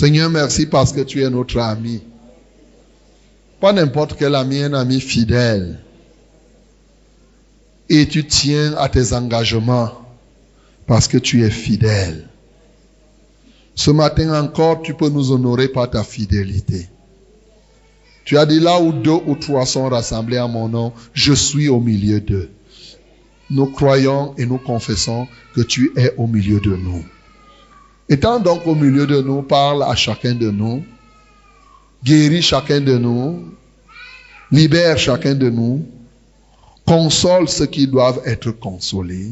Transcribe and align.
Seigneur, 0.00 0.30
merci 0.30 0.64
parce 0.64 0.94
que 0.94 1.02
tu 1.02 1.22
es 1.22 1.28
notre 1.28 1.58
ami. 1.58 2.00
Pas 3.60 3.74
n'importe 3.74 4.16
quel 4.18 4.34
ami, 4.34 4.62
un 4.62 4.72
ami 4.72 4.98
fidèle. 4.98 5.78
Et 7.90 8.08
tu 8.08 8.26
tiens 8.26 8.72
à 8.78 8.88
tes 8.88 9.12
engagements 9.12 9.92
parce 10.86 11.06
que 11.06 11.18
tu 11.18 11.44
es 11.44 11.50
fidèle. 11.50 12.26
Ce 13.74 13.90
matin 13.90 14.42
encore, 14.42 14.80
tu 14.80 14.94
peux 14.94 15.10
nous 15.10 15.32
honorer 15.32 15.68
par 15.68 15.90
ta 15.90 16.02
fidélité. 16.02 16.88
Tu 18.24 18.38
as 18.38 18.46
dit 18.46 18.58
là 18.58 18.80
où 18.80 18.92
deux 18.94 19.20
ou 19.26 19.34
trois 19.34 19.66
sont 19.66 19.86
rassemblés 19.86 20.38
à 20.38 20.46
mon 20.46 20.70
nom, 20.70 20.94
je 21.12 21.34
suis 21.34 21.68
au 21.68 21.78
milieu 21.78 22.22
d'eux. 22.22 22.48
Nous 23.50 23.66
croyons 23.66 24.34
et 24.38 24.46
nous 24.46 24.56
confessons 24.56 25.28
que 25.54 25.60
tu 25.60 25.92
es 25.94 26.14
au 26.16 26.26
milieu 26.26 26.58
de 26.58 26.74
nous. 26.74 27.04
Étant 28.10 28.40
donc 28.40 28.66
au 28.66 28.74
milieu 28.74 29.06
de 29.06 29.22
nous, 29.22 29.40
parle 29.42 29.84
à 29.84 29.94
chacun 29.94 30.34
de 30.34 30.50
nous, 30.50 30.84
guéris 32.02 32.42
chacun 32.42 32.80
de 32.80 32.98
nous, 32.98 33.54
libère 34.50 34.98
chacun 34.98 35.36
de 35.36 35.48
nous, 35.48 35.86
console 36.84 37.48
ceux 37.48 37.66
qui 37.66 37.86
doivent 37.86 38.20
être 38.26 38.50
consolés, 38.50 39.30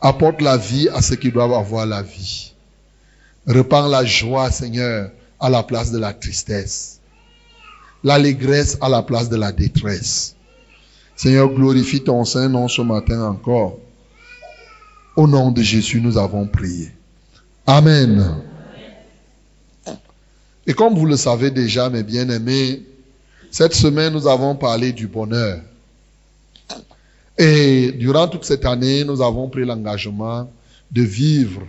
apporte 0.00 0.40
la 0.40 0.56
vie 0.56 0.88
à 0.90 1.02
ceux 1.02 1.16
qui 1.16 1.32
doivent 1.32 1.52
avoir 1.52 1.84
la 1.84 2.00
vie. 2.02 2.52
Repends 3.44 3.88
la 3.88 4.04
joie, 4.04 4.52
Seigneur, 4.52 5.10
à 5.40 5.50
la 5.50 5.64
place 5.64 5.90
de 5.90 5.98
la 5.98 6.12
tristesse, 6.12 7.00
l'allégresse 8.04 8.78
à 8.80 8.88
la 8.88 9.02
place 9.02 9.28
de 9.28 9.36
la 9.36 9.50
détresse. 9.50 10.36
Seigneur, 11.16 11.48
glorifie 11.52 12.02
ton 12.04 12.24
Saint-Nom 12.24 12.68
ce 12.68 12.82
matin 12.82 13.24
encore. 13.24 13.80
Au 15.16 15.26
nom 15.26 15.50
de 15.50 15.60
Jésus, 15.60 16.00
nous 16.00 16.18
avons 16.18 16.46
prié. 16.46 16.92
Amen. 17.66 18.42
Et 20.66 20.74
comme 20.74 20.94
vous 20.94 21.06
le 21.06 21.16
savez 21.16 21.50
déjà, 21.50 21.88
mes 21.88 22.02
bien-aimés, 22.02 22.82
cette 23.50 23.74
semaine, 23.74 24.12
nous 24.12 24.26
avons 24.26 24.54
parlé 24.54 24.92
du 24.92 25.06
bonheur. 25.06 25.60
Et 27.38 27.92
durant 27.92 28.28
toute 28.28 28.44
cette 28.44 28.64
année, 28.64 29.04
nous 29.04 29.22
avons 29.22 29.48
pris 29.48 29.64
l'engagement 29.64 30.48
de 30.90 31.02
vivre. 31.02 31.62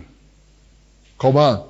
Comment? 1.16 1.66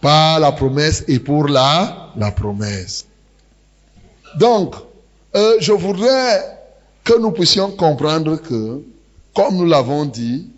Par 0.00 0.40
la 0.40 0.52
promesse 0.52 1.04
et 1.08 1.18
pour 1.18 1.48
la, 1.48 2.12
la 2.16 2.30
promesse. 2.30 3.06
Donc, 4.38 4.74
euh, 5.36 5.56
je 5.60 5.72
voudrais 5.72 6.58
que 7.02 7.18
nous 7.18 7.30
puissions 7.32 7.70
comprendre 7.70 8.36
que, 8.36 8.82
comme 9.34 9.56
nous 9.56 9.66
l'avons 9.66 10.04
dit, 10.04 10.48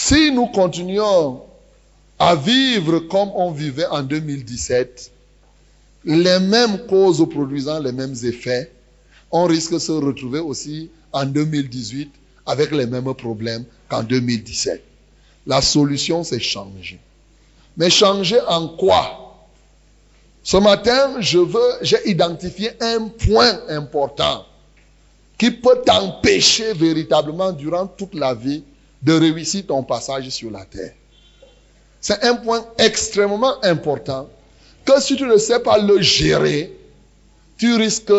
si 0.00 0.30
nous 0.30 0.46
continuons 0.46 1.42
à 2.20 2.36
vivre 2.36 3.00
comme 3.00 3.30
on 3.34 3.50
vivait 3.50 3.86
en 3.86 4.04
2017, 4.04 5.10
les 6.04 6.38
mêmes 6.38 6.86
causes 6.86 7.28
produisant 7.28 7.80
les 7.80 7.90
mêmes 7.90 8.14
effets, 8.22 8.70
on 9.32 9.46
risque 9.46 9.72
de 9.72 9.80
se 9.80 9.90
retrouver 9.90 10.38
aussi 10.38 10.88
en 11.12 11.26
2018 11.26 12.12
avec 12.46 12.70
les 12.70 12.86
mêmes 12.86 13.12
problèmes 13.12 13.64
qu'en 13.88 14.04
2017. 14.04 14.80
La 15.48 15.60
solution, 15.60 16.22
c'est 16.22 16.38
changer. 16.38 17.00
Mais 17.76 17.90
changer 17.90 18.40
en 18.46 18.68
quoi? 18.68 19.36
Ce 20.44 20.58
matin, 20.58 21.16
j'ai 21.20 22.08
identifié 22.08 22.70
un 22.80 23.08
point 23.08 23.62
important 23.68 24.46
qui 25.36 25.50
peut 25.50 25.82
t'empêcher 25.84 26.72
véritablement 26.72 27.50
durant 27.50 27.88
toute 27.88 28.14
la 28.14 28.32
vie 28.32 28.62
de 29.02 29.12
réussir 29.12 29.66
ton 29.66 29.82
passage 29.82 30.28
sur 30.30 30.50
la 30.50 30.64
terre. 30.64 30.92
C'est 32.00 32.22
un 32.24 32.36
point 32.36 32.64
extrêmement 32.78 33.62
important 33.64 34.28
que 34.84 35.00
si 35.00 35.16
tu 35.16 35.24
ne 35.24 35.36
sais 35.36 35.60
pas 35.60 35.78
le 35.78 36.00
gérer, 36.00 36.72
tu 37.56 37.74
risques 37.74 38.12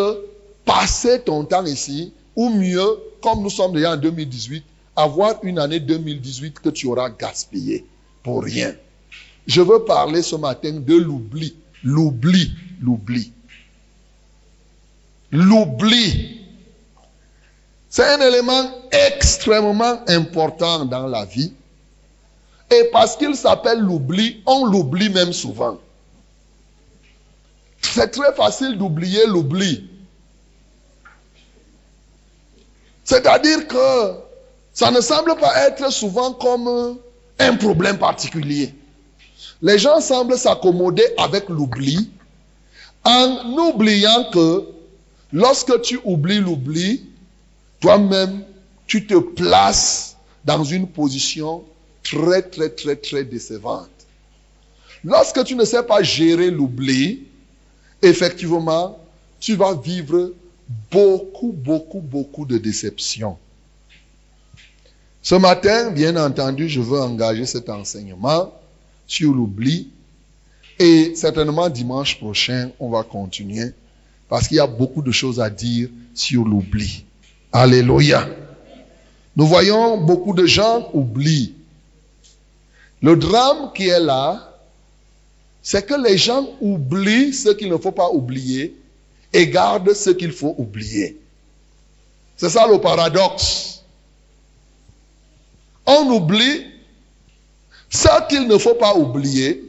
passer 0.66 1.22
ton 1.22 1.46
temps 1.46 1.66
ici, 1.66 2.14
ou 2.36 2.50
mieux, 2.50 2.88
comme 3.22 3.42
nous 3.42 3.50
sommes 3.50 3.74
déjà 3.74 3.94
en 3.94 3.98
2018, 3.98 4.64
avoir 4.96 5.44
une 5.44 5.60
année 5.60 5.80
2018 5.80 6.60
que 6.60 6.70
tu 6.70 6.88
auras 6.88 7.10
gaspillée 7.10 7.86
pour 8.22 8.44
rien. 8.44 8.76
Je 9.48 9.62
veux 9.62 9.84
parler 9.84 10.22
ce 10.22 10.36
matin 10.36 10.74
de 10.74 10.96
l'oubli. 10.96 11.56
L'oubli, 11.84 12.52
l'oubli. 12.82 13.32
L'oubli. 15.32 16.39
C'est 17.90 18.06
un 18.06 18.22
élément 18.22 18.70
extrêmement 18.92 20.00
important 20.08 20.86
dans 20.86 21.08
la 21.08 21.26
vie. 21.26 21.54
Et 22.72 22.84
parce 22.92 23.16
qu'il 23.16 23.36
s'appelle 23.36 23.80
l'oubli, 23.80 24.44
on 24.46 24.66
l'oublie 24.66 25.10
même 25.10 25.34
souvent. 25.34 25.80
C'est 27.82 28.10
très 28.12 28.32
facile 28.34 28.78
d'oublier 28.78 29.26
l'oubli. 29.26 29.90
C'est-à-dire 33.04 33.68
que 33.68 34.14
ça 34.72 34.92
ne 34.92 35.02
semble 35.02 35.36
pas 35.38 35.68
être 35.68 35.92
souvent 35.92 36.34
comme 36.34 37.00
un 37.40 37.56
problème 37.56 37.98
particulier. 37.98 38.76
Les 39.64 39.80
gens 39.80 40.00
semblent 40.00 40.38
s'accommoder 40.38 41.06
avec 41.18 41.50
l'oubli 41.50 42.12
en 43.04 43.58
oubliant 43.58 44.30
que 44.32 44.68
lorsque 45.34 45.82
tu 45.82 46.00
oublies 46.04 46.40
l'oubli, 46.40 47.09
toi-même, 47.80 48.44
tu 48.88 49.06
te 49.06 49.18
places 49.18 50.18
dans 50.46 50.64
une 50.64 50.88
position 50.88 51.64
très, 52.04 52.42
très, 52.42 52.70
très, 52.70 52.96
très 52.96 53.24
décevante. 53.24 53.90
Lorsque 55.04 55.44
tu 55.44 55.56
ne 55.56 55.64
sais 55.64 55.84
pas 55.84 56.04
gérer 56.04 56.52
l'oubli, 56.52 57.24
effectivement, 58.02 59.00
tu 59.40 59.56
vas 59.56 59.74
vivre 59.74 60.34
beaucoup, 60.92 61.52
beaucoup, 61.52 62.02
beaucoup 62.02 62.46
de 62.46 62.58
déceptions. 62.58 63.38
Ce 65.22 65.36
matin, 65.36 65.92
bien 65.92 66.16
entendu, 66.16 66.70
je 66.70 66.82
veux 66.82 67.00
engager 67.00 67.46
cet 67.46 67.70
enseignement 67.70 68.54
sur 69.08 69.34
l'oubli. 69.34 69.90
Et 70.80 71.14
certainement 71.16 71.70
dimanche 71.70 72.18
prochain, 72.18 72.72
on 72.80 72.90
va 72.90 73.04
continuer 73.04 73.74
parce 74.30 74.48
qu'il 74.48 74.58
y 74.58 74.62
a 74.62 74.68
beaucoup 74.68 75.02
de 75.02 75.12
choses 75.12 75.42
à 75.42 75.50
dire 75.50 75.90
sur 76.14 76.46
l'oubli. 76.46 77.04
Alléluia. 77.52 78.28
Nous 79.36 79.48
voyons 79.48 79.98
beaucoup 79.98 80.34
de 80.34 80.46
gens 80.46 80.90
oublient. 80.94 81.56
Le 83.02 83.16
drame 83.16 83.72
qui 83.74 83.88
est 83.88 84.00
là, 84.00 84.54
c'est 85.62 85.86
que 85.86 85.96
les 85.96 86.18
gens 86.18 86.48
oublient 86.62 87.34
ce 87.34 87.50
qu'il 87.50 87.70
ne 87.70 87.78
faut 87.78 87.92
pas 87.92 88.10
oublier 88.10 88.76
et 89.34 89.48
gardent 89.48 89.94
ce 89.94 90.10
qu'il 90.10 90.32
faut 90.32 90.56
oublier. 90.58 91.18
C'est 92.38 92.50
ça 92.50 92.68
le 92.68 92.80
paradoxe. 92.80 93.84
On 95.86 96.10
oublie 96.12 96.66
ce 97.90 98.28
qu'il 98.28 98.48
ne 98.48 98.58
faut 98.58 98.76
pas 98.76 98.96
oublier, 98.96 99.64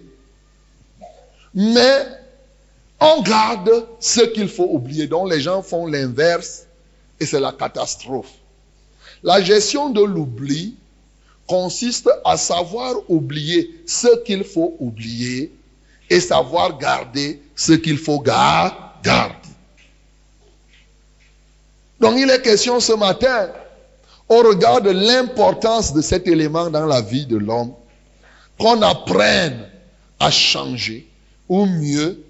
mais 1.54 2.06
on 3.00 3.22
garde 3.22 3.86
ce 3.98 4.20
qu'il 4.20 4.48
faut 4.48 4.68
oublier. 4.70 5.06
Donc 5.06 5.30
les 5.30 5.40
gens 5.40 5.62
font 5.62 5.86
l'inverse 5.86 6.66
et 7.20 7.26
c'est 7.26 7.40
la 7.40 7.52
catastrophe. 7.52 8.32
La 9.22 9.42
gestion 9.42 9.90
de 9.90 10.02
l'oubli 10.02 10.74
consiste 11.46 12.10
à 12.24 12.36
savoir 12.36 12.94
oublier 13.08 13.82
ce 13.86 14.22
qu'il 14.24 14.44
faut 14.44 14.76
oublier 14.78 15.52
et 16.08 16.20
savoir 16.20 16.78
garder 16.78 17.40
ce 17.54 17.72
qu'il 17.72 17.98
faut 17.98 18.20
garder. 18.20 19.10
Donc 22.00 22.14
il 22.16 22.30
est 22.30 22.40
question 22.40 22.80
ce 22.80 22.92
matin, 22.94 23.50
au 24.28 24.38
regard 24.38 24.80
de 24.80 24.90
l'importance 24.90 25.92
de 25.92 26.00
cet 26.00 26.26
élément 26.26 26.70
dans 26.70 26.86
la 26.86 27.02
vie 27.02 27.26
de 27.26 27.36
l'homme, 27.36 27.74
qu'on 28.58 28.80
apprenne 28.80 29.68
à 30.18 30.30
changer, 30.30 31.06
ou 31.48 31.66
mieux, 31.66 32.22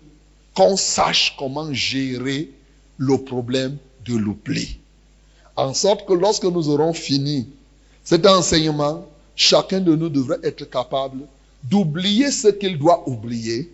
qu'on 0.54 0.76
sache 0.76 1.36
comment 1.38 1.72
gérer 1.72 2.50
le 2.96 3.18
problème 3.18 3.76
de 4.04 4.16
l'oubli. 4.16 4.79
En 5.60 5.74
sorte 5.74 6.06
que 6.06 6.14
lorsque 6.14 6.44
nous 6.44 6.70
aurons 6.70 6.94
fini 6.94 7.46
cet 8.02 8.26
enseignement, 8.26 9.06
chacun 9.36 9.80
de 9.80 9.94
nous 9.94 10.08
devrait 10.08 10.38
être 10.42 10.64
capable 10.64 11.18
d'oublier 11.64 12.30
ce 12.30 12.48
qu'il 12.48 12.78
doit 12.78 13.06
oublier 13.06 13.70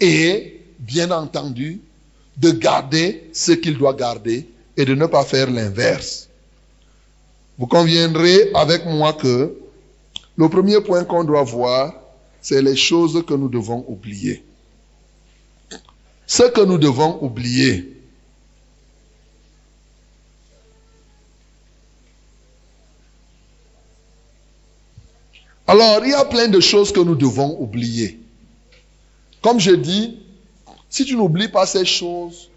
et, 0.00 0.58
bien 0.78 1.10
entendu, 1.10 1.82
de 2.38 2.50
garder 2.52 3.28
ce 3.34 3.52
qu'il 3.52 3.76
doit 3.76 3.92
garder 3.92 4.48
et 4.74 4.86
de 4.86 4.94
ne 4.94 5.04
pas 5.04 5.22
faire 5.22 5.50
l'inverse. 5.50 6.30
Vous 7.58 7.66
conviendrez 7.66 8.50
avec 8.54 8.86
moi 8.86 9.12
que 9.12 9.54
le 10.34 10.48
premier 10.48 10.80
point 10.80 11.04
qu'on 11.04 11.24
doit 11.24 11.44
voir, 11.44 11.92
c'est 12.40 12.62
les 12.62 12.76
choses 12.76 13.22
que 13.26 13.34
nous 13.34 13.50
devons 13.50 13.84
oublier. 13.86 14.42
Ce 16.26 16.44
que 16.44 16.62
nous 16.62 16.78
devons 16.78 17.22
oublier. 17.22 17.99
Alors, 25.70 26.04
il 26.04 26.10
y 26.10 26.14
a 26.14 26.24
plein 26.24 26.48
de 26.48 26.58
choses 26.58 26.90
que 26.90 26.98
nous 26.98 27.14
devons 27.14 27.56
oublier. 27.60 28.18
Comme 29.40 29.60
je 29.60 29.70
dis, 29.70 30.18
si 30.88 31.04
tu 31.04 31.14
n'oublies 31.14 31.46
pas 31.46 31.64
ces 31.64 31.84
choses, 31.84 32.50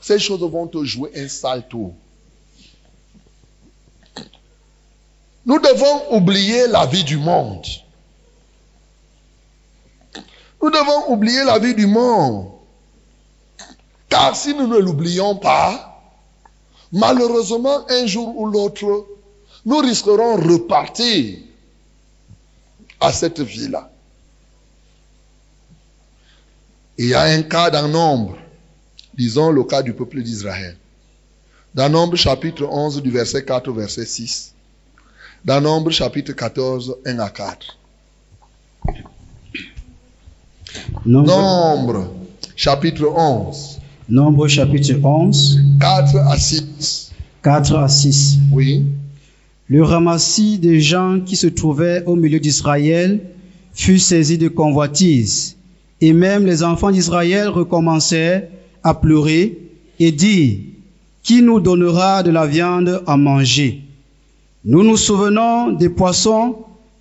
ces 0.00 0.20
choses 0.20 0.38
vont 0.40 0.68
te 0.68 0.84
jouer 0.84 1.10
un 1.16 1.26
sale 1.26 1.66
tour. 1.66 1.92
Nous 5.44 5.58
devons 5.58 6.16
oublier 6.16 6.68
la 6.68 6.86
vie 6.86 7.02
du 7.02 7.16
monde. 7.16 7.66
Nous 10.62 10.70
devons 10.70 11.12
oublier 11.12 11.42
la 11.42 11.58
vie 11.58 11.74
du 11.74 11.88
monde. 11.88 12.52
Car 14.08 14.36
si 14.36 14.54
nous 14.54 14.68
ne 14.68 14.78
l'oublions 14.78 15.34
pas, 15.34 16.00
malheureusement, 16.92 17.84
un 17.88 18.06
jour 18.06 18.38
ou 18.38 18.46
l'autre, 18.46 19.08
nous 19.64 19.78
risquerons 19.78 20.38
de 20.38 20.52
repartir 20.52 21.38
à 23.02 23.12
cette 23.12 23.40
vie-là. 23.40 23.90
Il 26.96 27.08
y 27.08 27.14
a 27.14 27.22
un 27.22 27.42
cas 27.42 27.68
dans 27.70 27.88
Nombre, 27.88 28.36
disons 29.14 29.50
le 29.50 29.64
cas 29.64 29.82
du 29.82 29.92
peuple 29.92 30.22
d'Israël. 30.22 30.76
Dans 31.74 31.88
Nombre 31.88 32.16
chapitre 32.16 32.64
11 32.64 33.02
du 33.02 33.10
verset 33.10 33.44
4 33.44 33.68
au 33.68 33.74
verset 33.74 34.06
6. 34.06 34.54
Dans 35.44 35.60
Nombre 35.60 35.90
chapitre 35.90 36.32
14, 36.32 36.98
1 37.04 37.18
à 37.18 37.30
4. 37.30 37.78
Nombre, 41.04 42.14
chapitre 42.54 43.06
11. 43.06 43.80
Nombre 44.08 44.46
chapitre 44.46 44.94
11, 45.02 45.60
4 45.80 46.16
à 46.18 46.36
6. 46.36 47.12
4 47.42 47.76
à 47.76 47.88
6. 47.88 48.38
Oui. 48.52 48.86
Le 49.72 49.82
ramassis 49.82 50.58
des 50.58 50.82
gens 50.82 51.20
qui 51.24 51.34
se 51.34 51.46
trouvaient 51.46 52.02
au 52.04 52.14
milieu 52.14 52.38
d'Israël 52.38 53.20
fut 53.72 53.98
saisi 53.98 54.36
de 54.36 54.48
convoitise. 54.48 55.56
Et 56.02 56.12
même 56.12 56.44
les 56.44 56.62
enfants 56.62 56.90
d'Israël 56.90 57.48
recommencèrent 57.48 58.42
à 58.82 58.92
pleurer 58.92 59.70
et 59.98 60.12
dire, 60.12 60.58
qui 61.22 61.40
nous 61.40 61.58
donnera 61.58 62.22
de 62.22 62.30
la 62.30 62.46
viande 62.46 63.02
à 63.06 63.16
manger? 63.16 63.80
Nous 64.66 64.82
nous 64.82 64.98
souvenons 64.98 65.72
des 65.72 65.88
poissons 65.88 66.54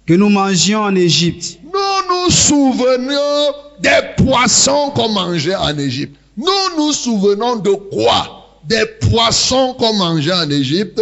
que 0.06 0.14
nous 0.14 0.30
mangions 0.30 0.80
en 0.80 0.96
Égypte. 0.96 1.60
Nous 1.66 2.08
nous 2.10 2.32
souvenons 2.32 3.52
des 3.82 4.24
poissons 4.24 4.92
qu'on 4.96 5.10
mangeait 5.10 5.56
en 5.56 5.78
Égypte. 5.78 6.16
Nous 6.38 6.46
nous 6.78 6.94
souvenons 6.94 7.58
de 7.58 7.72
quoi? 7.72 8.48
Des 8.66 8.86
poissons 9.10 9.76
qu'on 9.78 9.94
mangeait 9.96 10.32
en 10.32 10.50
Égypte. 10.50 11.02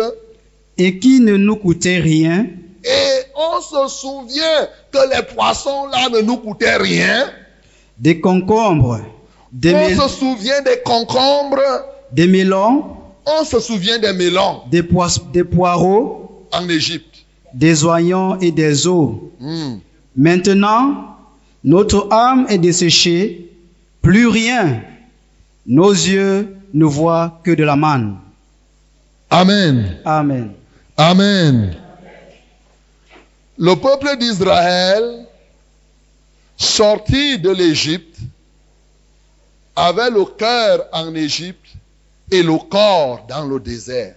Et 0.80 0.98
qui 1.00 1.20
ne 1.20 1.36
nous 1.38 1.56
coûtaient 1.58 2.00
rien, 2.00 2.48
Et 2.84 3.26
on 3.36 3.62
se 3.62 3.94
souvient 3.94 4.68
que 4.92 5.00
les 5.14 5.24
poissons 5.36 5.88
là 5.88 6.10
ne 6.10 6.22
nous 6.22 6.38
coûtaient 6.38 6.78
rien. 6.78 7.26
des 7.98 8.20
concombres, 8.22 9.02
des, 9.52 9.74
On 9.76 10.08
se 10.08 10.16
souvient 10.20 10.62
des 10.62 10.80
concombres. 10.86 11.60
des 12.12 12.28
mélons, 12.28 12.86
On 13.26 13.44
se 13.44 13.60
souvient 13.60 14.00
des 14.00 14.14
mélons 14.14 14.62
des, 14.72 14.82
pois- 14.84 15.22
des 15.34 15.44
poireaux, 15.44 16.48
en 16.54 16.68
Égypte. 16.70 17.26
des 17.54 17.84
oignons 17.84 18.40
et 18.40 18.52
des 18.52 18.88
eaux. 18.88 19.32
Hmm. 19.40 19.76
Maintenant, 20.16 21.16
notre 21.64 22.08
âme 22.12 22.46
est 22.50 22.58
desséchée, 22.58 23.52
plus 24.02 24.28
rien. 24.28 24.82
Nos 25.68 25.92
yeux 25.92 26.56
ne 26.74 26.86
voient 26.86 27.40
que 27.44 27.52
de 27.52 27.64
la 27.64 27.76
manne. 27.76 28.16
Amen. 29.30 29.98
Amen. 30.06 30.52
Amen. 31.02 31.78
Le 33.58 33.74
peuple 33.76 34.18
d'Israël, 34.18 35.26
sorti 36.58 37.40
de 37.40 37.52
l'Égypte, 37.52 38.18
avait 39.78 40.10
le 40.10 40.26
cœur 40.26 40.88
en 40.92 41.16
Égypte 41.16 41.70
et 42.30 42.44
le 42.44 42.58
corps 42.58 43.26
dans 43.30 43.46
le 43.46 43.62
désert. 43.62 44.16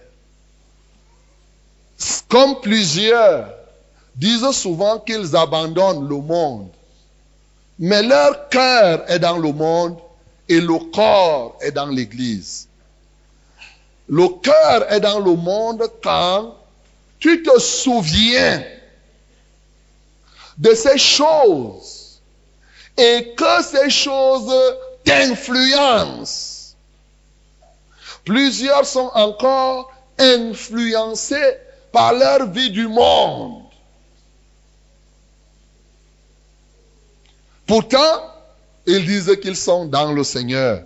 Comme 2.27 2.59
plusieurs 2.59 3.47
disent 4.17 4.51
souvent 4.51 4.99
qu'ils 4.99 5.37
abandonnent 5.37 6.09
le 6.09 6.17
monde, 6.17 6.67
mais 7.79 8.03
leur 8.03 8.49
cœur 8.49 9.09
est 9.09 9.19
dans 9.19 9.37
le 9.37 9.53
monde 9.53 9.95
et 10.49 10.59
le 10.59 10.79
corps 10.91 11.57
est 11.61 11.71
dans 11.71 11.85
l'Église. 11.85 12.67
Le 14.09 14.27
cœur 14.27 14.91
est 14.91 14.99
dans 14.99 15.21
le 15.21 15.33
monde 15.33 15.89
quand 16.03 16.57
tu 17.23 17.41
te 17.41 17.57
souviens 17.57 18.61
de 20.57 20.73
ces 20.73 20.97
choses 20.97 22.19
et 22.97 23.33
que 23.33 23.63
ces 23.63 23.89
choses 23.89 24.53
t'influencent. 25.05 26.75
Plusieurs 28.25 28.85
sont 28.85 29.09
encore 29.13 29.89
influencés 30.19 31.53
par 31.93 32.11
leur 32.11 32.51
vie 32.51 32.71
du 32.71 32.89
monde. 32.89 33.63
Pourtant, 37.65 38.33
ils 38.85 39.05
disent 39.05 39.37
qu'ils 39.41 39.55
sont 39.55 39.85
dans 39.85 40.11
le 40.11 40.25
Seigneur. 40.25 40.83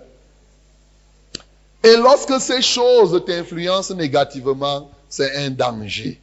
Et 1.82 1.96
lorsque 1.96 2.40
ces 2.40 2.62
choses 2.62 3.24
t'influencent 3.26 3.92
négativement, 3.96 4.88
c'est 5.08 5.34
un 5.34 5.50
danger. 5.50 6.20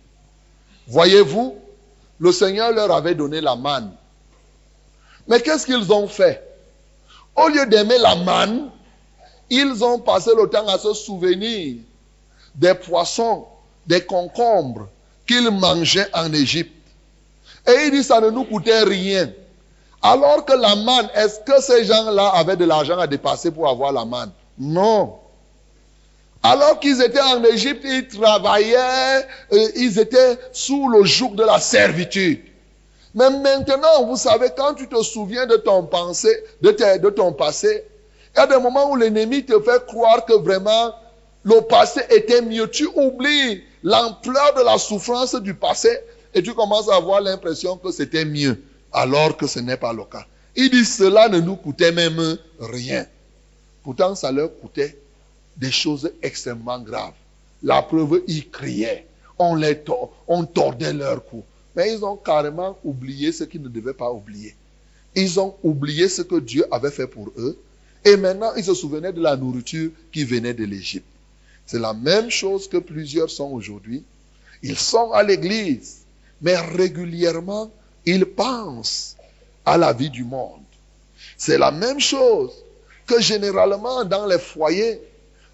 Voyez-vous, 0.88 1.56
le 2.20 2.32
Seigneur 2.32 2.72
leur 2.72 2.92
avait 2.92 3.16
donné 3.16 3.42
la 3.42 3.56
manne. 3.56 3.92
Mais 5.28 5.42
qu'est-ce 5.42 5.66
qu'ils 5.66 5.92
ont 5.92 6.08
fait? 6.08 6.42
Au 7.36 7.48
lieu 7.48 7.66
d'aimer 7.66 7.98
la 7.98 8.16
manne, 8.16 8.70
ils 9.50 9.84
ont 9.84 10.00
passé 10.00 10.32
le 10.36 10.50
temps 10.50 10.68
à 10.68 10.78
se 10.78 10.94
souvenir 10.94 11.76
des 12.56 12.74
poissons, 12.74 13.46
des 13.86 14.02
concombres 14.06 14.88
qu'ils 15.28 15.50
mangeaient 15.52 16.10
en 16.14 16.32
Égypte. 16.32 16.72
Et 17.68 17.86
ils 17.86 17.92
disent 17.92 18.08
ça 18.08 18.22
ne 18.22 18.30
nous 18.30 18.46
coûtait 18.46 18.84
rien. 18.84 19.30
Alors 20.02 20.46
que 20.46 20.54
la 20.54 20.76
manne, 20.76 21.10
est-ce 21.16 21.40
que 21.40 21.62
ces 21.62 21.84
gens-là 21.86 22.30
avaient 22.30 22.56
de 22.56 22.66
l'argent 22.66 23.00
à 23.00 23.08
dépasser 23.08 23.52
pour 23.52 23.68
avoir 23.68 23.92
la 23.92 24.06
manne? 24.06 24.32
Non. 24.58 25.16
Alors 26.48 26.80
qu'ils 26.80 27.02
étaient 27.02 27.20
en 27.20 27.44
Égypte, 27.44 27.82
ils 27.86 28.08
travaillaient, 28.08 29.26
euh, 29.52 29.68
ils 29.76 29.98
étaient 29.98 30.38
sous 30.52 30.90
le 30.90 31.04
joug 31.04 31.34
de 31.34 31.44
la 31.44 31.60
servitude. 31.60 32.40
Mais 33.16 33.32
maintenant, 33.32 34.06
vous 34.06 34.16
savez, 34.16 34.50
quand 34.56 34.76
tu 34.76 34.88
te 34.88 35.02
souviens 35.02 35.48
de 35.48 35.56
ton 35.56 35.82
de, 35.82 36.98
de 36.98 37.10
ton 37.10 37.34
passé, 37.34 37.84
il 38.36 38.40
y 38.40 38.44
a 38.44 38.46
des 38.46 38.60
moments 38.60 38.92
où 38.92 38.96
l'ennemi 38.96 39.44
te 39.44 39.60
fait 39.60 39.84
croire 39.88 40.24
que 40.26 40.34
vraiment 40.34 40.94
le 41.44 41.62
passé 41.62 42.02
était 42.12 42.44
mieux. 42.44 42.70
Tu 42.70 42.86
oublies 42.94 43.64
l'ampleur 43.82 44.54
de 44.56 44.62
la 44.62 44.78
souffrance 44.78 45.34
du 45.34 45.56
passé 45.56 45.98
et 46.36 46.44
tu 46.44 46.54
commences 46.54 46.92
à 46.92 46.98
avoir 46.98 47.22
l'impression 47.22 47.78
que 47.78 47.92
c'était 47.92 48.26
mieux, 48.26 48.62
alors 48.94 49.36
que 49.36 49.48
ce 49.48 49.58
n'est 49.58 49.78
pas 49.78 49.94
le 49.94 50.04
cas. 50.04 50.26
Il 50.56 50.70
dit 50.70 50.86
cela 50.86 51.28
ne 51.28 51.40
nous 51.40 51.56
coûtait 51.56 51.92
même 51.92 52.38
rien. 52.60 53.08
Pourtant, 53.84 54.14
ça 54.14 54.32
leur 54.32 54.50
coûtait 54.60 54.96
des 55.58 55.72
choses 55.72 56.12
extrêmement 56.22 56.80
graves. 56.80 57.14
La 57.64 57.82
preuve, 57.82 58.22
ils 58.28 58.50
criaient. 58.50 59.08
On, 59.38 59.56
les 59.56 59.82
on 60.28 60.46
tordait 60.46 60.94
leur 60.94 61.26
cou. 61.26 61.44
Mais 61.76 61.94
ils 61.94 62.04
ont 62.06 62.16
carrément 62.16 62.78
oublié 62.84 63.32
ce 63.32 63.44
qu'ils 63.44 63.62
ne 63.62 63.68
devaient 63.68 63.94
pas 63.94 64.12
oublier. 64.12 64.56
Ils 65.16 65.40
ont 65.40 65.56
oublié 65.64 66.08
ce 66.10 66.22
que 66.22 66.40
Dieu 66.40 66.66
avait 66.72 66.92
fait 66.92 67.08
pour 67.08 67.32
eux. 67.38 67.58
Et 68.04 68.18
maintenant, 68.18 68.54
ils 68.56 68.64
se 68.64 68.74
souvenaient 68.74 69.14
de 69.14 69.22
la 69.22 69.36
nourriture 69.36 69.92
qui 70.12 70.24
venait 70.24 70.54
de 70.54 70.64
l'Égypte. 70.64 71.08
C'est 71.66 71.80
la 71.80 71.94
même 71.94 72.30
chose 72.30 72.68
que 72.68 72.78
plusieurs 72.78 73.30
sont 73.30 73.52
aujourd'hui. 73.52 74.04
Ils 74.62 74.78
sont 74.78 75.12
à 75.12 75.24
l'église, 75.24 76.02
mais 76.42 76.56
régulièrement, 76.56 77.72
ils 78.06 78.26
pensent 78.26 79.16
à 79.66 79.78
la 79.78 79.92
vie 79.94 80.10
du 80.10 80.24
monde. 80.24 80.62
C'est 81.38 81.58
la 81.58 81.72
même 81.72 82.00
chose 82.00 82.52
que 83.08 83.20
généralement 83.20 84.06
dans 84.06 84.26
les 84.28 84.40
foyers, 84.40 85.02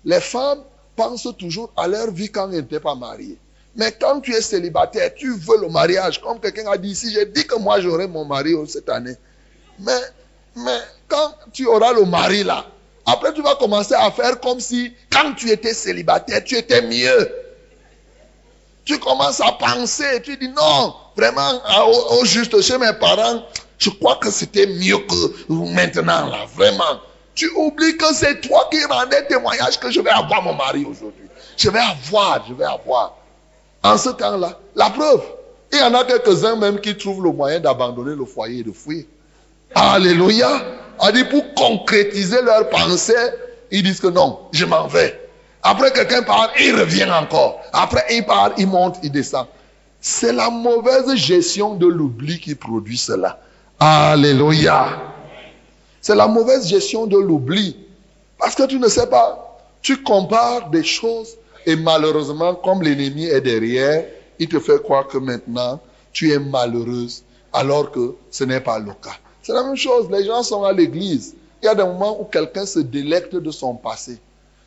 les 0.06 0.20
femmes 0.20 0.64
pensent 0.96 1.28
toujours 1.38 1.72
à 1.78 1.88
leur 1.88 2.12
vie 2.12 2.30
quand 2.30 2.50
elles 2.52 2.62
n'étaient 2.62 2.80
pas 2.80 2.96
mariées. 2.96 3.38
Mais 3.76 3.92
quand 4.00 4.20
tu 4.20 4.34
es 4.34 4.42
célibataire, 4.42 5.14
tu 5.16 5.34
veux 5.34 5.62
le 5.62 5.70
mariage. 5.70 6.22
Comme 6.22 6.40
quelqu'un 6.40 6.70
a 6.70 6.78
dit 6.78 6.90
ici, 6.90 7.12
j'ai 7.14 7.26
dit 7.26 7.46
que 7.46 7.56
moi 7.56 7.80
j'aurai 7.80 8.08
mon 8.08 8.26
mari 8.26 8.54
cette 8.68 8.90
année. 8.90 9.16
Mais, 9.80 10.02
mais 10.56 10.80
quand 11.08 11.34
tu 11.54 11.66
auras 11.68 11.94
le 11.94 12.04
mari 12.06 12.44
là, 12.44 12.66
après 13.06 13.34
tu 13.34 13.42
vas 13.42 13.56
commencer 13.56 13.94
à 13.94 14.12
faire 14.12 14.40
comme 14.42 14.60
si 14.60 14.94
quand 15.10 15.34
tu 15.34 15.50
étais 15.50 15.74
célibataire, 15.74 16.44
tu 16.44 16.58
étais 16.58 16.82
mieux. 16.82 17.32
Tu 18.84 19.00
commences 19.00 19.40
à 19.40 19.52
penser, 19.54 20.22
tu 20.24 20.36
dis 20.38 20.50
non, 20.50 20.94
vraiment, 21.16 21.62
au, 21.88 22.16
au 22.20 22.26
juste 22.26 22.60
chez 22.62 22.78
mes 22.78 22.94
parents, 23.00 23.44
je 23.78 23.90
crois 23.92 24.16
que 24.18 24.30
c'était 24.32 24.66
mieux 24.68 24.98
que 24.98 25.54
maintenant 25.74 26.28
là, 26.28 26.46
vraiment. 26.56 27.00
Tu 27.36 27.50
oublies 27.56 27.98
que 27.98 28.14
c'est 28.14 28.42
toi 28.42 28.68
qui 28.72 28.84
rendais 28.86 29.26
témoignage 29.28 29.80
que 29.80 29.90
je 29.90 30.02
vais 30.02 30.10
avoir 30.10 30.42
mon 30.44 30.54
mari 30.54 30.86
aujourd'hui. 30.86 31.28
Je 31.58 31.70
vais 31.70 31.80
avoir, 31.80 32.46
je 32.48 32.54
vais 32.54 32.66
avoir. 32.66 33.16
En 33.84 33.98
ce 33.98 34.10
temps-là, 34.10 34.60
la 34.76 34.90
preuve, 34.90 35.24
Il 35.74 35.80
y 35.80 35.84
en 35.84 35.94
a 35.94 36.04
quelques-uns 36.04 36.58
même 36.58 36.82
qui 36.82 36.98
trouvent 36.98 37.24
le 37.24 37.32
moyen 37.32 37.60
d'abandonner 37.60 38.16
le 38.16 38.26
foyer 38.26 38.60
et 38.60 38.64
de 38.64 38.74
fuir. 38.74 39.06
Alléluia. 39.74 40.50
A 41.00 41.12
dit 41.12 41.24
pour 41.24 41.54
concrétiser 41.54 42.42
leurs 42.42 42.70
pensées, 42.70 43.14
ils 43.72 43.82
disent 43.82 44.02
que 44.02 44.08
non, 44.08 44.40
je 44.52 44.66
m'en 44.66 44.88
vais. 44.88 45.18
Après 45.64 45.92
quelqu'un 45.92 46.24
part, 46.24 46.52
il 46.60 46.76
revient 46.76 47.10
encore. 47.10 47.62
Après 47.72 48.04
il 48.12 48.26
part, 48.26 48.52
il 48.58 48.68
monte, 48.68 48.98
il 49.02 49.12
descend. 49.12 49.48
C'est 50.02 50.34
la 50.34 50.50
mauvaise 50.50 51.16
gestion 51.16 51.76
de 51.76 51.88
l'oubli 51.88 52.40
qui 52.40 52.56
produit 52.56 52.98
cela. 52.98 53.40
Alléluia. 53.80 55.11
C'est 56.02 56.16
la 56.16 56.28
mauvaise 56.28 56.68
gestion 56.68 57.06
de 57.06 57.18
l'oubli. 57.18 57.78
Parce 58.40 58.56
que 58.56 58.66
tu 58.66 58.80
ne 58.80 58.88
sais 58.88 59.08
pas, 59.08 59.60
tu 59.82 60.02
compares 60.02 60.70
des 60.70 60.84
choses 60.84 61.38
et 61.66 61.76
malheureusement, 61.76 62.56
comme 62.56 62.82
l'ennemi 62.82 63.26
est 63.26 63.42
derrière, 63.42 64.06
il 64.40 64.50
te 64.50 64.60
fait 64.60 64.82
croire 64.82 65.08
que 65.08 65.20
maintenant, 65.20 65.80
tu 66.12 66.32
es 66.32 66.40
malheureuse 66.40 67.24
alors 67.54 67.92
que 67.92 68.16
ce 68.32 68.44
n'est 68.44 68.62
pas 68.62 68.80
le 68.80 68.94
cas. 68.94 69.18
C'est 69.44 69.54
la 69.54 69.64
même 69.64 69.76
chose, 69.76 70.10
les 70.10 70.26
gens 70.26 70.42
sont 70.44 70.64
à 70.64 70.74
l'église. 70.74 71.36
Il 71.62 71.66
y 71.66 71.70
a 71.70 71.76
des 71.76 71.84
moments 71.84 72.20
où 72.20 72.26
quelqu'un 72.26 72.66
se 72.66 72.80
délecte 72.80 73.36
de 73.36 73.52
son 73.52 73.76
passé. 73.76 74.20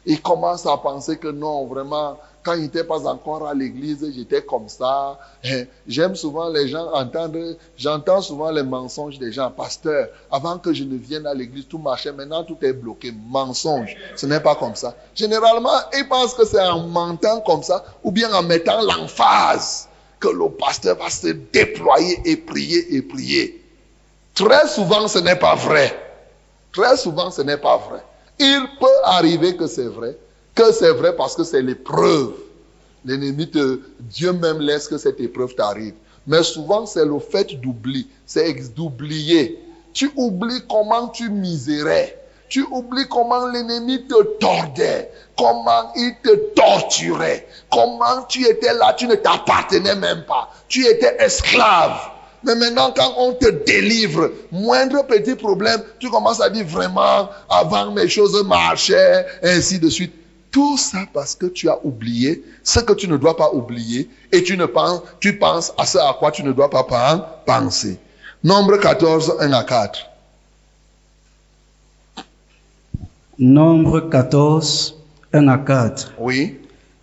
Il 0.07 0.21
commence 0.21 0.67
à 0.67 0.77
penser 0.77 1.17
que 1.17 1.29
non, 1.29 1.67
vraiment, 1.67 2.19
quand 2.45 2.57
n'était 2.57 2.85
pas 2.85 3.07
encore 3.07 3.49
à 3.49 3.55
l'église, 3.55 4.07
j'étais 4.15 4.43
comme 4.43 4.69
ça. 4.69 5.19
Hein, 5.45 5.65
j'aime 5.89 6.15
souvent 6.15 6.51
les 6.51 6.69
gens 6.69 6.93
entendre, 6.93 7.57
j'entends 7.77 8.21
souvent 8.21 8.51
les 8.51 8.63
mensonges 8.63 9.19
des 9.19 9.33
gens. 9.33 9.51
Pasteur, 9.51 10.09
avant 10.31 10.59
que 10.59 10.73
je 10.73 10.85
ne 10.85 10.97
vienne 10.97 11.27
à 11.27 11.33
l'église, 11.33 11.67
tout 11.67 11.79
marchait. 11.79 12.13
Maintenant, 12.13 12.45
tout 12.45 12.59
est 12.61 12.75
bloqué. 12.75 13.13
Mensonge. 13.29 13.97
Ce 14.15 14.27
n'est 14.27 14.41
pas 14.41 14.55
comme 14.55 14.75
ça. 14.75 14.95
Généralement, 15.15 15.71
ils 15.97 16.07
pensent 16.07 16.35
que 16.35 16.45
c'est 16.45 16.61
en 16.61 16.81
mentant 16.81 17.41
comme 17.41 17.63
ça, 17.63 17.83
ou 18.05 18.13
bien 18.13 18.33
en 18.35 18.43
mettant 18.43 18.83
l'emphase, 18.83 19.89
que 20.21 20.29
le 20.29 20.51
pasteur 20.51 20.97
va 20.97 21.09
se 21.09 21.29
déployer 21.29 22.21
et 22.27 22.37
prier 22.37 22.95
et 22.95 23.03
prier. 23.03 23.65
Très 24.35 24.69
souvent, 24.69 25.09
ce 25.09 25.19
n'est 25.19 25.37
pas 25.37 25.55
vrai. 25.55 25.99
Très 26.73 26.97
souvent, 26.97 27.31
ce 27.31 27.41
n'est 27.41 27.57
pas 27.57 27.79
vrai. 27.79 28.03
Il 28.39 28.67
peut 28.81 28.87
arriver 29.05 29.57
que 29.57 29.67
c'est 29.67 29.87
vrai, 29.87 30.19
que 30.55 30.73
c'est 30.73 30.93
vrai 30.93 31.15
parce 31.17 31.35
que 31.35 31.45
c'est 31.45 31.63
l'épreuve. 31.63 32.33
L'ennemi 33.05 33.51
te, 33.51 33.81
Dieu 34.01 34.33
même 34.33 34.61
laisse 34.61 34.89
que 34.89 34.99
cette 34.99 35.21
épreuve 35.21 35.55
t'arrive. 35.55 35.95
Mais 36.27 36.43
souvent, 36.43 36.87
c'est 36.87 37.05
le 37.05 37.19
fait 37.19 37.61
d'oublier. 37.61 38.07
C'est 38.25 38.53
d'oublier. 38.75 39.59
Tu 39.93 40.11
oublies 40.17 40.63
comment 40.69 41.09
tu 41.09 41.29
misérais. 41.29 42.19
Tu 42.49 42.63
oublies 42.71 43.07
comment 43.09 43.47
l'ennemi 43.49 44.07
te 44.07 44.23
tordait. 44.39 45.11
Comment 45.37 45.93
il 45.97 46.15
te 46.23 46.35
torturait. 46.55 47.47
Comment 47.71 48.23
tu 48.29 48.47
étais 48.47 48.73
là, 48.75 48.95
tu 48.95 49.07
ne 49.07 49.17
t'appartenais 49.17 49.97
même 49.97 50.25
pas. 50.25 50.51
Tu 50.69 50.87
étais 50.87 51.17
esclave. 51.19 51.99
Mais 52.45 52.55
maintenant, 52.55 52.93
quand 52.95 53.15
on 53.17 53.33
te 53.33 53.49
délivre, 53.49 54.31
moindre 54.53 55.05
petit 55.07 55.35
problème, 55.35 55.83
tu 55.99 56.11
commences 56.11 56.41
à 56.41 56.51
dire 56.51 56.67
vraiment, 56.67 57.31
avant 57.49 57.91
mes 57.91 58.09
choses 58.09 58.43
marchaient, 58.45 59.27
ainsi 59.43 59.79
de 59.79 59.89
suite. 59.89 60.15
Tout 60.55 60.77
ça 60.79 60.99
parce 61.13 61.35
que 61.35 61.47
tu 61.47 61.69
as 61.69 61.79
oublié 61.85 62.45
ce 62.63 62.79
que 62.79 62.93
tu 62.93 63.09
ne 63.09 63.17
dois 63.17 63.37
pas 63.37 63.51
oublier 63.53 64.09
et 64.31 64.45
tu 64.45 64.57
ne 64.57 64.67
penses, 64.67 65.03
tu 65.19 65.37
penses 65.37 65.73
à 65.77 65.85
ce 65.85 65.99
à 65.99 66.15
quoi 66.17 66.31
tu 66.31 66.45
ne 66.45 66.53
dois 66.53 66.71
pas 66.71 66.85
penser. 67.45 67.99
Nombre 68.45 68.77
14, 68.77 69.35
1 69.41 69.53
à 69.53 69.65
4. 69.65 69.99
Nombre 73.41 74.01
14, 74.09 74.95
1 75.33 75.49
à 75.49 75.59
4. 75.59 76.13
Oui. 76.21 76.57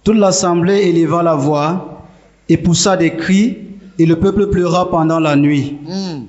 Toute 0.05 0.15
l'assemblée 0.15 0.88
éleva 0.88 1.22
la 1.22 1.36
voix 1.36 2.03
et 2.48 2.55
poussa 2.55 2.96
des 2.96 3.17
cris 3.17 3.58
et 4.00 4.05
le 4.05 4.17
peuple 4.17 4.48
pleura 4.48 4.89
pendant 4.89 5.20
la 5.20 5.36
nuit. 5.36 5.77
Hmm. 5.86 6.22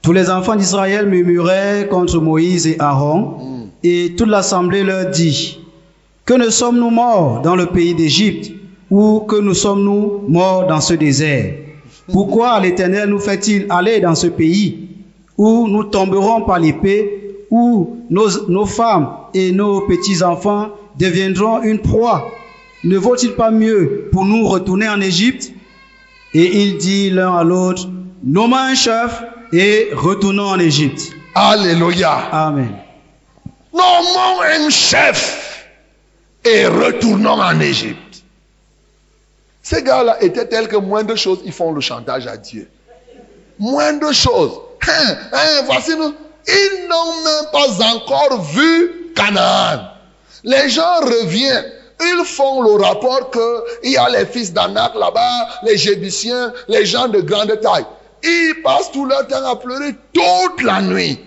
Tous 0.00 0.12
les 0.12 0.30
enfants 0.30 0.54
d'Israël 0.54 1.06
murmuraient 1.08 1.88
contre 1.90 2.20
Moïse 2.20 2.68
et 2.68 2.76
Aaron 2.78 3.20
Hmm. 3.40 3.66
et 3.82 4.14
toute 4.16 4.28
l'assemblée 4.28 4.84
leur 4.84 5.10
dit, 5.10 5.57
que 6.28 6.34
ne 6.34 6.50
sommes-nous 6.50 6.90
morts 6.90 7.40
dans 7.40 7.56
le 7.56 7.64
pays 7.64 7.94
d'Égypte 7.94 8.52
ou 8.90 9.20
que 9.20 9.36
nous 9.36 9.54
sommes-nous 9.54 10.24
morts 10.28 10.66
dans 10.66 10.82
ce 10.82 10.92
désert? 10.92 11.54
Pourquoi 12.12 12.60
l'Éternel 12.60 13.08
nous 13.08 13.18
fait-il 13.18 13.64
aller 13.70 13.98
dans 14.00 14.14
ce 14.14 14.26
pays 14.26 14.90
où 15.38 15.66
nous 15.68 15.84
tomberons 15.84 16.42
par 16.42 16.58
l'épée, 16.58 17.34
où 17.50 17.96
nos, 18.10 18.28
nos 18.46 18.66
femmes 18.66 19.08
et 19.32 19.52
nos 19.52 19.80
petits-enfants 19.86 20.68
deviendront 20.98 21.62
une 21.62 21.78
proie? 21.78 22.30
Ne 22.84 22.98
vaut-il 22.98 23.32
pas 23.32 23.50
mieux 23.50 24.10
pour 24.12 24.26
nous 24.26 24.46
retourner 24.46 24.86
en 24.86 25.00
Égypte? 25.00 25.50
Et 26.34 26.60
il 26.60 26.76
dit 26.76 27.08
l'un 27.08 27.36
à 27.36 27.42
l'autre, 27.42 27.88
nommons 28.22 28.54
un 28.54 28.74
chef 28.74 29.24
et 29.54 29.88
retournons 29.94 30.48
en 30.48 30.58
Égypte. 30.58 31.10
Alléluia. 31.34 32.12
Amen. 32.32 32.68
Nommons 33.72 34.42
un 34.42 34.68
chef 34.68 35.37
et 36.48 36.66
retournons 36.66 37.40
en 37.40 37.60
Égypte. 37.60 38.22
Ces 39.62 39.82
gars-là 39.82 40.22
étaient 40.22 40.46
tels 40.46 40.68
que 40.68 40.76
moindre 40.76 41.14
chose, 41.14 41.40
ils 41.44 41.52
font 41.52 41.72
le 41.72 41.80
chantage 41.80 42.26
à 42.26 42.36
Dieu. 42.36 42.68
Moindre 43.58 44.12
chose. 44.12 44.52
Hein, 44.88 45.16
hein, 45.32 45.62
voici 45.66 45.94
nous. 45.96 46.14
Ils 46.46 46.88
n'ont 46.88 47.24
même 47.24 47.50
pas 47.52 47.84
encore 47.94 48.42
vu 48.42 49.12
Canaan. 49.14 49.90
Les 50.44 50.68
gens 50.70 51.00
reviennent. 51.00 51.72
Ils 52.00 52.24
font 52.24 52.62
le 52.62 52.82
rapport 52.82 53.30
qu'il 53.30 53.90
y 53.90 53.96
a 53.96 54.08
les 54.08 54.24
fils 54.24 54.52
d'Anak 54.52 54.94
là-bas, 54.94 55.48
les 55.64 55.76
Jébusiens, 55.76 56.52
les 56.68 56.86
gens 56.86 57.08
de 57.08 57.20
grande 57.20 57.60
taille. 57.60 57.84
Ils 58.22 58.62
passent 58.62 58.92
tout 58.92 59.04
leur 59.04 59.26
temps 59.26 59.44
à 59.44 59.56
pleurer 59.56 59.94
toute 60.12 60.62
la 60.62 60.80
nuit 60.80 61.18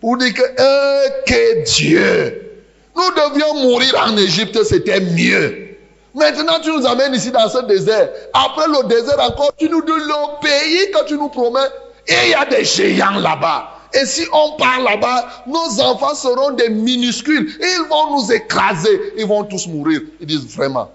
pour 0.00 0.16
dire 0.16 0.32
que, 0.32 0.42
euh, 0.42 1.08
que 1.26 1.64
Dieu, 1.64 2.49
nous 2.96 3.10
devions 3.10 3.54
mourir 3.54 3.94
en 4.06 4.16
Égypte, 4.16 4.62
c'était 4.64 5.00
mieux. 5.00 5.76
Maintenant, 6.14 6.58
tu 6.62 6.70
nous 6.70 6.86
amènes 6.86 7.14
ici 7.14 7.30
dans 7.30 7.48
ce 7.48 7.64
désert. 7.66 8.10
Après 8.32 8.66
le 8.66 8.88
désert 8.88 9.20
encore, 9.20 9.52
tu 9.56 9.68
nous 9.68 9.82
dis 9.82 9.92
le 9.92 10.40
pays 10.40 10.90
que 10.90 11.04
tu 11.06 11.14
nous 11.14 11.28
promets. 11.28 11.60
Et 12.08 12.14
il 12.24 12.30
y 12.30 12.34
a 12.34 12.44
des 12.44 12.64
géants 12.64 13.20
là-bas. 13.20 13.76
Et 13.92 14.04
si 14.06 14.26
on 14.32 14.56
part 14.56 14.80
là-bas, 14.80 15.44
nos 15.46 15.80
enfants 15.80 16.14
seront 16.14 16.50
des 16.50 16.68
minuscules. 16.68 17.52
Ils 17.60 17.88
vont 17.88 18.16
nous 18.16 18.32
écraser. 18.32 19.12
Ils 19.16 19.26
vont 19.26 19.44
tous 19.44 19.68
mourir. 19.68 20.00
Ils 20.20 20.26
disent 20.26 20.46
vraiment, 20.46 20.90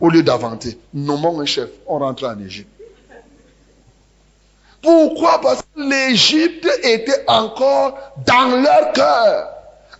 au 0.00 0.08
lieu 0.08 0.22
d'inventer, 0.22 0.78
nommons 0.92 1.40
un 1.40 1.46
chef, 1.46 1.68
on 1.86 1.98
rentre 1.98 2.24
en 2.24 2.38
Égypte. 2.44 2.70
Pourquoi? 4.82 5.40
Parce 5.40 5.62
que 5.62 5.80
l'Égypte 5.80 6.68
était 6.82 7.24
encore 7.26 7.98
dans 8.26 8.62
leur 8.62 8.92
cœur. 8.92 9.55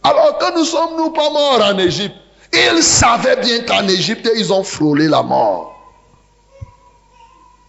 Alors 0.08 0.38
que 0.38 0.56
nous 0.56 0.64
sommes 0.64 0.96
nous 0.96 1.10
pas 1.10 1.30
morts 1.30 1.60
en 1.64 1.76
Égypte. 1.78 2.14
Ils 2.52 2.80
savaient 2.80 3.40
bien 3.40 3.62
qu'en 3.62 3.88
Égypte, 3.88 4.30
ils 4.36 4.52
ont 4.52 4.62
frôlé 4.62 5.08
la 5.08 5.24
mort. 5.24 5.74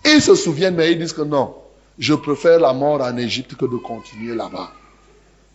Ils 0.06 0.22
se 0.22 0.36
souviennent, 0.36 0.76
mais 0.76 0.92
ils 0.92 1.00
disent 1.00 1.14
que 1.14 1.24
non, 1.24 1.56
je 1.98 2.14
préfère 2.14 2.60
la 2.60 2.74
mort 2.74 3.02
en 3.02 3.18
Égypte 3.18 3.56
que 3.56 3.66
de 3.66 3.78
continuer 3.78 4.36
là-bas. 4.36 4.70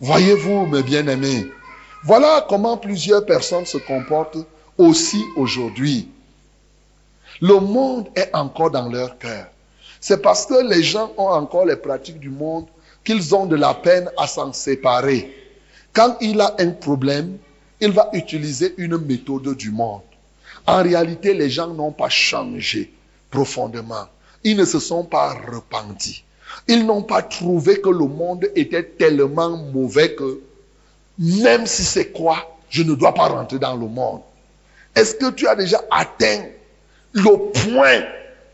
Voyez-vous, 0.01 0.65
mes 0.65 0.83
bien-aimés, 0.83 1.47
voilà 2.03 2.45
comment 2.49 2.75
plusieurs 2.75 3.25
personnes 3.25 3.65
se 3.65 3.77
comportent 3.77 4.45
aussi 4.77 5.23
aujourd'hui. 5.37 6.09
Le 7.39 7.59
monde 7.59 8.09
est 8.13 8.29
encore 8.35 8.71
dans 8.71 8.89
leur 8.89 9.17
cœur. 9.19 9.45
C'est 10.01 10.21
parce 10.21 10.45
que 10.45 10.67
les 10.67 10.83
gens 10.83 11.13
ont 11.17 11.29
encore 11.29 11.65
les 11.65 11.77
pratiques 11.77 12.19
du 12.19 12.29
monde 12.29 12.65
qu'ils 13.05 13.33
ont 13.33 13.45
de 13.45 13.55
la 13.55 13.73
peine 13.73 14.11
à 14.17 14.27
s'en 14.27 14.51
séparer. 14.51 15.42
Quand 15.93 16.17
il 16.21 16.41
a 16.41 16.55
un 16.59 16.71
problème, 16.71 17.37
il 17.79 17.91
va 17.91 18.09
utiliser 18.13 18.73
une 18.77 18.97
méthode 18.97 19.55
du 19.55 19.69
monde. 19.71 20.01
En 20.65 20.81
réalité, 20.81 21.33
les 21.33 21.49
gens 21.49 21.67
n'ont 21.67 21.91
pas 21.91 22.09
changé 22.09 22.91
profondément. 23.29 24.07
Ils 24.43 24.57
ne 24.57 24.65
se 24.65 24.79
sont 24.79 25.03
pas 25.03 25.33
repentis. 25.51 26.23
Ils 26.67 26.85
n'ont 26.85 27.03
pas 27.03 27.21
trouvé 27.21 27.79
que 27.79 27.89
le 27.89 28.05
monde 28.05 28.49
était 28.55 28.83
tellement 28.83 29.57
mauvais 29.57 30.15
que 30.15 30.41
même 31.19 31.67
si 31.67 31.83
c'est 31.83 32.11
quoi, 32.11 32.57
je 32.69 32.83
ne 32.83 32.95
dois 32.95 33.13
pas 33.13 33.27
rentrer 33.27 33.59
dans 33.59 33.75
le 33.75 33.87
monde. 33.87 34.21
Est-ce 34.95 35.15
que 35.15 35.31
tu 35.31 35.47
as 35.47 35.55
déjà 35.55 35.81
atteint 35.91 36.43
le 37.13 37.51
point 37.51 38.03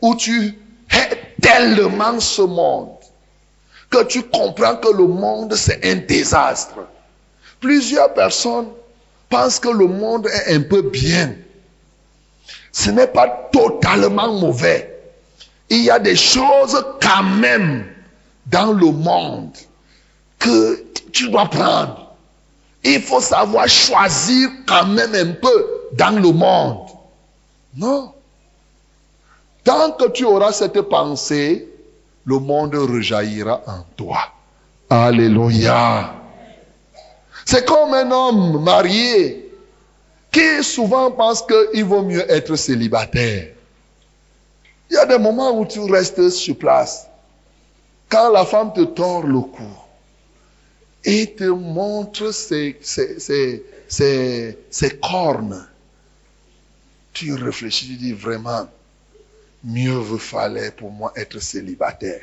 où 0.02 0.14
tu 0.14 0.58
hais 0.90 1.16
tellement 1.40 2.20
ce 2.20 2.42
monde 2.42 2.90
que 3.88 4.04
tu 4.04 4.22
comprends 4.22 4.76
que 4.76 4.94
le 4.94 5.06
monde 5.06 5.54
c'est 5.54 5.84
un 5.84 5.96
désastre? 5.96 6.78
Plusieurs 7.60 8.14
personnes 8.14 8.68
pensent 9.28 9.58
que 9.58 9.68
le 9.68 9.86
monde 9.86 10.26
est 10.26 10.54
un 10.54 10.62
peu 10.62 10.82
bien. 10.82 11.34
Ce 12.72 12.90
n'est 12.90 13.06
pas 13.06 13.48
totalement 13.52 14.32
mauvais. 14.32 14.86
Il 15.68 15.82
y 15.82 15.90
a 15.90 15.98
des 15.98 16.16
choses 16.16 16.84
quand 17.00 17.22
même 17.22 17.86
dans 18.46 18.72
le 18.72 18.90
monde 18.90 19.52
que 20.38 20.84
tu 21.12 21.30
dois 21.30 21.46
prendre. 21.46 22.14
Il 22.82 23.02
faut 23.02 23.20
savoir 23.20 23.68
choisir 23.68 24.48
quand 24.66 24.86
même 24.86 25.14
un 25.14 25.32
peu 25.32 25.66
dans 25.92 26.18
le 26.20 26.32
monde. 26.32 26.88
Non. 27.76 28.12
Tant 29.62 29.92
que 29.92 30.08
tu 30.08 30.24
auras 30.24 30.52
cette 30.52 30.80
pensée, 30.82 31.68
le 32.24 32.38
monde 32.38 32.74
rejaillira 32.74 33.60
en 33.66 33.84
toi. 33.96 34.20
Alléluia. 34.88 36.19
C'est 37.44 37.66
comme 37.66 37.94
un 37.94 38.10
homme 38.10 38.62
marié 38.62 39.50
qui 40.30 40.62
souvent 40.62 41.10
pense 41.10 41.42
qu'il 41.42 41.84
vaut 41.84 42.02
mieux 42.02 42.30
être 42.30 42.56
célibataire. 42.56 43.48
Il 44.90 44.94
y 44.94 44.96
a 44.96 45.06
des 45.06 45.18
moments 45.18 45.58
où 45.58 45.66
tu 45.66 45.80
restes 45.80 46.30
sur 46.30 46.56
place. 46.56 47.06
Quand 48.08 48.30
la 48.30 48.44
femme 48.44 48.72
te 48.72 48.82
tord 48.82 49.22
le 49.24 49.40
cou 49.40 49.62
et 51.04 51.32
te 51.34 51.44
montre 51.44 52.32
ses, 52.32 52.76
ses, 52.82 53.18
ses, 53.88 54.58
ses, 54.68 54.98
cornes, 54.98 55.66
tu 57.12 57.34
réfléchis, 57.34 57.86
tu 57.86 57.94
dis 57.94 58.12
vraiment, 58.12 58.68
mieux 59.62 59.92
vous 59.92 60.18
fallait 60.18 60.72
pour 60.72 60.90
moi 60.90 61.12
être 61.16 61.38
célibataire. 61.38 62.22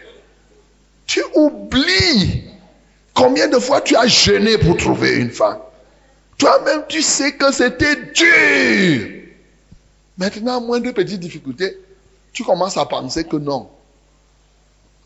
Tu 1.05 1.23
oublies 1.35 2.43
combien 3.17 3.47
de 3.47 3.57
fois 3.57 3.81
tu 3.81 3.95
as 3.95 4.07
jeûné 4.07 4.57
pour 4.59 4.77
trouver 4.77 5.15
une 5.15 5.31
femme? 5.31 5.57
Toi-même, 6.37 6.83
tu 6.87 7.01
sais 7.01 7.33
que 7.33 7.51
c'était 7.51 7.95
dur. 8.13 9.23
Maintenant, 10.17 10.61
moins 10.61 10.79
de 10.79 10.91
petites 10.91 11.19
difficultés, 11.19 11.79
tu 12.31 12.43
commences 12.43 12.77
à 12.77 12.85
penser 12.85 13.23
que 13.23 13.37
non. 13.37 13.69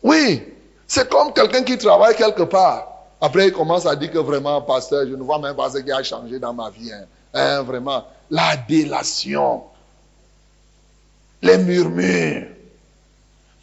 Oui, 0.02 0.42
c'est 0.86 1.08
comme 1.08 1.32
quelqu'un 1.32 1.62
qui 1.62 1.78
travaille 1.78 2.14
quelque 2.14 2.42
part. 2.42 2.88
Après, 3.20 3.48
il 3.48 3.52
commence 3.52 3.86
à 3.86 3.96
dire 3.96 4.10
que 4.10 4.18
vraiment, 4.18 4.60
pasteur, 4.60 5.06
je 5.08 5.14
ne 5.14 5.22
vois 5.22 5.38
même 5.38 5.56
pas 5.56 5.70
ce 5.70 5.78
qui 5.78 5.90
a 5.90 6.02
changé 6.02 6.38
dans 6.38 6.52
ma 6.52 6.68
vie. 6.70 6.92
Hein. 6.92 7.04
Hein, 7.32 7.62
vraiment, 7.62 8.04
la 8.30 8.56
délation, 8.68 9.62
les 11.40 11.56
murmures. 11.56 12.48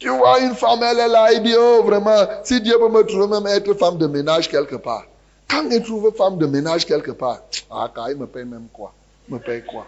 Tu 0.00 0.08
vois 0.08 0.40
une 0.40 0.54
femme, 0.54 0.82
elle 0.82 0.98
est 0.98 1.08
là, 1.08 1.30
il 1.32 1.42
dit, 1.42 1.54
oh 1.56 1.82
vraiment, 1.84 2.26
si 2.42 2.60
Dieu 2.62 2.78
peut 2.78 2.88
me 2.88 3.02
trouver 3.02 3.28
même 3.28 3.46
être 3.46 3.74
femme 3.74 3.98
de 3.98 4.06
ménage 4.06 4.48
quelque 4.48 4.76
part. 4.76 5.04
Quand 5.46 5.68
il 5.70 5.82
trouve 5.82 6.10
femme 6.16 6.38
de 6.38 6.46
ménage 6.46 6.86
quelque 6.86 7.10
part, 7.10 7.42
ah, 7.70 7.90
il 8.08 8.16
me 8.16 8.26
paye 8.26 8.46
même 8.46 8.68
quoi? 8.72 8.94
Il 9.28 9.34
me 9.34 9.40
paye 9.40 9.62
quoi? 9.62 9.86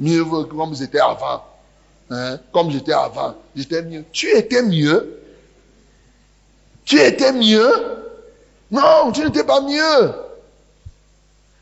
Mieux 0.00 0.24
comme 0.24 0.74
j'étais 0.74 1.00
avant. 1.00 1.44
Hein? 2.10 2.38
Comme 2.52 2.70
j'étais 2.70 2.94
avant. 2.94 3.34
J'étais 3.54 3.82
mieux. 3.82 4.04
Tu 4.12 4.30
étais 4.30 4.62
mieux? 4.62 5.20
Tu 6.86 6.98
étais 6.98 7.32
mieux? 7.32 7.70
Non, 8.70 9.12
tu 9.12 9.22
n'étais 9.22 9.44
pas 9.44 9.60
mieux. 9.60 10.12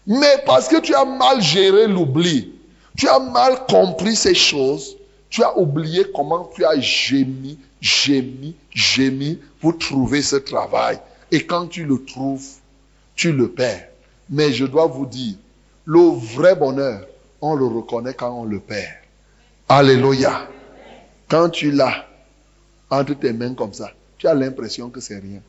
Mais 0.06 0.42
parce 0.46 0.68
que 0.68 0.80
tu 0.80 0.94
as 0.94 1.04
mal 1.04 1.42
géré 1.42 1.88
l'oubli, 1.88 2.52
tu 2.96 3.08
as 3.08 3.18
mal 3.18 3.66
compris 3.66 4.14
ces 4.14 4.34
choses, 4.34 4.95
tu 5.30 5.42
as 5.42 5.56
oublié 5.58 6.06
comment 6.14 6.50
tu 6.54 6.64
as 6.64 6.78
gémi, 6.80 7.58
gémi, 7.80 8.54
gémi 8.72 9.38
pour 9.60 9.78
trouver 9.78 10.22
ce 10.22 10.36
travail. 10.36 10.98
Et 11.30 11.44
quand 11.44 11.66
tu 11.66 11.84
le 11.84 12.04
trouves, 12.04 12.46
tu 13.14 13.32
le 13.32 13.48
perds. 13.48 13.88
Mais 14.30 14.52
je 14.52 14.64
dois 14.64 14.86
vous 14.86 15.06
dire, 15.06 15.34
le 15.84 16.00
vrai 16.00 16.54
bonheur, 16.54 17.06
on 17.40 17.54
le 17.54 17.66
reconnaît 17.66 18.14
quand 18.14 18.30
on 18.30 18.44
le 18.44 18.60
perd. 18.60 18.94
Alléluia. 19.68 20.48
Quand 21.28 21.50
tu 21.50 21.70
l'as 21.72 22.06
entre 22.90 23.14
tes 23.14 23.32
mains 23.32 23.54
comme 23.54 23.72
ça, 23.72 23.90
tu 24.18 24.26
as 24.26 24.34
l'impression 24.34 24.90
que 24.90 25.00
c'est 25.00 25.18
rien. 25.18 25.40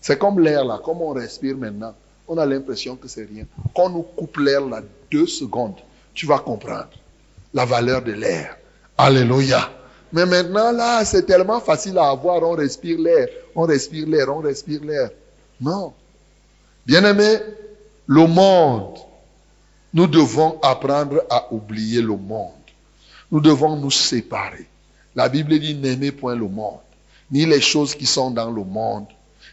C'est 0.00 0.18
comme 0.18 0.40
l'air 0.40 0.64
là, 0.64 0.80
comme 0.84 1.00
on 1.00 1.12
respire 1.12 1.56
maintenant. 1.56 1.94
On 2.26 2.38
a 2.38 2.46
l'impression 2.46 2.96
que 2.96 3.08
c'est 3.08 3.24
rien. 3.24 3.44
Quand 3.74 3.86
on 3.86 3.90
nous 3.90 4.02
coupe 4.02 4.36
l'air 4.38 4.60
là 4.62 4.82
deux 5.10 5.26
secondes, 5.26 5.76
tu 6.14 6.26
vas 6.26 6.38
comprendre 6.38 6.90
la 7.54 7.64
valeur 7.64 8.02
de 8.02 8.12
l'air. 8.12 8.56
Alléluia. 9.02 9.68
Mais 10.12 10.26
maintenant 10.26 10.70
là, 10.70 11.04
c'est 11.04 11.26
tellement 11.26 11.58
facile 11.58 11.98
à 11.98 12.10
avoir. 12.10 12.40
On 12.44 12.52
respire 12.52 13.00
l'air, 13.00 13.26
on 13.56 13.62
respire 13.62 14.06
l'air, 14.06 14.28
on 14.28 14.38
respire 14.38 14.84
l'air. 14.84 15.10
Non. 15.60 15.92
Bien-aimé, 16.86 17.38
le 18.06 18.28
monde, 18.28 18.98
nous 19.92 20.06
devons 20.06 20.60
apprendre 20.62 21.24
à 21.28 21.52
oublier 21.52 22.00
le 22.00 22.16
monde. 22.16 22.52
Nous 23.32 23.40
devons 23.40 23.74
nous 23.74 23.90
séparer. 23.90 24.68
La 25.16 25.28
Bible 25.28 25.58
dit 25.58 25.74
n'aimez 25.74 26.12
point 26.12 26.36
le 26.36 26.46
monde, 26.46 26.78
ni 27.32 27.44
les 27.44 27.60
choses 27.60 27.96
qui 27.96 28.06
sont 28.06 28.30
dans 28.30 28.52
le 28.52 28.62
monde. 28.62 29.06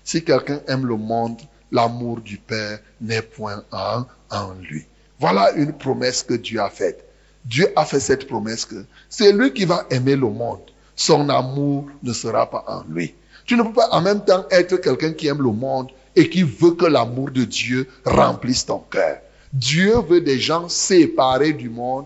Si 0.03 0.23
quelqu'un 0.23 0.59
aime 0.67 0.85
le 0.85 0.95
monde, 0.95 1.41
l'amour 1.71 2.21
du 2.21 2.37
Père 2.37 2.77
n'est 3.01 3.23
point 3.23 3.63
en, 3.71 4.03
en 4.29 4.53
lui. 4.61 4.85
Voilà 5.19 5.53
une 5.53 5.73
promesse 5.73 6.21
que 6.21 6.35
Dieu 6.35 6.61
a 6.61 6.69
faite. 6.69 7.08
Dieu 7.49 7.67
a 7.75 7.83
fait 7.83 7.99
cette 7.99 8.27
promesse 8.27 8.63
que 8.63 8.85
c'est 9.09 9.31
lui 9.31 9.51
qui 9.51 9.65
va 9.65 9.85
aimer 9.89 10.15
le 10.15 10.29
monde. 10.29 10.59
Son 10.95 11.29
amour 11.29 11.87
ne 12.03 12.13
sera 12.13 12.47
pas 12.47 12.63
en 12.67 12.83
lui. 12.93 13.15
Tu 13.45 13.55
ne 13.57 13.63
peux 13.63 13.73
pas 13.73 13.89
en 13.89 14.01
même 14.01 14.23
temps 14.23 14.45
être 14.51 14.77
quelqu'un 14.77 15.13
qui 15.13 15.27
aime 15.27 15.41
le 15.41 15.51
monde 15.51 15.89
et 16.15 16.29
qui 16.29 16.43
veut 16.43 16.71
que 16.71 16.85
l'amour 16.85 17.31
de 17.31 17.45
Dieu 17.45 17.87
remplisse 18.05 18.67
ton 18.67 18.83
cœur. 18.91 19.17
Dieu 19.51 19.95
veut 20.07 20.21
des 20.21 20.39
gens 20.39 20.69
séparés 20.69 21.53
du 21.53 21.69
monde 21.69 22.05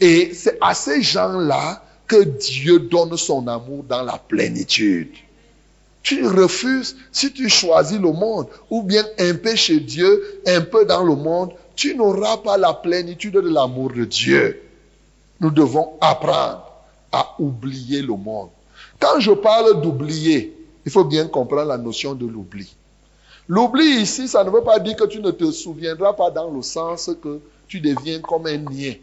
et 0.00 0.32
c'est 0.34 0.58
à 0.60 0.74
ces 0.74 1.02
gens-là 1.02 1.84
que 2.08 2.24
Dieu 2.24 2.80
donne 2.80 3.16
son 3.16 3.46
amour 3.46 3.84
dans 3.84 4.02
la 4.02 4.18
plénitude. 4.18 5.12
Tu 6.02 6.26
refuses, 6.26 6.96
si 7.12 7.32
tu 7.32 7.48
choisis 7.48 7.98
le 7.98 8.10
monde, 8.10 8.48
ou 8.70 8.82
bien 8.82 9.04
un 9.18 9.34
peu 9.34 9.54
chez 9.54 9.78
Dieu, 9.78 10.40
un 10.46 10.62
peu 10.62 10.84
dans 10.84 11.04
le 11.04 11.14
monde, 11.14 11.52
tu 11.76 11.94
n'auras 11.94 12.38
pas 12.38 12.56
la 12.56 12.72
plénitude 12.72 13.34
de 13.34 13.48
l'amour 13.48 13.92
de 13.92 14.04
Dieu. 14.04 14.60
Nous 15.40 15.50
devons 15.50 15.94
apprendre 16.00 16.70
à 17.12 17.34
oublier 17.38 18.02
le 18.02 18.14
monde. 18.14 18.50
Quand 18.98 19.18
je 19.18 19.32
parle 19.32 19.80
d'oublier, 19.80 20.56
il 20.84 20.92
faut 20.92 21.04
bien 21.04 21.26
comprendre 21.26 21.68
la 21.68 21.78
notion 21.78 22.14
de 22.14 22.26
l'oubli. 22.26 22.74
L'oubli 23.48 24.00
ici, 24.00 24.28
ça 24.28 24.44
ne 24.44 24.50
veut 24.50 24.62
pas 24.62 24.78
dire 24.78 24.96
que 24.96 25.04
tu 25.04 25.20
ne 25.20 25.30
te 25.30 25.50
souviendras 25.50 26.12
pas 26.12 26.30
dans 26.30 26.50
le 26.50 26.62
sens 26.62 27.10
que 27.22 27.40
tu 27.66 27.80
deviens 27.80 28.20
comme 28.20 28.46
un 28.46 28.58
niais. 28.58 29.00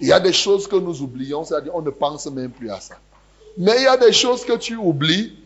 Il 0.00 0.08
y 0.08 0.12
a 0.12 0.20
des 0.20 0.32
choses 0.32 0.68
que 0.68 0.76
nous 0.76 1.02
oublions, 1.02 1.44
c'est-à-dire 1.44 1.74
on 1.74 1.82
ne 1.82 1.90
pense 1.90 2.26
même 2.26 2.50
plus 2.50 2.70
à 2.70 2.80
ça. 2.80 2.96
Mais 3.56 3.76
il 3.78 3.82
y 3.84 3.86
a 3.86 3.96
des 3.96 4.12
choses 4.12 4.44
que 4.44 4.56
tu 4.56 4.76
oublies, 4.76 5.36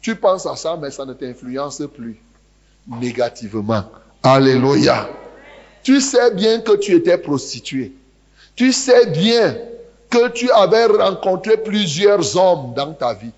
tu 0.00 0.16
penses 0.16 0.46
à 0.46 0.56
ça, 0.56 0.76
mais 0.76 0.90
ça 0.90 1.04
ne 1.04 1.14
t'influence 1.14 1.82
plus 1.94 2.20
négativement. 2.86 3.84
Alléluia. 4.22 5.08
Tu 5.82 6.00
sais 6.00 6.32
bien 6.34 6.60
que 6.60 6.76
tu 6.76 6.94
étais 6.94 7.18
prostituée. 7.18 7.92
Tu 8.54 8.72
sais 8.72 9.06
bien 9.06 9.56
que 10.10 10.28
tu 10.28 10.50
avais 10.50 10.86
rencontré 10.86 11.56
plusieurs 11.56 12.36
hommes 12.36 12.74
dans 12.74 12.92
ta 12.92 13.14
vie. 13.14 13.32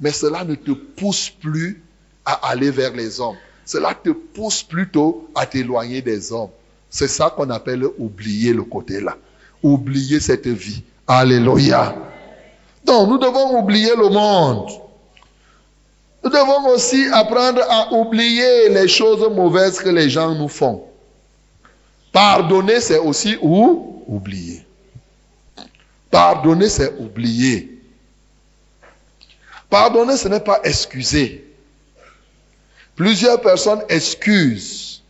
Mais 0.00 0.12
cela 0.12 0.44
ne 0.44 0.54
te 0.54 0.72
pousse 0.72 1.30
plus 1.30 1.82
à 2.24 2.50
aller 2.50 2.70
vers 2.70 2.92
les 2.92 3.20
hommes. 3.20 3.36
Cela 3.64 3.94
te 3.94 4.10
pousse 4.10 4.62
plutôt 4.62 5.28
à 5.34 5.46
t'éloigner 5.46 6.02
des 6.02 6.32
hommes. 6.32 6.50
C'est 6.88 7.08
ça 7.08 7.30
qu'on 7.30 7.50
appelle 7.50 7.84
oublier 7.98 8.52
le 8.52 8.64
côté 8.64 9.00
là. 9.00 9.16
Oublier 9.62 10.20
cette 10.20 10.48
vie. 10.48 10.82
Alléluia. 11.06 11.94
Donc, 12.84 13.08
nous 13.08 13.18
devons 13.18 13.58
oublier 13.58 13.94
le 13.96 14.08
monde. 14.08 14.70
Nous 16.22 16.30
devons 16.30 16.68
aussi 16.68 17.06
apprendre 17.12 17.62
à 17.68 17.92
oublier 17.92 18.68
les 18.68 18.88
choses 18.88 19.28
mauvaises 19.34 19.78
que 19.78 19.88
les 19.88 20.10
gens 20.10 20.34
nous 20.34 20.48
font. 20.48 20.84
Pardonner, 22.12 22.80
c'est 22.80 22.98
aussi 22.98 23.36
ou 23.40 24.02
oublier. 24.06 24.64
Pardonner, 26.10 26.68
c'est 26.68 26.94
oublier. 26.98 27.80
Pardonner, 29.68 30.16
ce 30.16 30.28
n'est 30.28 30.40
pas 30.40 30.60
excuser. 30.64 31.44
Plusieurs 32.96 33.40
personnes 33.40 33.82
excusent. 33.88 35.02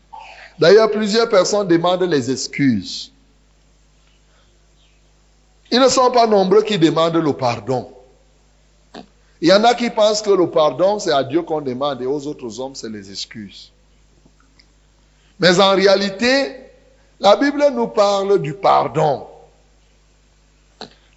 D'ailleurs, 0.58 0.90
plusieurs 0.90 1.28
personnes 1.28 1.66
demandent 1.66 2.02
les 2.02 2.30
excuses. 2.30 3.10
Ils 5.70 5.80
ne 5.80 5.88
sont 5.88 6.10
pas 6.10 6.26
nombreux 6.26 6.62
qui 6.62 6.78
demandent 6.78 7.16
le 7.16 7.32
pardon. 7.32 7.90
Il 9.40 9.48
y 9.48 9.52
en 9.52 9.64
a 9.64 9.74
qui 9.74 9.88
pensent 9.88 10.20
que 10.20 10.30
le 10.30 10.50
pardon, 10.50 10.98
c'est 10.98 11.12
à 11.12 11.24
Dieu 11.24 11.40
qu'on 11.42 11.62
demande 11.62 12.02
et 12.02 12.06
aux 12.06 12.26
autres 12.26 12.60
hommes, 12.60 12.74
c'est 12.74 12.90
les 12.90 13.10
excuses. 13.10 13.72
Mais 15.38 15.58
en 15.58 15.74
réalité, 15.74 16.69
la 17.20 17.36
Bible 17.36 17.62
nous 17.74 17.88
parle 17.88 18.40
du 18.40 18.54
pardon. 18.54 19.26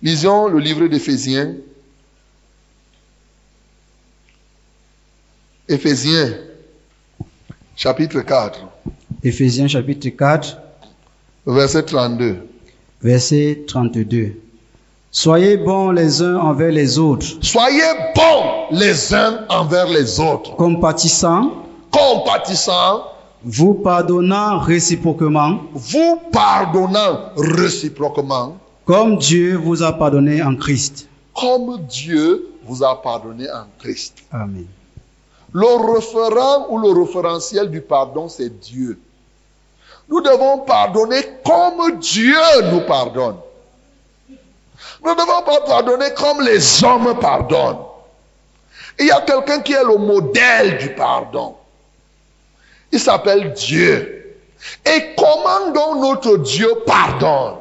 Lisons 0.01 0.47
le 0.47 0.59
livre 0.59 0.87
d'Éphésiens. 0.87 1.55
Éphésiens 5.69 6.33
chapitre 7.75 8.19
4, 8.21 8.59
Éphésiens 9.23 9.67
chapitre 9.67 10.09
4, 10.09 10.57
verset 11.47 11.83
32. 11.83 12.47
verset 13.01 13.63
32. 13.65 14.33
Soyez 15.09 15.57
bons 15.57 15.91
les 15.91 16.21
uns 16.21 16.37
envers 16.37 16.71
les 16.71 16.99
autres, 16.99 17.25
Soyez 17.41 17.81
bons 18.13 18.67
les 18.71 19.13
uns 19.13 19.45
envers 19.47 19.87
les 19.87 20.19
autres, 20.19 20.55
compatissants, 20.57 21.63
compatissants, 21.91 23.05
vous 23.43 23.73
pardonnant 23.73 24.59
réciproquement, 24.59 25.59
vous 25.73 26.21
pardonnant 26.31 27.31
réciproquement, 27.35 28.57
comme 28.85 29.17
Dieu 29.17 29.55
vous 29.57 29.83
a 29.83 29.93
pardonné 29.93 30.41
en 30.41 30.55
Christ. 30.55 31.07
comme 31.35 31.77
Dieu 31.87 32.49
vous 32.65 32.83
a 32.83 33.01
pardonné 33.01 33.49
en 33.49 33.65
Christ. 33.79 34.23
Amen. 34.31 34.67
Le 35.51 35.93
référent 35.93 36.67
ou 36.69 36.79
le 36.79 37.03
référentiel 37.03 37.69
du 37.69 37.81
pardon, 37.81 38.27
c'est 38.27 38.59
Dieu. 38.59 38.99
Nous 40.09 40.21
devons 40.21 40.59
pardonner 40.59 41.21
comme 41.45 41.99
Dieu 41.99 42.35
nous 42.71 42.81
pardonne. 42.81 43.37
Nous 45.03 45.09
ne 45.11 45.15
devons 45.15 45.41
pas 45.45 45.61
pardonner 45.65 46.13
comme 46.15 46.41
les 46.41 46.83
hommes 46.83 47.17
pardonnent. 47.19 47.85
Il 48.99 49.07
y 49.07 49.11
a 49.11 49.21
quelqu'un 49.21 49.59
qui 49.59 49.73
est 49.73 49.83
le 49.83 49.97
modèle 49.97 50.77
du 50.77 50.89
pardon. 50.93 51.55
Il 52.93 52.99
s'appelle 52.99 53.53
Dieu. 53.53 54.37
Et 54.85 55.15
comment 55.17 55.71
donc 55.71 55.99
notre 55.99 56.37
Dieu 56.37 56.69
pardonne? 56.85 57.57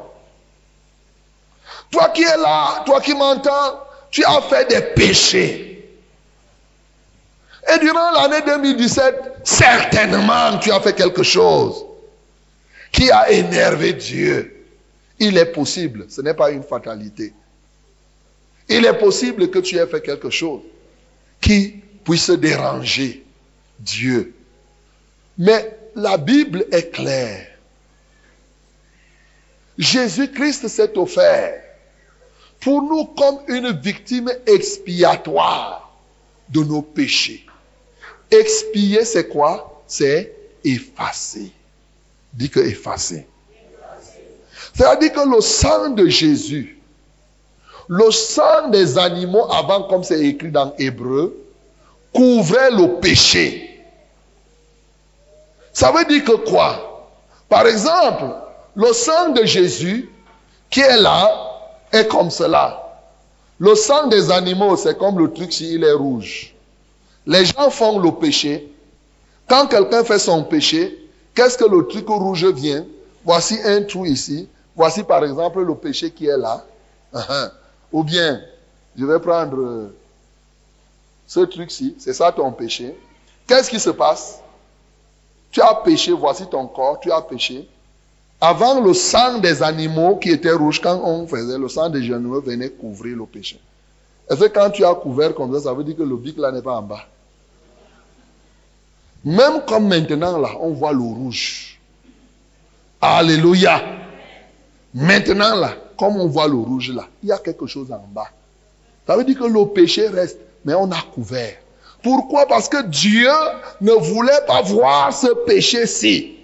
Toi 1.89 2.09
qui 2.09 2.21
es 2.21 2.37
là, 2.37 2.83
toi 2.85 3.01
qui 3.01 3.15
m'entends, 3.15 3.79
tu 4.11 4.23
as 4.23 4.41
fait 4.43 4.69
des 4.69 4.81
péchés. 4.93 5.91
Et 7.67 7.79
durant 7.79 8.11
l'année 8.11 8.41
2017, 8.45 9.41
certainement 9.43 10.59
tu 10.59 10.71
as 10.71 10.79
fait 10.79 10.93
quelque 10.93 11.23
chose 11.23 11.83
qui 12.91 13.09
a 13.09 13.31
énervé 13.31 13.93
Dieu. 13.93 14.67
Il 15.17 15.37
est 15.37 15.51
possible, 15.51 16.05
ce 16.09 16.21
n'est 16.21 16.35
pas 16.35 16.51
une 16.51 16.63
fatalité. 16.63 17.33
Il 18.69 18.85
est 18.85 18.99
possible 18.99 19.49
que 19.49 19.59
tu 19.59 19.77
aies 19.77 19.87
fait 19.87 20.01
quelque 20.01 20.29
chose 20.29 20.61
qui 21.41 21.81
puisse 22.03 22.29
déranger 22.29 23.25
Dieu. 23.79 24.35
Mais 25.37 25.77
la 25.95 26.17
Bible 26.17 26.65
est 26.71 26.91
claire. 26.91 27.47
Jésus-Christ 29.77 30.67
s'est 30.67 30.97
offert 30.97 31.61
pour 32.59 32.81
nous 32.83 33.05
comme 33.05 33.39
une 33.47 33.71
victime 33.71 34.31
expiatoire 34.45 35.91
de 36.49 36.63
nos 36.63 36.81
péchés. 36.81 37.45
Expier, 38.29 39.03
c'est 39.05 39.27
quoi? 39.27 39.83
C'est 39.87 40.33
effacer. 40.63 41.51
Dis 42.33 42.49
que 42.49 42.59
effacer. 42.59 43.27
C'est-à-dire 44.73 45.13
que 45.13 45.35
le 45.35 45.41
sang 45.41 45.89
de 45.89 46.07
Jésus, 46.07 46.79
le 47.87 48.09
sang 48.11 48.69
des 48.69 48.97
animaux 48.97 49.51
avant, 49.51 49.83
comme 49.83 50.03
c'est 50.03 50.25
écrit 50.25 50.51
dans 50.51 50.73
Hébreu, 50.79 51.37
couvrait 52.13 52.71
le 52.71 52.99
péché. 52.99 53.62
Ça 55.73 55.91
veut 55.91 56.05
dire 56.05 56.23
que 56.23 56.49
quoi? 56.49 57.09
Par 57.49 57.67
exemple, 57.67 58.25
le 58.75 58.93
sang 58.93 59.29
de 59.29 59.43
Jésus 59.43 60.09
qui 60.69 60.79
est 60.79 60.97
là 60.97 61.29
est 61.91 62.07
comme 62.07 62.29
cela. 62.31 62.79
Le 63.59 63.75
sang 63.75 64.07
des 64.07 64.31
animaux, 64.31 64.75
c'est 64.75 64.97
comme 64.97 65.19
le 65.19 65.31
truc 65.31 65.51
s'il 65.51 65.83
est 65.83 65.93
rouge. 65.93 66.53
Les 67.25 67.45
gens 67.45 67.69
font 67.69 67.99
le 67.99 68.11
péché. 68.11 68.71
Quand 69.47 69.67
quelqu'un 69.67 70.03
fait 70.03 70.19
son 70.19 70.43
péché, 70.43 71.09
qu'est-ce 71.33 71.57
que 71.57 71.65
le 71.65 71.87
truc 71.87 72.07
rouge 72.07 72.45
vient? 72.45 72.85
Voici 73.23 73.59
un 73.63 73.83
trou 73.83 74.05
ici. 74.05 74.47
Voici 74.75 75.03
par 75.03 75.23
exemple 75.23 75.61
le 75.61 75.75
péché 75.75 76.11
qui 76.11 76.27
est 76.27 76.37
là. 76.37 76.65
Ou 77.91 78.03
bien, 78.03 78.41
je 78.97 79.05
vais 79.05 79.19
prendre 79.19 79.89
ce 81.27 81.39
truc-ci, 81.41 81.95
c'est 81.99 82.13
ça 82.13 82.31
ton 82.31 82.51
péché. 82.51 82.95
Qu'est-ce 83.47 83.69
qui 83.69 83.79
se 83.79 83.91
passe? 83.91 84.39
Tu 85.53 85.61
as 85.61 85.75
péché, 85.75 86.11
voici 86.11 86.47
ton 86.47 86.65
corps, 86.65 86.99
tu 86.99 87.11
as 87.11 87.21
péché. 87.21 87.69
Avant 88.41 88.81
le 88.81 88.91
sang 88.93 89.37
des 89.37 89.61
animaux 89.61 90.17
qui 90.17 90.31
étaient 90.31 90.51
rouges, 90.51 90.81
quand 90.81 90.99
on 91.03 91.27
faisait, 91.27 91.59
le 91.59 91.69
sang 91.69 91.89
des 91.89 92.11
animaux 92.11 92.41
venait 92.41 92.71
couvrir 92.71 93.15
le 93.15 93.25
péché. 93.27 93.59
Est-ce 94.29 94.39
que 94.39 94.47
quand 94.47 94.71
tu 94.71 94.83
as 94.83 94.95
couvert 94.95 95.35
comme 95.35 95.53
ça, 95.53 95.61
ça 95.61 95.73
veut 95.73 95.83
dire 95.83 95.95
que 95.95 96.03
le 96.03 96.17
bic 96.17 96.37
là 96.39 96.51
n'est 96.51 96.63
pas 96.63 96.75
en 96.77 96.81
bas? 96.81 97.05
Même 99.23 99.61
comme 99.67 99.87
maintenant 99.87 100.39
là, 100.39 100.49
on 100.59 100.71
voit 100.71 100.91
le 100.91 100.99
rouge. 101.01 101.79
Alléluia. 102.99 103.79
Maintenant 104.93 105.55
là, 105.55 105.75
comme 105.97 106.17
on 106.17 106.27
voit 106.27 106.47
le 106.47 106.55
rouge 106.55 106.91
là, 106.91 107.07
il 107.21 107.29
y 107.29 107.31
a 107.31 107.37
quelque 107.37 107.67
chose 107.67 107.91
en 107.91 108.03
bas. 108.11 108.29
Ça 109.05 109.15
veut 109.15 109.23
dire 109.23 109.37
que 109.37 109.45
le 109.45 109.67
péché 109.67 110.07
reste, 110.07 110.39
mais 110.65 110.73
on 110.73 110.91
a 110.91 111.01
couvert. 111.13 111.57
Pourquoi? 112.03 112.45
Parce 112.47 112.67
que 112.67 112.83
Dieu 112.83 113.31
ne 113.81 113.93
voulait 113.93 114.41
pas 114.45 114.61
voir 114.61 115.13
ce 115.13 115.27
péché-ci. 115.45 116.35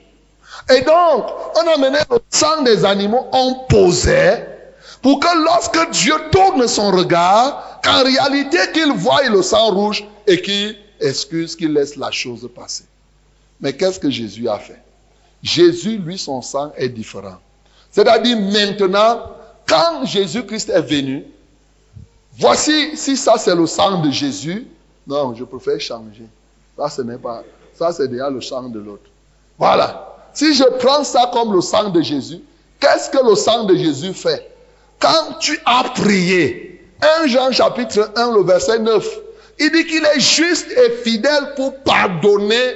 Et 0.74 0.82
donc, 0.82 1.26
on 1.56 1.68
amenait 1.76 2.06
le 2.10 2.20
sang 2.30 2.62
des 2.64 2.86
animaux, 2.86 3.28
on 3.34 3.56
posait, 3.68 4.48
pour 5.02 5.20
que 5.20 5.44
lorsque 5.44 5.90
Dieu 5.92 6.14
tourne 6.32 6.68
son 6.68 6.92
regard, 6.92 7.82
qu'en 7.84 8.04
réalité 8.04 8.58
qu'il 8.74 8.94
voie 8.94 9.24
le 9.24 9.42
sang 9.42 9.72
rouge 9.72 10.06
et 10.28 10.42
qu'il 10.42 10.78
excuse, 11.00 11.56
qu'il 11.56 11.74
laisse 11.74 11.96
la 11.96 12.12
chose 12.12 12.48
passer. 12.56 12.86
Mais 13.62 13.74
qu'est-ce 13.74 14.00
que 14.00 14.10
Jésus 14.10 14.48
a 14.48 14.60
fait? 14.60 14.82
Jésus, 15.42 15.98
lui, 15.98 16.18
son 16.18 16.42
sang 16.42 16.72
est 16.78 16.90
différent. 16.90 17.38
C'est-à-dire 17.92 18.38
maintenant, 18.38 19.22
quand 19.68 20.06
Jésus-Christ 20.06 20.70
est 20.70 20.82
venu, 20.82 21.26
voici, 22.38 22.96
si 22.96 23.18
ça 23.18 23.38
c'est 23.38 23.56
le 23.56 23.66
sang 23.66 24.02
de 24.02 24.12
Jésus, 24.12 24.68
non, 25.10 25.34
je 25.34 25.44
préfère 25.44 25.82
changer. 25.82 26.28
Ça, 26.78 26.88
ce 26.88 27.02
n'est 27.02 27.18
pas, 27.18 27.44
c'est 27.92 28.08
déjà 28.08 28.30
le 28.30 28.42
sang 28.42 28.70
de 28.70 28.80
l'autre. 28.80 29.10
Voilà. 29.58 30.16
Si 30.34 30.54
je 30.54 30.64
prends 30.78 31.04
ça 31.04 31.32
comme 31.34 31.52
le 31.52 31.62
sang 31.62 31.90
de 31.90 32.02
Jésus, 32.02 32.42
qu'est-ce 32.80 33.10
que 33.10 33.18
le 33.28 33.36
sang 33.36 33.64
de 33.64 33.76
Jésus 33.76 34.14
fait? 34.14 34.52
Quand 35.00 35.34
tu 35.40 35.60
as 35.66 35.86
prié, 35.96 36.80
1 37.24 37.28
Jean 37.28 37.52
chapitre 37.52 38.12
1, 38.16 38.34
le 38.36 38.44
verset 38.44 38.80
9, 38.80 39.20
il 39.58 39.72
dit 39.72 39.86
qu'il 39.88 40.06
est 40.06 40.20
juste 40.20 40.68
et 40.72 40.92
fidèle 41.04 41.54
pour 41.56 41.76
pardonner 41.80 42.76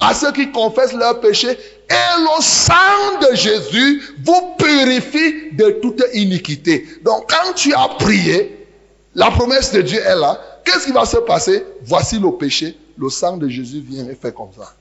à 0.00 0.14
ceux 0.14 0.32
qui 0.32 0.50
confessent 0.50 0.94
leurs 0.94 1.20
péchés. 1.20 1.50
Et 1.50 2.20
le 2.20 2.42
sang 2.42 3.20
de 3.20 3.36
Jésus 3.36 4.14
vous 4.24 4.54
purifie 4.58 5.52
de 5.52 5.78
toute 5.82 6.02
iniquité. 6.14 6.86
Donc 7.02 7.28
quand 7.30 7.52
tu 7.52 7.74
as 7.74 7.88
prié, 7.98 8.66
la 9.14 9.30
promesse 9.30 9.72
de 9.72 9.82
Dieu 9.82 10.00
est 10.00 10.16
là. 10.16 10.40
Qu'est-ce 10.64 10.86
qui 10.86 10.92
va 10.92 11.04
se 11.04 11.18
passer? 11.18 11.64
Voici 11.82 12.18
le 12.18 12.30
péché. 12.32 12.76
Le 12.96 13.08
sang 13.08 13.36
de 13.36 13.48
Jésus 13.48 13.80
vient 13.80 14.08
et 14.08 14.14
fait 14.14 14.34
comme 14.34 14.50
ça. 14.56 14.74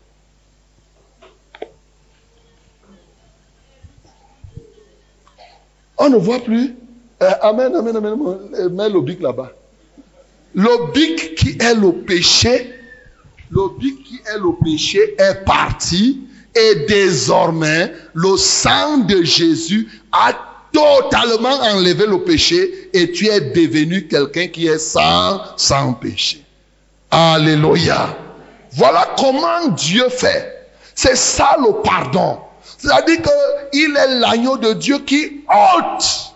On 5.98 6.10
ne 6.10 6.18
voit 6.18 6.40
plus. 6.40 6.76
Euh, 7.22 7.32
amen, 7.42 7.76
amen, 7.76 7.96
amen. 7.96 8.18
Mets 8.72 8.90
le 8.90 9.02
bic 9.02 9.22
là-bas. 9.22 9.52
Le 10.54 10.92
bic 10.94 11.36
qui 11.36 11.58
est 11.60 11.76
le 11.76 11.92
péché 11.92 12.80
le 13.52 13.78
but 13.80 14.04
qui 14.04 14.16
est 14.16 14.38
le 14.38 14.64
péché 14.64 15.16
est 15.18 15.44
parti 15.46 16.22
et 16.56 16.86
désormais 16.88 17.94
le 18.14 18.38
sang 18.38 19.00
de 19.00 19.24
Jésus 19.24 19.88
a 20.12 20.34
totalement 20.80 21.60
enlevé 21.62 22.06
le 22.06 22.24
péché 22.24 22.90
et 22.94 23.12
tu 23.12 23.28
es 23.28 23.42
devenu 23.42 24.08
quelqu'un 24.08 24.48
qui 24.48 24.68
est 24.68 24.80
sans, 24.80 25.42
sans 25.58 25.94
péché. 25.94 26.44
Alléluia. 27.12 28.16
Voilà 28.72 29.16
comment 29.18 29.68
Dieu 29.70 30.08
fait. 30.10 30.68
C'est 30.96 31.18
ça 31.18 31.58
le 31.60 31.82
pardon. 31.82 32.40
C'est-à-dire 32.78 33.18
qu'il 33.72 33.98
est 33.98 34.20
l'agneau 34.20 34.58
de 34.58 34.74
Dieu 34.74 35.00
qui 35.00 35.44
ôte. 35.50 36.34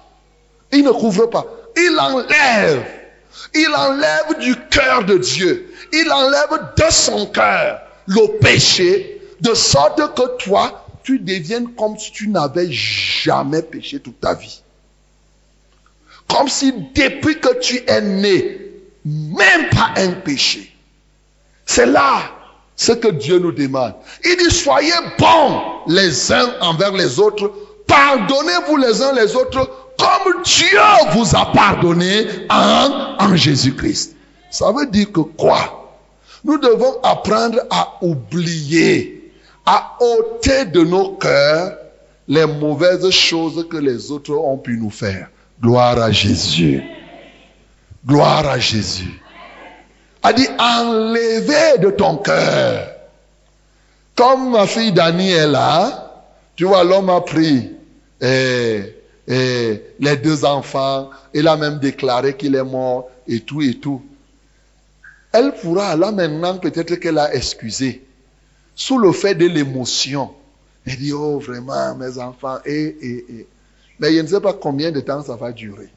Il 0.72 0.84
ne 0.84 0.92
couvre 0.92 1.28
pas. 1.28 1.46
Il 1.78 1.98
enlève. 2.00 2.84
Il 3.54 3.70
enlève 3.76 4.40
du 4.40 4.56
cœur 4.70 5.04
de 5.06 5.18
Dieu 5.18 5.74
il 5.94 6.12
enlève 6.12 6.74
de 6.76 6.92
son 6.92 7.28
cœur 7.28 7.82
le 8.08 8.40
péché, 8.40 9.22
de 9.40 9.54
sorte 9.54 10.02
que 10.16 10.38
toi, 10.44 10.83
tu 11.04 11.20
deviennes 11.20 11.74
comme 11.74 11.98
si 11.98 12.12
tu 12.12 12.28
n'avais 12.28 12.72
jamais 12.72 13.62
péché 13.62 14.00
toute 14.00 14.20
ta 14.20 14.34
vie. 14.34 14.62
Comme 16.28 16.48
si 16.48 16.72
depuis 16.96 17.40
que 17.40 17.60
tu 17.60 17.84
es 17.88 18.02
né, 18.02 18.62
même 19.06 19.70
pas 19.72 19.94
un 19.98 20.12
péché. 20.14 20.74
C'est 21.66 21.86
là 21.86 22.22
ce 22.76 22.92
que 22.92 23.10
Dieu 23.10 23.40
nous 23.40 23.52
demande. 23.52 23.94
Il 24.24 24.38
dit, 24.38 24.54
soyez 24.54 24.92
bons 25.20 25.62
les 25.88 26.32
uns 26.32 26.54
envers 26.62 26.92
les 26.94 27.20
autres, 27.20 27.52
pardonnez-vous 27.88 28.78
les 28.78 29.02
uns 29.02 29.14
les 29.14 29.36
autres, 29.36 29.70
comme 29.98 30.42
Dieu 30.44 30.80
vous 31.14 31.36
a 31.36 31.52
pardonné 31.52 32.26
en, 32.50 33.16
en 33.20 33.36
Jésus-Christ. 33.36 34.16
Ça 34.50 34.72
veut 34.72 34.88
dire 34.88 35.12
que 35.12 35.22
quoi? 35.22 35.80
Nous 36.44 36.58
devons 36.58 37.00
apprendre 37.04 37.60
à 37.70 37.98
oublier, 38.02 39.23
à 39.66 39.98
ôter 40.00 40.66
de 40.66 40.82
nos 40.84 41.14
cœurs 41.14 41.78
les 42.28 42.46
mauvaises 42.46 43.10
choses 43.10 43.68
que 43.70 43.78
les 43.78 44.12
autres 44.12 44.34
ont 44.34 44.58
pu 44.58 44.78
nous 44.78 44.90
faire. 44.90 45.30
Gloire 45.62 46.00
à 46.00 46.12
Jésus. 46.12 46.84
Gloire 48.06 48.48
à 48.48 48.60
Jésus. 48.60 49.22
A 50.22 50.34
dit 50.34 50.48
enlever 50.58 51.80
de 51.80 51.90
ton 51.90 52.18
cœur. 52.18 52.90
Comme 54.16 54.52
ma 54.52 54.68
fille 54.68 54.92
Dani 54.92 55.32
est 55.32 55.48
là, 55.48 56.26
tu 56.56 56.66
vois, 56.66 56.84
l'homme 56.84 57.10
a 57.10 57.22
pris 57.22 57.72
et, 58.22 58.96
et 59.28 59.84
les 60.00 60.18
deux 60.18 60.46
enfants. 60.46 61.10
Il 61.34 61.48
a 61.48 61.58
même 61.58 61.80
déclaré 61.80 62.36
qu'il 62.38 62.56
est 62.56 62.64
mort 62.64 63.10
et 63.28 63.40
tout 63.40 63.62
et 63.62 63.76
tout. 63.76 64.02
Elle 65.32 65.52
pourra, 65.54 65.96
là 65.96 66.12
maintenant, 66.12 66.58
peut-être 66.58 66.96
qu'elle 66.96 67.18
a 67.18 67.34
excusé, 67.34 68.03
sous 68.76 68.98
le 68.98 69.12
fait 69.12 69.36
de 69.36 69.48
l'émotion. 69.48 70.34
Elle 70.86 70.98
dit, 70.98 71.14
oh 71.14 71.40
vraiment, 71.40 71.96
mes 71.96 72.18
enfants, 72.18 72.60
et, 72.66 72.72
et, 72.74 73.26
et. 73.30 73.48
Mais 74.00 74.14
je 74.16 74.22
ne 74.22 74.28
sais 74.28 74.42
pas 74.42 74.54
combien 74.54 74.92
de 74.92 75.00
temps 75.00 75.24
ça 75.24 75.36
va 75.36 75.52
durer. 75.52 75.90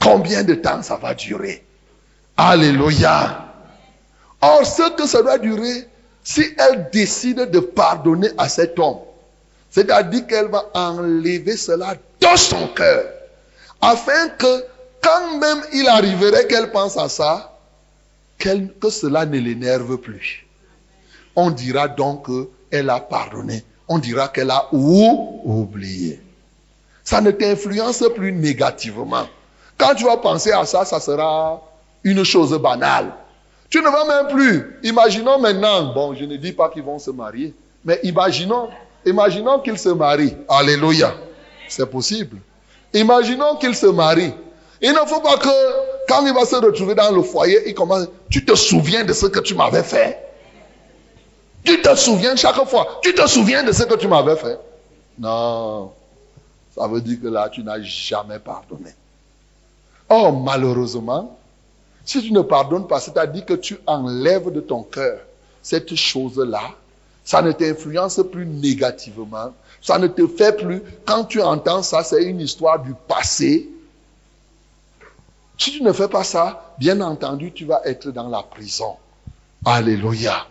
Combien 0.00 0.42
de 0.42 0.54
temps 0.54 0.82
ça 0.82 0.96
va 0.96 1.14
durer? 1.14 1.62
Alléluia. 2.36 3.46
Or, 4.40 4.64
ce 4.64 4.90
que 4.96 5.06
ça 5.06 5.22
doit 5.22 5.38
durer, 5.38 5.86
si 6.24 6.42
elle 6.58 6.88
décide 6.90 7.50
de 7.50 7.60
pardonner 7.60 8.30
à 8.38 8.48
cet 8.48 8.78
homme, 8.78 9.00
c'est-à-dire 9.70 10.26
qu'elle 10.26 10.48
va 10.48 10.64
enlever 10.74 11.56
cela 11.56 11.94
dans 12.20 12.36
son 12.36 12.68
cœur, 12.68 13.04
afin 13.80 14.30
que 14.30 14.64
quand 15.02 15.38
même 15.38 15.62
il 15.72 15.86
arriverait 15.86 16.46
qu'elle 16.46 16.72
pense 16.72 16.96
à 16.96 17.08
ça, 17.08 17.58
que 18.38 18.90
cela 18.90 19.26
ne 19.26 19.38
l'énerve 19.38 19.98
plus. 19.98 20.46
On 21.36 21.50
dira 21.50 21.88
donc 21.88 22.26
qu'elle 22.70 22.90
a 22.90 23.00
pardonné. 23.00 23.64
On 23.88 23.98
dira 23.98 24.28
qu'elle 24.28 24.50
a 24.50 24.68
oublié. 24.72 26.20
Ça 27.02 27.20
ne 27.20 27.30
t'influence 27.30 28.04
plus 28.14 28.32
négativement. 28.32 29.26
Quand 29.76 29.94
tu 29.94 30.04
vas 30.04 30.16
penser 30.16 30.52
à 30.52 30.64
ça, 30.64 30.84
ça 30.84 31.00
sera 31.00 31.60
une 32.04 32.22
chose 32.24 32.56
banale. 32.58 33.12
Tu 33.68 33.78
ne 33.78 33.88
vas 33.88 34.04
même 34.04 34.32
plus. 34.32 34.78
Imaginons 34.82 35.38
maintenant, 35.38 35.92
bon, 35.92 36.14
je 36.14 36.24
ne 36.24 36.36
dis 36.36 36.52
pas 36.52 36.68
qu'ils 36.68 36.82
vont 36.82 36.98
se 36.98 37.10
marier, 37.10 37.54
mais 37.84 38.00
imaginons, 38.02 38.68
imaginons 39.06 39.60
qu'ils 39.60 39.78
se 39.78 39.88
marient. 39.88 40.36
Alléluia. 40.48 41.14
C'est 41.68 41.90
possible. 41.90 42.38
Imaginons 42.92 43.56
qu'ils 43.56 43.74
se 43.74 43.86
marient. 43.86 44.34
Il 44.82 44.92
ne 44.92 45.06
faut 45.06 45.20
pas 45.20 45.36
que, 45.36 45.48
quand 46.08 46.26
il 46.26 46.34
va 46.34 46.44
se 46.44 46.56
retrouver 46.56 46.94
dans 46.94 47.10
le 47.12 47.22
foyer, 47.22 47.68
il 47.68 47.74
commence, 47.74 48.06
tu 48.28 48.44
te 48.44 48.54
souviens 48.54 49.04
de 49.04 49.12
ce 49.12 49.26
que 49.26 49.40
tu 49.40 49.54
m'avais 49.54 49.82
fait? 49.82 50.29
Tu 51.64 51.82
te 51.82 51.94
souviens 51.94 52.36
chaque 52.36 52.64
fois. 52.66 53.00
Tu 53.02 53.14
te 53.14 53.26
souviens 53.26 53.62
de 53.62 53.72
ce 53.72 53.82
que 53.84 53.94
tu 53.94 54.08
m'avais 54.08 54.36
fait. 54.36 54.58
Non. 55.18 55.92
Ça 56.74 56.86
veut 56.86 57.00
dire 57.00 57.20
que 57.20 57.28
là, 57.28 57.48
tu 57.48 57.62
n'as 57.62 57.80
jamais 57.82 58.38
pardonné. 58.38 58.90
Oh, 60.08 60.32
malheureusement, 60.32 61.36
si 62.04 62.22
tu 62.22 62.32
ne 62.32 62.40
pardonnes 62.40 62.86
pas, 62.86 63.00
c'est-à-dire 63.00 63.44
que 63.44 63.54
tu 63.54 63.78
enlèves 63.86 64.50
de 64.52 64.60
ton 64.60 64.82
cœur 64.82 65.20
cette 65.62 65.94
chose-là, 65.94 66.62
ça 67.24 67.42
ne 67.42 67.52
t'influence 67.52 68.20
plus 68.32 68.46
négativement, 68.46 69.52
ça 69.82 69.98
ne 69.98 70.06
te 70.06 70.26
fait 70.26 70.56
plus, 70.56 70.82
quand 71.04 71.24
tu 71.24 71.40
entends 71.40 71.82
ça, 71.82 72.02
c'est 72.02 72.24
une 72.24 72.40
histoire 72.40 72.80
du 72.80 72.94
passé. 73.06 73.68
Si 75.58 75.72
tu 75.72 75.82
ne 75.82 75.92
fais 75.92 76.08
pas 76.08 76.24
ça, 76.24 76.74
bien 76.78 77.00
entendu, 77.00 77.52
tu 77.52 77.66
vas 77.66 77.82
être 77.84 78.10
dans 78.10 78.28
la 78.28 78.42
prison. 78.42 78.96
Alléluia. 79.64 80.46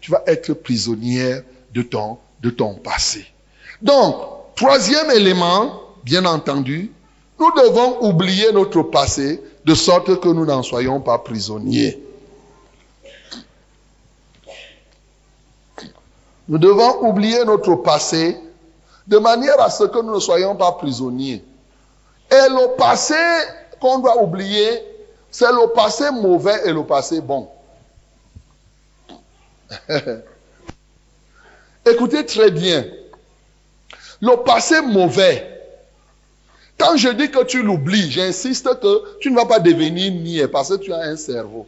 Tu 0.00 0.10
vas 0.10 0.22
être 0.26 0.52
prisonnière 0.54 1.42
de 1.74 1.82
ton, 1.82 2.18
de 2.40 2.50
ton 2.50 2.74
passé. 2.74 3.26
Donc, 3.82 4.16
troisième 4.56 5.10
élément, 5.10 5.80
bien 6.04 6.24
entendu, 6.24 6.92
nous 7.38 7.52
devons 7.52 8.08
oublier 8.08 8.52
notre 8.52 8.82
passé 8.82 9.40
de 9.64 9.74
sorte 9.74 10.20
que 10.20 10.28
nous 10.28 10.44
n'en 10.44 10.62
soyons 10.62 11.00
pas 11.00 11.18
prisonniers. 11.18 12.02
Nous 16.48 16.58
devons 16.58 17.06
oublier 17.06 17.44
notre 17.44 17.74
passé 17.76 18.36
de 19.06 19.18
manière 19.18 19.60
à 19.60 19.70
ce 19.70 19.84
que 19.84 20.00
nous 20.00 20.14
ne 20.14 20.20
soyons 20.20 20.56
pas 20.56 20.72
prisonniers. 20.72 21.44
Et 22.30 22.48
le 22.48 22.76
passé 22.76 23.14
qu'on 23.80 23.98
doit 23.98 24.22
oublier, 24.22 24.82
c'est 25.30 25.50
le 25.52 25.72
passé 25.72 26.10
mauvais 26.10 26.66
et 26.66 26.72
le 26.72 26.84
passé 26.84 27.20
bon. 27.20 27.48
Écoutez 31.86 32.24
très 32.26 32.50
bien. 32.50 32.84
Le 34.20 34.36
passé 34.42 34.80
mauvais, 34.82 35.58
quand 36.78 36.96
je 36.96 37.08
dis 37.08 37.30
que 37.30 37.44
tu 37.44 37.62
l'oublies, 37.62 38.10
j'insiste 38.10 38.80
que 38.80 39.18
tu 39.20 39.30
ne 39.30 39.36
vas 39.36 39.46
pas 39.46 39.60
devenir 39.60 40.12
niais 40.12 40.48
parce 40.48 40.70
que 40.70 40.76
tu 40.76 40.92
as 40.92 41.00
un 41.00 41.16
cerveau. 41.16 41.66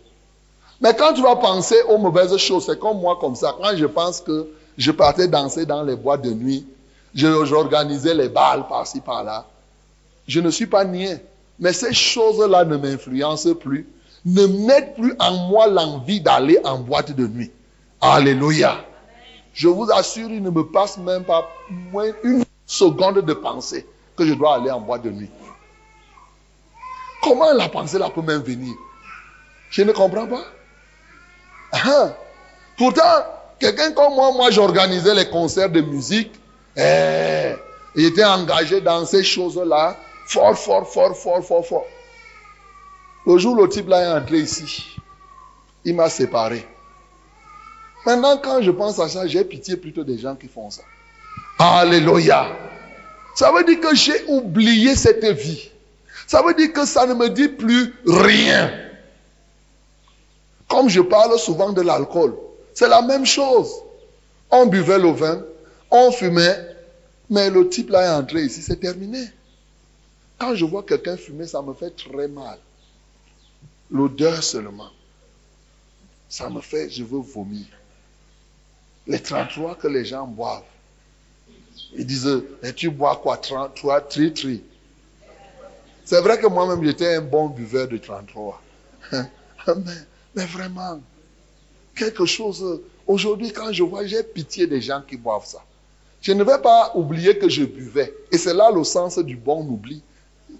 Mais 0.80 0.94
quand 0.94 1.12
tu 1.12 1.22
vas 1.22 1.36
penser 1.36 1.76
aux 1.88 1.98
mauvaises 1.98 2.36
choses, 2.38 2.66
c'est 2.66 2.78
comme 2.78 3.00
moi 3.00 3.18
comme 3.20 3.34
ça. 3.36 3.54
Quand 3.60 3.76
je 3.76 3.86
pense 3.86 4.20
que 4.20 4.48
je 4.78 4.90
partais 4.90 5.28
danser 5.28 5.66
dans 5.66 5.82
les 5.82 5.94
bois 5.96 6.16
de 6.16 6.30
nuit, 6.30 6.66
j'organisais 7.14 8.14
les 8.14 8.28
balles 8.28 8.66
par-ci, 8.66 9.00
par-là, 9.00 9.46
je 10.26 10.40
ne 10.40 10.50
suis 10.50 10.66
pas 10.66 10.84
niais. 10.84 11.22
Mais 11.58 11.72
ces 11.72 11.92
choses-là 11.92 12.64
ne 12.64 12.76
m'influencent 12.76 13.54
plus, 13.54 13.86
ne 14.24 14.46
mettent 14.46 14.94
plus 14.94 15.14
en 15.18 15.48
moi 15.48 15.66
l'envie 15.66 16.20
d'aller 16.20 16.58
en 16.64 16.78
boîte 16.78 17.12
de 17.12 17.26
nuit. 17.26 17.50
Alléluia. 18.00 18.84
Je 19.52 19.68
vous 19.68 19.90
assure, 19.92 20.30
il 20.30 20.42
ne 20.42 20.50
me 20.50 20.64
passe 20.64 20.96
même 20.96 21.24
pas 21.24 21.50
moins 21.68 22.10
une 22.22 22.44
seconde 22.66 23.20
de 23.20 23.32
pensée 23.34 23.86
que 24.16 24.24
je 24.24 24.34
dois 24.34 24.54
aller 24.56 24.70
en 24.70 24.80
boîte 24.80 25.02
de 25.02 25.10
nuit. 25.10 25.30
Comment 27.22 27.52
la 27.52 27.68
pensée 27.68 27.98
là 27.98 28.08
peut 28.08 28.22
même 28.22 28.42
venir? 28.42 28.74
Je 29.70 29.82
ne 29.82 29.92
comprends 29.92 30.26
pas. 30.26 30.44
Ah. 31.72 32.14
Pourtant, 32.78 33.24
quelqu'un 33.58 33.92
comme 33.92 34.14
moi, 34.14 34.32
moi 34.32 34.50
j'organisais 34.50 35.14
les 35.14 35.28
concerts 35.28 35.70
de 35.70 35.82
musique. 35.82 36.32
Eh, 36.76 37.54
il 37.96 38.06
était 38.06 38.24
engagé 38.24 38.80
dans 38.80 39.04
ces 39.04 39.22
choses-là. 39.22 39.96
Fort, 40.26 40.56
fort, 40.56 40.88
fort, 40.90 41.14
fort, 41.16 41.44
fort, 41.44 41.66
fort. 41.66 41.86
Le 43.26 43.36
jour 43.36 43.52
où 43.52 43.62
le 43.62 43.68
type 43.68 43.88
là 43.88 44.02
est 44.02 44.20
entré 44.22 44.38
ici, 44.38 44.96
il 45.84 45.94
m'a 45.94 46.08
séparé. 46.08 46.66
Maintenant, 48.06 48.38
quand 48.38 48.62
je 48.62 48.70
pense 48.70 48.98
à 48.98 49.08
ça, 49.08 49.26
j'ai 49.26 49.44
pitié 49.44 49.76
plutôt 49.76 50.04
des 50.04 50.18
gens 50.18 50.34
qui 50.34 50.48
font 50.48 50.70
ça. 50.70 50.82
Alléluia. 51.58 52.56
Ça 53.34 53.52
veut 53.52 53.64
dire 53.64 53.80
que 53.80 53.94
j'ai 53.94 54.24
oublié 54.26 54.96
cette 54.96 55.24
vie. 55.24 55.70
Ça 56.26 56.42
veut 56.42 56.54
dire 56.54 56.72
que 56.72 56.86
ça 56.86 57.06
ne 57.06 57.14
me 57.14 57.28
dit 57.28 57.48
plus 57.48 57.94
rien. 58.06 58.72
Comme 60.68 60.88
je 60.88 61.00
parle 61.00 61.38
souvent 61.38 61.72
de 61.72 61.82
l'alcool, 61.82 62.36
c'est 62.74 62.88
la 62.88 63.02
même 63.02 63.26
chose. 63.26 63.70
On 64.50 64.66
buvait 64.66 64.98
le 64.98 65.10
vin, 65.10 65.42
on 65.90 66.10
fumait, 66.12 66.76
mais 67.28 67.50
le 67.50 67.68
type 67.68 67.90
là 67.90 68.04
est 68.04 68.20
entré 68.20 68.42
ici, 68.42 68.62
c'est 68.62 68.80
terminé. 68.80 69.24
Quand 70.38 70.54
je 70.54 70.64
vois 70.64 70.82
quelqu'un 70.82 71.16
fumer, 71.16 71.46
ça 71.46 71.60
me 71.60 71.74
fait 71.74 71.90
très 71.90 72.28
mal. 72.28 72.58
L'odeur 73.90 74.42
seulement. 74.42 74.90
Ça 76.28 76.48
me 76.48 76.60
fait, 76.60 76.88
je 76.88 77.02
veux 77.02 77.18
vomir. 77.18 77.66
Les 79.10 79.18
33 79.18 79.74
que 79.74 79.88
les 79.88 80.04
gens 80.04 80.24
boivent. 80.24 80.62
Ils 81.96 82.06
disent, 82.06 82.44
et 82.62 82.72
tu 82.72 82.90
bois 82.90 83.20
quoi 83.20 83.36
33, 83.36 84.02
tri, 84.02 84.32
tri. 84.32 84.62
C'est 86.04 86.20
vrai 86.20 86.38
que 86.38 86.46
moi-même, 86.46 86.84
j'étais 86.84 87.16
un 87.16 87.20
bon 87.20 87.48
buveur 87.48 87.88
de 87.88 87.96
33. 87.96 88.62
mais, 89.12 89.26
mais 90.36 90.44
vraiment, 90.46 91.00
quelque 91.96 92.24
chose. 92.24 92.80
Aujourd'hui, 93.04 93.52
quand 93.52 93.72
je 93.72 93.82
vois, 93.82 94.06
j'ai 94.06 94.22
pitié 94.22 94.68
des 94.68 94.80
gens 94.80 95.02
qui 95.02 95.16
boivent 95.16 95.44
ça. 95.44 95.64
Je 96.22 96.30
ne 96.30 96.44
vais 96.44 96.58
pas 96.58 96.92
oublier 96.94 97.36
que 97.36 97.48
je 97.48 97.64
buvais. 97.64 98.14
Et 98.30 98.38
c'est 98.38 98.54
là 98.54 98.70
le 98.72 98.84
sens 98.84 99.18
du 99.18 99.34
bon 99.34 99.66
oubli, 99.66 100.04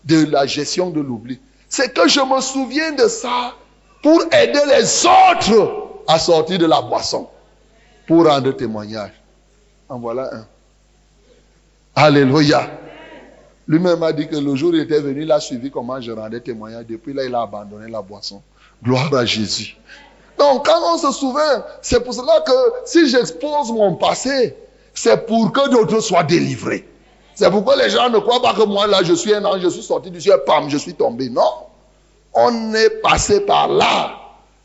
de 0.04 0.24
la 0.24 0.44
gestion 0.46 0.90
de 0.90 1.00
l'oubli. 1.00 1.38
C'est 1.68 1.94
que 1.94 2.08
je 2.08 2.18
me 2.18 2.40
souviens 2.40 2.90
de 2.92 3.06
ça 3.06 3.54
pour 4.02 4.22
aider 4.34 4.62
les 4.66 5.06
autres 5.06 6.02
à 6.08 6.18
sortir 6.18 6.58
de 6.58 6.66
la 6.66 6.80
boisson, 6.80 7.28
pour 8.10 8.26
rendre 8.26 8.50
témoignage. 8.50 9.12
En 9.88 10.00
voilà 10.00 10.34
un. 10.34 10.46
Alléluia. 11.94 12.68
Lui-même 13.68 14.02
a 14.02 14.12
dit 14.12 14.26
que 14.26 14.34
le 14.34 14.56
jour 14.56 14.72
où 14.72 14.74
il 14.74 14.80
était 14.80 14.98
venu, 14.98 15.22
il 15.22 15.30
a 15.30 15.38
suivi 15.38 15.70
comment 15.70 16.00
je 16.00 16.10
rendais 16.10 16.40
témoignage. 16.40 16.86
Depuis 16.88 17.12
là, 17.12 17.24
il 17.24 17.32
a 17.36 17.42
abandonné 17.42 17.88
la 17.88 18.02
boisson. 18.02 18.42
Gloire 18.82 19.14
à 19.14 19.24
Jésus. 19.24 19.76
Donc, 20.36 20.66
quand 20.66 20.92
on 20.92 20.98
se 20.98 21.12
souvient, 21.12 21.64
c'est 21.82 22.02
pour 22.02 22.12
cela 22.12 22.40
que 22.44 22.52
si 22.84 23.08
j'expose 23.08 23.70
mon 23.70 23.94
passé, 23.94 24.56
c'est 24.92 25.24
pour 25.24 25.52
que 25.52 25.70
d'autres 25.70 26.00
soient 26.00 26.24
délivrés. 26.24 26.88
C'est 27.36 27.48
pourquoi 27.48 27.76
les 27.76 27.90
gens 27.90 28.10
ne 28.10 28.18
croient 28.18 28.42
pas 28.42 28.54
que 28.54 28.64
moi, 28.64 28.88
là, 28.88 29.04
je 29.04 29.12
suis 29.12 29.32
un 29.32 29.44
ange, 29.44 29.60
je 29.60 29.68
suis 29.68 29.84
sorti 29.84 30.10
du 30.10 30.20
ciel, 30.20 30.40
pam, 30.44 30.68
je 30.68 30.78
suis 30.78 30.94
tombé. 30.94 31.30
Non. 31.30 31.68
On 32.34 32.74
est 32.74 32.90
passé 33.02 33.42
par 33.42 33.68
là. 33.68 34.16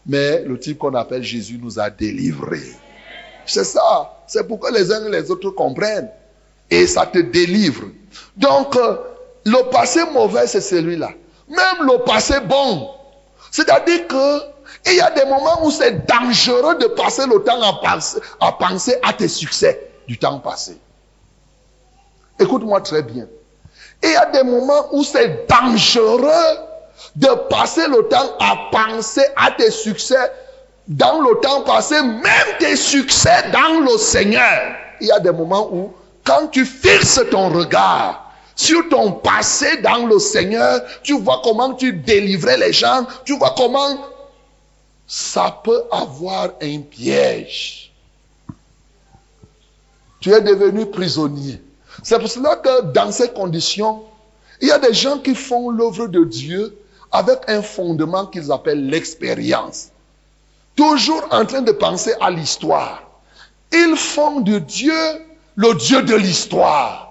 Mais 0.08 0.42
le 0.42 0.60
type 0.60 0.80
qu'on 0.80 0.96
appelle 0.96 1.22
Jésus 1.22 1.60
nous 1.62 1.80
a 1.80 1.92
délivrés. 1.92 2.85
C'est 3.46 3.64
ça. 3.64 4.12
C'est 4.28 4.48
pour 4.48 4.60
que 4.60 4.74
les 4.74 4.92
uns 4.92 5.06
et 5.06 5.10
les 5.10 5.32
autres 5.32 5.50
comprennent 5.52 6.10
et 6.70 6.88
ça 6.88 7.06
te 7.06 7.20
délivre. 7.20 7.84
Donc, 8.36 8.76
euh, 8.76 8.98
le 9.46 9.70
passé 9.70 10.04
mauvais, 10.12 10.48
c'est 10.48 10.62
celui-là. 10.62 11.10
Même 11.48 11.88
le 11.88 12.04
passé 12.04 12.40
bon. 12.40 12.90
C'est-à-dire 13.52 14.08
que 14.08 14.40
il 14.88 14.96
y 14.96 15.02
a 15.02 15.12
des 15.12 15.26
moments 15.26 15.66
où 15.66 15.72
c'est 15.72 16.06
dangereux 16.06 16.76
de 16.76 16.88
passer 16.88 17.26
le 17.26 17.44
temps 17.44 17.62
à 17.62 17.74
penser, 17.82 18.20
à 18.40 18.52
penser 18.52 18.96
à 19.04 19.14
tes 19.14 19.28
succès 19.28 19.90
du 20.08 20.18
temps 20.18 20.40
passé. 20.40 20.78
Écoute-moi 22.40 22.82
très 22.82 23.02
bien. 23.02 23.28
Il 24.04 24.12
y 24.12 24.16
a 24.16 24.26
des 24.28 24.44
moments 24.44 24.88
où 24.92 25.04
c'est 25.04 25.48
dangereux 25.48 26.58
de 27.16 27.28
passer 27.50 27.88
le 27.88 28.08
temps 28.08 28.36
à 28.40 28.70
penser 28.72 29.26
à 29.36 29.52
tes 29.52 29.72
succès 29.72 30.32
dans 30.88 31.22
le 31.22 31.40
temps 31.42 31.62
passé, 31.62 32.02
même 32.02 32.58
tes 32.60 32.76
succès 32.76 33.50
dans 33.52 33.80
le 33.80 33.98
Seigneur. 33.98 34.76
Il 35.02 35.08
y 35.08 35.12
a 35.12 35.20
des 35.20 35.32
moments 35.32 35.70
où, 35.72 35.94
quand 36.24 36.48
tu 36.48 36.66
fixes 36.66 37.22
ton 37.32 37.50
regard 37.50 38.32
sur 38.56 38.88
ton 38.90 39.12
passé 39.12 39.78
dans 39.82 40.06
le 40.06 40.20
Seigneur, 40.20 40.82
tu 41.04 41.20
vois 41.20 41.42
comment 41.44 41.74
tu 41.74 41.94
délivrais 41.94 42.58
les 42.58 42.72
gens, 42.72 43.06
tu 43.26 43.38
vois 43.38 43.54
comment 43.58 43.98
ça 45.08 45.60
peut 45.64 45.84
avoir 45.92 46.52
un 46.62 46.80
piège. 46.80 47.92
Tu 50.20 50.32
es 50.32 50.42
devenu 50.42 50.86
prisonnier. 50.88 51.62
C'est 52.02 52.18
pour 52.18 52.30
cela 52.30 52.56
que 52.56 52.82
dans 52.94 53.12
ces 53.12 53.30
conditions, 53.30 54.04
il 54.62 54.70
y 54.70 54.72
a 54.72 54.80
des 54.80 54.94
gens 54.94 55.20
qui 55.20 55.36
font 55.36 55.70
l'œuvre 55.70 56.08
de 56.08 56.24
Dieu 56.24 56.78
avec 57.12 57.40
un 57.48 57.62
fondement 57.62 58.26
qu'ils 58.26 58.52
appellent 58.52 58.88
l'expérience. 58.88 59.90
Toujours 60.76 61.26
en 61.32 61.46
train 61.46 61.62
de 61.62 61.72
penser 61.72 62.14
à 62.20 62.32
l'histoire. 62.32 63.04
Ils 63.72 63.96
font 63.96 64.42
de 64.42 64.60
Dieu 64.60 64.94
le 65.56 65.74
Dieu 65.76 66.02
de 66.02 66.16
l'histoire. 66.16 67.06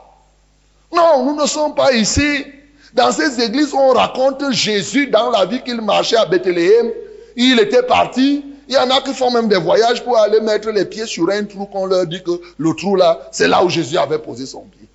Non, 0.94 1.24
nous 1.24 1.40
ne 1.40 1.46
sommes 1.46 1.74
pas 1.74 1.92
ici. 1.92 2.44
Dans 2.92 3.10
ces 3.10 3.40
églises, 3.40 3.74
on 3.74 3.88
raconte 3.88 4.52
Jésus 4.52 5.08
dans 5.08 5.30
la 5.30 5.44
vie 5.46 5.62
qu'il 5.62 5.80
marchait 5.80 6.16
à 6.16 6.26
Bethléem. 6.26 6.92
Il 7.36 7.58
était 7.58 7.82
parti. 7.82 8.44
Il 8.68 8.74
y 8.74 8.78
en 8.78 8.88
a 8.90 9.00
qui 9.00 9.12
font 9.12 9.30
même 9.30 9.48
des 9.48 9.58
voyages 9.58 10.02
pour 10.04 10.16
aller 10.16 10.40
mettre 10.40 10.70
les 10.70 10.84
pieds 10.84 11.06
sur 11.06 11.28
un 11.30 11.44
trou 11.44 11.66
qu'on 11.66 11.86
leur 11.86 12.06
dit 12.06 12.22
que 12.22 12.30
le 12.56 12.74
trou 12.74 12.96
là, 12.96 13.28
c'est 13.32 13.48
là 13.48 13.62
où 13.64 13.68
Jésus 13.68 13.98
avait 13.98 14.18
posé 14.18 14.46
son 14.46 14.62
pied. 14.62 14.88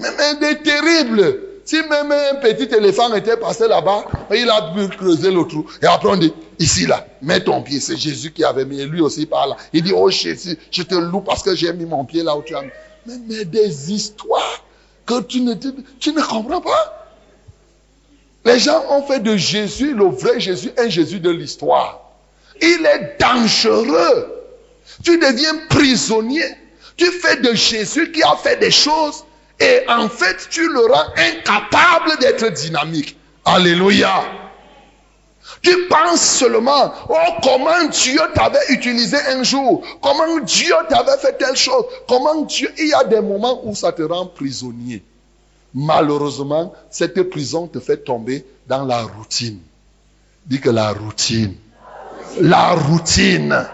Mais, 0.00 0.08
mais 0.18 0.32
c'est 0.40 0.62
terrible. 0.62 1.40
Si 1.64 1.76
même 1.76 2.10
un 2.10 2.36
petit 2.36 2.74
éléphant 2.74 3.12
était 3.14 3.36
passé 3.36 3.68
là-bas, 3.68 4.04
il 4.34 4.50
a 4.50 4.72
pu 4.74 4.88
creuser 4.96 5.30
le 5.30 5.44
trou. 5.46 5.64
Et 5.80 5.86
après 5.86 6.08
on 6.08 6.16
dit, 6.16 6.32
ici 6.62 6.86
là, 6.86 7.06
mets 7.20 7.42
ton 7.42 7.62
pied. 7.62 7.80
C'est 7.80 7.96
Jésus 7.96 8.32
qui 8.32 8.44
avait 8.44 8.64
mis, 8.64 8.84
lui 8.84 9.00
aussi 9.00 9.26
par 9.26 9.46
là. 9.48 9.56
Il 9.72 9.82
dit, 9.82 9.92
oh 9.94 10.10
Jésus, 10.10 10.58
je 10.70 10.82
te 10.82 10.94
loue 10.94 11.20
parce 11.20 11.42
que 11.42 11.54
j'ai 11.54 11.72
mis 11.72 11.84
mon 11.84 12.04
pied 12.04 12.22
là 12.22 12.36
où 12.36 12.42
tu 12.42 12.54
as 12.54 12.62
mis. 12.62 12.70
Mais, 13.06 13.44
des 13.44 13.92
histoires 13.92 14.64
que 15.06 15.20
tu 15.22 15.40
ne, 15.40 15.54
tu 15.98 16.12
ne 16.12 16.22
comprends 16.22 16.60
pas. 16.60 17.08
Les 18.44 18.58
gens 18.58 18.84
ont 18.90 19.02
fait 19.02 19.20
de 19.20 19.36
Jésus, 19.36 19.94
le 19.94 20.06
vrai 20.06 20.40
Jésus, 20.40 20.70
un 20.78 20.88
Jésus 20.88 21.20
de 21.20 21.30
l'histoire. 21.30 22.00
Il 22.60 22.86
est 22.86 23.16
dangereux. 23.20 24.32
Tu 25.04 25.18
deviens 25.18 25.54
prisonnier. 25.68 26.44
Tu 26.96 27.06
fais 27.06 27.36
de 27.36 27.54
Jésus 27.54 28.12
qui 28.12 28.22
a 28.22 28.36
fait 28.36 28.56
des 28.56 28.70
choses 28.70 29.24
et 29.62 29.84
en 29.88 30.08
fait, 30.08 30.48
tu 30.50 30.68
le 30.68 30.80
rends 30.92 31.12
incapable 31.16 32.18
d'être 32.20 32.48
dynamique. 32.52 33.16
Alléluia. 33.44 34.24
Tu 35.60 35.86
penses 35.88 36.22
seulement, 36.22 36.92
oh, 37.08 37.14
comment 37.42 37.86
Dieu 37.90 38.20
t'avait 38.34 38.66
utilisé 38.70 39.16
un 39.28 39.42
jour, 39.42 39.84
comment 40.00 40.38
Dieu 40.40 40.74
t'avait 40.88 41.18
fait 41.18 41.36
telle 41.38 41.56
chose, 41.56 41.84
comment 42.08 42.42
Dieu, 42.42 42.72
il 42.78 42.88
y 42.88 42.94
a 42.94 43.04
des 43.04 43.20
moments 43.20 43.60
où 43.64 43.74
ça 43.74 43.92
te 43.92 44.02
rend 44.02 44.26
prisonnier. 44.26 45.02
Malheureusement, 45.74 46.72
cette 46.90 47.22
prison 47.30 47.66
te 47.66 47.80
fait 47.80 47.98
tomber 47.98 48.44
dans 48.66 48.84
la 48.84 49.02
routine. 49.02 49.60
Dis 50.46 50.60
que 50.60 50.70
la 50.70 50.92
routine. 50.92 51.54
La 52.40 52.70
routine. 52.72 53.66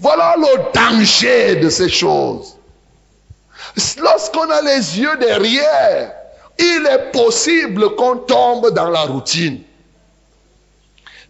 Voilà 0.00 0.36
le 0.36 0.72
danger 0.72 1.56
de 1.56 1.68
ces 1.68 1.88
choses. 1.88 2.56
Lorsqu'on 4.00 4.50
a 4.50 4.62
les 4.62 4.98
yeux 4.98 5.16
derrière, 5.18 6.12
il 6.58 6.88
est 6.90 7.12
possible 7.12 7.94
qu'on 7.96 8.16
tombe 8.16 8.70
dans 8.72 8.90
la 8.90 9.02
routine. 9.02 9.62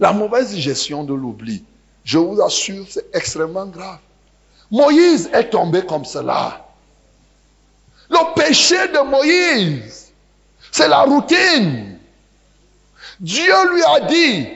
La 0.01 0.13
mauvaise 0.13 0.57
gestion 0.57 1.05
de 1.05 1.15
l'oubli, 1.15 1.65
je 2.05 2.19
vous 2.19 2.41
assure, 2.43 2.85
c'est 2.89 3.07
extrêmement 3.15 3.67
grave. 3.67 3.99
Moïse 4.71 5.31
est 5.33 5.51
tombé 5.51 5.85
comme 5.87 6.05
cela. 6.05 6.67
Le 8.11 8.35
péché 8.35 8.77
de 8.89 9.09
Moïse, 9.09 10.13
c'est 10.71 10.89
la 10.89 11.03
routine. 11.03 11.99
Dieu 13.21 13.73
lui 13.73 13.83
a 13.85 14.01
dit, 14.01 14.47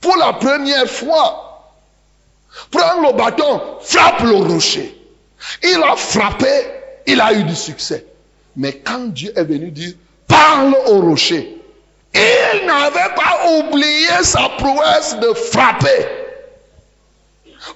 pour 0.00 0.16
la 0.16 0.34
première 0.34 0.88
fois, 0.88 1.74
prends 2.70 3.00
le 3.02 3.12
bâton, 3.16 3.60
frappe 3.80 4.20
le 4.20 4.36
rocher. 4.36 4.96
Il 5.62 5.82
a 5.82 5.96
frappé, 5.96 6.46
il 7.06 7.20
a 7.20 7.32
eu 7.34 7.44
du 7.44 7.56
succès. 7.56 8.06
Mais 8.56 8.74
quand 8.74 9.12
Dieu 9.12 9.32
est 9.36 9.44
venu 9.44 9.70
dire, 9.70 9.94
parle 10.28 10.76
au 10.86 11.00
rocher, 11.00 11.60
il 12.14 12.66
n'avait 12.66 13.14
pas 13.14 13.58
oublié 13.58 14.22
sa 14.22 14.48
prouesse 14.50 15.16
de 15.20 15.32
frapper. 15.34 16.06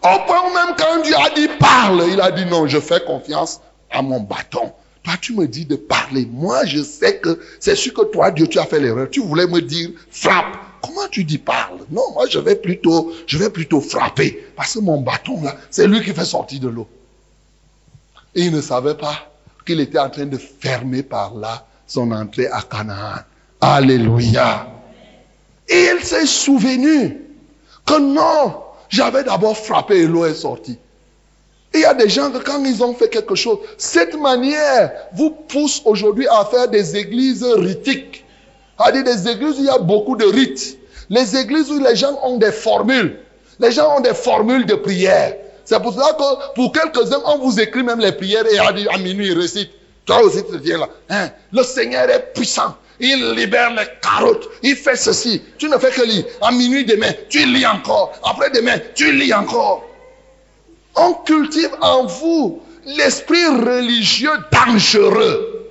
Au 0.02 0.18
point 0.26 0.54
même 0.54 0.76
quand 0.76 1.02
Dieu 1.02 1.14
a 1.16 1.30
dit 1.30 1.48
parle, 1.58 2.04
il 2.10 2.20
a 2.20 2.30
dit 2.30 2.44
non, 2.46 2.66
je 2.66 2.78
fais 2.78 3.00
confiance 3.00 3.60
à 3.90 4.02
mon 4.02 4.20
bâton. 4.20 4.72
Toi, 5.02 5.14
tu 5.20 5.32
me 5.34 5.46
dis 5.46 5.64
de 5.64 5.76
parler. 5.76 6.28
Moi, 6.30 6.66
je 6.66 6.82
sais 6.82 7.18
que 7.18 7.40
c'est 7.60 7.76
sûr 7.76 7.94
que 7.94 8.04
toi, 8.04 8.30
Dieu, 8.30 8.46
tu 8.46 8.58
as 8.58 8.66
fait 8.66 8.80
l'erreur. 8.80 9.08
Tu 9.10 9.20
voulais 9.20 9.46
me 9.46 9.62
dire 9.62 9.90
frappe. 10.10 10.58
Comment 10.82 11.08
tu 11.10 11.24
dis 11.24 11.38
parle? 11.38 11.78
Non, 11.90 12.12
moi, 12.12 12.26
je 12.28 12.38
vais 12.38 12.54
plutôt, 12.54 13.12
je 13.26 13.38
vais 13.38 13.50
plutôt 13.50 13.80
frapper. 13.80 14.46
Parce 14.54 14.74
que 14.74 14.80
mon 14.80 15.00
bâton, 15.00 15.42
là, 15.42 15.56
c'est 15.70 15.86
lui 15.86 16.02
qui 16.04 16.12
fait 16.12 16.24
sortir 16.24 16.60
de 16.60 16.68
l'eau. 16.68 16.86
Et 18.34 18.42
il 18.42 18.52
ne 18.52 18.60
savait 18.60 18.94
pas 18.94 19.32
qu'il 19.66 19.80
était 19.80 19.98
en 19.98 20.10
train 20.10 20.26
de 20.26 20.36
fermer 20.36 21.02
par 21.02 21.34
là 21.34 21.66
son 21.86 22.10
entrée 22.12 22.46
à 22.46 22.62
Canaan. 22.62 23.20
Alléluia. 23.60 24.66
Et 25.68 25.90
il 25.94 26.04
s'est 26.04 26.26
souvenu 26.26 27.20
que 27.84 27.98
non, 27.98 28.54
j'avais 28.88 29.24
d'abord 29.24 29.56
frappé 29.56 29.98
et 29.98 30.06
l'eau 30.06 30.24
est 30.24 30.34
sortie. 30.34 30.78
Il 31.74 31.80
y 31.80 31.84
a 31.84 31.94
des 31.94 32.08
gens 32.08 32.30
que 32.30 32.38
quand 32.38 32.64
ils 32.64 32.82
ont 32.82 32.94
fait 32.94 33.08
quelque 33.08 33.34
chose, 33.34 33.58
cette 33.76 34.18
manière 34.18 34.92
vous 35.12 35.30
pousse 35.30 35.82
aujourd'hui 35.84 36.26
à 36.28 36.44
faire 36.46 36.68
des 36.68 36.96
églises 36.96 37.44
ritiques. 37.44 38.24
C'est-à-dire 38.78 39.04
des 39.04 39.28
églises 39.28 39.58
où 39.58 39.60
il 39.60 39.66
y 39.66 39.70
a 39.70 39.78
beaucoup 39.78 40.16
de 40.16 40.24
rites. 40.24 40.78
Les 41.10 41.36
églises 41.36 41.70
où 41.70 41.78
les 41.78 41.96
gens 41.96 42.18
ont 42.22 42.38
des 42.38 42.52
formules. 42.52 43.18
Les 43.58 43.72
gens 43.72 43.96
ont 43.96 44.00
des 44.00 44.14
formules 44.14 44.66
de 44.66 44.74
prière. 44.74 45.36
C'est 45.64 45.80
pour 45.82 45.92
cela 45.92 46.16
que 46.16 46.54
pour 46.54 46.72
quelques-uns, 46.72 47.20
on 47.26 47.38
vous 47.38 47.60
écrit 47.60 47.82
même 47.82 48.00
les 48.00 48.12
prières 48.12 48.46
et 48.46 48.58
à, 48.58 48.98
minuit, 48.98 49.28
ils 49.28 49.38
récitent. 49.38 49.72
Toi 50.06 50.22
aussi, 50.22 50.42
tu 50.50 50.58
viens 50.58 50.78
là. 50.78 50.88
Hein? 51.10 51.28
Le 51.52 51.62
Seigneur 51.62 52.08
est 52.08 52.32
puissant. 52.32 52.76
Il 53.00 53.32
libère 53.32 53.74
les 53.74 53.86
carottes. 54.02 54.48
Il 54.62 54.76
fait 54.76 54.96
ceci. 54.96 55.42
Tu 55.56 55.68
ne 55.68 55.78
fais 55.78 55.90
que 55.90 56.02
lire. 56.02 56.24
À 56.40 56.50
minuit 56.50 56.84
demain, 56.84 57.12
tu 57.28 57.44
lis 57.46 57.66
encore. 57.66 58.12
Après 58.24 58.50
demain, 58.50 58.78
tu 58.94 59.12
lis 59.12 59.32
encore. 59.32 59.84
On 60.96 61.14
cultive 61.14 61.70
en 61.80 62.06
vous 62.06 62.60
l'esprit 62.84 63.46
religieux 63.46 64.36
dangereux. 64.50 65.70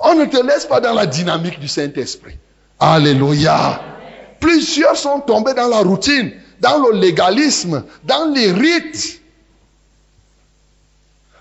On 0.00 0.14
ne 0.14 0.24
te 0.26 0.44
laisse 0.44 0.66
pas 0.66 0.80
dans 0.80 0.94
la 0.94 1.06
dynamique 1.06 1.58
du 1.58 1.68
Saint-Esprit. 1.68 2.36
Alléluia. 2.78 3.80
Plusieurs 4.40 4.96
sont 4.96 5.20
tombés 5.20 5.54
dans 5.54 5.68
la 5.68 5.78
routine 5.78 6.32
dans 6.60 6.78
le 6.78 6.98
légalisme, 6.98 7.84
dans 8.04 8.32
les 8.32 8.52
rites. 8.52 9.20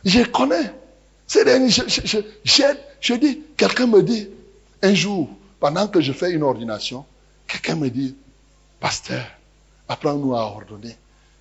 Je 0.04 0.22
connais. 0.24 0.72
C'est 1.28 1.46
je, 1.70 2.68
je, 3.06 3.14
dis, 3.14 3.42
quelqu'un 3.56 3.86
me 3.86 4.02
dit, 4.02 4.28
un 4.82 4.94
jour, 4.94 5.30
pendant 5.60 5.88
que 5.88 6.02
je 6.02 6.12
fais 6.12 6.32
une 6.32 6.42
ordination, 6.42 7.06
quelqu'un 7.48 7.76
me 7.76 7.90
dit, 7.90 8.16
pasteur, 8.80 9.24
apprends-nous 9.88 10.36
à 10.36 10.42
ordonner. 10.42 10.96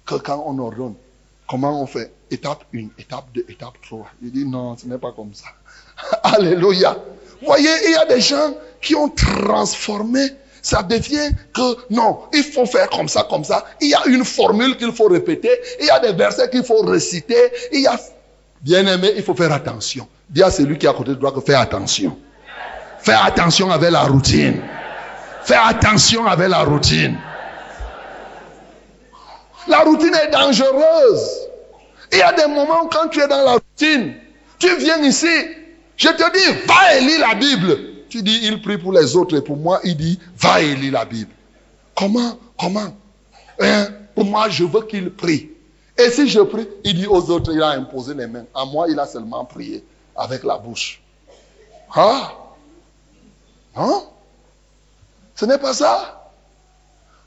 Que 0.04 0.16
quand 0.16 0.44
on 0.46 0.58
ordonne, 0.58 0.94
comment 1.48 1.82
on 1.82 1.86
fait? 1.86 2.12
Étape 2.30 2.64
1, 2.74 2.88
étape 2.98 3.26
2, 3.32 3.46
étape 3.48 3.74
3. 3.82 4.06
Je 4.22 4.28
dis, 4.28 4.44
non, 4.44 4.76
ce 4.76 4.86
n'est 4.86 4.98
pas 4.98 5.12
comme 5.12 5.32
ça. 5.32 5.46
Alléluia. 6.22 6.98
Voyez, 7.42 7.70
il 7.86 7.92
y 7.92 7.96
a 7.96 8.04
des 8.04 8.20
gens 8.20 8.54
qui 8.82 8.94
ont 8.94 9.08
transformé 9.08 10.20
ça 10.60 10.82
devient 10.82 11.30
que 11.52 11.76
non, 11.90 12.20
il 12.32 12.42
faut 12.42 12.64
faire 12.64 12.88
comme 12.88 13.06
ça, 13.06 13.26
comme 13.28 13.44
ça. 13.44 13.66
Il 13.82 13.90
y 13.90 13.94
a 13.94 14.06
une 14.06 14.24
formule 14.24 14.78
qu'il 14.78 14.92
faut 14.92 15.08
répéter, 15.08 15.50
il 15.78 15.86
y 15.86 15.90
a 15.90 16.00
des 16.00 16.14
versets 16.14 16.48
qu'il 16.48 16.64
faut 16.64 16.80
réciter, 16.80 17.52
il 17.70 17.82
y 17.82 17.86
a... 17.86 18.00
Bien 18.64 18.86
aimé, 18.86 19.12
il 19.14 19.22
faut 19.22 19.34
faire 19.34 19.52
attention. 19.52 20.08
Dis 20.30 20.42
à 20.42 20.50
celui 20.50 20.78
qui 20.78 20.86
est 20.86 20.88
à 20.88 20.94
côté 20.94 21.10
de 21.10 21.16
toi 21.16 21.30
que 21.32 21.40
fais 21.40 21.54
attention. 21.54 22.16
Fais 22.98 23.12
attention 23.12 23.70
avec 23.70 23.90
la 23.90 24.04
routine. 24.04 24.62
Fais 25.44 25.58
attention 25.62 26.26
avec 26.26 26.48
la 26.48 26.62
routine. 26.62 27.18
La 29.68 29.80
routine 29.80 30.14
est 30.14 30.30
dangereuse. 30.30 31.30
Il 32.10 32.18
y 32.18 32.22
a 32.22 32.32
des 32.32 32.46
moments 32.46 32.86
quand 32.90 33.08
tu 33.08 33.20
es 33.20 33.28
dans 33.28 33.44
la 33.44 33.52
routine, 33.52 34.14
tu 34.58 34.74
viens 34.78 35.02
ici, 35.02 35.26
je 35.98 36.08
te 36.08 36.32
dis, 36.32 36.66
va 36.66 36.96
et 36.96 37.00
lis 37.02 37.18
la 37.18 37.34
Bible. 37.34 37.78
Tu 38.08 38.22
dis, 38.22 38.40
il 38.44 38.62
prie 38.62 38.78
pour 38.78 38.92
les 38.92 39.14
autres 39.14 39.36
et 39.36 39.42
pour 39.42 39.58
moi, 39.58 39.80
il 39.84 39.96
dit, 39.96 40.18
va 40.38 40.62
et 40.62 40.74
lis 40.74 40.90
la 40.90 41.04
Bible. 41.04 41.32
Comment 41.94 42.38
Comment? 42.58 42.96
Hein? 43.60 43.88
Pour 44.14 44.24
moi, 44.24 44.48
je 44.48 44.64
veux 44.64 44.82
qu'il 44.82 45.10
prie. 45.10 45.50
Et 45.96 46.10
si 46.10 46.28
je 46.28 46.40
prie, 46.40 46.68
il 46.82 46.94
dit 46.94 47.06
aux 47.06 47.30
autres, 47.30 47.52
il 47.52 47.62
a 47.62 47.68
imposé 47.70 48.14
les 48.14 48.26
mains. 48.26 48.44
À 48.54 48.64
moi, 48.64 48.88
il 48.88 48.98
a 48.98 49.06
seulement 49.06 49.44
prié 49.44 49.84
avec 50.16 50.42
la 50.42 50.58
bouche. 50.58 51.00
Ah 51.94 52.32
Hein? 53.76 54.02
Ce 55.34 55.44
n'est 55.44 55.58
pas 55.58 55.74
ça. 55.74 56.30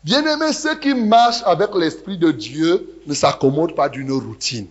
Bien-aimés, 0.04 0.54
ceux 0.54 0.76
qui 0.76 0.94
marchent 0.94 1.44
avec 1.46 1.76
l'Esprit 1.76 2.18
de 2.18 2.32
Dieu 2.32 3.02
ne 3.06 3.14
s'accommodent 3.14 3.76
pas 3.76 3.90
d'une 3.90 4.12
routine. 4.12 4.68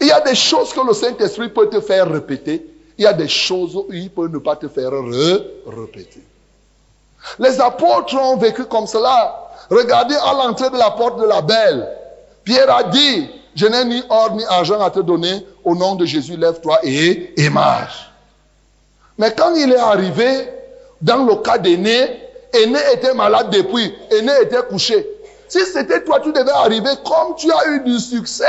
Il 0.00 0.06
y 0.06 0.12
a 0.12 0.20
des 0.20 0.34
choses 0.34 0.72
que 0.72 0.80
le 0.86 0.94
Saint-Esprit 0.94 1.48
peut 1.50 1.68
te 1.68 1.80
faire 1.80 2.10
répéter. 2.10 2.64
Il 2.96 3.04
y 3.04 3.06
a 3.06 3.12
des 3.12 3.28
choses 3.28 3.76
où 3.76 3.86
il 3.90 4.10
peut 4.10 4.28
ne 4.28 4.38
pas 4.38 4.56
te 4.56 4.68
faire 4.68 4.92
répéter. 5.66 6.22
Les 7.38 7.60
apôtres 7.60 8.14
ont 8.14 8.36
vécu 8.36 8.64
comme 8.64 8.86
cela. 8.86 9.50
Regardez 9.70 10.14
à 10.14 10.32
l'entrée 10.32 10.70
de 10.70 10.78
la 10.78 10.90
porte 10.92 11.20
de 11.20 11.26
la 11.26 11.42
belle. 11.42 11.88
Pierre 12.48 12.74
a 12.74 12.84
dit, 12.84 13.28
je 13.54 13.66
n'ai 13.66 13.84
ni 13.84 14.02
or 14.08 14.34
ni 14.34 14.42
argent 14.46 14.80
à 14.80 14.88
te 14.88 15.00
donner. 15.00 15.44
Au 15.64 15.74
nom 15.74 15.96
de 15.96 16.06
Jésus, 16.06 16.34
lève-toi 16.34 16.80
et, 16.82 17.50
marche. 17.50 18.10
Mais 19.18 19.34
quand 19.36 19.54
il 19.54 19.70
est 19.70 19.76
arrivé, 19.76 20.48
dans 21.02 21.26
le 21.26 21.34
cas 21.36 21.58
d'aîné, 21.58 22.08
aîné 22.54 22.78
était 22.94 23.12
malade 23.12 23.50
depuis, 23.50 23.92
aîné 24.10 24.32
était 24.40 24.62
couché. 24.66 25.06
Si 25.46 25.58
c'était 25.66 26.02
toi, 26.04 26.20
tu 26.20 26.32
devais 26.32 26.50
arriver 26.52 26.88
comme 27.04 27.36
tu 27.36 27.52
as 27.52 27.68
eu 27.68 27.80
du 27.80 27.98
succès 27.98 28.44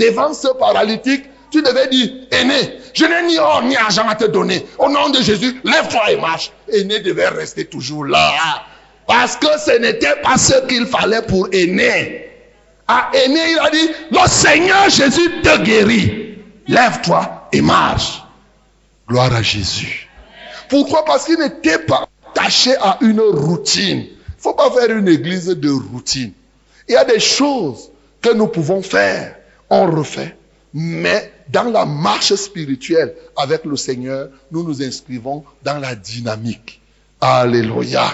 devant 0.00 0.34
ce 0.34 0.48
paralytique, 0.48 1.26
tu 1.52 1.62
devais 1.62 1.86
dire, 1.86 2.10
aîné, 2.32 2.80
je 2.92 3.04
n'ai 3.04 3.22
ni 3.28 3.38
or 3.38 3.62
ni 3.62 3.76
argent 3.76 4.08
à 4.08 4.16
te 4.16 4.24
donner. 4.24 4.66
Au 4.80 4.88
nom 4.88 5.10
de 5.10 5.22
Jésus, 5.22 5.60
lève-toi 5.62 6.10
et 6.10 6.16
marche. 6.16 6.50
Aîné 6.72 6.98
devait 6.98 7.28
rester 7.28 7.66
toujours 7.66 8.04
là. 8.04 8.32
Parce 9.06 9.36
que 9.36 9.46
ce 9.64 9.78
n'était 9.78 10.16
pas 10.24 10.38
ce 10.38 10.66
qu'il 10.66 10.86
fallait 10.86 11.22
pour 11.22 11.46
aîné. 11.52 12.33
À 12.86 13.10
aîné, 13.14 13.52
il 13.52 13.58
a 13.58 13.70
dit, 13.70 13.88
le 14.10 14.28
Seigneur 14.28 14.90
Jésus 14.90 15.42
te 15.42 15.62
guérit. 15.62 16.38
Lève-toi 16.66 17.48
et 17.52 17.60
marche. 17.60 18.22
Gloire 19.08 19.34
à 19.34 19.42
Jésus. 19.42 20.08
Pourquoi? 20.68 21.04
Parce 21.04 21.24
qu'il 21.24 21.38
n'était 21.38 21.78
pas 21.78 22.08
attaché 22.30 22.74
à 22.76 22.98
une 23.00 23.20
routine. 23.20 24.00
Il 24.00 24.36
ne 24.36 24.42
faut 24.42 24.54
pas 24.54 24.70
faire 24.70 24.96
une 24.96 25.08
église 25.08 25.46
de 25.46 25.70
routine. 25.70 26.32
Il 26.88 26.92
y 26.92 26.96
a 26.96 27.04
des 27.04 27.20
choses 27.20 27.90
que 28.20 28.32
nous 28.34 28.48
pouvons 28.48 28.82
faire, 28.82 29.36
on 29.70 29.86
refait, 29.90 30.36
mais 30.72 31.32
dans 31.48 31.64
la 31.64 31.86
marche 31.86 32.34
spirituelle 32.34 33.14
avec 33.36 33.64
le 33.64 33.76
Seigneur, 33.76 34.28
nous 34.50 34.62
nous 34.62 34.82
inscrivons 34.82 35.44
dans 35.62 35.78
la 35.78 35.94
dynamique. 35.94 36.80
Alléluia. 37.20 38.04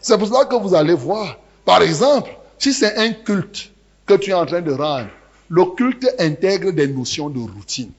C'est 0.00 0.16
pour 0.16 0.28
cela 0.28 0.44
que 0.46 0.54
vous 0.56 0.74
allez 0.74 0.94
voir. 0.94 1.36
Par 1.64 1.82
exemple, 1.82 2.30
si 2.58 2.72
c'est 2.72 2.96
un 2.96 3.12
culte 3.12 3.70
que 4.10 4.24
tu 4.24 4.30
es 4.30 4.34
en 4.34 4.46
train 4.46 4.60
de 4.60 4.72
rendre, 4.72 5.08
le 5.48 5.64
culte 5.76 6.08
intègre 6.18 6.72
des 6.72 6.88
notions 6.88 7.28
de 7.28 7.38
routine. 7.38 7.90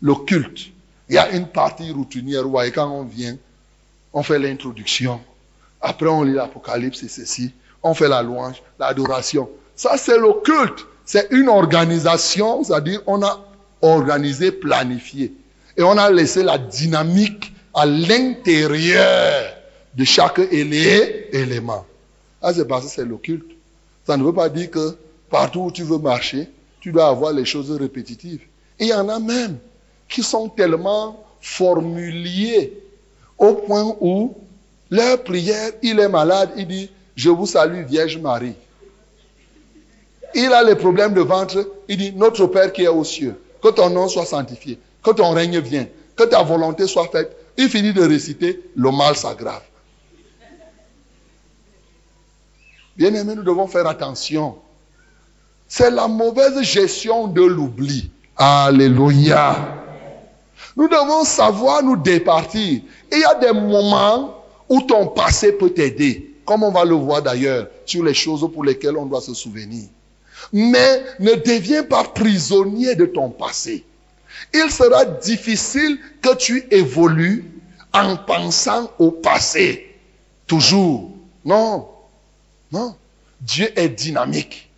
Le 0.00 0.14
culte. 0.14 0.68
Il 1.08 1.14
y 1.14 1.18
a 1.18 1.30
une 1.30 1.46
partie 1.46 1.90
routinière. 1.90 2.44
Vous 2.44 2.50
voyez, 2.50 2.72
quand 2.72 2.88
on 2.88 3.04
vient, 3.04 3.36
on 4.12 4.22
fait 4.22 4.38
l'introduction. 4.38 5.20
Après, 5.80 6.06
on 6.06 6.22
lit 6.22 6.32
l'Apocalypse 6.32 7.02
et 7.02 7.08
ceci. 7.08 7.52
On 7.82 7.94
fait 7.94 8.08
la 8.08 8.22
louange, 8.22 8.62
l'adoration. 8.78 9.48
Ça, 9.76 9.96
c'est 9.96 10.18
le 10.18 10.40
culte. 10.42 10.86
C'est 11.04 11.28
une 11.30 11.48
organisation, 11.48 12.64
c'est-à-dire 12.64 13.00
on 13.06 13.22
a 13.22 13.44
organisé, 13.82 14.52
planifié. 14.52 15.32
Et 15.76 15.82
on 15.82 15.98
a 15.98 16.10
laissé 16.10 16.42
la 16.42 16.56
dynamique 16.56 17.52
à 17.74 17.84
l'intérieur 17.84 19.52
de 19.94 20.04
chaque 20.04 20.38
élément. 20.50 21.84
Ah, 22.40 22.54
c'est 22.54 22.66
parce 22.66 22.86
que 22.86 22.90
c'est 22.90 23.04
le 23.04 23.16
culte. 23.16 23.50
Ça 24.06 24.16
ne 24.16 24.22
veut 24.22 24.32
pas 24.32 24.48
dire 24.48 24.70
que 24.70 24.96
partout 25.34 25.62
où 25.62 25.70
tu 25.72 25.82
veux 25.82 25.98
marcher, 25.98 26.48
tu 26.78 26.92
dois 26.92 27.08
avoir 27.08 27.32
les 27.32 27.44
choses 27.44 27.72
répétitives. 27.72 28.42
Et 28.78 28.84
il 28.84 28.90
y 28.90 28.94
en 28.94 29.08
a 29.08 29.18
même 29.18 29.58
qui 30.08 30.22
sont 30.22 30.48
tellement 30.48 31.24
formuliers 31.40 32.72
au 33.36 33.54
point 33.54 33.96
où 34.00 34.32
leur 34.90 35.24
prière, 35.24 35.72
il 35.82 35.98
est 35.98 36.08
malade, 36.08 36.50
il 36.56 36.68
dit, 36.68 36.88
je 37.16 37.30
vous 37.30 37.46
salue 37.46 37.84
Vierge 37.84 38.16
Marie. 38.18 38.54
Il 40.36 40.52
a 40.52 40.62
les 40.62 40.76
problèmes 40.76 41.14
de 41.14 41.20
ventre, 41.20 41.68
il 41.88 41.96
dit, 41.96 42.12
notre 42.12 42.46
Père 42.46 42.72
qui 42.72 42.84
est 42.84 42.88
aux 42.88 43.02
cieux, 43.02 43.34
que 43.60 43.70
ton 43.70 43.90
nom 43.90 44.06
soit 44.06 44.26
sanctifié, 44.26 44.78
que 45.02 45.10
ton 45.10 45.30
règne 45.30 45.58
vienne, 45.58 45.88
que 46.14 46.22
ta 46.22 46.44
volonté 46.44 46.86
soit 46.86 47.08
faite. 47.08 47.36
Il 47.56 47.68
finit 47.68 47.92
de 47.92 48.02
réciter, 48.02 48.60
le 48.76 48.92
mal 48.92 49.16
s'aggrave. 49.16 49.62
Bien 52.96 53.12
aimé, 53.14 53.34
nous 53.34 53.42
devons 53.42 53.66
faire 53.66 53.88
attention. 53.88 54.58
C'est 55.76 55.90
la 55.90 56.06
mauvaise 56.06 56.62
gestion 56.62 57.26
de 57.26 57.42
l'oubli. 57.42 58.08
Alléluia. 58.36 59.56
Nous 60.76 60.86
devons 60.86 61.24
savoir 61.24 61.82
nous 61.82 61.96
départir. 61.96 62.80
il 63.10 63.18
y 63.18 63.24
a 63.24 63.34
des 63.34 63.52
moments 63.52 64.44
où 64.68 64.82
ton 64.82 65.08
passé 65.08 65.50
peut 65.50 65.70
t'aider, 65.70 66.32
comme 66.44 66.62
on 66.62 66.70
va 66.70 66.84
le 66.84 66.94
voir 66.94 67.22
d'ailleurs 67.22 67.66
sur 67.86 68.04
les 68.04 68.14
choses 68.14 68.48
pour 68.52 68.62
lesquelles 68.62 68.96
on 68.96 69.06
doit 69.06 69.20
se 69.20 69.34
souvenir. 69.34 69.88
Mais 70.52 71.02
ne 71.18 71.34
deviens 71.44 71.82
pas 71.82 72.04
prisonnier 72.04 72.94
de 72.94 73.06
ton 73.06 73.30
passé. 73.30 73.84
Il 74.52 74.70
sera 74.70 75.04
difficile 75.04 75.98
que 76.22 76.36
tu 76.36 76.68
évolues 76.70 77.50
en 77.92 78.14
pensant 78.14 78.92
au 79.00 79.10
passé. 79.10 79.92
Toujours. 80.46 81.10
Non. 81.44 81.88
Non. 82.70 82.94
Dieu 83.40 83.76
est 83.76 83.88
dynamique. 83.88 84.70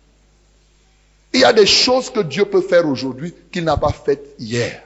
Il 1.37 1.41
y 1.41 1.45
a 1.45 1.53
des 1.53 1.67
choses 1.67 2.09
que 2.09 2.21
Dieu 2.21 2.45
peut 2.45 2.61
faire 2.61 2.87
aujourd'hui 2.87 3.31
qu'il 3.51 3.63
n'a 3.63 3.77
pas 3.77 3.91
faites 3.91 4.33
hier. 4.39 4.81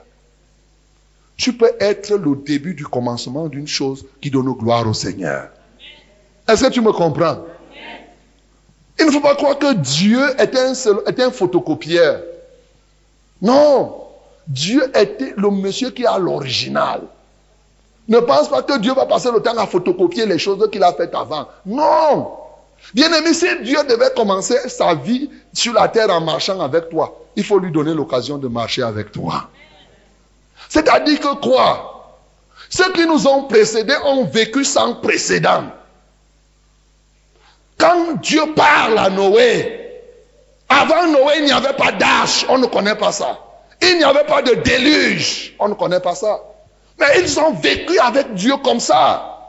Tu 1.38 1.54
peux 1.54 1.72
être 1.80 2.14
le 2.14 2.36
début 2.36 2.74
du 2.74 2.86
commencement 2.86 3.48
d'une 3.48 3.68
chose 3.68 4.06
qui 4.20 4.30
donne 4.30 4.52
gloire 4.52 4.86
au 4.86 4.94
Seigneur. 4.94 5.48
Est-ce 6.50 6.66
que 6.66 6.70
tu 6.70 6.82
me 6.82 6.92
comprends? 6.92 7.38
Il 9.00 9.06
ne 9.06 9.12
faut 9.12 9.22
pas 9.22 9.36
croire 9.36 9.58
que 9.58 9.76
Dieu 9.76 10.20
est 10.38 10.54
un, 10.58 10.74
un 11.26 11.32
photocopieur. 11.32 12.22
Non. 13.42 13.96
Dieu 14.46 14.92
était 14.94 15.34
le 15.38 15.50
monsieur 15.52 15.92
qui 15.92 16.06
a 16.06 16.20
l'original. 16.20 17.04
Ne 18.10 18.20
pense 18.20 18.50
pas 18.50 18.62
que 18.62 18.78
Dieu 18.78 18.94
va 18.94 19.06
passer 19.06 19.32
le 19.32 19.42
temps 19.42 19.58
à 19.58 19.68
photocopier 19.68 20.26
les 20.26 20.38
choses 20.38 20.70
qu'il 20.70 20.84
a 20.84 20.92
faites 20.92 21.16
avant. 21.16 21.48
Non. 21.66 22.41
Bien 22.94 23.12
aimé, 23.14 23.34
si 23.34 23.48
Dieu 23.64 23.78
devait 23.88 24.12
commencer 24.16 24.58
sa 24.68 24.96
vie 24.96 25.30
sur 25.54 25.74
la 25.74 25.88
terre 25.88 26.10
en 26.10 26.22
marchant 26.22 26.60
avec 26.60 26.90
toi, 26.90 27.26
il 27.36 27.44
faut 27.44 27.60
lui 27.60 27.72
donner 27.72 27.94
l'occasion 27.94 28.38
de 28.38 28.48
marcher 28.48 28.84
avec 28.84 29.12
toi. 29.12 29.50
C'est-à-dire 30.68 31.20
que 31.20 31.36
quoi? 31.36 32.20
Ceux 32.70 32.92
qui 32.94 33.06
nous 33.06 33.28
ont 33.28 33.44
précédés 33.44 33.98
ont 34.06 34.26
vécu 34.26 34.64
sans 34.64 34.96
précédent. 34.96 35.66
Quand 37.78 38.14
Dieu 38.22 38.42
parle 38.56 38.98
à 38.98 39.10
Noé, 39.10 39.82
avant 40.70 41.08
Noé, 41.08 41.34
il 41.40 41.46
n'y 41.46 41.52
avait 41.52 41.74
pas 41.74 41.92
d'âge, 41.92 42.46
on 42.48 42.58
ne 42.58 42.68
connaît 42.68 42.96
pas 42.96 43.12
ça. 43.12 43.40
Il 43.82 43.98
n'y 43.98 44.04
avait 44.04 44.26
pas 44.26 44.42
de 44.42 44.54
déluge, 44.54 45.56
on 45.60 45.70
ne 45.70 45.74
connaît 45.74 46.00
pas 46.00 46.16
ça. 46.16 46.40
Mais 47.00 47.08
ils 47.20 47.40
ont 47.40 47.52
vécu 47.54 47.98
avec 48.00 48.34
Dieu 48.36 48.56
comme 48.64 48.80
ça. 48.80 49.41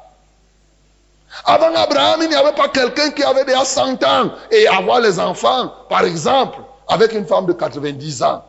Avant 1.44 1.74
Abraham, 1.74 2.20
il 2.22 2.28
n'y 2.28 2.34
avait 2.34 2.52
pas 2.54 2.68
quelqu'un 2.68 3.10
qui 3.10 3.22
avait 3.22 3.44
déjà 3.44 3.64
100 3.64 4.02
ans 4.04 4.32
et 4.50 4.66
avoir 4.68 5.00
les 5.00 5.18
enfants, 5.18 5.72
par 5.88 6.04
exemple, 6.04 6.58
avec 6.88 7.12
une 7.12 7.26
femme 7.26 7.46
de 7.46 7.52
90 7.52 8.22
ans. 8.22 8.44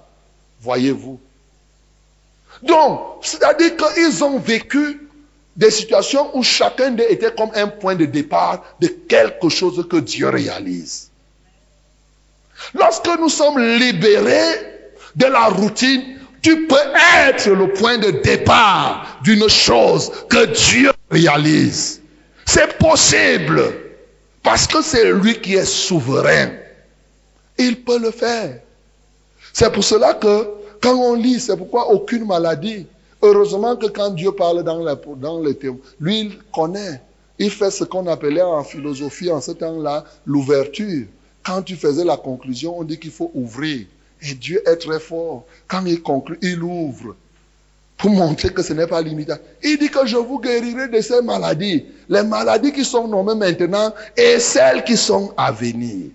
Voyez-vous. 0.62 1.20
Donc, 2.62 3.02
c'est-à-dire 3.22 3.72
qu'ils 3.78 4.24
ont 4.24 4.38
vécu 4.38 5.10
des 5.56 5.72
situations 5.72 6.36
où 6.36 6.44
chacun 6.44 6.92
d'eux 6.92 7.06
était 7.10 7.34
comme 7.34 7.52
un 7.56 7.68
point 7.68 7.96
de 7.96 8.06
départ 8.06 8.64
de 8.80 8.88
quelque 8.88 9.50
chose 9.50 9.86
que 9.90 9.98
Dieu 9.98 10.30
réalise. 10.30 11.10
Lorsque 12.74 13.10
nous 13.20 13.30
sommes 13.30 13.60
libérés 13.60 14.90
de 15.16 15.26
la 15.26 15.46
routine, 15.48 16.20
tu 16.42 16.68
peux 16.68 16.76
être 17.28 17.50
le 17.50 17.72
point 17.74 17.98
de 17.98 18.12
départ 18.12 19.20
d'une 19.24 19.48
chose 19.48 20.12
que 20.30 20.46
Dieu 20.46 20.92
réalise. 21.10 22.03
C'est 22.46 22.78
possible. 22.78 23.62
Parce 24.42 24.68
que 24.68 24.82
c'est 24.82 25.12
lui 25.14 25.40
qui 25.40 25.56
est 25.56 25.66
souverain. 25.66 26.52
Il 27.58 27.84
peut 27.84 28.00
le 28.00 28.12
faire. 28.12 28.60
C'est 29.54 29.72
pour 29.72 29.84
cela 29.84 30.14
que 30.16 30.50
quand 30.82 30.96
on 30.96 31.14
lit, 31.16 31.40
c'est 31.40 31.56
pourquoi 31.56 31.90
aucune 31.92 32.26
maladie. 32.26 32.86
Heureusement 33.22 33.78
que 33.78 33.86
quand 33.86 34.10
Dieu 34.10 34.34
parle 34.34 34.64
dans, 34.64 34.84
dans 35.16 35.42
les 35.42 35.56
thèmes, 35.56 35.78
lui, 36.00 36.20
il 36.20 36.38
connaît. 36.54 37.02
Il 37.40 37.50
fait 37.50 37.72
ce 37.72 37.86
qu'on 37.86 38.06
appelait 38.08 38.42
en 38.42 38.64
philosophie 38.64 39.32
en 39.32 39.40
ce 39.40 39.52
temps-là 39.52 40.04
l'ouverture. 40.26 41.06
Quand 41.42 41.62
tu 41.62 41.76
faisais 41.76 42.04
la 42.04 42.18
conclusion, 42.18 42.78
on 42.78 42.84
dit 42.84 43.00
qu'il 43.00 43.12
faut 43.12 43.32
ouvrir. 43.34 43.86
Et 44.22 44.34
Dieu 44.34 44.62
est 44.68 44.78
très 44.78 45.00
fort. 45.00 45.46
Quand 45.68 45.86
il 45.86 46.02
conclut, 46.02 46.38
il 46.42 46.62
ouvre. 46.62 47.16
Pour 47.98 48.12
montrer 48.12 48.50
que 48.50 48.62
ce 48.62 48.74
n'est 48.74 48.88
pas 48.88 49.02
limité. 49.02 49.34
Il 49.64 49.78
dit 49.78 49.90
que 49.90 50.06
je 50.06 50.18
vous 50.18 50.40
guérirai 50.40 50.90
de 50.90 51.00
ces 51.00 51.22
maladies. 51.22 51.86
Les 52.10 52.24
maladies 52.24 52.74
qui 52.74 52.84
sont 52.84 53.08
nommées 53.08 53.36
maintenant 53.36 53.94
et 54.18 54.40
celles 54.40 54.84
qui 54.84 54.98
sont 54.98 55.34
à 55.38 55.52
venir. 55.52 56.08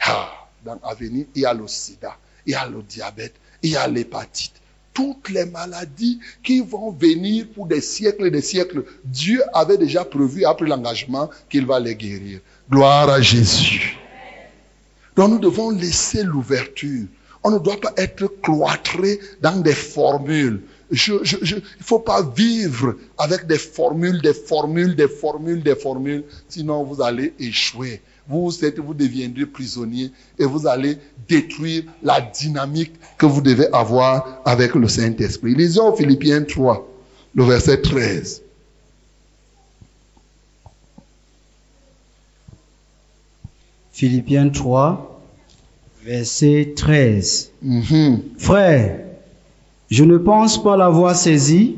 Ah, 0.00 0.30
dans 0.64 0.78
à 0.82 0.94
venir, 0.94 1.26
il 1.34 1.42
y 1.42 1.46
a 1.46 1.54
le 1.54 1.68
sida, 1.68 2.16
il 2.46 2.52
y 2.52 2.54
a 2.54 2.66
le 2.66 2.82
diabète, 2.82 3.34
il 3.62 3.70
y 3.70 3.76
a 3.76 3.86
l'hépatite. 3.86 4.54
toutes 4.98 5.28
les 5.28 5.44
maladies 5.44 6.18
qui 6.42 6.58
vont 6.58 6.90
venir 6.90 7.46
pour 7.54 7.68
des 7.68 7.80
siècles 7.80 8.26
et 8.26 8.30
des 8.32 8.42
siècles. 8.42 8.82
Dieu 9.04 9.40
avait 9.54 9.78
déjà 9.78 10.04
prévu, 10.04 10.44
après 10.44 10.66
l'engagement, 10.66 11.30
qu'il 11.48 11.66
va 11.66 11.78
les 11.78 11.94
guérir. 11.94 12.40
Gloire 12.68 13.08
à 13.08 13.20
Jésus. 13.20 13.96
Donc 15.14 15.30
nous 15.30 15.38
devons 15.38 15.70
laisser 15.70 16.24
l'ouverture. 16.24 17.06
On 17.44 17.52
ne 17.52 17.60
doit 17.60 17.80
pas 17.80 17.92
être 17.96 18.26
cloîtré 18.42 19.20
dans 19.40 19.60
des 19.62 19.72
formules. 19.72 20.62
Je, 20.90 21.12
je, 21.22 21.36
je, 21.42 21.56
il 21.56 21.84
faut 21.84 21.98
pas 21.98 22.22
vivre 22.22 22.94
avec 23.18 23.46
des 23.46 23.58
formules, 23.58 24.22
des 24.22 24.32
formules, 24.32 24.96
des 24.96 25.08
formules, 25.08 25.62
des 25.62 25.74
formules, 25.74 26.24
sinon 26.48 26.84
vous 26.84 27.02
allez 27.02 27.34
échouer. 27.38 28.00
Vous, 28.26 28.64
êtes, 28.64 28.78
vous 28.78 28.94
deviendrez 28.94 29.46
prisonnier 29.46 30.10
et 30.38 30.44
vous 30.44 30.66
allez 30.66 30.98
détruire 31.28 31.84
la 32.02 32.20
dynamique 32.20 32.92
que 33.16 33.26
vous 33.26 33.40
devez 33.40 33.66
avoir 33.72 34.42
avec 34.44 34.74
le 34.74 34.86
Saint-Esprit. 34.86 35.54
Lisons 35.54 35.94
Philippiens 35.94 36.42
3, 36.42 36.86
le 37.34 37.44
verset 37.44 37.80
13. 37.80 38.42
Philippiens 43.92 44.48
3, 44.50 45.20
verset 46.04 46.74
13. 46.76 47.50
Mhm. 47.62 48.22
Frère, 48.38 49.07
je 49.90 50.04
ne 50.04 50.18
pense 50.18 50.62
pas 50.62 50.76
l'avoir 50.76 51.16
saisi, 51.16 51.76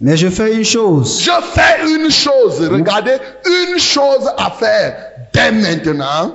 mais 0.00 0.16
je 0.16 0.28
fais 0.28 0.56
une 0.56 0.64
chose. 0.64 1.22
Je 1.22 1.30
fais 1.42 1.86
une 1.86 2.10
chose, 2.10 2.68
regardez, 2.68 3.16
une 3.46 3.78
chose 3.78 4.28
à 4.36 4.50
faire 4.50 4.96
dès 5.32 5.52
maintenant. 5.52 6.34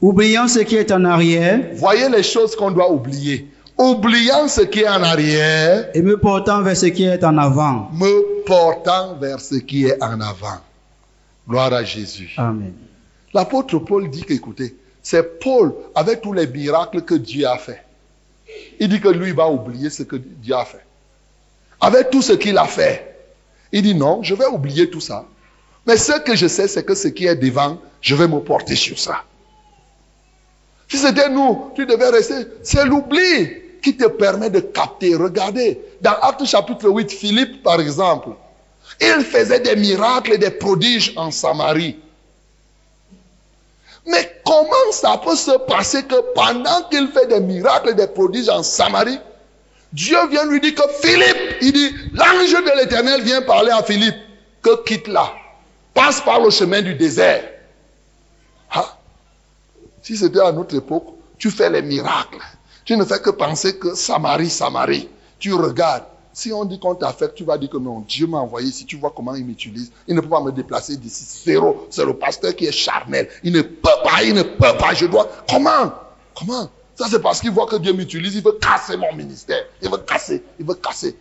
Oubliant 0.00 0.48
ce 0.48 0.60
qui 0.60 0.76
est 0.76 0.90
en 0.92 1.04
arrière 1.04 1.60
Voyez 1.74 2.08
les 2.08 2.22
choses 2.22 2.56
qu'on 2.56 2.70
doit 2.70 2.90
oublier. 2.90 3.48
Oubliant 3.76 4.48
ce 4.48 4.62
qui 4.62 4.80
est 4.80 4.88
en 4.88 5.02
arrière, 5.02 5.88
et 5.94 6.02
me 6.02 6.18
portant 6.18 6.62
vers 6.62 6.76
ce 6.76 6.86
qui 6.86 7.04
est 7.04 7.22
en 7.24 7.36
avant. 7.38 7.90
me 7.92 8.44
portant 8.44 9.14
vers 9.20 9.40
ce 9.40 9.56
qui 9.56 9.86
est 9.86 10.02
en 10.02 10.20
avant. 10.20 10.60
Gloire 11.48 11.72
à 11.72 11.84
Jésus. 11.84 12.34
Amen. 12.36 12.74
L'apôtre 13.32 13.78
Paul 13.78 14.10
dit 14.10 14.22
qu'écoutez, 14.22 14.76
c'est 15.02 15.38
Paul 15.40 15.72
avec 15.94 16.20
tous 16.20 16.32
les 16.32 16.46
miracles 16.46 17.02
que 17.02 17.14
Dieu 17.14 17.46
a 17.46 17.56
fait. 17.56 17.82
Il 18.78 18.88
dit 18.88 19.00
que 19.00 19.08
lui 19.08 19.32
va 19.32 19.48
oublier 19.48 19.90
ce 19.90 20.02
que 20.02 20.16
Dieu 20.16 20.54
a 20.54 20.64
fait. 20.64 20.84
Avec 21.80 22.10
tout 22.10 22.22
ce 22.22 22.32
qu'il 22.32 22.56
a 22.58 22.66
fait. 22.66 23.16
Il 23.72 23.82
dit 23.82 23.94
non, 23.94 24.22
je 24.22 24.34
vais 24.34 24.46
oublier 24.46 24.90
tout 24.90 25.00
ça. 25.00 25.26
Mais 25.86 25.96
ce 25.96 26.20
que 26.20 26.34
je 26.36 26.46
sais, 26.46 26.68
c'est 26.68 26.84
que 26.84 26.94
ce 26.94 27.08
qui 27.08 27.26
est 27.26 27.36
devant, 27.36 27.78
je 28.00 28.14
vais 28.14 28.28
me 28.28 28.40
porter 28.40 28.76
sur 28.76 28.98
ça. 28.98 29.24
Si 30.88 30.98
c'était 30.98 31.30
nous, 31.30 31.70
tu 31.74 31.86
devais 31.86 32.08
rester. 32.10 32.34
C'est 32.62 32.84
l'oubli 32.84 33.48
qui 33.82 33.96
te 33.96 34.06
permet 34.06 34.50
de 34.50 34.60
capter. 34.60 35.14
Regardez, 35.14 35.80
dans 36.00 36.14
Acte 36.20 36.44
chapitre 36.44 36.88
8, 36.88 37.10
Philippe, 37.12 37.62
par 37.62 37.80
exemple, 37.80 38.30
il 39.00 39.24
faisait 39.24 39.60
des 39.60 39.76
miracles 39.76 40.32
et 40.32 40.38
des 40.38 40.50
prodiges 40.50 41.12
en 41.16 41.30
Samarie. 41.30 41.96
Mais 44.06 44.40
comment 44.44 44.92
ça 44.92 45.18
peut 45.18 45.36
se 45.36 45.56
passer 45.66 46.04
que 46.04 46.14
pendant 46.34 46.82
qu'il 46.90 47.08
fait 47.08 47.26
des 47.26 47.40
miracles 47.40 47.90
et 47.90 47.94
des 47.94 48.06
prodiges 48.06 48.48
en 48.48 48.62
Samarie, 48.62 49.20
Dieu 49.92 50.18
vient 50.28 50.46
lui 50.46 50.60
dire 50.60 50.74
que 50.74 50.88
Philippe, 51.02 51.56
il 51.60 51.72
dit, 51.72 51.94
l'ange 52.12 52.52
de 52.52 52.80
l'éternel 52.80 53.22
vient 53.22 53.42
parler 53.42 53.72
à 53.72 53.82
Philippe, 53.82 54.16
que 54.62 54.84
quitte 54.84 55.08
là, 55.08 55.32
passe 55.94 56.20
par 56.20 56.40
le 56.40 56.50
chemin 56.50 56.80
du 56.82 56.94
désert. 56.94 57.44
Ah. 58.70 58.96
Si 60.02 60.16
c'était 60.16 60.40
à 60.40 60.52
notre 60.52 60.76
époque, 60.76 61.06
tu 61.38 61.50
fais 61.50 61.70
les 61.70 61.82
miracles. 61.82 62.38
Tu 62.84 62.96
ne 62.96 63.04
fais 63.04 63.20
que 63.20 63.30
penser 63.30 63.78
que 63.78 63.94
Samarie, 63.94 64.50
Samarie. 64.50 65.08
Tu 65.38 65.52
regardes. 65.54 66.04
Si 66.32 66.52
on 66.52 66.64
dit 66.64 66.78
qu'on 66.78 66.94
t'affecte, 66.94 67.34
tu 67.34 67.44
vas 67.44 67.58
dire 67.58 67.70
que 67.70 67.76
non, 67.76 68.00
Dieu 68.00 68.26
m'a 68.26 68.38
envoyé. 68.38 68.70
Si 68.70 68.86
tu 68.86 68.96
vois 68.96 69.12
comment 69.14 69.34
il 69.34 69.44
m'utilise, 69.44 69.90
il 70.06 70.14
ne 70.14 70.20
peut 70.20 70.28
pas 70.28 70.40
me 70.40 70.52
déplacer 70.52 70.96
d'ici. 70.96 71.24
Zéro. 71.44 71.86
C'est 71.90 72.04
le 72.04 72.14
pasteur 72.14 72.54
qui 72.54 72.66
est 72.66 72.72
charnel. 72.72 73.28
Il 73.42 73.52
ne 73.52 73.62
peut 73.62 73.88
pas, 74.04 74.22
il 74.22 74.34
ne 74.34 74.42
peut 74.42 74.76
pas. 74.78 74.94
Je 74.94 75.06
dois. 75.06 75.28
Comment? 75.48 75.92
Comment? 76.34 76.70
Ça, 76.94 77.06
c'est 77.10 77.20
parce 77.20 77.40
qu'il 77.40 77.50
voit 77.50 77.66
que 77.66 77.76
Dieu 77.76 77.92
m'utilise. 77.92 78.36
Il 78.36 78.42
veut 78.42 78.58
casser 78.60 78.96
mon 78.96 79.12
ministère. 79.14 79.64
Il 79.82 79.90
veut 79.90 79.98
casser. 79.98 80.42
Il 80.58 80.66
veut 80.66 80.74
casser. 80.74 81.16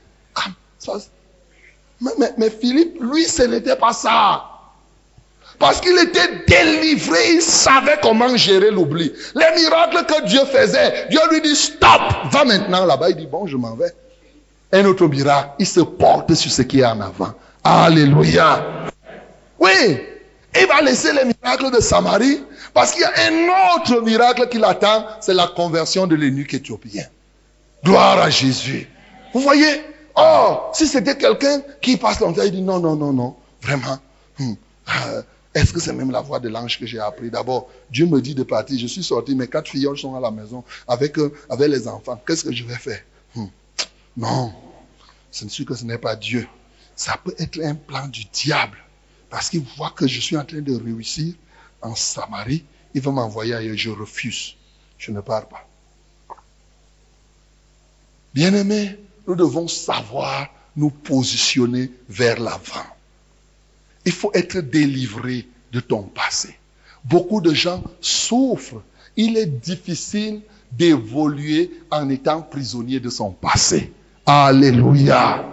Mais, 2.02 2.12
mais 2.38 2.50
Philippe, 2.50 2.98
lui, 3.02 3.26
ce 3.26 3.44
n'était 3.44 3.76
pas 3.76 3.94
ça. 3.94 4.46
Parce 5.58 5.82
qu'il 5.82 5.98
était 5.98 6.46
délivré, 6.48 7.34
il 7.34 7.42
savait 7.42 7.98
comment 8.02 8.36
gérer 8.38 8.72
l'oubli. 8.72 9.12
Les 9.36 9.62
miracles 9.62 10.06
que 10.06 10.26
Dieu 10.26 10.46
faisait, 10.46 11.08
Dieu 11.10 11.20
lui 11.32 11.42
dit 11.42 11.56
stop, 11.56 12.02
va 12.32 12.46
maintenant 12.46 12.86
là-bas. 12.86 13.10
Il 13.10 13.18
dit 13.18 13.28
bon, 13.28 13.46
je 13.46 13.58
m'en 13.58 13.76
vais. 13.76 13.94
Un 14.72 14.86
autre 14.86 15.08
miracle, 15.08 15.50
il 15.60 15.66
se 15.68 15.80
porte 15.80 16.34
sur 16.36 16.52
ce 16.52 16.62
qui 16.62 16.80
est 16.82 16.86
en 16.86 17.02
avant. 17.02 17.34
Alléluia. 17.64 18.88
Oui, 19.60 20.00
il 20.60 20.68
va 20.68 20.82
laisser 20.82 21.12
les 21.14 21.26
miracles 21.26 21.72
de 21.76 21.82
Samarie 21.82 22.42
parce 22.74 22.92
qu'il 22.92 23.02
y 23.02 23.06
a 23.06 23.12
un 23.28 23.76
autre 23.78 24.02
miracle 24.02 24.48
qui 24.48 24.58
l'attend, 24.58 25.06
c'est 25.22 25.34
la 25.34 25.48
conversion 25.48 26.08
de 26.08 26.16
l'eunuque 26.16 26.54
éthiopien. 26.54 27.04
Gloire 27.84 28.20
à 28.20 28.30
Jésus. 28.30 28.88
Vous 29.34 29.42
voyez? 29.42 29.82
Oh, 30.16 30.60
si 30.74 30.86
c'était 30.86 31.18
quelqu'un 31.18 31.62
qui 31.82 31.98
passe 31.98 32.20
longtemps, 32.20 32.44
il 32.44 32.52
dit 32.52 32.62
non, 32.62 32.80
non, 32.80 32.96
non, 32.96 33.14
non, 33.14 33.36
vraiment. 33.62 33.98
hmm, 34.38 34.54
euh, 35.08 35.22
Est-ce 35.56 35.74
que 35.74 35.80
c'est 35.80 35.94
même 35.94 36.12
la 36.12 36.22
voix 36.22 36.40
de 36.40 36.50
l'ange 36.50 36.80
que 36.80 36.86
j'ai 36.86 37.00
appris? 37.00 37.30
D'abord, 37.30 37.70
Dieu 37.90 38.06
me 38.06 38.22
dit 38.22 38.36
de 38.36 38.44
partir. 38.44 38.78
Je 38.80 38.88
suis 38.88 39.04
sorti, 39.04 39.34
mes 39.36 39.48
quatre 39.48 39.70
filles 39.70 39.88
sont 39.96 40.16
à 40.16 40.20
la 40.20 40.30
maison 40.32 40.64
avec, 40.88 41.18
euh, 41.18 41.34
avec 41.50 41.70
les 41.70 41.88
enfants. 41.88 42.22
Qu'est-ce 42.26 42.44
que 42.44 42.54
je 42.54 42.64
vais 42.66 42.76
faire? 42.76 43.00
Non, 44.18 44.54
ce 45.32 45.44
n'est 45.44 45.50
sûr 45.50 45.66
que 45.66 45.76
ce 45.76 45.86
n'est 45.86 45.98
pas 45.98 46.16
Dieu. 46.16 46.48
Ça 46.96 47.18
peut 47.24 47.36
être 47.38 47.62
un 47.64 47.76
plan 47.76 48.08
du 48.08 48.26
diable. 48.26 48.78
Parce 49.30 49.50
qu'il 49.50 49.64
voit 49.78 49.92
que 49.92 50.08
je 50.08 50.20
suis 50.20 50.36
en 50.36 50.44
train 50.44 50.62
de 50.62 50.76
réussir 50.76 51.36
en 51.82 51.96
Samarie. 51.96 52.66
Il 52.94 53.02
va 53.02 53.12
m'envoyer 53.12 53.54
ailleurs. 53.54 53.78
Je 53.78 53.90
refuse. 53.90 54.56
Je 54.98 55.12
ne 55.12 55.22
pars 55.22 55.48
pas. 55.48 55.66
Bien-aimés, 58.34 58.98
nous 59.28 59.36
devons 59.36 59.68
savoir 59.68 60.50
nous 60.76 60.90
positionner 60.90 61.92
vers 62.10 62.40
l'avant. 62.40 62.86
Il 64.06 64.12
faut 64.12 64.32
être 64.34 64.60
délivré 64.60 65.48
de 65.72 65.80
ton 65.80 66.04
passé. 66.04 66.58
Beaucoup 67.04 67.42
de 67.42 67.54
gens 67.54 67.84
souffrent. 68.02 68.82
Il 69.16 69.38
est 69.38 69.46
difficile 69.46 70.42
d'évoluer 70.72 71.72
en 71.92 72.10
étant 72.10 72.42
prisonnier 72.42 73.00
de 73.00 73.10
son 73.10 73.32
passé. 73.32 73.92
Alléluia. 74.32 75.44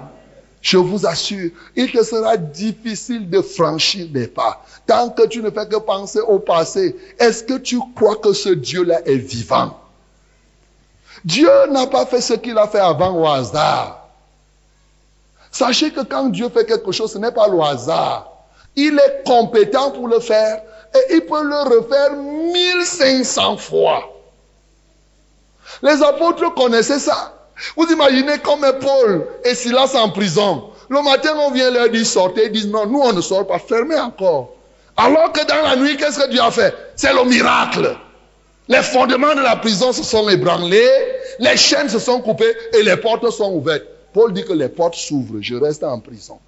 Je 0.60 0.76
vous 0.76 1.06
assure, 1.06 1.50
il 1.76 1.90
te 1.90 2.04
sera 2.04 2.36
difficile 2.36 3.30
de 3.30 3.40
franchir 3.40 4.06
des 4.08 4.26
pas. 4.26 4.62
Tant 4.86 5.08
que 5.08 5.26
tu 5.26 5.40
ne 5.40 5.50
fais 5.50 5.66
que 5.66 5.76
penser 5.76 6.20
au 6.20 6.40
passé, 6.40 6.94
est-ce 7.18 7.42
que 7.42 7.54
tu 7.54 7.80
crois 7.94 8.16
que 8.16 8.34
ce 8.34 8.50
Dieu-là 8.50 9.00
est 9.06 9.16
vivant? 9.16 9.78
Dieu 11.24 11.48
n'a 11.70 11.86
pas 11.86 12.04
fait 12.04 12.20
ce 12.20 12.34
qu'il 12.34 12.58
a 12.58 12.68
fait 12.68 12.80
avant 12.80 13.18
au 13.18 13.26
hasard. 13.26 14.08
Sachez 15.50 15.90
que 15.90 16.02
quand 16.02 16.28
Dieu 16.28 16.50
fait 16.50 16.66
quelque 16.66 16.92
chose, 16.92 17.12
ce 17.12 17.18
n'est 17.18 17.32
pas 17.32 17.48
le 17.48 17.58
hasard. 17.62 18.30
Il 18.74 18.98
est 18.98 19.22
compétent 19.24 19.90
pour 19.92 20.06
le 20.06 20.20
faire 20.20 20.60
et 20.94 21.14
il 21.14 21.22
peut 21.22 21.42
le 21.42 21.78
refaire 21.78 22.12
1500 22.12 23.56
fois. 23.56 24.02
Les 25.82 26.02
apôtres 26.02 26.52
connaissaient 26.54 26.98
ça. 26.98 27.35
Vous 27.76 27.86
imaginez 27.90 28.38
comme 28.38 28.66
Paul 28.80 29.26
et 29.44 29.54
Silas 29.54 29.94
en 29.94 30.10
prison. 30.10 30.70
Le 30.88 31.02
matin, 31.02 31.34
on 31.38 31.50
vient 31.50 31.70
leur 31.70 31.88
dire 31.88 32.06
sortez. 32.06 32.46
Ils 32.46 32.52
disent 32.52 32.68
non, 32.68 32.86
nous 32.86 33.00
on 33.00 33.12
ne 33.12 33.20
sort 33.20 33.46
pas, 33.46 33.58
fermez 33.58 33.98
encore. 33.98 34.50
Alors 34.96 35.32
que 35.32 35.44
dans 35.46 35.68
la 35.68 35.76
nuit, 35.76 35.96
qu'est-ce 35.96 36.18
que 36.18 36.30
Dieu 36.30 36.40
a 36.40 36.50
fait? 36.50 36.74
C'est 36.94 37.12
le 37.12 37.24
miracle. 37.24 37.96
Les 38.68 38.82
fondements 38.82 39.34
de 39.34 39.42
la 39.42 39.56
prison 39.56 39.92
se 39.92 40.02
sont 40.02 40.28
ébranlés, 40.28 40.90
les 41.38 41.56
chaînes 41.56 41.88
se 41.88 41.98
sont 41.98 42.20
coupées 42.20 42.54
et 42.74 42.82
les 42.82 42.96
portes 42.96 43.30
sont 43.30 43.52
ouvertes. 43.52 43.84
Paul 44.12 44.32
dit 44.32 44.44
que 44.44 44.54
les 44.54 44.68
portes 44.68 44.94
s'ouvrent, 44.94 45.40
je 45.40 45.54
reste 45.54 45.84
en 45.84 46.00
prison. 46.00 46.38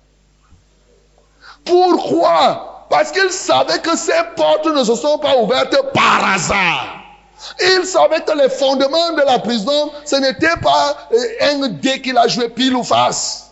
Pourquoi? 1.65 2.87
Parce 2.91 3.13
qu'il 3.13 3.31
savait 3.31 3.79
que 3.81 3.97
ces 3.97 4.13
portes 4.37 4.67
ne 4.67 4.83
se 4.83 4.95
sont 4.95 5.19
pas 5.19 5.37
ouvertes 5.37 5.77
par 5.93 6.33
hasard. 6.33 6.99
Il 7.61 7.85
savait 7.85 8.21
que 8.23 8.37
les 8.37 8.49
fondements 8.49 9.13
de 9.13 9.23
la 9.25 9.39
prison, 9.39 9.91
ce 10.05 10.17
n'était 10.17 10.57
pas 10.61 11.09
euh, 11.13 11.63
un 11.63 11.69
dé 11.69 12.01
qu'il 12.01 12.17
a 12.19 12.27
joué 12.27 12.49
pile 12.49 12.75
ou 12.75 12.83
face. 12.83 13.51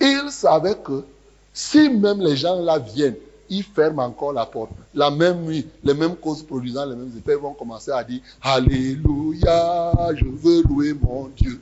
Il 0.00 0.30
savait 0.30 0.74
que 0.76 1.04
si 1.52 1.88
même 1.88 2.20
les 2.20 2.36
gens 2.36 2.60
là 2.60 2.78
viennent, 2.78 3.16
ils 3.48 3.62
ferment 3.62 4.04
encore 4.04 4.32
la 4.32 4.44
porte. 4.46 4.70
La 4.94 5.10
même 5.10 5.42
nuit, 5.42 5.66
les 5.84 5.94
mêmes 5.94 6.16
causes 6.16 6.42
produisant 6.42 6.84
les 6.86 6.96
mêmes 6.96 7.12
effets 7.16 7.36
vont 7.36 7.54
commencer 7.54 7.92
à 7.92 8.02
dire 8.02 8.20
Alléluia, 8.42 9.92
je 10.14 10.24
veux 10.24 10.62
louer 10.64 10.92
mon 10.94 11.28
Dieu. 11.28 11.60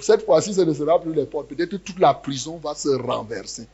Cette 0.00 0.24
fois-ci, 0.24 0.54
ce 0.54 0.60
ne 0.60 0.72
sera 0.72 1.00
plus 1.00 1.12
les 1.12 1.26
portes. 1.26 1.48
Peut-être 1.48 1.76
toute 1.76 1.98
la 1.98 2.14
prison 2.14 2.60
va 2.62 2.74
se 2.74 2.88
renverser. 2.88 3.66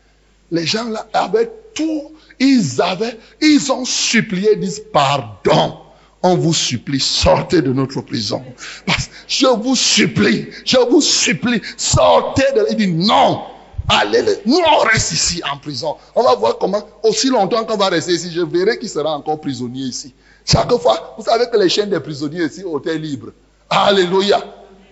Les 0.50 0.66
gens 0.66 0.88
là 0.88 1.06
avaient 1.12 1.50
tout, 1.74 2.12
ils 2.38 2.80
avaient, 2.80 3.18
ils 3.40 3.70
ont 3.72 3.84
supplié, 3.84 4.56
disent 4.56 4.82
pardon. 4.92 5.78
On 6.22 6.34
vous 6.36 6.54
supplie, 6.54 6.98
sortez 6.98 7.62
de 7.62 7.72
notre 7.72 8.00
prison. 8.00 8.42
Parce, 8.86 9.10
Je 9.28 9.46
vous 9.46 9.76
supplie, 9.76 10.48
je 10.64 10.78
vous 10.90 11.00
supplie, 11.00 11.60
sortez 11.76 12.44
de 12.54 12.60
là. 12.60 12.66
Il 12.70 12.76
dit 12.76 12.88
non. 12.88 13.42
Allez, 13.88 14.22
nous 14.44 14.56
on 14.56 14.78
reste 14.80 15.12
ici 15.12 15.40
en 15.52 15.58
prison. 15.58 15.94
On 16.16 16.24
va 16.24 16.34
voir 16.34 16.58
comment, 16.58 16.82
aussi 17.04 17.28
longtemps 17.28 17.64
qu'on 17.64 17.76
va 17.76 17.88
rester 17.88 18.14
ici, 18.14 18.32
je 18.32 18.40
verrai 18.40 18.78
qui 18.78 18.88
sera 18.88 19.16
encore 19.16 19.40
prisonnier 19.40 19.84
ici. 19.84 20.12
Chaque 20.44 20.72
fois, 20.78 21.14
vous 21.16 21.24
savez 21.24 21.46
que 21.52 21.56
les 21.56 21.68
chaînes 21.68 21.90
des 21.90 22.00
prisonniers 22.00 22.44
ici 22.44 22.64
étaient 22.76 22.98
libres. 22.98 23.30
Alléluia. 23.70 24.42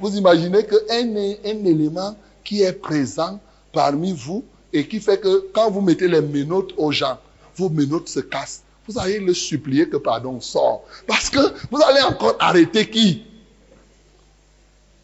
Vous 0.00 0.16
imaginez 0.16 0.64
qu'un 0.64 0.94
un 1.00 1.64
élément 1.64 2.16
qui 2.44 2.62
est 2.62 2.72
présent 2.72 3.40
parmi 3.72 4.12
vous 4.12 4.44
et 4.74 4.86
qui 4.88 5.00
fait 5.00 5.18
que 5.18 5.48
quand 5.54 5.70
vous 5.70 5.80
mettez 5.80 6.08
les 6.08 6.20
menottes 6.20 6.74
aux 6.76 6.90
gens, 6.90 7.18
vos 7.56 7.70
menottes 7.70 8.08
se 8.08 8.20
cassent. 8.20 8.62
Vous 8.86 8.98
allez 8.98 9.20
le 9.20 9.32
supplier 9.32 9.88
que 9.88 9.96
pardon 9.96 10.40
sort. 10.40 10.82
Parce 11.06 11.30
que 11.30 11.38
vous 11.70 11.80
allez 11.80 12.02
encore 12.02 12.34
arrêter 12.40 12.90
qui? 12.90 13.22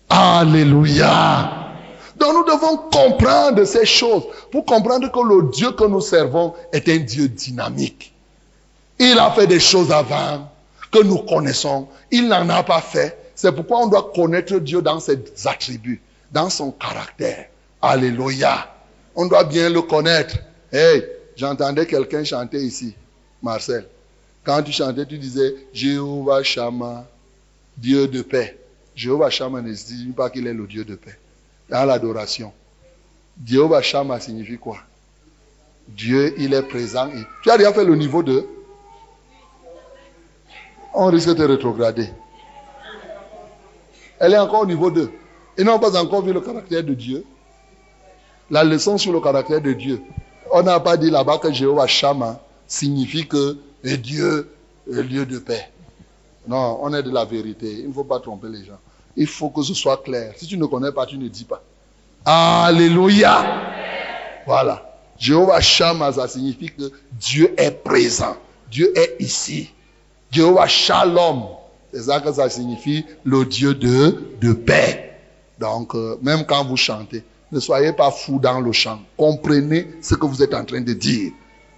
Alléluia. 0.08 1.68
Donc 2.16 2.34
nous 2.34 2.44
devons 2.44 2.76
comprendre 2.92 3.64
ces 3.64 3.86
choses 3.86 4.24
pour 4.50 4.66
comprendre 4.66 5.10
que 5.10 5.20
le 5.20 5.50
Dieu 5.50 5.70
que 5.70 5.84
nous 5.84 6.00
servons 6.00 6.52
est 6.72 6.88
un 6.88 6.98
Dieu 6.98 7.28
dynamique. 7.28 8.12
Il 8.98 9.18
a 9.18 9.30
fait 9.30 9.46
des 9.46 9.60
choses 9.60 9.92
avant 9.92 10.50
que 10.90 11.02
nous 11.02 11.18
connaissons. 11.18 11.88
Il 12.10 12.28
n'en 12.28 12.48
a 12.50 12.64
pas 12.64 12.82
fait. 12.82 13.16
C'est 13.36 13.52
pourquoi 13.52 13.78
on 13.78 13.86
doit 13.86 14.10
connaître 14.14 14.58
Dieu 14.58 14.82
dans 14.82 14.98
ses 15.00 15.22
attributs, 15.46 16.02
dans 16.32 16.50
son 16.50 16.72
caractère. 16.72 17.46
Alléluia. 17.80 18.66
On 19.22 19.26
doit 19.26 19.44
bien 19.44 19.68
le 19.68 19.82
connaître. 19.82 20.38
Hey, 20.72 21.04
j'entendais 21.36 21.84
quelqu'un 21.84 22.24
chanter 22.24 22.56
ici, 22.56 22.94
Marcel. 23.42 23.86
Quand 24.42 24.62
tu 24.62 24.72
chantais, 24.72 25.04
tu 25.04 25.18
disais 25.18 25.56
Jéhovah 25.74 26.42
Shama, 26.42 27.06
Dieu 27.76 28.08
de 28.08 28.22
paix. 28.22 28.56
Jéhovah 28.94 29.28
Shama 29.28 29.60
ne 29.60 29.74
signifie 29.74 30.12
pas 30.12 30.30
qu'il 30.30 30.46
est 30.46 30.54
le 30.54 30.66
Dieu 30.66 30.86
de 30.86 30.94
paix. 30.94 31.18
Dans 31.68 31.84
l'adoration. 31.84 32.50
Jéhovah 33.44 33.82
Shama 33.82 34.18
signifie 34.20 34.56
quoi? 34.56 34.78
Dieu, 35.86 36.32
il 36.38 36.54
est 36.54 36.62
présent. 36.62 37.10
Tu 37.42 37.50
as 37.50 37.58
déjà 37.58 37.74
fait 37.74 37.84
le 37.84 37.96
niveau 37.96 38.22
2 38.22 38.48
On 40.94 41.08
risque 41.08 41.34
de 41.34 41.44
rétrograder. 41.44 42.08
Elle 44.18 44.32
est 44.32 44.38
encore 44.38 44.62
au 44.62 44.66
niveau 44.66 44.90
2. 44.90 45.10
Et 45.58 45.62
n'ont 45.62 45.78
pas 45.78 46.00
encore 46.00 46.22
vu 46.22 46.32
le 46.32 46.40
caractère 46.40 46.82
de 46.82 46.94
Dieu. 46.94 47.22
La 48.50 48.64
leçon 48.64 48.98
sur 48.98 49.12
le 49.12 49.20
caractère 49.20 49.60
de 49.60 49.72
Dieu. 49.72 50.02
On 50.52 50.62
n'a 50.62 50.80
pas 50.80 50.96
dit 50.96 51.10
là-bas 51.10 51.38
que 51.38 51.52
Jéhovah 51.52 51.86
Shama 51.86 52.40
signifie 52.66 53.26
que 53.26 53.56
Dieu 53.84 54.50
est 54.92 55.02
Dieu 55.04 55.26
de 55.26 55.38
paix. 55.38 55.70
Non, 56.48 56.78
on 56.82 56.92
est 56.92 57.02
de 57.02 57.10
la 57.10 57.24
vérité. 57.24 57.70
Il 57.70 57.88
ne 57.88 57.92
faut 57.92 58.04
pas 58.04 58.18
tromper 58.18 58.48
les 58.48 58.64
gens. 58.64 58.78
Il 59.16 59.26
faut 59.26 59.50
que 59.50 59.62
ce 59.62 59.74
soit 59.74 59.98
clair. 59.98 60.32
Si 60.36 60.46
tu 60.46 60.56
ne 60.56 60.66
connais 60.66 60.92
pas, 60.92 61.06
tu 61.06 61.16
ne 61.16 61.28
dis 61.28 61.44
pas. 61.44 61.62
Alléluia. 62.24 63.44
Voilà. 64.46 64.82
Jéhovah 65.18 65.60
Shama, 65.60 66.12
ça 66.12 66.26
signifie 66.26 66.70
que 66.70 66.90
Dieu 67.12 67.54
est 67.56 67.70
présent. 67.70 68.36
Dieu 68.70 68.92
est 68.96 69.16
ici. 69.20 69.70
Jéhovah 70.30 70.66
Shalom, 70.66 71.44
c'est 71.92 72.02
ça 72.02 72.20
que 72.20 72.32
ça 72.32 72.48
signifie, 72.48 73.04
le 73.24 73.44
Dieu 73.44 73.74
de, 73.74 74.34
de 74.40 74.52
paix. 74.52 75.18
Donc, 75.58 75.94
euh, 75.94 76.16
même 76.22 76.46
quand 76.46 76.64
vous 76.64 76.76
chantez, 76.76 77.22
ne 77.52 77.60
soyez 77.60 77.92
pas 77.92 78.10
fous 78.10 78.38
dans 78.40 78.60
le 78.60 78.72
chant. 78.72 79.00
Comprenez 79.16 79.88
ce 80.00 80.14
que 80.14 80.26
vous 80.26 80.42
êtes 80.42 80.54
en 80.54 80.64
train 80.64 80.80
de 80.80 80.92
dire. 80.92 81.32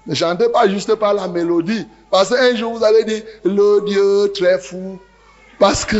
Ne 0.06 0.14
chantez 0.14 0.48
pas 0.48 0.68
juste 0.68 0.94
par 0.96 1.14
la 1.14 1.28
mélodie. 1.28 1.86
Parce 2.10 2.30
qu'un 2.30 2.56
jour, 2.56 2.76
vous 2.76 2.84
allez 2.84 3.04
dire, 3.04 3.22
le 3.44 3.84
Dieu 3.86 4.32
très 4.34 4.58
fou. 4.58 4.98
Parce 5.58 5.84
que 5.84 5.96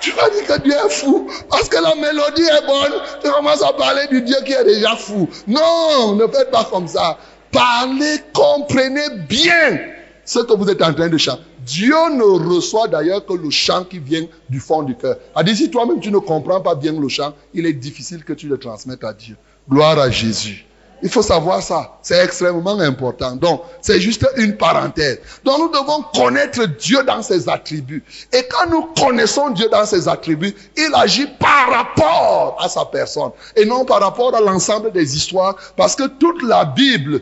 tu 0.00 0.10
vas 0.12 0.30
dire 0.30 0.46
que 0.46 0.62
Dieu 0.62 0.72
est 0.72 0.90
fou. 0.90 1.28
Parce 1.50 1.68
que 1.68 1.76
la 1.76 1.94
mélodie 1.94 2.42
est 2.42 2.66
bonne. 2.66 2.92
Tu 3.22 3.30
commences 3.30 3.62
à 3.62 3.72
parler 3.72 4.06
du 4.08 4.22
Dieu 4.22 4.36
qui 4.44 4.52
est 4.52 4.64
déjà 4.64 4.96
fou. 4.96 5.28
Non, 5.46 6.16
ne 6.16 6.26
faites 6.26 6.50
pas 6.50 6.64
comme 6.64 6.88
ça. 6.88 7.18
Parlez, 7.52 8.20
comprenez 8.32 9.10
bien 9.28 9.78
ce 10.24 10.40
que 10.40 10.54
vous 10.54 10.68
êtes 10.70 10.82
en 10.82 10.92
train 10.94 11.08
de 11.08 11.18
chanter. 11.18 11.42
Dieu 11.64 11.94
ne 12.14 12.22
reçoit 12.22 12.88
d'ailleurs 12.88 13.24
que 13.24 13.34
le 13.34 13.50
chant 13.50 13.84
qui 13.84 13.98
vient 13.98 14.26
du 14.48 14.60
fond 14.60 14.82
du 14.82 14.96
cœur. 14.96 15.16
A 15.34 15.46
si 15.54 15.70
toi-même 15.70 16.00
tu 16.00 16.10
ne 16.10 16.18
comprends 16.18 16.60
pas 16.60 16.74
bien 16.74 16.92
le 16.92 17.08
chant, 17.08 17.34
il 17.54 17.66
est 17.66 17.72
difficile 17.72 18.24
que 18.24 18.32
tu 18.32 18.48
le 18.48 18.58
transmettes 18.58 19.04
à 19.04 19.12
Dieu. 19.12 19.36
Gloire 19.68 19.98
à 19.98 20.10
Jésus. 20.10 20.66
Il 21.02 21.08
faut 21.08 21.22
savoir 21.22 21.60
ça. 21.62 21.98
C'est 22.00 22.22
extrêmement 22.24 22.78
important. 22.78 23.34
Donc, 23.34 23.62
c'est 23.80 24.00
juste 24.00 24.24
une 24.36 24.56
parenthèse. 24.56 25.18
Donc, 25.44 25.58
nous 25.58 25.68
devons 25.68 26.04
connaître 26.14 26.64
Dieu 26.78 27.02
dans 27.04 27.22
ses 27.22 27.48
attributs. 27.48 28.04
Et 28.32 28.46
quand 28.48 28.70
nous 28.70 28.82
connaissons 28.96 29.50
Dieu 29.50 29.68
dans 29.68 29.84
ses 29.84 30.06
attributs, 30.06 30.54
il 30.76 30.90
agit 30.94 31.26
par 31.40 31.70
rapport 31.70 32.56
à 32.60 32.68
sa 32.68 32.84
personne. 32.84 33.32
Et 33.56 33.64
non 33.64 33.84
par 33.84 34.00
rapport 34.00 34.34
à 34.34 34.40
l'ensemble 34.40 34.92
des 34.92 35.16
histoires. 35.16 35.56
Parce 35.76 35.96
que 35.96 36.06
toute 36.06 36.40
la 36.44 36.64
Bible, 36.64 37.20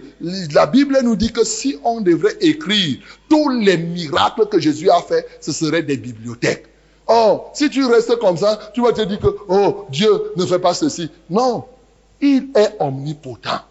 la 0.52 0.66
Bible 0.66 0.98
nous 1.02 1.16
dit 1.16 1.32
que 1.32 1.44
si 1.44 1.78
on 1.82 2.02
devrait 2.02 2.36
écrire 2.42 2.98
tous 3.30 3.48
les 3.48 3.78
miracles 3.78 4.46
que 4.46 4.60
Jésus 4.60 4.90
a 4.90 5.00
fait, 5.00 5.26
ce 5.40 5.52
serait 5.52 5.82
des 5.82 5.96
bibliothèques. 5.96 6.66
Oh, 7.08 7.46
si 7.54 7.70
tu 7.70 7.84
restes 7.86 8.16
comme 8.18 8.36
ça, 8.36 8.58
tu 8.74 8.82
vas 8.82 8.92
te 8.92 9.00
dire 9.00 9.18
que, 9.18 9.34
oh, 9.48 9.86
Dieu 9.88 10.32
ne 10.36 10.44
fait 10.44 10.58
pas 10.58 10.74
ceci. 10.74 11.10
Non, 11.28 11.64
il 12.20 12.50
est 12.54 12.76
omnipotent. 12.78 13.64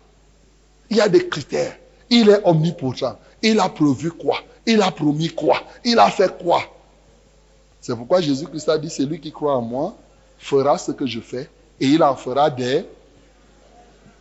Il 0.90 0.98
y 0.98 1.02
a 1.02 1.10
des 1.10 1.28
critères. 1.28 1.78
Il 2.10 2.30
est 2.30 2.42
omnipotent. 2.44 3.18
Il 3.42 3.60
a 3.60 3.70
prévu 3.70 4.12
quoi? 4.12 4.40
Il 4.66 4.82
a 4.82 4.92
promis 4.92 5.30
quoi? 5.30 5.62
Il 5.86 6.00
a 6.00 6.10
fait 6.10 6.38
quoi? 6.38 6.62
C'est 7.82 7.96
pourquoi 7.96 8.22
Jésus-Christ 8.22 8.70
a 8.70 8.78
dit, 8.78 8.90
celui 8.90 9.20
qui 9.20 9.32
croit 9.32 9.56
en 9.56 9.62
moi 9.62 9.96
fera 10.38 10.78
ce 10.78 10.92
que 10.92 11.06
je 11.06 11.20
fais 11.20 11.50
et 11.80 11.88
il 11.88 12.04
en 12.04 12.16
fera 12.16 12.50
des... 12.50 12.80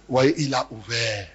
Vous 0.08 0.14
voyez, 0.14 0.34
il 0.38 0.54
a 0.54 0.66
ouvert. 0.70 1.28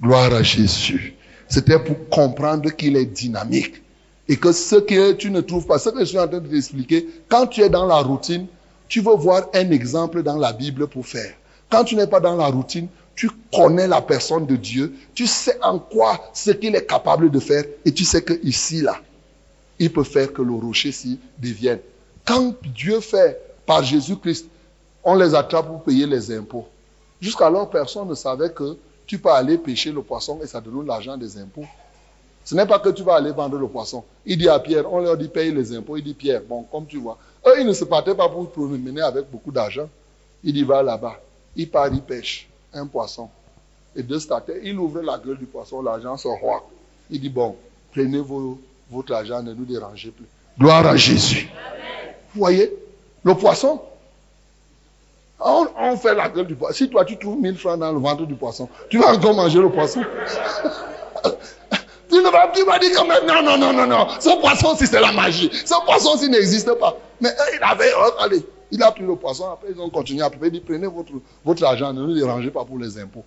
Gloire 0.00 0.32
à 0.32 0.42
Jésus. 0.42 1.14
C'était 1.48 1.78
pour 1.78 2.08
comprendre 2.08 2.70
qu'il 2.70 2.96
est 2.96 3.06
dynamique. 3.06 3.82
Et 4.28 4.36
que 4.36 4.52
ce 4.52 4.76
que 4.76 5.12
tu 5.12 5.30
ne 5.30 5.40
trouves 5.40 5.66
pas, 5.66 5.78
ce 5.78 5.88
que 5.88 6.00
je 6.00 6.04
suis 6.04 6.18
en 6.18 6.28
train 6.28 6.40
de 6.40 6.48
t'expliquer, 6.48 7.06
quand 7.28 7.46
tu 7.46 7.62
es 7.62 7.70
dans 7.70 7.86
la 7.86 7.96
routine, 7.96 8.46
tu 8.88 9.00
veux 9.00 9.14
voir 9.14 9.48
un 9.54 9.70
exemple 9.70 10.22
dans 10.22 10.36
la 10.36 10.52
Bible 10.52 10.86
pour 10.88 11.06
faire. 11.06 11.32
Quand 11.70 11.84
tu 11.84 11.96
n'es 11.96 12.06
pas 12.06 12.20
dans 12.20 12.36
la 12.36 12.46
routine, 12.46 12.88
tu 13.18 13.28
connais 13.52 13.88
la 13.88 14.00
personne 14.00 14.46
de 14.46 14.54
Dieu, 14.54 14.94
tu 15.12 15.26
sais 15.26 15.58
en 15.60 15.80
quoi 15.80 16.30
ce 16.32 16.52
qu'il 16.52 16.76
est 16.76 16.86
capable 16.86 17.32
de 17.32 17.40
faire, 17.40 17.64
et 17.84 17.90
tu 17.90 18.04
sais 18.04 18.22
que 18.22 18.32
ici, 18.44 18.80
là, 18.80 18.96
il 19.80 19.92
peut 19.92 20.04
faire 20.04 20.32
que 20.32 20.40
le 20.40 20.52
rocher-ci 20.52 21.18
devienne. 21.36 21.80
Quand 22.24 22.54
Dieu 22.62 23.00
fait 23.00 23.56
par 23.66 23.82
Jésus-Christ, 23.82 24.46
on 25.02 25.16
les 25.16 25.34
attrape 25.34 25.66
pour 25.66 25.82
payer 25.82 26.06
les 26.06 26.30
impôts. 26.30 26.68
Jusqu'alors, 27.20 27.68
personne 27.68 28.06
ne 28.06 28.14
savait 28.14 28.50
que 28.50 28.76
tu 29.04 29.18
peux 29.18 29.30
aller 29.30 29.58
pêcher 29.58 29.90
le 29.90 30.02
poisson 30.02 30.38
et 30.40 30.46
ça 30.46 30.60
donne 30.60 30.86
l'argent 30.86 31.16
des 31.16 31.38
impôts. 31.38 31.66
Ce 32.44 32.54
n'est 32.54 32.66
pas 32.66 32.78
que 32.78 32.90
tu 32.90 33.02
vas 33.02 33.16
aller 33.16 33.32
vendre 33.32 33.58
le 33.58 33.66
poisson. 33.66 34.04
Il 34.24 34.38
dit 34.38 34.48
à 34.48 34.60
Pierre, 34.60 34.90
on 34.92 35.00
leur 35.00 35.16
dit 35.16 35.26
paye 35.26 35.50
les 35.50 35.74
impôts. 35.74 35.96
Il 35.96 36.04
dit 36.04 36.14
Pierre, 36.14 36.42
bon, 36.48 36.62
comme 36.70 36.86
tu 36.86 36.98
vois. 36.98 37.18
Eux, 37.44 37.58
ils 37.58 37.66
ne 37.66 37.72
se 37.72 37.84
partaient 37.84 38.14
pas 38.14 38.28
pour 38.28 38.48
promener 38.52 39.00
avec 39.00 39.28
beaucoup 39.28 39.50
d'argent. 39.50 39.88
Il 40.44 40.52
dit 40.52 40.62
va 40.62 40.84
là-bas. 40.84 41.20
Il 41.56 41.68
part, 41.68 41.92
il 41.92 42.00
pêche 42.00 42.47
un 42.72 42.86
poisson. 42.86 43.28
Et 43.96 44.02
de 44.02 44.18
starter, 44.18 44.60
il 44.62 44.78
ouvre 44.78 45.00
la 45.00 45.18
gueule 45.18 45.38
du 45.38 45.46
poisson, 45.46 45.82
l'argent 45.82 46.16
sort 46.16 46.38
roi. 46.38 46.68
Il 47.10 47.20
dit, 47.20 47.30
bon, 47.30 47.56
prenez 47.92 48.22
votre 48.90 49.14
argent, 49.14 49.42
ne 49.42 49.54
nous 49.54 49.64
dérangez 49.64 50.10
plus. 50.10 50.26
Gloire 50.58 50.86
à 50.86 50.96
Jésus. 50.96 51.48
Vous 52.34 52.40
voyez, 52.40 52.72
le 53.22 53.34
poisson, 53.34 53.80
on, 55.40 55.96
fait 55.96 56.14
la 56.14 56.28
gueule 56.28 56.46
du 56.46 56.54
poisson. 56.54 56.74
Si 56.74 56.90
toi, 56.90 57.04
tu 57.04 57.16
trouves 57.16 57.40
1000 57.40 57.56
francs 57.56 57.78
dans 57.78 57.92
le 57.92 57.98
ventre 57.98 58.26
du 58.26 58.34
poisson, 58.34 58.68
tu 58.90 58.98
vas 58.98 59.14
encore 59.14 59.34
manger 59.34 59.60
le 59.60 59.70
poisson. 59.70 60.02
tu 62.10 62.16
ne 62.16 62.30
vas, 62.30 62.48
pas 62.48 62.78
dire 62.78 63.04
non, 63.04 63.42
non, 63.42 63.56
non, 63.56 63.72
non, 63.72 63.86
non. 63.86 64.08
Ce 64.20 64.40
poisson, 64.40 64.76
si 64.76 64.86
c'est 64.86 65.00
la 65.00 65.12
magie. 65.12 65.50
Ce 65.52 65.74
poisson, 65.84 66.16
s'il 66.16 66.30
n'existe 66.30 66.72
pas. 66.74 66.96
Mais 67.20 67.30
il 67.54 67.62
avait, 67.62 67.92
allez, 68.20 68.44
il 68.70 68.82
a 68.82 68.90
pris 68.90 69.04
le 69.04 69.16
poisson, 69.16 69.50
après 69.50 69.68
ils 69.74 69.80
ont 69.80 69.90
continué 69.90 70.22
à 70.22 70.30
Il 70.42 70.50
dit, 70.50 70.60
prenez 70.60 70.86
votre, 70.86 71.12
votre 71.44 71.64
argent, 71.64 71.92
ne 71.92 72.02
nous 72.02 72.14
dérangez 72.14 72.50
pas 72.50 72.64
pour 72.64 72.78
les 72.78 72.98
impôts. 72.98 73.24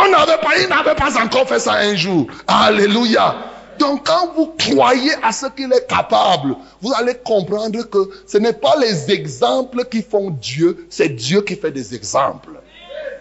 On 0.00 0.10
n'avait 0.10 0.38
pas, 0.38 0.58
il 0.58 0.68
n'avait 0.68 0.94
pas 0.94 1.20
encore 1.22 1.48
fait 1.48 1.58
ça 1.58 1.74
un 1.74 1.94
jour. 1.96 2.26
Alléluia. 2.46 3.34
Donc 3.78 4.06
quand 4.06 4.32
vous 4.34 4.54
croyez 4.58 5.12
à 5.22 5.32
ce 5.32 5.46
qu'il 5.46 5.72
est 5.72 5.86
capable, 5.86 6.56
vous 6.80 6.92
allez 6.94 7.14
comprendre 7.14 7.82
que 7.88 8.10
ce 8.26 8.38
n'est 8.38 8.52
pas 8.52 8.74
les 8.80 9.10
exemples 9.10 9.84
qui 9.84 10.02
font 10.02 10.30
Dieu, 10.30 10.86
c'est 10.90 11.10
Dieu 11.10 11.42
qui 11.42 11.56
fait 11.56 11.70
des 11.70 11.94
exemples. 11.94 12.60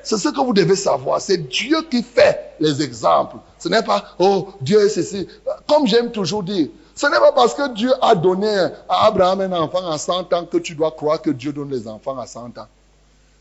C'est 0.04 0.18
ce 0.18 0.30
que 0.30 0.40
vous 0.40 0.54
devez 0.54 0.76
savoir. 0.76 1.20
C'est 1.20 1.50
Dieu 1.50 1.78
qui 1.92 2.02
fait 2.02 2.54
les 2.60 2.82
exemples. 2.82 3.38
Ce 3.60 3.68
n'est 3.68 3.84
pas, 3.84 4.16
oh, 4.20 4.50
Dieu 4.62 4.88
ceci. 4.88 5.28
Comme 5.68 5.86
j'aime 5.86 6.12
toujours 6.12 6.44
dire, 6.44 6.70
ce 6.98 7.06
n'est 7.06 7.20
pas 7.20 7.32
parce 7.32 7.54
que 7.54 7.74
Dieu 7.76 7.92
a 8.02 8.16
donné 8.16 8.50
à 8.90 9.06
Abraham 9.06 9.42
un 9.42 9.52
enfant 9.54 9.88
à 9.88 10.00
100 10.00 10.34
ans 10.34 10.46
que 10.46 10.58
tu 10.58 10.74
dois 10.74 10.90
croire 10.90 11.22
que 11.22 11.30
Dieu 11.30 11.54
donne 11.54 11.70
les 11.70 11.88
enfants 11.88 12.18
à 12.18 12.26
100 12.26 12.58
ans. 12.58 12.68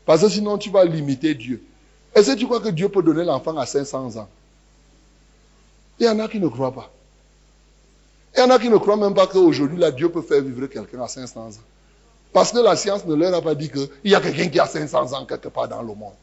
Parce 0.05 0.21
que 0.21 0.29
sinon, 0.29 0.59
tu 0.59 0.69
vas 0.69 0.85
limiter 0.85 1.33
Dieu. 1.33 1.63
Est-ce 2.13 2.31
que 2.31 2.37
tu 2.37 2.45
crois 2.45 2.59
que 2.59 2.69
Dieu 2.69 2.87
peut 2.87 3.01
donner 3.01 3.23
l'enfant 3.23 3.57
à 3.57 3.65
500 3.65 4.17
ans? 4.17 4.29
Il 5.99 6.05
y 6.05 6.09
en 6.09 6.19
a 6.19 6.27
qui 6.27 6.39
ne 6.39 6.47
croient 6.47 6.71
pas. 6.71 6.91
Il 8.35 8.41
y 8.41 8.43
en 8.43 8.49
a 8.51 8.59
qui 8.59 8.69
ne 8.69 8.77
croient 8.77 8.95
même 8.95 9.15
pas 9.15 9.25
qu'aujourd'hui, 9.25 9.79
là, 9.79 9.89
Dieu 9.89 10.09
peut 10.09 10.21
faire 10.21 10.43
vivre 10.43 10.67
quelqu'un 10.67 11.01
à 11.01 11.07
500 11.07 11.41
ans. 11.41 11.51
Parce 12.31 12.51
que 12.51 12.59
la 12.59 12.75
science 12.75 13.05
ne 13.05 13.15
leur 13.15 13.33
a 13.33 13.41
pas 13.41 13.55
dit 13.55 13.71
qu'il 13.71 13.89
y 14.03 14.13
a 14.13 14.21
quelqu'un 14.21 14.49
qui 14.49 14.59
a 14.59 14.67
500 14.67 15.13
ans 15.13 15.25
quelque 15.25 15.47
part 15.47 15.67
dans 15.67 15.81
le 15.81 15.95
monde. 15.95 16.13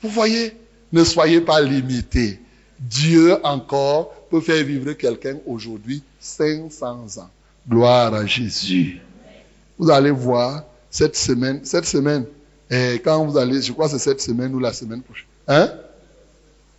Vous 0.00 0.10
voyez, 0.10 0.56
ne 0.92 1.02
soyez 1.02 1.40
pas 1.40 1.60
limités. 1.60 2.40
Dieu 2.78 3.44
encore 3.44 4.12
peut 4.30 4.40
faire 4.40 4.64
vivre 4.64 4.92
quelqu'un 4.92 5.36
aujourd'hui 5.46 6.02
500 6.20 7.18
ans. 7.18 7.30
Gloire 7.68 8.14
à 8.14 8.26
Jésus. 8.26 9.00
Vous 9.78 9.90
allez 9.90 10.10
voir 10.10 10.64
cette 10.90 11.16
semaine, 11.16 11.60
cette 11.64 11.84
semaine, 11.86 12.24
et 12.70 13.00
quand 13.02 13.24
vous 13.24 13.38
allez, 13.38 13.62
je 13.62 13.72
crois 13.72 13.86
que 13.86 13.92
c'est 13.92 13.98
cette 13.98 14.20
semaine 14.20 14.54
ou 14.54 14.58
la 14.58 14.72
semaine 14.72 15.02
prochaine. 15.02 15.26
Hein? 15.46 15.70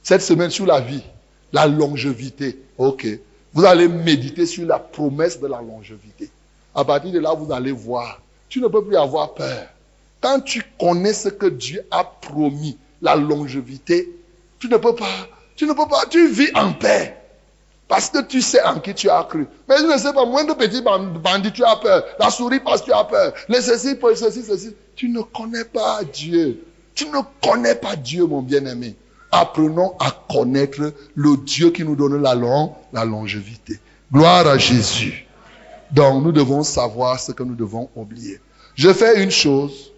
Cette 0.04 0.22
semaine 0.22 0.50
sur 0.50 0.66
la 0.66 0.80
vie, 0.80 1.04
la 1.52 1.68
longévité. 1.68 2.60
Ok. 2.78 3.08
Vous 3.54 3.66
allez 3.66 3.88
méditer 3.88 4.46
sur 4.46 4.68
la 4.68 4.78
promesse 4.78 5.40
de 5.40 5.48
la 5.48 5.62
longévité. 5.62 6.30
À 6.76 6.86
partir 6.86 7.12
de 7.12 7.20
là, 7.20 7.34
vous 7.34 7.52
allez 7.52 7.72
voir. 7.72 8.22
Tu 8.48 8.62
ne 8.62 8.68
peux 8.68 8.84
plus 8.84 8.96
avoir 8.96 9.34
peur. 9.34 9.68
Quand 10.22 10.40
tu 10.42 10.64
connais 10.80 11.14
ce 11.14 11.30
que 11.30 11.48
Dieu 11.48 11.84
a 11.90 12.04
promis, 12.04 12.78
la 13.02 13.16
longévité, 13.16 14.14
tu 14.60 14.68
ne 14.68 14.78
peux 14.78 14.94
pas, 14.94 15.28
tu 15.56 15.66
ne 15.66 15.74
peux 15.74 15.88
pas, 15.88 16.06
tu 16.10 16.30
vis 16.30 16.50
en 16.54 16.74
paix. 16.74 17.16
Parce 17.90 18.12
que 18.12 18.22
tu 18.22 18.40
sais 18.40 18.62
en 18.64 18.80
qui 18.80 18.94
tu 18.94 19.10
as 19.10 19.24
cru. 19.24 19.48
Mais 19.68 19.78
je 19.80 19.84
ne 19.84 19.98
sais 19.98 20.14
pas, 20.14 20.24
moins 20.24 20.44
de 20.44 20.54
petits 20.54 20.84
bandits, 20.84 21.52
tu 21.52 21.64
as 21.64 21.76
peur. 21.78 22.06
La 22.20 22.30
souris 22.30 22.60
parce 22.60 22.82
que 22.82 22.86
tu 22.86 22.94
as 22.94 23.04
peur. 23.04 23.34
Les 23.50 23.62
ceci, 23.62 23.98
ceci, 24.16 24.44
ceci. 24.44 24.76
Tu 24.96 25.10
ne 25.10 25.22
connais 25.22 25.66
pas 25.66 26.02
Dieu. 26.04 26.64
Tu 26.94 27.06
ne 27.08 27.18
connais 27.42 27.74
pas 27.74 27.96
Dieu, 27.96 28.28
mon 28.28 28.44
bien-aimé. 28.44 28.96
Apprenons 29.32 29.96
à 30.00 30.12
connaître 30.32 30.94
le 31.16 31.38
Dieu 31.38 31.72
qui 31.72 31.84
nous 31.84 31.96
donne 31.96 32.22
la, 32.22 32.36
long, 32.36 32.76
la 32.94 33.06
longévité. 33.06 33.80
Gloire 34.14 34.46
à 34.46 34.60
Jésus. 34.60 35.26
Donc, 35.90 36.24
nous 36.24 36.32
devons 36.32 36.62
savoir 36.62 37.20
ce 37.20 37.32
que 37.32 37.42
nous 37.42 37.56
devons 37.56 37.90
oublier. 37.96 38.40
Je 38.76 38.94
fais 38.94 39.24
une 39.24 39.32
chose, 39.32 39.92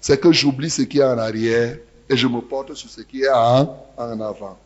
c'est 0.00 0.20
que 0.20 0.32
j'oublie 0.32 0.70
ce 0.70 0.82
qui 0.82 0.98
est 0.98 1.04
en 1.04 1.18
arrière 1.18 1.78
et 2.08 2.16
je 2.16 2.26
me 2.26 2.40
porte 2.40 2.74
sur 2.74 2.90
ce 2.90 3.02
qui 3.02 3.22
est 3.22 3.30
en 3.30 3.76
avant. 3.96 4.58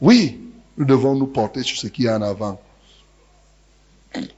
Oui, 0.00 0.51
nous 0.76 0.84
devons 0.84 1.14
nous 1.14 1.26
porter 1.26 1.62
sur 1.62 1.78
ce 1.78 1.86
qui 1.86 2.06
est 2.06 2.10
en 2.10 2.22
avant. 2.22 2.60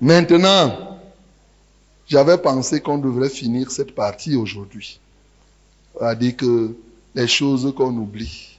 Maintenant, 0.01 0.99
j'avais 2.07 2.39
pensé 2.39 2.81
qu'on 2.81 2.99
devrait 2.99 3.31
finir 3.31 3.71
cette 3.71 3.95
partie 3.95 4.37
aujourd'hui. 4.37 5.01
C'est-à-dire 5.93 6.37
que 6.37 6.77
les 7.15 7.29
choses 7.29 7.73
qu'on 7.77 7.97
oublie, 7.97 8.59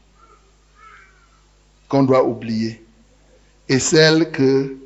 qu'on 1.90 2.04
doit 2.04 2.24
oublier, 2.24 2.84
et 3.68 3.80
celles 3.80 4.32
que 4.32 4.78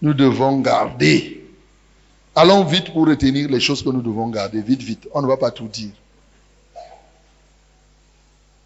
nous 0.00 0.14
devons 0.14 0.60
garder. 0.60 1.44
Allons 2.34 2.64
vite 2.64 2.92
pour 2.92 3.06
retenir 3.06 3.48
les 3.48 3.60
choses 3.60 3.82
que 3.82 3.90
nous 3.90 4.02
devons 4.02 4.28
garder. 4.28 4.60
Vite, 4.60 4.82
vite. 4.82 5.08
On 5.12 5.22
ne 5.22 5.26
va 5.26 5.36
pas 5.36 5.50
tout 5.50 5.68
dire. 5.68 5.92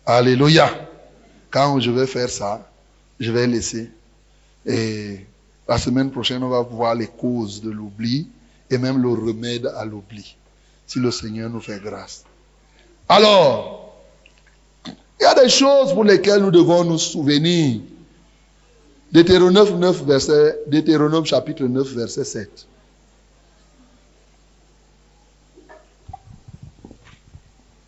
Alléluia. 0.05 0.71
Quand 1.51 1.81
je 1.81 1.91
vais 1.91 2.07
faire 2.07 2.31
ça, 2.31 2.71
je 3.19 3.31
vais 3.31 3.47
laisser. 3.47 3.91
Et 4.65 5.21
la 5.69 5.79
semaine 5.79 6.11
prochaine, 6.11 6.43
on 6.43 6.49
va 6.49 6.63
voir 6.63 6.95
les 6.95 7.07
causes 7.07 7.63
de 7.63 7.71
l'oubli 7.71 8.29
et 8.71 8.79
même 8.79 9.01
le 9.01 9.11
remède 9.11 9.67
à 9.67 9.85
l'oubli. 9.85 10.37
Si 10.87 10.99
le 10.99 11.11
Seigneur 11.11 11.51
nous 11.51 11.61
fait 11.61 11.81
grâce. 11.83 12.25
Alors, 13.09 13.97
il 14.87 15.23
y 15.23 15.27
a 15.27 15.35
des 15.35 15.49
choses 15.49 15.93
pour 15.93 16.05
lesquelles 16.05 16.43
nous 16.43 16.51
devons 16.51 16.85
nous 16.85 16.99
souvenir. 16.99 17.81
Deutéronome 19.13 19.79
9, 19.79 20.05
verset, 20.05 20.59
Deutéronome 20.67 21.25
chapitre 21.25 21.65
9, 21.65 21.89
verset 21.95 22.25
7. 22.25 22.67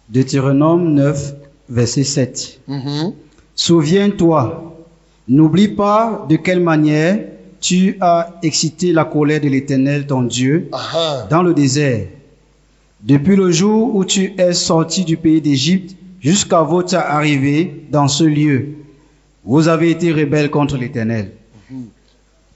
Deutéronome 0.09 0.95
9, 0.95 1.35
verset 1.69 2.05
7. 2.05 2.61
Mhm. 2.67 3.13
Souviens-toi, 3.55 4.68
n'oublie 5.29 5.69
pas 5.69 6.27
de 6.29 6.37
quelle 6.37 6.61
manière 6.61 7.19
tu 7.61 7.97
as 8.01 8.35
excité 8.43 8.93
la 8.93 9.05
colère 9.05 9.41
de 9.41 9.49
l'Éternel, 9.49 10.07
ton 10.07 10.23
Dieu, 10.23 10.69
Aha. 10.73 11.27
dans 11.29 11.43
le 11.43 11.55
désert. 11.55 12.07
Depuis 13.01 13.37
le 13.37 13.51
jour 13.51 13.95
où 13.95 14.05
tu 14.05 14.35
es 14.39 14.53
sorti 14.53 15.05
du 15.05 15.17
pays 15.17 15.41
d'Égypte 15.41 15.97
jusqu'à 16.21 16.63
votre 16.63 16.95
arrivée 16.97 17.85
dans 17.91 18.09
ce 18.09 18.25
lieu, 18.25 18.69
vous 19.45 19.69
avez 19.69 19.91
été 19.91 20.13
rebelles 20.13 20.51
contre 20.51 20.77
l'Éternel. 20.77 21.33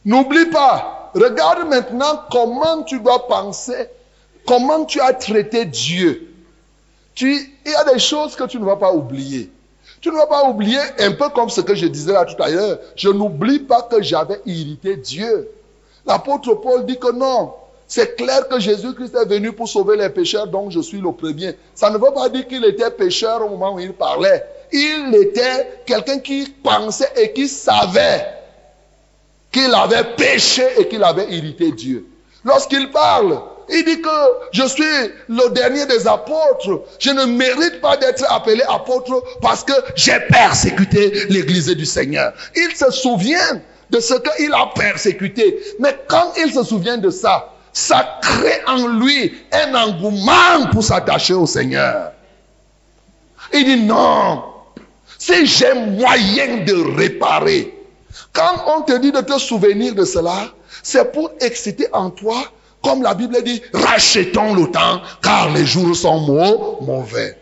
N'oublie 0.04 0.46
pas, 0.46 1.10
regarde 1.14 1.68
maintenant 1.68 2.22
comment 2.30 2.82
tu 2.82 2.98
dois 3.00 3.26
penser, 3.28 3.86
comment 4.46 4.84
tu 4.84 5.00
as 5.00 5.12
traité 5.12 5.64
Dieu. 5.64 6.28
Tu, 7.14 7.34
il 7.64 7.70
y 7.70 7.74
a 7.74 7.92
des 7.92 8.00
choses 8.00 8.34
que 8.34 8.44
tu 8.44 8.58
ne 8.58 8.64
vas 8.64 8.76
pas 8.76 8.92
oublier. 8.92 9.50
Tu 10.02 10.10
ne 10.10 10.16
vas 10.16 10.26
pas 10.26 10.48
oublier, 10.48 10.80
un 10.98 11.12
peu 11.12 11.28
comme 11.28 11.48
ce 11.48 11.60
que 11.60 11.76
je 11.76 11.86
disais 11.86 12.12
là 12.12 12.24
tout 12.24 12.40
à 12.42 12.50
l'heure, 12.50 12.78
je 12.96 13.08
n'oublie 13.08 13.60
pas 13.60 13.82
que 13.82 14.02
j'avais 14.02 14.40
irrité 14.44 14.96
Dieu. 14.96 15.48
L'apôtre 16.04 16.54
Paul 16.54 16.84
dit 16.84 16.98
que 16.98 17.12
non, 17.12 17.52
c'est 17.86 18.16
clair 18.16 18.48
que 18.48 18.58
Jésus-Christ 18.58 19.14
est 19.14 19.26
venu 19.26 19.52
pour 19.52 19.68
sauver 19.68 19.96
les 19.96 20.08
pécheurs, 20.08 20.48
donc 20.48 20.72
je 20.72 20.80
suis 20.80 21.00
le 21.00 21.12
premier. 21.12 21.56
Ça 21.76 21.88
ne 21.88 21.98
veut 21.98 22.12
pas 22.12 22.28
dire 22.28 22.48
qu'il 22.48 22.64
était 22.64 22.90
pécheur 22.90 23.46
au 23.46 23.50
moment 23.50 23.74
où 23.74 23.78
il 23.78 23.92
parlait. 23.92 24.44
Il 24.72 25.14
était 25.14 25.82
quelqu'un 25.86 26.18
qui 26.18 26.46
pensait 26.46 27.12
et 27.16 27.32
qui 27.32 27.46
savait 27.46 28.26
qu'il 29.52 29.72
avait 29.72 30.02
péché 30.16 30.64
et 30.78 30.88
qu'il 30.88 31.04
avait 31.04 31.30
irrité 31.32 31.70
Dieu. 31.70 32.08
Lorsqu'il 32.44 32.90
parle, 32.90 33.40
il 33.72 33.84
dit 33.84 34.00
que 34.00 34.08
je 34.52 34.66
suis 34.66 34.84
le 35.28 35.50
dernier 35.50 35.86
des 35.86 36.06
apôtres. 36.06 36.82
Je 36.98 37.10
ne 37.10 37.24
mérite 37.24 37.80
pas 37.80 37.96
d'être 37.96 38.24
appelé 38.30 38.62
apôtre 38.68 39.22
parce 39.40 39.64
que 39.64 39.72
j'ai 39.96 40.18
persécuté 40.28 41.26
l'église 41.28 41.66
du 41.68 41.86
Seigneur. 41.86 42.32
Il 42.54 42.76
se 42.76 42.90
souvient 42.90 43.60
de 43.90 44.00
ce 44.00 44.14
qu'il 44.14 44.52
a 44.52 44.70
persécuté. 44.74 45.58
Mais 45.78 45.96
quand 46.08 46.32
il 46.38 46.52
se 46.52 46.64
souvient 46.64 46.98
de 46.98 47.10
ça, 47.10 47.52
ça 47.72 48.18
crée 48.20 48.60
en 48.66 48.86
lui 48.98 49.34
un 49.52 49.74
engouement 49.74 50.70
pour 50.72 50.84
s'attacher 50.84 51.34
au 51.34 51.46
Seigneur. 51.46 52.12
Il 53.52 53.64
dit 53.64 53.82
non, 53.82 54.44
si 55.18 55.46
j'ai 55.46 55.74
moyen 55.74 56.64
de 56.64 56.96
réparer, 56.96 57.74
quand 58.32 58.64
on 58.66 58.82
te 58.82 58.98
dit 58.98 59.12
de 59.12 59.20
te 59.20 59.38
souvenir 59.38 59.94
de 59.94 60.04
cela, 60.04 60.50
c'est 60.82 61.12
pour 61.12 61.30
exciter 61.40 61.86
en 61.92 62.10
toi, 62.10 62.42
comme 62.82 63.02
la 63.02 63.14
Bible 63.14 63.42
dit, 63.44 63.62
rachetons 63.72 64.54
le 64.54 64.70
temps, 64.70 65.00
car 65.22 65.50
les 65.52 65.64
jours 65.66 65.94
sont 65.96 66.20
mau- 66.20 66.78
mauvais. 66.82 67.38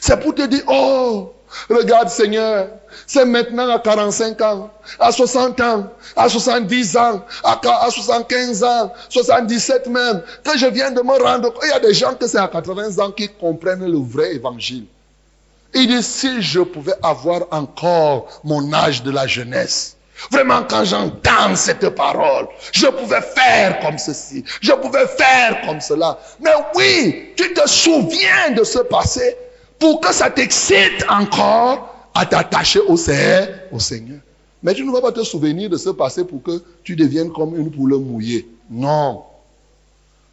C'est 0.00 0.18
pour 0.20 0.34
te 0.34 0.42
dire, 0.46 0.62
oh, 0.68 1.32
regarde 1.70 2.08
Seigneur, 2.08 2.68
c'est 3.06 3.24
maintenant 3.24 3.68
à 3.70 3.78
45 3.78 4.40
ans, 4.40 4.70
à 4.98 5.12
60 5.12 5.60
ans, 5.60 5.86
à 6.16 6.28
70 6.28 6.96
ans, 6.96 7.24
à 7.44 7.90
75 7.90 8.64
ans, 8.64 8.92
77 9.08 9.86
même, 9.88 10.22
que 10.42 10.56
je 10.56 10.66
viens 10.66 10.90
de 10.90 11.02
me 11.02 11.22
rendre 11.22 11.52
compte. 11.52 11.62
Il 11.64 11.68
y 11.68 11.72
a 11.72 11.80
des 11.80 11.94
gens 11.94 12.14
que 12.14 12.26
c'est 12.26 12.38
à 12.38 12.48
80 12.48 12.98
ans 13.04 13.10
qui 13.10 13.28
comprennent 13.28 13.84
le 13.86 13.98
vrai 13.98 14.34
évangile. 14.34 14.86
Il 15.74 15.88
dit, 15.88 16.02
si 16.02 16.40
je 16.40 16.60
pouvais 16.60 16.94
avoir 17.02 17.42
encore 17.50 18.28
mon 18.44 18.72
âge 18.72 19.02
de 19.02 19.10
la 19.10 19.26
jeunesse, 19.26 19.96
vraiment 20.30 20.62
quand 20.62 20.84
j'entends 20.84 21.54
cette 21.56 21.88
parole, 21.90 22.46
je 22.72 22.86
pouvais 22.86 23.20
faire 23.20 23.80
comme 23.80 23.98
ceci, 23.98 24.44
je 24.60 24.72
pouvais 24.72 25.06
faire 25.06 25.62
comme 25.66 25.80
cela. 25.80 26.18
Mais 26.40 26.50
oui, 26.74 27.32
tu 27.36 27.52
te 27.52 27.68
souviens 27.68 28.50
de 28.56 28.64
ce 28.64 28.78
passé 28.80 29.36
pour 29.78 30.00
que 30.00 30.12
ça 30.12 30.30
t'excite 30.30 31.04
encore 31.08 32.10
à 32.14 32.26
t'attacher 32.26 32.80
au 32.80 32.96
Seigneur. 32.96 34.20
Mais 34.62 34.72
tu 34.72 34.84
ne 34.84 34.92
vas 34.92 35.02
pas 35.02 35.12
te 35.12 35.22
souvenir 35.22 35.68
de 35.68 35.76
ce 35.76 35.90
passé 35.90 36.24
pour 36.24 36.42
que 36.42 36.62
tu 36.82 36.96
deviennes 36.96 37.32
comme 37.32 37.54
une 37.54 37.70
poule 37.70 37.96
mouillée. 37.96 38.48
Non. 38.70 39.24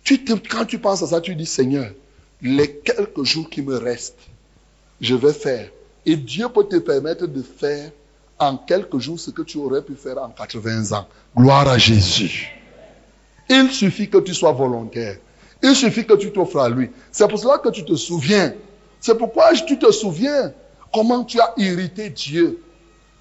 Tu 0.04 0.24
quand 0.50 0.66
tu 0.66 0.80
penses 0.80 1.04
à 1.04 1.08
ça, 1.08 1.20
tu 1.20 1.36
dis, 1.36 1.46
Seigneur, 1.46 1.92
les 2.42 2.72
quelques 2.78 3.24
jours 3.24 3.50
qui 3.50 3.62
me 3.62 3.78
restent, 3.78 4.18
je 5.02 5.16
vais 5.16 5.34
faire. 5.34 5.70
Et 6.06 6.16
Dieu 6.16 6.48
peut 6.50 6.64
te 6.64 6.78
permettre 6.78 7.28
de 7.28 7.42
faire 7.42 7.92
en 8.42 8.58
quelques 8.58 8.98
jours 8.98 9.20
ce 9.20 9.30
que 9.30 9.44
tu 9.44 9.60
aurais 9.60 9.84
pu 9.84 9.96
faire 9.96 10.18
en 10.18 10.30
80 10.30 10.98
ans. 10.98 11.08
Gloire 11.38 11.68
à 11.70 11.78
Jésus. 11.78 12.50
Il 13.48 13.70
suffit 13.72 14.10
que 14.10 14.18
tu 14.18 14.34
sois 14.34 14.52
volontaire. 14.52 15.18
Il 15.62 15.76
suffit 15.76 16.06
que 16.06 16.16
tu 16.16 16.32
t'offres 16.32 16.60
à 16.60 16.70
lui. 16.70 16.90
C'est 17.12 17.28
pour 17.28 17.38
cela 17.38 17.60
que 17.60 17.70
tu 17.70 17.86
te 17.86 17.96
souviens. 17.96 18.54
C'est 19.00 19.16
pourquoi 19.18 19.54
tu 19.54 19.78
te 19.78 19.92
souviens 19.92 20.54
comment 20.92 21.24
tu 21.24 21.40
as 21.40 21.54
irrité 21.58 22.10
Dieu. 22.10 22.64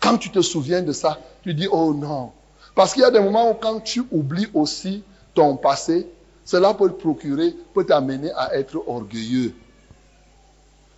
Quand 0.01 0.17
tu 0.17 0.31
te 0.31 0.41
souviens 0.41 0.81
de 0.81 0.93
ça, 0.93 1.19
tu 1.43 1.53
dis, 1.53 1.69
oh 1.71 1.93
non. 1.93 2.33
Parce 2.75 2.95
qu'il 2.95 3.03
y 3.03 3.05
a 3.05 3.11
des 3.11 3.21
moments 3.21 3.51
où 3.51 3.55
quand 3.55 3.81
tu 3.81 4.03
oublies 4.11 4.49
aussi 4.55 5.03
ton 5.35 5.57
passé, 5.57 6.07
cela 6.45 6.73
peut 6.73 6.89
te 6.89 6.95
procurer, 6.95 7.55
peut 7.75 7.85
t'amener 7.85 8.31
à 8.33 8.55
être 8.57 8.83
orgueilleux. 8.87 9.53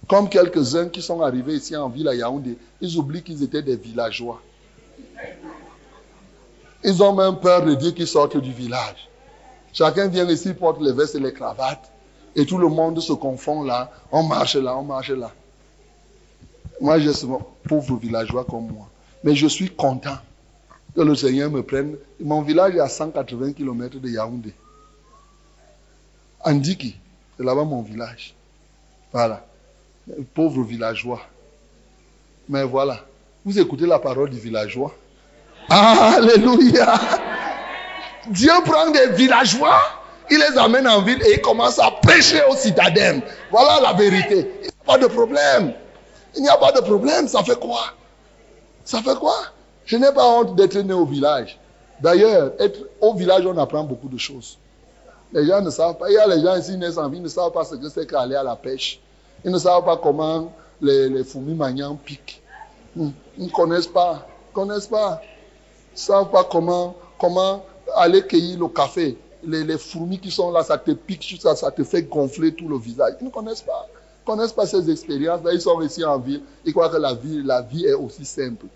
Comme 0.09 0.29
quelques-uns 0.29 0.89
qui 0.89 1.01
sont 1.01 1.23
arrivés 1.23 1.55
ici 1.55 1.77
en 1.77 1.89
ville 1.89 2.09
à 2.09 2.15
Yaoundé, 2.15 2.59
ils 2.81 2.97
oublient 2.99 3.23
qu'ils 3.23 3.43
étaient 3.43 3.63
des 3.63 3.77
villageois. 3.77 4.43
Ils 6.85 7.03
ont 7.03 7.15
même 7.15 7.39
peur 7.39 7.65
de 7.65 7.75
dire 7.75 7.95
qu'ils 7.95 8.09
sortent 8.09 8.37
du 8.37 8.53
village. 8.53 9.09
Chacun 9.73 10.09
vient 10.09 10.29
ici, 10.29 10.53
porte 10.53 10.81
les 10.81 10.93
vestes 10.93 11.15
et 11.15 11.21
les 11.21 11.33
cravates. 11.33 11.91
et 12.35 12.47
tout 12.47 12.59
le 12.59 12.69
monde 12.69 13.01
se 13.01 13.13
confond 13.13 13.63
là. 13.63 13.91
On 14.11 14.23
marche 14.23 14.57
là, 14.57 14.77
on 14.77 14.83
marche 14.83 15.11
là. 15.11 15.31
Moi, 16.81 16.99
je 16.99 17.11
suis 17.11 17.29
pauvre 17.69 17.97
villageois 17.97 18.45
comme 18.45 18.73
moi. 18.73 18.89
Mais 19.23 19.35
je 19.35 19.47
suis 19.47 19.71
content 19.71 20.19
que 20.95 21.01
le 21.01 21.15
Seigneur 21.15 21.51
me 21.51 21.63
prenne. 21.63 21.97
Mon 22.21 22.43
village 22.43 22.75
est 22.75 22.81
à 22.81 22.89
180 22.89 23.53
km 23.53 23.99
de 23.99 24.09
Yaoundé. 24.09 24.53
Andiki, 26.45 26.97
c'est 27.37 27.45
là-bas 27.45 27.65
mon 27.65 27.83
village. 27.83 28.35
Voilà. 29.13 29.47
Pauvre 30.35 30.63
villageois. 30.63 31.21
Mais 32.49 32.65
voilà. 32.65 32.99
Vous 33.45 33.59
écoutez 33.59 33.87
la 33.87 33.99
parole 33.99 34.31
du 34.31 34.39
villageois. 34.39 34.93
Alléluia. 35.69 36.95
Dieu 38.31 38.53
prend 38.65 38.91
des 38.91 39.09
villageois, 39.13 39.81
il 40.31 40.39
les 40.39 40.59
amène 40.59 40.87
en 40.87 41.03
ville 41.03 41.21
et 41.27 41.35
il 41.35 41.41
commence 41.41 41.79
à 41.79 41.91
prêcher 41.91 42.41
aux 42.49 42.57
citadins. 42.57 43.21
Voilà 43.51 43.81
la 43.81 43.93
vérité. 43.93 44.51
Il 44.61 44.65
n'y 44.65 44.69
a 44.69 44.85
pas 44.87 44.99
de 44.99 45.07
problème. 45.07 45.75
Il 46.37 46.43
n'y 46.43 46.49
a 46.49 46.57
pas 46.57 46.73
de 46.73 46.81
problème. 46.81 47.27
Ça 47.29 47.43
fait 47.43 47.59
quoi? 47.59 47.93
Ça 48.85 49.03
fait 49.03 49.19
quoi? 49.19 49.37
Je 49.85 49.97
n'ai 49.97 50.13
pas 50.13 50.25
honte 50.25 50.55
d'être 50.57 50.79
né 50.79 50.95
au 50.95 51.05
village. 51.05 51.59
D'ailleurs, 52.01 52.53
au 53.01 53.15
village, 53.15 53.45
on 53.47 53.57
apprend 53.59 53.85
beaucoup 53.85 54.09
de 54.09 54.19
choses. 54.19 54.59
Les 55.33 55.47
gens 55.47 55.61
ne 55.61 55.71
savent 55.71 55.97
pas. 55.97 56.11
Il 56.11 56.15
y 56.15 56.19
a 56.19 56.27
les 56.27 56.43
gens 56.43 56.57
ici 56.57 56.77
naissent 56.77 56.99
en 56.99 57.09
ville, 57.09 57.21
ils 57.21 57.25
ne 57.25 57.29
savent 57.29 57.53
pas 57.53 57.65
ce 57.65 57.75
que 57.75 57.89
c'est 57.89 58.07
qu'aller 58.07 58.37
à 58.37 58.43
la 58.43 58.57
pêche. 58.57 59.01
Ils 59.45 59.51
ne 59.51 59.59
savent 59.59 59.84
pas 59.84 59.97
comment 59.97 60.53
les, 60.80 61.09
les 61.09 61.24
fourmis 61.24 61.55
magnans 61.55 61.97
piquent. 61.97 62.43
Ils 62.97 63.12
ne 63.38 63.49
connaissent 63.49 63.86
pas. 63.86 64.26
Ils 64.51 64.55
connaissent 64.55 64.86
pas. 64.86 65.20
Ils 65.22 65.95
ne 65.95 65.99
savent 65.99 66.30
pas 66.30 66.45
comment, 66.45 66.95
comment 67.18 67.64
aller 67.97 68.22
cueillir 68.22 68.59
le 68.59 68.68
café. 68.68 69.16
Les, 69.45 69.64
les, 69.64 69.78
fourmis 69.78 70.20
qui 70.20 70.30
sont 70.30 70.53
là, 70.53 70.62
ça 70.62 70.78
te 70.78 70.93
pique, 70.93 71.38
ça, 71.40 71.57
ça 71.57 71.70
te 71.70 71.82
fait 71.82 72.03
gonfler 72.03 72.55
tout 72.55 72.68
le 72.68 72.78
visage. 72.78 73.14
Ils 73.20 73.24
ne 73.24 73.30
connaissent 73.30 73.62
pas. 73.62 73.88
Ils 73.90 74.30
ne 74.30 74.36
connaissent 74.36 74.53
pas 74.53 74.66
ces 74.66 74.88
expériences. 74.88 75.43
Là, 75.43 75.53
ils 75.53 75.61
sont 75.61 75.80
ici 75.80 76.05
en 76.05 76.18
ville. 76.18 76.43
Ils 76.64 76.72
croient 76.72 76.88
que 76.88 76.97
la 76.97 77.14
vie, 77.14 77.43
la 77.43 77.62
vie 77.62 77.86
est 77.86 77.95
aussi 77.95 78.24
simple. 78.24 78.66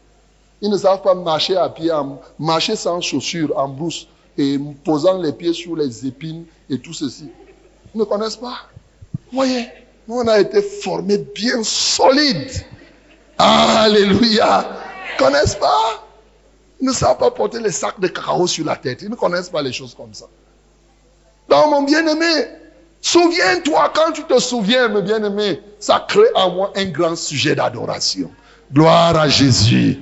Ils 0.61 0.71
ne 0.71 0.77
savent 0.77 1.03
pas 1.03 1.15
marcher 1.15 1.57
à 1.57 1.69
pied, 1.69 1.93
marcher 2.39 2.75
sans 2.77 3.01
chaussures, 3.01 3.57
en 3.57 3.69
brousse, 3.69 4.09
et 4.39 4.59
posant 4.85 5.19
les 5.19 5.33
pieds 5.33 5.53
sur 5.53 5.77
les 5.77 6.07
épines 6.07 6.45
et 6.69 6.79
tout 6.79 6.93
ceci. 6.93 7.29
Ils 7.95 7.99
ne 7.99 8.05
connaissent 8.05 8.37
pas. 8.37 8.57
Voyez, 9.33 9.69
nous 10.09 10.17
on 10.17 10.29
a 10.29 10.39
été 10.39 10.63
formés 10.63 11.19
bien 11.19 11.63
solides. 11.63 12.65
Alléluia. 13.39 14.67
Ils 15.15 15.19
connaissent 15.19 15.55
pas? 15.57 16.03
Ils 16.81 16.87
ne 16.87 16.93
savent 16.93 17.19
pas 17.19 17.31
porter 17.31 17.61
les 17.61 17.73
sacs 17.73 18.01
de 18.01 18.09
cacao 18.09 18.47
sur 18.47 18.65
la 18.65 18.77
tête. 18.77 19.03
Ils 19.03 19.11
ne 19.11 19.15
connaissent 19.15 19.49
pas 19.49 19.63
les 19.63 19.73
choses 19.73 19.95
comme 19.95 20.13
ça. 20.13 20.27
Donc, 21.49 21.71
mon 21.71 21.83
bien-aimé, 21.83 22.47
souviens-toi, 23.01 23.93
quand 23.95 24.13
tu 24.13 24.25
te 24.25 24.39
souviens, 24.39 24.89
mon 24.89 25.01
bien-aimé, 25.03 25.61
ça 25.79 26.05
crée 26.07 26.29
en 26.35 26.51
moi 26.51 26.73
un 26.77 26.85
grand 26.87 27.17
sujet 27.17 27.55
d'adoration. 27.55 28.31
Gloire 28.73 29.17
à 29.17 29.29
Jésus. 29.29 29.99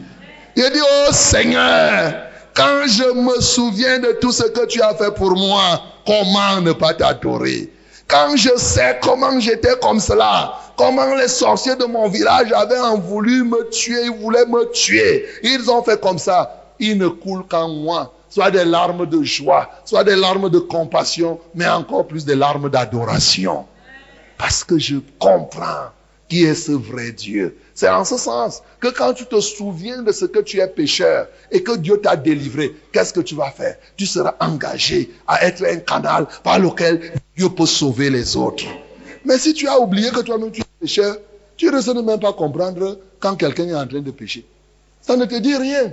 Il 0.57 0.71
dit, 0.71 0.81
oh 0.81 1.13
Seigneur, 1.13 2.15
quand 2.55 2.87
je 2.87 3.13
me 3.13 3.41
souviens 3.41 3.99
de 3.99 4.13
tout 4.21 4.33
ce 4.33 4.45
que 4.45 4.67
tu 4.67 4.81
as 4.81 4.95
fait 4.95 5.13
pour 5.15 5.33
moi, 5.37 5.83
comment 6.07 6.61
ne 6.61 6.73
pas 6.73 6.95
t'adorer? 6.95 7.71
Quand 8.07 8.37
je 8.37 8.51
sais 8.57 8.99
comment 9.03 9.41
j'étais 9.41 9.77
comme 9.81 9.99
cela, 9.99 10.55
comment 10.77 11.15
les 11.15 11.29
sorciers 11.29 11.77
de 11.77 11.85
mon 11.85 12.09
village 12.09 12.53
avaient 12.53 12.77
voulu 13.01 13.45
me 13.45 13.69
tuer, 13.71 14.05
ils 14.05 14.23
voulaient 14.23 14.47
me 14.47 14.71
tuer, 14.73 15.27
ils 15.43 15.71
ont 15.71 15.83
fait 15.83 16.01
comme 16.01 16.19
ça. 16.19 16.61
Il 16.79 16.99
ne 16.99 17.09
coule 17.09 17.47
qu'en 17.47 17.69
moi, 17.69 18.13
soit 18.29 18.51
des 18.51 18.65
larmes 18.65 19.07
de 19.07 19.23
joie, 19.23 19.71
soit 19.85 20.05
des 20.05 20.17
larmes 20.17 20.51
de 20.51 20.59
compassion, 20.59 21.41
mais 21.55 21.69
encore 21.69 22.07
plus 22.07 22.25
des 22.25 22.35
larmes 22.35 22.69
d'adoration. 22.69 23.65
Parce 24.37 24.65
que 24.65 24.79
je 24.79 24.97
comprends 25.19 25.91
qui 26.29 26.45
est 26.45 26.55
ce 26.55 26.73
vrai 26.73 27.13
Dieu. 27.13 27.57
C'est 27.75 27.89
en 27.89 28.05
ce 28.05 28.17
sens 28.17 28.63
que 28.79 28.89
quand 28.89 29.15
tu 29.15 29.27
te 29.27 29.41
souviens 29.41 30.03
de 30.03 30.13
ce 30.13 30.27
que 30.27 30.39
tu 30.39 30.61
es 30.61 30.69
pécheur 30.69 31.27
et 31.51 31.63
que 31.63 31.77
Dieu 31.77 32.01
t'a 32.01 32.15
délivré, 32.15 32.75
qu'est-ce 32.93 33.13
que 33.13 33.21
tu 33.21 33.35
vas 33.35 33.51
faire? 33.51 33.77
Tu 33.97 34.07
seras 34.07 34.37
engagé 34.41 35.11
à 35.27 35.45
être 35.45 35.65
un 35.65 35.79
canal 35.79 36.29
par 36.45 36.61
lequel 36.61 37.13
Dieu 37.37 37.49
peut 37.49 37.67
sauver 37.67 38.11
les 38.11 38.37
autres. 38.37 38.65
Mais 39.25 39.39
si 39.39 39.55
tu 39.55 39.67
as 39.67 39.79
oublié 39.81 40.11
que 40.11 40.21
toi-même 40.21 40.53
tu 40.53 40.61
es 40.61 40.65
pécheur, 40.81 41.17
tu 41.57 41.67
ne 41.67 41.81
sais 41.81 41.95
même 41.95 42.21
pas 42.21 42.33
comprendre 42.33 42.99
quand 43.19 43.35
quelqu'un 43.35 43.67
est 43.67 43.75
en 43.75 43.87
train 43.87 44.01
de 44.01 44.11
pécher. 44.13 44.47
Ça 45.01 45.17
ne 45.17 45.25
te 45.25 45.35
dit 45.35 45.57
rien. 45.57 45.93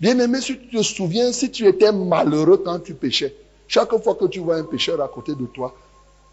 Bien 0.00 0.18
aimé, 0.18 0.40
si 0.40 0.58
tu 0.58 0.76
te 0.76 0.82
souviens, 0.82 1.32
si 1.32 1.50
tu 1.50 1.66
étais 1.66 1.90
malheureux 1.90 2.62
quand 2.64 2.78
tu 2.78 2.94
péchais, 2.94 3.34
chaque 3.66 3.96
fois 4.02 4.14
que 4.14 4.26
tu 4.26 4.40
vois 4.40 4.56
un 4.56 4.64
pécheur 4.64 5.00
à 5.02 5.08
côté 5.08 5.34
de 5.34 5.46
toi, 5.46 5.74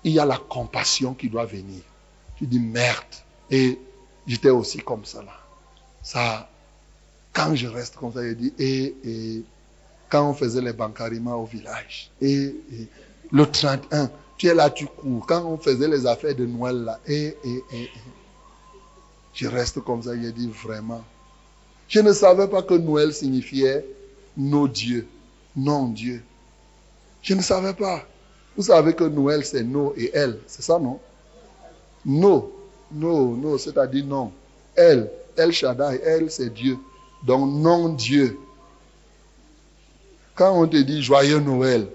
il 0.03 0.11
y 0.11 0.19
a 0.19 0.25
la 0.25 0.37
compassion 0.37 1.13
qui 1.13 1.29
doit 1.29 1.45
venir. 1.45 1.81
Tu 2.37 2.45
dis 2.45 2.59
merde. 2.59 3.05
Et 3.49 3.79
j'étais 4.31 4.49
aussi 4.49 4.77
comme 4.77 5.03
ça 5.03 5.21
là. 5.21 5.33
Ça, 6.01 6.49
quand 7.33 7.53
je 7.53 7.67
reste 7.67 7.97
comme 7.97 8.13
ça, 8.13 8.23
je 8.23 8.33
dis, 8.33 8.53
et, 8.57 9.43
quand 10.09 10.29
on 10.29 10.33
faisait 10.33 10.61
les 10.61 10.71
bancariments 10.71 11.35
au 11.35 11.45
village, 11.45 12.09
et, 12.21 12.55
le 13.31 13.45
31, 13.45 14.09
tu 14.37 14.47
es 14.47 14.53
là, 14.53 14.69
tu 14.69 14.85
cours. 14.85 15.25
Quand 15.27 15.43
on 15.45 15.57
faisait 15.57 15.87
les 15.87 16.05
affaires 16.05 16.35
de 16.35 16.45
Noël 16.45 16.77
là, 16.77 16.99
et, 17.07 17.35
et, 17.43 17.63
et, 17.73 17.89
je 19.33 19.47
reste 19.47 19.81
comme 19.81 20.01
ça, 20.01 20.15
je 20.15 20.29
dis 20.29 20.49
vraiment. 20.63 21.03
Je 21.89 21.99
ne 21.99 22.13
savais 22.13 22.47
pas 22.47 22.61
que 22.63 22.73
Noël 22.73 23.13
signifiait 23.13 23.85
nos 24.37 24.67
dieux, 24.67 25.07
non 25.57 25.89
Dieu. 25.89 26.23
Je 27.21 27.33
ne 27.33 27.41
savais 27.41 27.73
pas. 27.73 28.05
Vous 28.55 28.63
savez 28.63 28.93
que 28.93 29.03
Noël 29.03 29.43
c'est 29.43 29.63
nous 29.63 29.93
et 29.97 30.09
elle, 30.13 30.39
c'est 30.47 30.61
ça 30.61 30.79
non? 30.79 30.99
No, 32.05 32.60
no, 32.93 33.35
no, 33.35 33.57
c'est-à-dire 33.57 34.05
non. 34.05 34.31
Elle, 34.75 35.09
El 35.37 35.51
Shaddai, 35.51 36.01
elle, 36.03 36.29
c'est 36.31 36.53
Dieu. 36.53 36.77
Donc, 37.23 37.51
non 37.51 37.89
Dieu. 37.89 38.37
Quand 40.35 40.59
on 40.59 40.67
te 40.67 40.77
dit 40.77 41.03
joyeux 41.03 41.39
Noël 41.39 41.87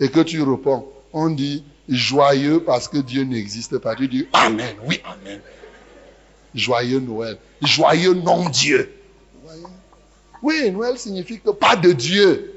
et 0.00 0.08
que 0.08 0.20
tu 0.20 0.42
réponds, 0.42 0.86
on 1.12 1.30
dit 1.30 1.64
joyeux 1.88 2.62
parce 2.62 2.88
que 2.88 2.98
Dieu 2.98 3.24
n'existe 3.24 3.78
pas. 3.78 3.96
Tu 3.96 4.08
dis 4.08 4.26
Amen, 4.32 4.76
oui, 4.86 5.00
Amen. 5.04 5.40
Joyeux 6.54 7.00
Noël. 7.00 7.38
Joyeux 7.62 8.14
non 8.14 8.48
Dieu. 8.48 8.92
Oui, 10.42 10.70
Noël 10.70 10.98
signifie 10.98 11.40
que 11.40 11.50
pas 11.50 11.76
de 11.76 11.92
Dieu. 11.92 12.52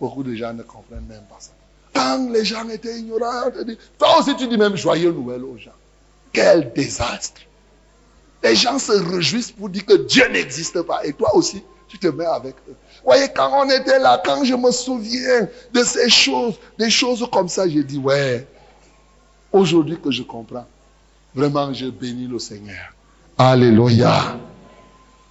Beaucoup 0.00 0.22
de 0.22 0.34
gens 0.34 0.52
ne 0.54 0.62
comprennent 0.62 1.06
même 1.06 1.24
pas 1.28 1.36
ça. 1.38 1.52
Quand 1.92 2.30
les 2.30 2.44
gens 2.44 2.68
étaient 2.68 2.98
ignorants, 2.98 3.48
on 3.48 3.50
te 3.50 3.62
dit, 3.64 3.76
toi 3.98 4.18
aussi 4.18 4.34
tu 4.36 4.48
dis 4.48 4.56
même 4.56 4.76
joyeux 4.76 5.12
Noël 5.12 5.44
aux 5.44 5.58
gens. 5.58 5.72
Quel 6.32 6.72
désastre. 6.72 7.40
Les 8.42 8.54
gens 8.54 8.78
se 8.78 8.92
réjouissent 8.92 9.52
pour 9.52 9.68
dire 9.68 9.84
que 9.84 9.96
Dieu 9.96 10.26
n'existe 10.28 10.80
pas. 10.82 11.04
Et 11.04 11.12
toi 11.12 11.34
aussi, 11.34 11.62
tu 11.88 11.98
te 11.98 12.06
mets 12.06 12.24
avec 12.24 12.54
eux. 12.68 12.74
Voyez, 13.04 13.28
quand 13.34 13.50
on 13.52 13.68
était 13.68 13.98
là, 13.98 14.20
quand 14.24 14.44
je 14.44 14.54
me 14.54 14.70
souviens 14.70 15.48
de 15.72 15.82
ces 15.82 16.08
choses, 16.08 16.54
des 16.78 16.90
choses 16.90 17.26
comme 17.32 17.48
ça, 17.48 17.68
j'ai 17.68 17.82
dit, 17.82 17.98
ouais, 17.98 18.46
aujourd'hui 19.52 19.98
que 20.00 20.10
je 20.10 20.22
comprends, 20.22 20.66
vraiment, 21.34 21.72
je 21.72 21.86
bénis 21.86 22.26
le 22.26 22.38
Seigneur. 22.38 22.94
Alléluia. 23.36 24.38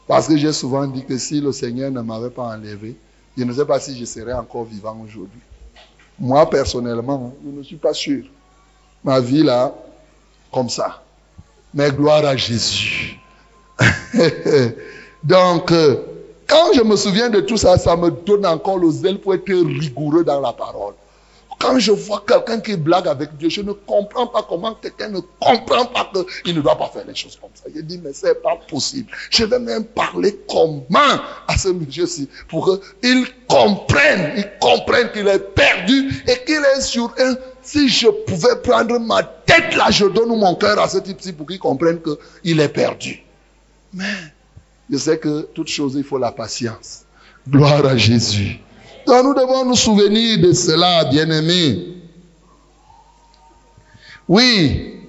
Parce 0.07 0.27
que 0.27 0.35
j'ai 0.35 0.51
souvent 0.51 0.85
dit 0.87 1.05
que 1.05 1.17
si 1.17 1.39
le 1.39 1.51
Seigneur 1.51 1.91
ne 1.91 2.01
m'avait 2.01 2.31
pas 2.31 2.43
enlevé, 2.43 2.95
je 3.37 3.43
ne 3.43 3.53
sais 3.53 3.65
pas 3.65 3.79
si 3.79 3.97
je 3.97 4.05
serais 4.05 4.33
encore 4.33 4.65
vivant 4.65 4.97
aujourd'hui. 5.03 5.39
Moi, 6.19 6.49
personnellement, 6.49 7.33
je 7.45 7.57
ne 7.57 7.63
suis 7.63 7.77
pas 7.77 7.93
sûr. 7.93 8.25
Ma 9.03 9.19
vie, 9.19 9.43
là, 9.43 9.73
comme 10.51 10.69
ça. 10.69 11.03
Mais 11.73 11.91
gloire 11.91 12.25
à 12.25 12.35
Jésus. 12.35 13.19
Donc, 15.23 15.71
euh, 15.71 15.97
quand 16.47 16.73
je 16.73 16.81
me 16.81 16.95
souviens 16.95 17.29
de 17.29 17.41
tout 17.41 17.57
ça, 17.57 17.77
ça 17.77 17.95
me 17.95 18.09
donne 18.09 18.45
encore 18.45 18.79
le 18.79 18.89
zèle 18.89 19.19
pour 19.19 19.35
être 19.35 19.47
rigoureux 19.47 20.23
dans 20.23 20.41
la 20.41 20.53
parole. 20.53 20.95
Quand 21.59 21.77
je 21.77 21.91
vois 21.91 22.23
quelqu'un 22.25 22.61
qui 22.61 22.77
blague 22.77 23.07
avec 23.07 23.35
Dieu, 23.35 23.49
je 23.49 23.61
ne 23.61 23.73
comprends 23.73 24.27
pas 24.27 24.45
comment 24.47 24.75
quelqu'un 24.75 25.09
ne 25.09 25.19
comprend 25.19 25.85
pas 25.87 26.09
qu'il 26.45 26.55
ne 26.55 26.61
doit 26.61 26.77
pas 26.77 26.87
faire 26.87 27.03
les 27.05 27.13
choses 27.13 27.37
comme 27.39 27.49
ça. 27.53 27.65
Je 27.75 27.81
dis, 27.81 27.99
mais 28.01 28.13
c'est 28.13 28.41
pas 28.41 28.57
possible. 28.69 29.11
Je 29.29 29.43
vais 29.43 29.59
même 29.59 29.83
parler 29.83 30.39
comment 30.49 31.19
à 31.47 31.57
ce 31.57 31.67
monsieur-ci 31.67 32.29
pour 32.47 32.79
qu'il 33.01 33.27
comprenne, 33.47 34.35
il 34.37 34.49
comprenne 34.61 35.11
qu'il 35.11 35.27
est 35.27 35.53
perdu 35.53 36.23
et 36.27 36.45
qu'il 36.45 36.63
est 36.77 36.81
sur 36.81 37.13
un. 37.19 37.35
Si 37.71 37.87
je 37.87 38.07
pouvais 38.07 38.55
prendre 38.63 38.97
ma 38.99 39.21
tête 39.21 39.75
là, 39.75 39.91
je 39.91 40.05
donne 40.05 40.29
mon 40.29 40.55
cœur 40.55 40.79
à 40.79 40.89
ce 40.89 40.97
type-ci 40.97 41.33
pour 41.33 41.45
qu'il 41.45 41.59
comprenne 41.59 41.99
qu'il 42.01 42.59
est 42.59 42.69
perdu. 42.69 43.23
Mais 43.93 44.05
je 44.89 44.97
sais 44.97 45.19
que 45.19 45.41
toute 45.53 45.67
chose, 45.67 45.93
il 45.95 46.03
faut 46.03 46.17
la 46.17 46.31
patience. 46.31 47.03
Gloire 47.47 47.85
à 47.85 47.95
Jésus. 47.95 48.59
Donc 49.05 49.23
nous 49.23 49.35
devons 49.35 49.65
nous 49.65 49.75
souvenir 49.75 50.39
de 50.39 50.51
cela, 50.51 51.05
bien-aimés. 51.05 51.89
Oui, 54.27 55.03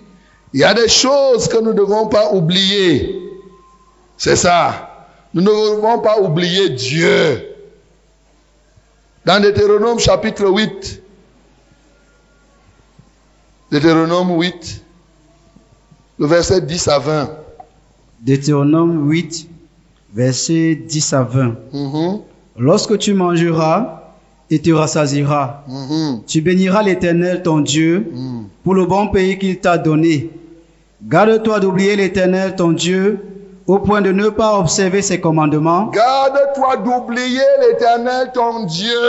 il 0.52 0.60
y 0.60 0.64
a 0.64 0.74
des 0.74 0.88
choses 0.88 1.48
que 1.48 1.56
nous 1.56 1.72
ne 1.72 1.78
devons 1.78 2.08
pas 2.08 2.30
oublier. 2.34 3.22
C'est 4.18 4.36
ça. 4.36 5.08
Nous 5.32 5.40
ne 5.40 5.46
devons 5.46 6.00
pas 6.00 6.20
oublier 6.20 6.68
Dieu. 6.68 7.56
Dans 9.24 9.40
Deutéronome 9.40 9.98
chapitre 9.98 10.46
8, 10.46 10.99
Deutéronome 13.70 14.36
8, 14.36 14.82
le 16.18 16.26
verset 16.26 16.60
10 16.60 16.88
à 16.88 16.98
20. 16.98 17.30
Deutéronome 18.20 19.08
8, 19.08 19.48
versets 20.12 20.74
10 20.74 21.12
à 21.12 21.22
20. 21.22 21.54
Mhm, 21.72 22.20
Lorsque 22.58 22.98
tu 22.98 23.14
mangeras 23.14 24.02
et 24.50 24.58
te 24.58 24.70
rassasieras, 24.70 25.62
mhm, 25.68 26.22
tu 26.26 26.40
béniras 26.40 26.82
l'Éternel 26.82 27.42
ton 27.42 27.60
Dieu 27.60 28.10
mhm. 28.12 28.46
pour 28.64 28.74
le 28.74 28.86
bon 28.86 29.06
pays 29.06 29.38
qu'il 29.38 29.60
t'a 29.60 29.78
donné. 29.78 30.30
Garde-toi 31.02 31.60
d'oublier 31.60 31.94
l'Éternel 31.94 32.56
ton 32.56 32.72
Dieu 32.72 33.20
au 33.68 33.78
point 33.78 34.00
de 34.02 34.10
ne 34.10 34.30
pas 34.30 34.58
observer 34.58 35.00
ses 35.00 35.20
commandements, 35.20 35.86
Garde-toi 35.86 36.78
d'oublier 36.78 37.40
l'éternel 37.60 38.32
ton 38.34 38.64
Dieu 38.64 39.00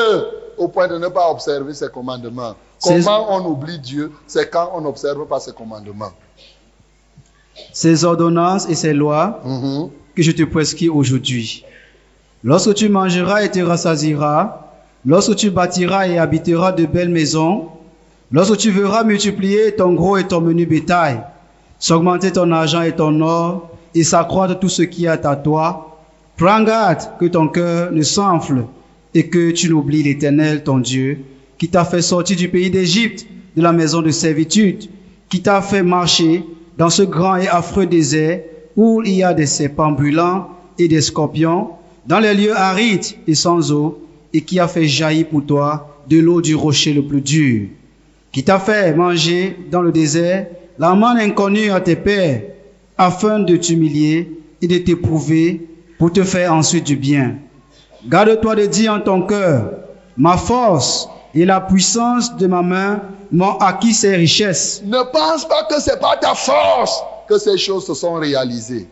au 0.55 0.67
point 0.67 0.87
de 0.87 0.99
ne 0.99 1.07
pas 1.07 1.31
observer 1.31 1.73
ses 1.73 1.89
commandements. 1.89 2.53
C'est- 2.83 3.03
Comment 3.03 3.27
on 3.35 3.45
oublie 3.51 3.77
Dieu 3.79 4.11
C'est 4.27 4.49
quand 4.49 4.71
on 4.73 4.81
n'observe 4.81 5.25
pas 5.27 5.39
ses 5.39 5.51
commandements. 5.53 6.11
ses 7.73 8.05
ordonnances 8.05 8.67
et 8.69 8.75
ses 8.75 8.93
lois 8.93 9.39
Mhm. 9.45 9.89
que 10.15 10.23
je 10.23 10.31
te 10.31 10.43
prescris 10.43 10.89
aujourd'hui. 10.89 11.63
Lorsque 12.43 12.73
tu 12.73 12.89
mangeras 12.89 13.43
et 13.43 13.51
te 13.51 13.59
rassasieras, 13.59 14.71
lorsque 15.05 15.35
tu 15.35 15.51
bâtiras 15.51 16.07
et 16.07 16.17
habiteras 16.17 16.71
de 16.71 16.85
belles 16.85 17.09
maisons, 17.09 17.67
lorsque 18.31 18.57
tu 18.57 18.71
verras 18.71 19.03
multiplier 19.03 19.75
ton 19.75 19.93
gros 19.93 20.17
et 20.17 20.27
ton 20.27 20.41
menu 20.41 20.65
bétail, 20.65 21.21
s'augmenter 21.77 22.31
ton 22.31 22.51
argent 22.51 22.81
et 22.81 22.95
ton 22.95 23.19
or, 23.21 23.69
et 23.93 24.03
s'accroître 24.03 24.57
tout 24.59 24.69
ce 24.69 24.81
qui 24.83 25.05
est 25.05 25.25
à 25.25 25.35
toi, 25.35 25.99
prends 26.37 26.63
garde 26.63 27.01
que 27.19 27.25
ton 27.25 27.47
cœur 27.47 27.91
ne 27.91 28.01
s'enfle 28.01 28.63
et 29.13 29.27
que 29.29 29.51
tu 29.51 29.69
n'oublies 29.69 30.03
l'Éternel 30.03 30.63
ton 30.63 30.79
Dieu, 30.79 31.19
qui 31.61 31.69
t'a 31.69 31.85
fait 31.85 32.01
sortir 32.01 32.35
du 32.35 32.49
pays 32.49 32.71
d'Égypte, 32.71 33.27
de 33.55 33.61
la 33.61 33.71
maison 33.71 34.01
de 34.01 34.09
servitude, 34.09 34.89
qui 35.29 35.43
t'a 35.43 35.61
fait 35.61 35.83
marcher 35.83 36.43
dans 36.75 36.89
ce 36.89 37.03
grand 37.03 37.35
et 37.35 37.47
affreux 37.47 37.85
désert 37.85 38.41
où 38.75 39.03
il 39.05 39.17
y 39.17 39.21
a 39.21 39.35
des 39.35 39.45
serpents 39.45 39.89
ambulants 39.89 40.49
et 40.79 40.87
des 40.87 41.01
scorpions, 41.01 41.69
dans 42.07 42.19
les 42.19 42.33
lieux 42.33 42.57
arides 42.57 43.05
et 43.27 43.35
sans 43.35 43.71
eau, 43.71 44.01
et 44.33 44.41
qui 44.41 44.59
a 44.59 44.67
fait 44.67 44.87
jaillir 44.87 45.27
pour 45.27 45.45
toi 45.45 46.01
de 46.09 46.17
l'eau 46.17 46.41
du 46.41 46.55
rocher 46.55 46.93
le 46.93 47.03
plus 47.03 47.21
dur, 47.21 47.67
qui 48.31 48.43
t'a 48.43 48.57
fait 48.57 48.95
manger 48.95 49.55
dans 49.69 49.83
le 49.83 49.91
désert 49.91 50.47
la 50.79 50.95
manne 50.95 51.19
inconnue 51.19 51.69
à 51.69 51.79
tes 51.79 51.95
pères, 51.95 52.41
afin 52.97 53.37
de 53.37 53.55
t'humilier 53.55 54.31
et 54.63 54.67
de 54.67 54.79
t'éprouver 54.79 55.61
pour 55.99 56.11
te 56.11 56.23
faire 56.23 56.55
ensuite 56.55 56.87
du 56.87 56.95
bien. 56.95 57.35
Garde-toi 58.09 58.55
de 58.55 58.65
dire 58.65 58.93
en 58.93 58.99
ton 58.99 59.21
cœur, 59.21 59.73
ma 60.17 60.37
force 60.37 61.07
et 61.33 61.45
la 61.45 61.61
puissance 61.61 62.35
de 62.37 62.47
ma 62.47 62.61
main 62.61 63.01
m'ont 63.31 63.57
acquis 63.59 63.93
ces 63.93 64.15
richesses. 64.15 64.81
Ne 64.85 65.01
pense 65.11 65.47
pas 65.47 65.63
que 65.69 65.79
c'est 65.81 65.99
par 65.99 66.19
ta 66.19 66.33
force 66.35 67.01
que 67.29 67.37
ces 67.37 67.57
choses 67.57 67.85
se 67.85 67.93
sont 67.93 68.13
réalisées. 68.15 68.87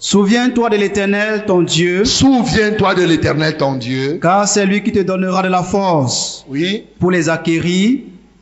Souviens-toi 0.00 0.70
de 0.70 0.76
l'Éternel, 0.76 1.44
ton 1.46 1.62
Dieu, 1.62 2.04
Souviens-toi 2.04 2.94
de 2.94 3.02
l'éternel 3.02 3.56
ton 3.56 3.72
Dieu. 3.74 4.18
car 4.22 4.46
c'est 4.46 4.64
lui 4.64 4.82
qui 4.82 4.92
te 4.92 5.00
donnera 5.00 5.42
de 5.42 5.48
la 5.48 5.62
force 5.64 6.44
Oui. 6.48 6.84
pour 7.00 7.10
les 7.10 7.28
acquérir, 7.28 8.00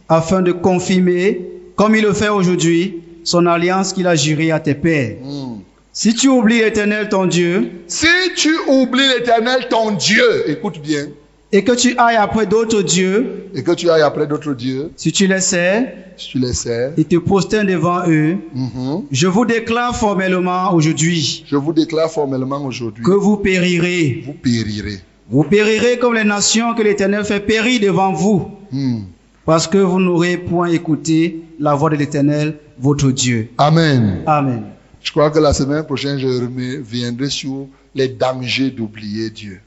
afin 0.08 0.42
de 0.42 0.52
confirmer, 0.52 1.40
comme 1.74 1.94
il 1.96 2.02
le 2.02 2.12
fait 2.12 2.28
aujourd'hui, 2.28 3.02
son 3.24 3.46
alliance 3.46 3.92
qu'il 3.94 4.06
a 4.06 4.14
jurée 4.14 4.52
à 4.52 4.60
tes 4.60 4.74
pères. 4.74 5.16
Hmm. 5.22 5.60
Si 5.92 6.14
tu 6.14 6.28
oublies 6.28 6.58
l'Éternel, 6.60 7.08
ton 7.08 7.24
Dieu, 7.24 7.70
Si 7.86 8.06
tu 8.36 8.54
oublies 8.68 9.08
l'éternel 9.16 9.66
ton 9.70 9.92
Dieu, 9.92 10.50
écoute 10.50 10.78
bien, 10.80 11.06
et 11.52 11.62
que 11.64 11.72
tu 11.72 11.96
ailles 11.98 12.16
après 12.16 12.46
d'autres 12.46 12.82
dieux, 12.82 13.46
et 13.54 13.62
que 13.62 13.72
tu 13.72 13.88
ailles 13.90 14.02
après 14.02 14.26
d'autres 14.26 14.52
dieux, 14.54 14.90
si 14.96 15.12
tu 15.12 15.26
les 15.26 15.40
sais, 15.40 15.94
si 16.16 16.30
tu 16.30 16.38
les 16.38 16.52
sers, 16.52 16.92
et 16.96 17.04
te 17.04 17.16
prosternes 17.16 17.68
devant 17.68 18.08
eux, 18.08 18.36
mhm, 18.54 19.04
je 19.10 19.26
vous 19.26 19.44
déclare 19.46 19.94
formellement 19.96 20.72
aujourd'hui 20.74 21.44
je 21.46 21.56
vous 21.56 21.72
déclare 21.72 22.10
formellement 22.10 22.64
aujourd'hui, 22.64 23.04
que 23.04 23.10
vous 23.12 23.36
périrez. 23.36 24.22
vous 24.26 24.32
périrez. 24.34 25.00
Vous 25.28 25.42
périrez 25.44 25.98
comme 25.98 26.14
les 26.14 26.24
nations 26.24 26.74
que 26.74 26.82
l'Éternel 26.82 27.24
fait 27.24 27.40
périr 27.40 27.80
devant 27.80 28.12
vous, 28.12 28.50
Hmm. 28.72 29.02
parce 29.44 29.68
que 29.68 29.78
vous 29.78 30.00
n'aurez 30.00 30.36
point 30.38 30.68
écouté 30.68 31.42
la 31.60 31.74
voix 31.74 31.90
de 31.90 31.96
l'Éternel, 31.96 32.56
votre 32.78 33.10
Dieu. 33.12 33.48
Amen. 33.58 34.22
Amen. 34.26 34.64
Je 35.02 35.10
crois 35.12 35.30
que 35.30 35.38
la 35.38 35.52
semaine 35.52 35.84
prochaine, 35.84 36.18
je 36.18 36.26
reviendrai 36.26 37.30
sur 37.30 37.68
les 37.94 38.08
dangers 38.08 38.70
d'oublier 38.70 39.30
Dieu, 39.30 39.60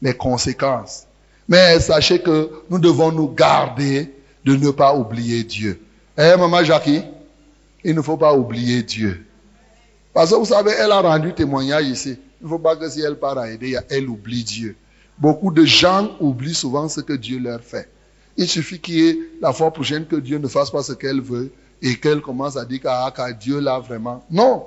les 0.00 0.14
conséquences. 0.14 1.05
Mais 1.48 1.78
sachez 1.80 2.20
que 2.20 2.50
nous 2.70 2.78
devons 2.78 3.12
nous 3.12 3.28
garder 3.28 4.12
de 4.44 4.56
ne 4.56 4.70
pas 4.70 4.94
oublier 4.94 5.44
Dieu. 5.44 5.80
Eh, 6.18 6.36
maman 6.36 6.64
Jackie, 6.64 7.02
il 7.84 7.94
ne 7.94 8.02
faut 8.02 8.16
pas 8.16 8.34
oublier 8.34 8.82
Dieu. 8.82 9.24
Parce 10.12 10.30
que 10.30 10.36
vous 10.36 10.46
savez, 10.46 10.72
elle 10.78 10.92
a 10.92 11.00
rendu 11.00 11.34
témoignage 11.34 11.86
ici. 11.86 12.18
Il 12.40 12.44
ne 12.44 12.48
faut 12.48 12.58
pas 12.58 12.76
que 12.76 12.88
si 12.88 13.00
elle 13.00 13.16
part 13.16 13.38
à 13.38 13.50
aider, 13.50 13.76
elle 13.90 14.08
oublie 14.08 14.44
Dieu. 14.44 14.76
Beaucoup 15.18 15.50
de 15.50 15.64
gens 15.64 16.10
oublient 16.20 16.54
souvent 16.54 16.88
ce 16.88 17.00
que 17.00 17.12
Dieu 17.12 17.38
leur 17.38 17.60
fait. 17.60 17.88
Il 18.36 18.48
suffit 18.48 18.78
qu'il 18.80 18.94
y 18.94 19.08
ait 19.08 19.18
la 19.40 19.52
fois 19.52 19.70
prochaine 19.72 20.06
que 20.06 20.16
Dieu 20.16 20.38
ne 20.38 20.48
fasse 20.48 20.70
pas 20.70 20.82
ce 20.82 20.92
qu'elle 20.92 21.20
veut 21.20 21.52
et 21.82 21.96
qu'elle 21.96 22.20
commence 22.20 22.56
à 22.56 22.64
dire 22.64 22.82
qu'à 22.82 23.10
qu'à 23.14 23.32
Dieu 23.32 23.60
là 23.60 23.78
vraiment. 23.78 24.24
Non, 24.30 24.64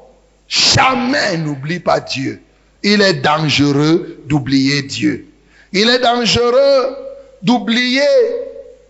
jamais 0.48 1.38
n'oublie 1.38 1.80
pas 1.80 2.00
Dieu. 2.00 2.42
Il 2.84 3.02
est 3.02 3.16
dangereux 3.16 4.20
d'oublier 4.28 4.82
Dieu. 4.84 5.29
Il 5.72 5.90
est 5.90 6.00
dangereux 6.00 6.96
d'oublier 7.42 8.02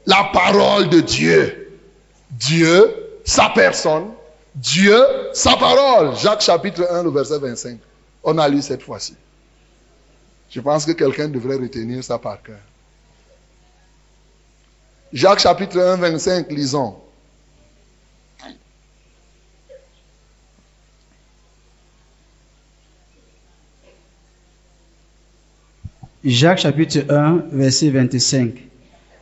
la 0.05 0.29
parole 0.33 0.89
de 0.89 1.01
Dieu. 1.01 1.79
Dieu, 2.31 3.19
sa 3.25 3.49
personne. 3.49 4.11
Dieu, 4.55 5.01
sa 5.33 5.55
parole. 5.55 6.15
Jacques 6.15 6.41
chapitre 6.41 6.87
1, 6.89 7.03
le 7.03 7.11
verset 7.11 7.39
25. 7.39 7.79
On 8.23 8.37
a 8.37 8.47
lu 8.47 8.61
cette 8.61 8.81
fois-ci. 8.81 9.15
Je 10.49 10.59
pense 10.61 10.85
que 10.85 10.91
quelqu'un 10.93 11.27
devrait 11.27 11.57
retenir 11.57 12.03
ça 12.03 12.17
par 12.17 12.41
cœur. 12.41 12.57
Jacques 15.13 15.39
chapitre 15.39 15.79
1, 15.79 15.97
25, 15.97 16.51
lisons. 16.51 16.95
Jacques 26.23 26.59
chapitre 26.59 27.05
1, 27.09 27.43
verset 27.53 27.89
25. 27.91 28.53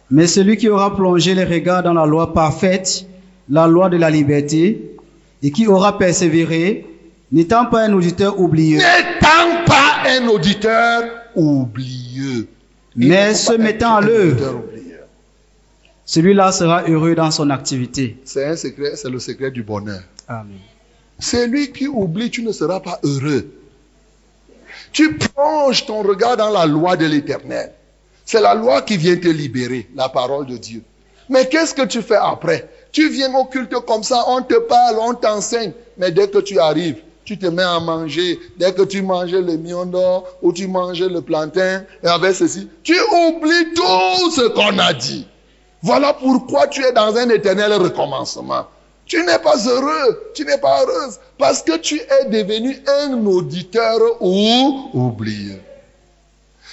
Mais 0.09 0.25
celui 0.25 0.57
qui 0.57 0.67
aura 0.67 0.95
plongé 0.95 1.35
les 1.35 1.43
regards 1.43 1.83
dans 1.83 1.93
la 1.93 2.05
loi 2.05 2.33
parfaite, 2.33 3.05
la 3.49 3.67
loi 3.67 3.89
de 3.89 3.97
la 3.97 4.09
liberté, 4.09 4.95
et 5.43 5.51
qui 5.51 5.67
aura 5.67 5.97
persévéré, 5.97 6.85
n'étant 7.31 7.65
pas 7.65 7.83
un 7.83 7.93
auditeur 7.93 8.39
oublieux, 8.39 8.77
N'étant 8.79 9.63
pas 9.65 10.09
un 10.09 10.27
auditeur 10.27 11.03
oublieux. 11.35 12.47
Mais 12.95 13.35
se 13.35 13.53
mettant 13.53 13.97
à 13.97 14.01
l'œuvre. 14.01 14.63
celui-là 16.03 16.51
sera 16.51 16.89
heureux 16.89 17.13
dans 17.13 17.29
son 17.29 17.51
activité. 17.51 18.17
C'est 18.23 18.45
un 18.45 18.55
secret, 18.55 18.95
c'est 18.95 19.09
le 19.09 19.19
secret 19.19 19.51
du 19.51 19.61
bonheur. 19.61 20.01
Amen. 20.27 20.57
Celui 21.19 21.71
qui 21.71 21.87
oublie, 21.87 22.31
tu 22.31 22.41
ne 22.41 22.51
seras 22.51 22.79
pas 22.79 22.99
heureux. 23.03 23.45
Tu 24.91 25.17
plonges 25.17 25.85
ton 25.85 26.01
regard 26.01 26.37
dans 26.37 26.49
la 26.49 26.65
loi 26.65 26.95
de 26.95 27.05
l'éternel. 27.05 27.71
C'est 28.25 28.41
la 28.41 28.53
loi 28.53 28.81
qui 28.81 28.97
vient 28.97 29.15
te 29.15 29.27
libérer, 29.27 29.89
la 29.95 30.09
parole 30.09 30.45
de 30.45 30.57
Dieu. 30.57 30.83
Mais 31.29 31.47
qu'est-ce 31.47 31.73
que 31.73 31.85
tu 31.85 32.01
fais 32.01 32.17
après? 32.17 32.69
Tu 32.91 33.09
viens 33.09 33.33
au 33.35 33.45
culte 33.45 33.73
comme 33.85 34.03
ça, 34.03 34.23
on 34.27 34.41
te 34.41 34.55
parle, 34.59 34.97
on 34.99 35.13
t'enseigne. 35.13 35.73
Mais 35.97 36.11
dès 36.11 36.27
que 36.29 36.39
tu 36.39 36.59
arrives, 36.59 37.01
tu 37.25 37.37
te 37.37 37.45
mets 37.45 37.63
à 37.63 37.79
manger. 37.79 38.39
Dès 38.57 38.73
que 38.73 38.83
tu 38.83 39.01
manges 39.01 39.31
le 39.31 39.57
mion 39.57 39.91
ou 40.41 40.53
tu 40.53 40.67
manges 40.67 41.03
le 41.03 41.21
plantain, 41.21 41.83
et 42.03 42.07
avec 42.07 42.33
ceci, 42.35 42.69
tu 42.83 42.95
oublies 43.27 43.73
tout 43.75 44.31
ce 44.31 44.47
qu'on 44.49 44.77
a 44.79 44.93
dit. 44.93 45.27
Voilà 45.81 46.13
pourquoi 46.13 46.67
tu 46.67 46.83
es 46.83 46.91
dans 46.91 47.15
un 47.15 47.29
éternel 47.29 47.73
recommencement. 47.73 48.67
Tu 49.07 49.23
n'es 49.23 49.39
pas 49.39 49.57
heureux, 49.65 50.31
tu 50.33 50.43
n'es 50.43 50.57
pas 50.57 50.83
heureuse, 50.83 51.19
parce 51.37 51.61
que 51.61 51.77
tu 51.77 51.99
es 51.99 52.25
devenu 52.25 52.77
un 53.05 53.25
auditeur 53.25 53.99
ou 54.19 54.89
oublieux. 54.93 55.61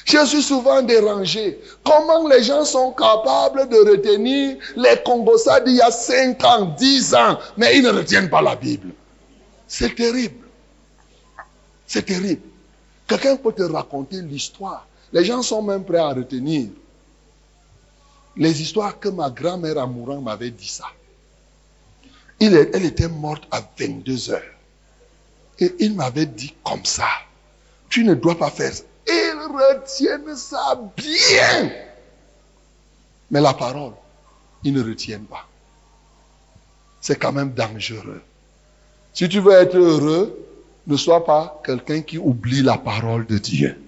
Je 0.05 0.27
suis 0.27 0.43
souvent 0.43 0.83
dérangé. 0.83 1.59
Comment 1.83 2.29
les 2.29 2.43
gens 2.43 2.65
sont 2.65 2.93
capables 2.93 3.69
de 3.69 3.91
retenir 3.91 4.57
les 4.77 4.97
Congossas 5.05 5.61
d'il 5.61 5.77
y 5.77 5.81
a 5.81 5.91
5 5.91 6.45
ans, 6.45 6.75
10 6.77 7.15
ans, 7.15 7.39
mais 7.57 7.79
ils 7.79 7.83
ne 7.83 7.91
retiennent 7.91 8.29
pas 8.29 8.43
la 8.43 8.55
Bible? 8.55 8.91
C'est 9.67 9.95
terrible. 9.95 10.47
C'est 11.87 12.05
terrible. 12.05 12.43
Quelqu'un 13.07 13.37
peut 13.37 13.53
te 13.53 13.63
raconter 13.63 14.21
l'histoire. 14.21 14.87
Les 15.13 15.25
gens 15.25 15.43
sont 15.43 15.63
même 15.63 15.85
prêts 15.85 15.99
à 15.99 16.09
retenir 16.09 16.69
les 18.37 18.61
histoires 18.61 18.99
que 18.99 19.09
ma 19.09 19.31
grand-mère 19.31 19.87
mourant 19.87 20.21
m'avait 20.21 20.51
dit 20.51 20.69
ça. 20.69 20.87
Elle 22.41 22.85
était 22.85 23.09
morte 23.09 23.45
à 23.51 23.63
22 23.79 24.31
heures. 24.31 24.43
Et 25.61 25.75
il 25.79 25.95
m'avait 25.95 26.27
dit 26.27 26.55
comme 26.65 26.85
ça, 26.85 27.09
tu 27.89 28.05
ne 28.05 28.15
dois 28.15 28.37
pas 28.37 28.51
faire 28.51 28.73
ça. 28.73 28.83
Ils 29.07 29.39
retiennent 29.53 30.37
ça 30.37 30.81
bien. 30.97 31.71
Mais 33.31 33.41
la 33.41 33.55
parole, 33.55 33.93
ils 34.65 34.73
ne 34.73 34.83
retiennent 34.83 35.27
pas. 35.27 35.47
c'est 37.01 37.17
quand 37.17 37.33
même 37.33 37.53
dangereux. 37.53 38.23
Si 39.13 39.29
tu 39.29 39.41
veux 39.41 39.53
être 39.53 39.77
heureux, 39.77 40.39
ne 40.87 40.97
sois 40.97 41.25
pas 41.25 41.61
quelqu'un 41.65 42.01
qui 42.01 42.19
oublie 42.19 42.63
la 42.63 42.79
parole 42.79 43.27
de 43.27 43.39
Dieu. 43.39 43.81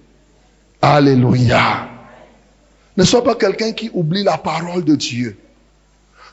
Alléluia. 0.81 1.89
Ne 2.95 3.03
sois 3.03 3.23
pas 3.23 3.35
quelqu'un 3.35 3.71
qui 3.73 3.89
oublie 3.93 4.23
la 4.23 4.37
parole 4.37 4.83
de 4.83 4.95
Dieu. 4.95 5.37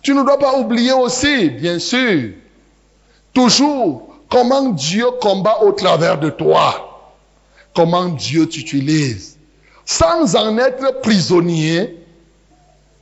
Tu 0.05 0.14
ne 0.14 0.22
dois 0.22 0.38
pas 0.38 0.59
oublier 0.59 0.92
aussi, 0.92 1.48
bien 1.48 1.78
sûr, 1.78 2.32
toujours 3.32 4.14
comment 4.28 4.68
Dieu 4.68 5.07
combat 5.18 5.62
au 5.62 5.72
travers 5.72 6.20
de 6.20 6.28
toi. 6.28 7.09
Comment 7.74 8.11
Dieu 8.11 8.46
t'utilise. 8.46 9.38
Sans 9.86 10.36
en 10.36 10.59
être 10.59 11.00
prisonnier, 11.00 11.96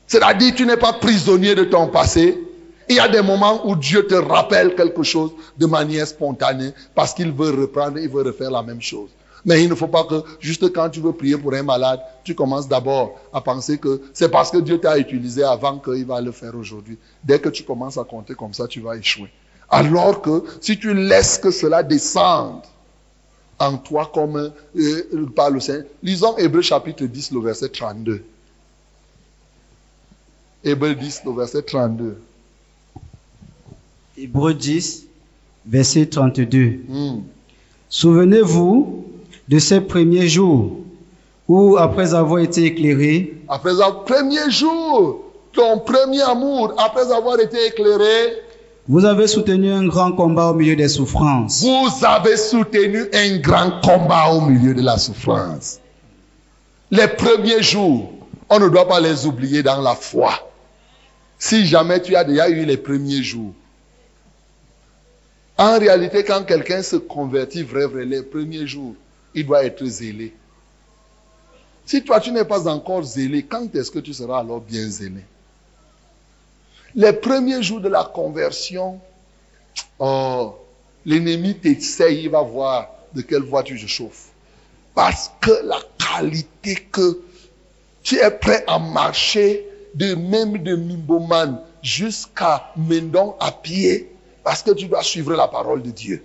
c'est-à-dire 0.07 0.55
tu 0.55 0.65
n'es 0.65 0.77
pas 0.77 0.93
prisonnier 0.93 1.57
de 1.57 1.65
ton 1.65 1.89
passé, 1.89 2.39
il 2.89 2.97
y 2.97 3.01
a 3.01 3.09
des 3.09 3.21
moments 3.21 3.67
où 3.67 3.75
Dieu 3.75 4.07
te 4.07 4.15
rappelle 4.15 4.77
quelque 4.77 5.03
chose 5.03 5.33
de 5.59 5.67
manière 5.67 6.07
spontanée 6.07 6.71
parce 6.95 7.15
qu'il 7.15 7.33
veut 7.33 7.51
reprendre, 7.51 7.99
il 7.99 8.09
veut 8.09 8.23
refaire 8.23 8.51
la 8.51 8.63
même 8.63 8.81
chose. 8.81 9.11
Mais 9.45 9.63
il 9.63 9.69
ne 9.69 9.75
faut 9.75 9.89
pas 9.89 10.05
que, 10.05 10.23
juste 10.39 10.73
quand 10.73 10.89
tu 10.89 11.01
veux 11.01 11.13
prier 11.13 11.37
pour 11.37 11.53
un 11.55 11.63
malade, 11.63 12.01
tu 12.23 12.35
commences 12.35 12.69
d'abord 12.69 13.19
à 13.33 13.41
penser 13.41 13.79
que 13.79 14.01
c'est 14.13 14.29
parce 14.29 14.51
que 14.51 14.59
Dieu 14.59 14.79
t'a 14.79 14.99
utilisé 14.99 15.43
avant 15.43 15.79
qu'il 15.79 16.07
va 16.07 16.21
le 16.21 16.31
faire 16.31 16.55
aujourd'hui. 16.55 16.97
Dès 17.25 17.41
que 17.41 17.49
tu 17.49 17.65
commences 17.65 17.99
à 17.99 18.05
compter 18.05 18.35
comme 18.35 18.55
ça, 18.55 18.69
tu 18.69 18.81
vas 18.81 18.97
échouer. 18.97 19.31
Alors 19.69 20.23
que 20.23 20.45
si 20.61 20.79
tu 20.79 20.95
laisses 20.95 21.39
que 21.39 21.51
cela 21.51 21.83
descende 21.83 22.63
en 23.59 23.79
toi 23.79 24.11
comme 24.13 24.53
euh, 24.77 25.27
par 25.35 25.51
le 25.51 25.61
Seigneur, 25.61 25.87
lisons 26.03 26.37
Hébreu 26.37 26.63
chapitre 26.63 27.05
10, 27.05 27.33
le 27.33 27.41
verset 27.41 27.69
32. 27.69 28.23
Hébreu 30.63 30.95
10, 30.95 31.23
le 31.25 31.33
verset 31.33 31.63
32. 31.63 32.17
Hébreu 34.19 34.55
10, 34.55 35.07
verset 35.67 36.07
32. 36.07 36.85
Hmm. 36.87 37.21
Souvenez-vous 37.89 39.12
de 39.53 39.59
ces 39.59 39.83
premiers 39.83 40.29
jours 40.29 40.79
où, 41.47 41.77
après 41.77 42.15
avoir 42.15 42.39
été 42.41 42.65
éclairé, 42.65 43.35
Après 43.51 43.83
un 43.83 43.91
premier 43.91 44.51
jour, 44.51 45.21
ton 45.53 45.79
premier 45.81 46.23
amour, 46.23 46.73
après 46.79 47.13
avoir 47.13 47.39
été 47.39 47.67
éclairé, 47.67 48.39
vous 48.89 49.05
avez 49.05 49.27
soutenu 49.27 49.71
un 49.71 49.87
grand 49.87 50.13
combat 50.13 50.47
au 50.49 50.55
milieu 50.55 50.75
des 50.75 50.89
souffrances. 50.89 51.61
vous 51.63 52.05
avez 52.07 52.39
soutenu 52.39 53.03
un 53.13 53.37
grand 53.41 53.73
combat 53.83 54.31
au 54.31 54.41
milieu 54.41 54.73
de 54.73 54.81
la 54.81 54.97
souffrance. 54.97 55.81
Les 56.91 57.09
premiers 57.09 57.63
jours, 57.63 58.11
on 58.49 58.59
ne 58.59 58.69
doit 58.71 58.89
pas 58.89 59.01
les 59.01 59.27
oublier 59.27 59.63
dans 59.63 59.83
la 59.83 59.95
foi. 59.95 60.33
Si 61.39 61.67
jamais 61.67 62.01
tu 62.01 62.17
as 62.17 62.25
déjà 62.25 62.49
eu 62.49 62.65
les 62.65 62.79
premiers 62.79 63.23
jours. 63.23 63.53
En 65.59 65.79
réalité, 65.79 66.25
quand 66.25 66.43
quelqu'un 66.45 66.83
se 66.83 66.97
convertit 66.97 67.63
vrai, 67.63 67.85
vrai, 67.87 68.07
les 68.07 68.23
premiers 68.23 68.67
jours, 68.67 68.95
il 69.35 69.47
doit 69.47 69.65
être 69.65 69.85
zélé. 69.85 70.35
Si 71.85 72.03
toi, 72.05 72.21
tu 72.21 72.31
n'es 72.31 72.45
pas 72.45 72.69
encore 72.69 73.03
zélé, 73.03 73.43
quand 73.43 73.75
est-ce 73.75 73.91
que 73.91 73.99
tu 73.99 74.13
seras 74.15 74.41
alors 74.41 74.61
bien 74.61 74.89
zélé? 74.89 75.21
Les 76.95 77.13
premiers 77.13 77.63
jours 77.63 77.81
de 77.81 77.89
la 77.89 78.05
conversion, 78.05 79.01
oh, 79.99 80.57
l'ennemi 81.05 81.55
t'essaye, 81.57 82.25
il 82.25 82.31
va 82.31 82.43
voir 82.43 82.89
de 83.15 83.23
quelle 83.23 83.43
voie 83.43 83.63
tu 83.63 83.81
te 83.81 83.87
chauffes. 83.87 84.29
Parce 84.95 85.31
que 85.41 85.51
la 85.65 85.79
qualité 85.99 86.75
que 86.93 87.21
tu 88.03 88.17
es 88.17 88.31
prêt 88.31 88.65
à 88.67 88.79
marcher 88.79 89.67
de 89.95 90.15
même 90.15 90.59
de 90.59 90.77
Mimboman 90.77 91.61
jusqu'à 91.83 92.73
Mendon 92.77 93.35
à 93.41 93.53
pied 93.53 94.11
parce 94.45 94.63
que 94.63 94.73
tu 94.73 94.87
dois 94.87 95.03
suivre 95.03 95.35
la 95.35 95.49
parole 95.49 95.83
de 95.83 95.91
Dieu. 95.91 96.25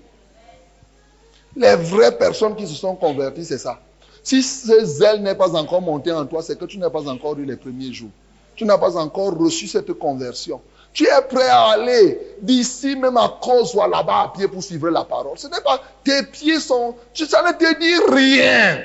Les 1.57 1.75
vraies 1.75 2.15
personnes 2.15 2.55
qui 2.55 2.67
se 2.67 2.75
sont 2.75 2.95
converties, 2.95 3.45
c'est 3.45 3.57
ça. 3.57 3.79
Si 4.23 4.43
ce 4.43 4.85
zèle 4.85 5.23
n'est 5.23 5.35
pas 5.35 5.55
encore 5.55 5.81
monté 5.81 6.11
en 6.11 6.25
toi, 6.25 6.43
c'est 6.43 6.57
que 6.57 6.65
tu 6.65 6.77
n'as 6.77 6.91
pas 6.91 7.07
encore 7.07 7.37
eu 7.39 7.45
les 7.45 7.55
premiers 7.55 7.91
jours. 7.91 8.11
Tu 8.55 8.63
n'as 8.63 8.77
pas 8.77 8.95
encore 8.95 9.35
reçu 9.35 9.67
cette 9.67 9.91
conversion. 9.93 10.61
Tu 10.93 11.05
es 11.05 11.21
prêt 11.27 11.47
à 11.47 11.69
aller 11.69 12.19
d'ici 12.41 12.95
même 12.95 13.17
à 13.17 13.37
cause 13.41 13.73
ou 13.73 13.79
là-bas 13.79 14.23
à 14.23 14.33
pied 14.35 14.47
pour 14.47 14.63
suivre 14.63 14.89
la 14.89 15.03
parole. 15.03 15.37
Ce 15.37 15.47
n'est 15.47 15.61
pas 15.61 15.81
tes 16.03 16.23
pieds 16.23 16.59
sont. 16.59 16.95
Ça 17.13 17.41
ne 17.41 17.51
te 17.53 17.79
dit 17.79 18.13
rien. 18.13 18.79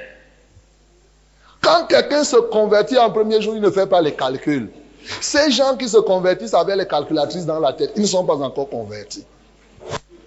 Quand 1.61 1.87
quelqu'un 1.87 2.25
se 2.25 2.37
convertit 2.37 2.99
en 2.99 3.11
premier 3.11 3.41
jour, 3.41 3.55
il 3.55 3.63
ne 3.63 3.71
fait 3.71 3.87
pas 3.87 4.01
les 4.01 4.13
calculs. 4.13 4.71
Ces 5.21 5.51
gens 5.51 5.77
qui 5.77 5.89
se 5.89 5.99
convertissent 5.99 6.55
avec 6.55 6.77
les 6.77 6.87
calculatrices 6.87 7.47
dans 7.47 7.61
la 7.61 7.73
tête, 7.73 7.93
ils 7.97 8.03
ne 8.03 8.07
sont 8.07 8.25
pas 8.25 8.37
encore 8.37 8.69
convertis. 8.69 9.25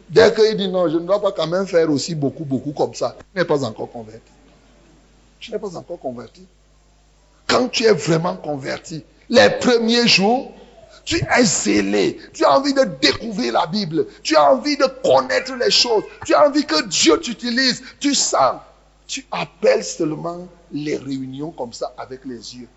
Dès 0.09 0.33
qu'il 0.33 0.57
dit 0.57 0.67
non, 0.67 0.87
je 0.87 0.97
ne 0.97 1.05
dois 1.05 1.21
pas 1.21 1.31
quand 1.31 1.47
même 1.47 1.65
faire 1.65 1.89
aussi 1.89 2.15
beaucoup, 2.15 2.45
beaucoup 2.45 2.71
comme 2.71 2.93
ça, 2.93 3.15
tu 3.19 3.39
n'es 3.39 3.45
pas 3.45 3.63
encore 3.63 3.91
converti. 3.91 4.31
Tu 5.39 5.51
n'es 5.51 5.59
pas 5.59 5.75
encore 5.75 5.99
converti. 5.99 6.45
Quand 7.47 7.67
tu 7.69 7.83
es 7.85 7.93
vraiment 7.93 8.35
converti, 8.35 9.03
les 9.29 9.49
premiers 9.59 10.07
jours, 10.07 10.51
tu 11.03 11.17
es 11.17 11.43
zélé, 11.43 12.19
tu 12.33 12.43
as 12.43 12.57
envie 12.57 12.73
de 12.73 12.83
découvrir 13.01 13.53
la 13.53 13.67
Bible, 13.67 14.07
tu 14.23 14.35
as 14.35 14.51
envie 14.51 14.77
de 14.77 14.85
connaître 15.03 15.53
les 15.55 15.69
choses, 15.69 16.03
tu 16.25 16.33
as 16.33 16.47
envie 16.47 16.65
que 16.65 16.87
Dieu 16.87 17.19
t'utilise, 17.19 17.83
tu 17.99 18.15
sens, 18.15 18.55
tu 19.07 19.25
appelles 19.31 19.83
seulement 19.83 20.47
les 20.71 20.97
réunions 20.97 21.51
comme 21.51 21.73
ça 21.73 21.93
avec 21.97 22.25
les 22.25 22.55
yeux. 22.55 22.67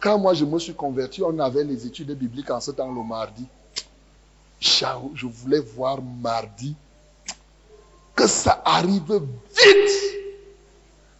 Quand 0.00 0.18
moi 0.18 0.34
je 0.34 0.44
me 0.44 0.58
suis 0.60 0.74
converti, 0.74 1.22
on 1.24 1.38
avait 1.40 1.64
les 1.64 1.86
études 1.86 2.12
bibliques 2.12 2.50
en 2.50 2.60
ce 2.60 2.70
temps 2.70 2.92
le 2.92 3.02
mardi. 3.02 3.46
Je 4.60 5.26
voulais 5.26 5.60
voir 5.60 6.00
mardi 6.02 6.74
que 8.14 8.26
ça 8.26 8.60
arrive 8.64 9.22
vite. 9.50 9.90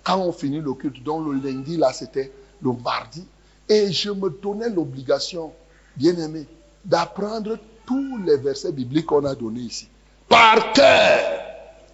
Quand 0.03 0.18
on 0.18 0.32
finit 0.32 0.61
le 0.61 0.72
culte, 0.74 1.03
donc 1.03 1.26
le 1.26 1.34
lundi, 1.34 1.76
là, 1.76 1.93
c'était 1.93 2.32
le 2.61 2.72
mardi. 2.72 3.24
Et 3.68 3.93
je 3.93 4.11
me 4.11 4.30
donnais 4.30 4.70
l'obligation, 4.70 5.53
bien 5.97 6.16
aimé, 6.16 6.47
d'apprendre 6.84 7.59
tous 7.86 8.18
les 8.18 8.36
versets 8.36 8.72
bibliques 8.72 9.07
qu'on 9.07 9.24
a 9.24 9.34
donnés 9.34 9.61
ici. 9.61 9.89
Par 10.28 10.72
cœur. 10.72 11.41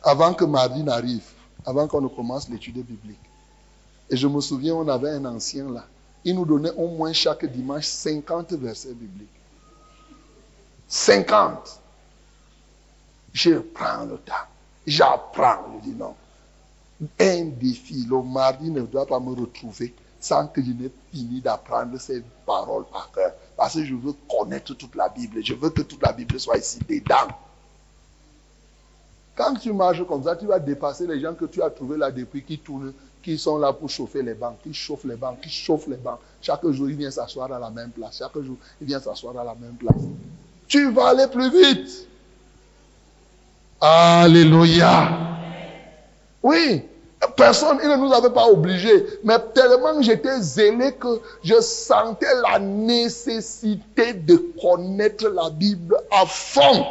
Avant 0.03 0.35
que 0.35 0.45
mardi 0.45 0.83
n'arrive, 0.83 1.25
avant 1.67 1.89
qu'on 1.89 2.01
ne 2.01 2.09
commence 2.09 2.49
l'étude 2.49 2.85
biblique. 2.85 3.19
Et 4.11 4.17
je 4.17 4.29
me 4.29 4.41
souviens, 4.41 4.75
on 4.75 4.89
avait 4.89 5.11
un 5.11 5.25
ancien 5.25 5.71
là. 5.71 5.87
Il 6.25 6.35
nous 6.37 6.45
donnait 6.45 6.73
au 6.77 6.89
moins 6.89 7.13
chaque 7.13 7.45
dimanche 7.47 7.85
50 7.85 8.53
versets 8.55 8.95
bibliques. 8.95 9.29
50. 10.89 11.81
Je 13.32 13.59
prends 13.59 14.05
le 14.05 14.19
temps. 14.19 14.32
J'apprends. 14.86 15.81
Je 15.82 15.90
dis 15.90 15.97
non. 15.97 16.15
Un 17.19 17.44
défi. 17.47 18.06
Le 18.09 18.23
mardi 18.23 18.70
ne 18.70 18.82
doit 18.82 19.06
pas 19.06 19.20
me 19.20 19.35
retrouver 19.35 19.94
sans 20.20 20.47
que 20.47 20.62
je 20.62 20.70
n'ai 20.70 20.90
fini 21.12 21.40
d'apprendre 21.40 21.98
ces 22.01 22.23
paroles 22.47 22.85
par 22.90 23.11
cœur. 23.12 23.32
Parce 23.56 23.74
que 23.74 23.85
je 23.85 23.94
veux 23.94 24.15
connaître 24.28 24.73
toute 24.74 24.94
la 24.94 25.09
Bible. 25.09 25.44
Je 25.44 25.55
veux 25.55 25.70
que 25.70 25.82
toute 25.82 26.02
la 26.02 26.12
Bible 26.12 26.40
soit 26.40 26.56
ici 26.56 26.78
dedans. 26.89 27.28
Quand 29.36 29.55
tu 29.55 29.73
marches 29.73 30.06
comme 30.06 30.23
ça, 30.23 30.36
tu 30.36 30.47
vas 30.47 30.61
dépasser 30.61 31.06
les 31.06 31.20
gens 31.20 31.35
que 31.35 31.44
tu 31.44 31.61
as 31.61 31.69
trouvés 31.69 31.97
là 31.97 32.11
depuis 32.11 32.43
qui 32.43 32.59
tournent, 32.59 32.94
qui 33.23 33.36
sont 33.36 33.59
là 33.59 33.73
pour 33.73 33.90
chauffer 33.90 34.23
les 34.23 34.35
bancs, 34.35 34.56
qui 34.62 34.73
chauffent 34.73 35.05
les 35.05 35.16
bancs, 35.16 35.40
qui 35.40 35.51
chauffent 35.51 35.89
les 35.89 35.97
bancs. 35.97 36.20
Chaque 36.40 36.66
jour, 36.69 36.89
il 36.89 36.97
vient 36.97 37.11
s'asseoir 37.11 37.52
à 37.52 37.59
la 37.59 37.70
même 37.70 37.90
place. 37.90 38.19
Chaque 38.19 38.39
jour, 38.40 38.56
il 38.81 38.86
vient 38.86 39.01
s'asseoir 39.01 39.36
à 39.36 39.44
la 39.44 39.55
même 39.55 39.74
place. 39.74 40.02
Tu 40.69 40.91
vas 40.91 41.09
aller 41.09 41.27
plus 41.27 41.51
vite. 41.51 42.09
Alléluia. 43.81 45.11
Oui, 46.43 46.82
personne, 47.36 47.78
il 47.82 47.89
ne 47.89 47.97
nous 47.97 48.12
avait 48.12 48.32
pas 48.32 48.47
obligés. 48.47 49.05
Mais 49.24 49.39
tellement 49.55 50.01
j'étais 50.01 50.41
zélé 50.41 50.93
que 50.93 51.20
je 51.43 51.61
sentais 51.61 52.35
la 52.43 52.59
nécessité 52.59 54.15
de 54.15 54.36
connaître 54.61 55.28
la 55.28 55.51
Bible 55.51 55.97
à 56.11 56.27
fond. 56.27 56.86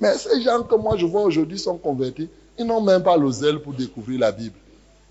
Mais 0.00 0.14
ces 0.16 0.42
gens 0.42 0.62
que 0.62 0.74
moi 0.74 0.96
je 0.96 1.06
vois 1.06 1.22
aujourd'hui 1.22 1.58
sont 1.58 1.76
convertis, 1.76 2.30
ils 2.58 2.66
n'ont 2.66 2.80
même 2.80 3.02
pas 3.02 3.16
le 3.16 3.30
zèle 3.30 3.60
pour 3.60 3.72
découvrir 3.72 4.20
la 4.20 4.32
Bible. 4.32 4.56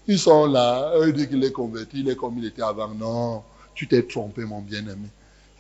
Ils 0.08 0.20
sont 0.20 0.46
là, 0.46 0.94
eux 0.98 1.12
disent 1.12 1.28
qu'il 1.28 1.44
est 1.44 1.52
converti, 1.52 2.00
il 2.00 2.10
est 2.10 2.16
comme 2.16 2.38
il 2.38 2.46
était 2.46 2.62
avant. 2.62 2.88
Non, 2.88 3.44
tu 3.76 3.88
t'es 3.88 4.04
trompé, 4.04 4.46
mon 4.46 4.62
bien-aimé. 4.62 5.08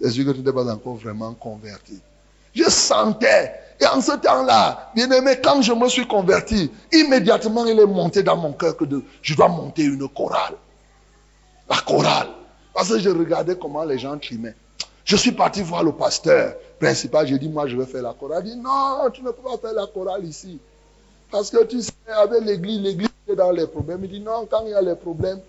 C'est 0.02 0.24
que 0.24 0.32
tu 0.32 0.42
n'es 0.42 0.54
pas 0.54 0.72
encore 0.72 0.96
vraiment 0.96 1.34
converti. 1.34 2.00
Je 2.54 2.70
sentais, 2.70 3.54
et 3.80 3.86
en 3.86 4.02
ce 4.02 4.14
temps-là, 4.14 4.92
bien-aimé, 4.96 5.40
quand 5.44 5.62
je 5.62 5.74
me 5.74 5.88
suis 5.88 6.08
converti, 6.08 6.72
immédiatement 6.92 7.66
il 7.66 7.80
est 7.80 7.86
monté 7.86 8.24
dans 8.24 8.38
mon 8.38 8.54
cœur 8.54 8.76
que 8.76 8.86
je 9.22 9.36
dois 9.36 9.48
monter 9.48 9.84
une 9.84 10.08
chorale. 10.10 10.56
La 11.70 11.78
chorale. 11.78 12.30
Parce 12.74 12.90
que 12.90 13.00
je 13.00 13.10
regardais 13.10 13.56
comment 13.56 13.84
les 13.84 13.98
gens 13.98 14.18
trimaient. 14.18 14.56
Je 15.04 15.16
suis 15.16 15.32
parti 15.32 15.62
voir 15.62 15.84
le 15.84 15.94
pasteur 15.94 16.56
principal. 16.80 17.26
J'ai 17.28 17.40
dit, 17.40 17.50
moi, 17.50 17.66
je 17.66 17.78
vais 17.78 17.86
faire 17.86 18.04
la 18.04 18.14
chorale. 18.14 18.44
Il 18.46 18.56
dit, 18.56 18.60
non, 18.60 19.10
tu 19.12 19.22
ne 19.22 19.32
peux 19.32 19.42
pas 19.42 19.58
faire 19.58 19.74
la 19.74 19.88
chorale 19.88 20.26
ici. 20.26 20.60
Parce 21.32 21.50
que 21.50 21.64
tu 21.64 21.82
sais, 21.82 21.92
avec 22.14 22.44
l'église, 22.44 22.82
l'église 22.82 23.10
est 23.28 23.36
dans 23.36 23.52
les 23.52 23.68
problèmes. 23.68 24.04
Il 24.04 24.12
dit, 24.12 24.20
non, 24.20 24.48
quand 24.50 24.64
il 24.66 24.72
y 24.72 24.74
a 24.74 24.82
les 24.82 24.96
problèmes, 24.96 25.40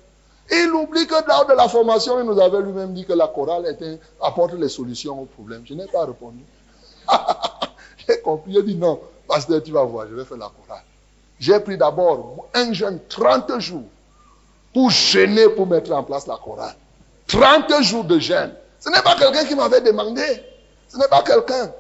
Il 0.51 0.73
oublie 0.73 1.07
que 1.07 1.29
lors 1.29 1.47
de 1.47 1.53
la 1.53 1.69
formation, 1.69 2.19
il 2.21 2.27
nous 2.27 2.41
avait 2.41 2.63
lui-même 2.63 2.95
dit 2.95 3.05
que 3.05 3.13
la 3.13 3.29
chorale 3.29 3.67
était, 3.67 3.99
apporte 4.21 4.55
les 4.55 4.69
solutions 4.69 5.21
aux 5.21 5.27
problèmes. 5.27 5.63
Je 5.67 5.75
n'ai 5.75 5.87
pas 5.87 6.07
répondu. 6.07 6.43
J'ai 8.09 8.21
compris. 8.21 8.53
J'ai 8.55 8.63
dit 8.63 8.77
non, 8.77 9.01
pasteur, 9.27 9.63
tu 9.63 9.73
vas 9.73 9.85
voir, 9.85 10.07
je 10.09 10.15
vais 10.15 10.25
faire 10.25 10.39
la 10.39 10.51
chorale. 10.51 10.85
J'ai 11.39 11.61
pris 11.61 11.77
d'abord 11.77 12.49
un 12.55 12.73
jeune 12.73 12.99
30 13.09 13.59
jours 13.61 13.85
pour 14.73 14.91
gêner, 14.91 15.49
pour 15.51 15.67
mettre 15.67 15.93
en 15.93 16.03
place 16.03 16.27
la 16.27 16.37
chorale. 16.37 16.75
30 17.27 17.83
jours 17.83 18.05
de 18.05 18.19
jeûne. 18.19 18.55
Ce 18.81 18.89
n'est 18.89 19.03
pas 19.03 19.17
quelqu'un 19.17 19.45
qui 19.45 19.55
m'avait 19.55 19.83
demandé. 19.83 20.23
Ce 20.89 20.97
n'est 20.97 21.09
pas 21.09 21.23
quelqu'un. 21.23 21.73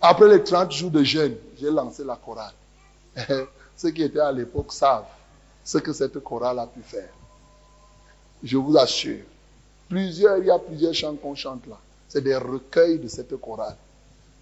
Après 0.00 0.28
les 0.28 0.42
30 0.42 0.72
jours 0.72 0.90
de 0.90 1.02
jeûne, 1.02 1.36
j'ai 1.60 1.70
lancé 1.70 2.04
la 2.04 2.16
chorale. 2.16 2.54
Ceux 3.76 3.90
qui 3.90 4.02
étaient 4.02 4.20
à 4.20 4.32
l'époque 4.32 4.72
savent 4.72 5.04
ce 5.62 5.78
que 5.78 5.92
cette 5.92 6.18
chorale 6.20 6.58
a 6.58 6.66
pu 6.66 6.80
faire. 6.82 7.08
Je 8.44 8.58
vous 8.58 8.76
assure, 8.76 9.24
plusieurs, 9.88 10.36
il 10.36 10.44
y 10.44 10.50
a 10.50 10.58
plusieurs 10.58 10.92
chants 10.92 11.14
qu'on 11.14 11.34
chante 11.34 11.66
là. 11.66 11.78
C'est 12.08 12.20
des 12.20 12.36
recueils 12.36 12.98
de 12.98 13.08
cette 13.08 13.34
chorale. 13.40 13.76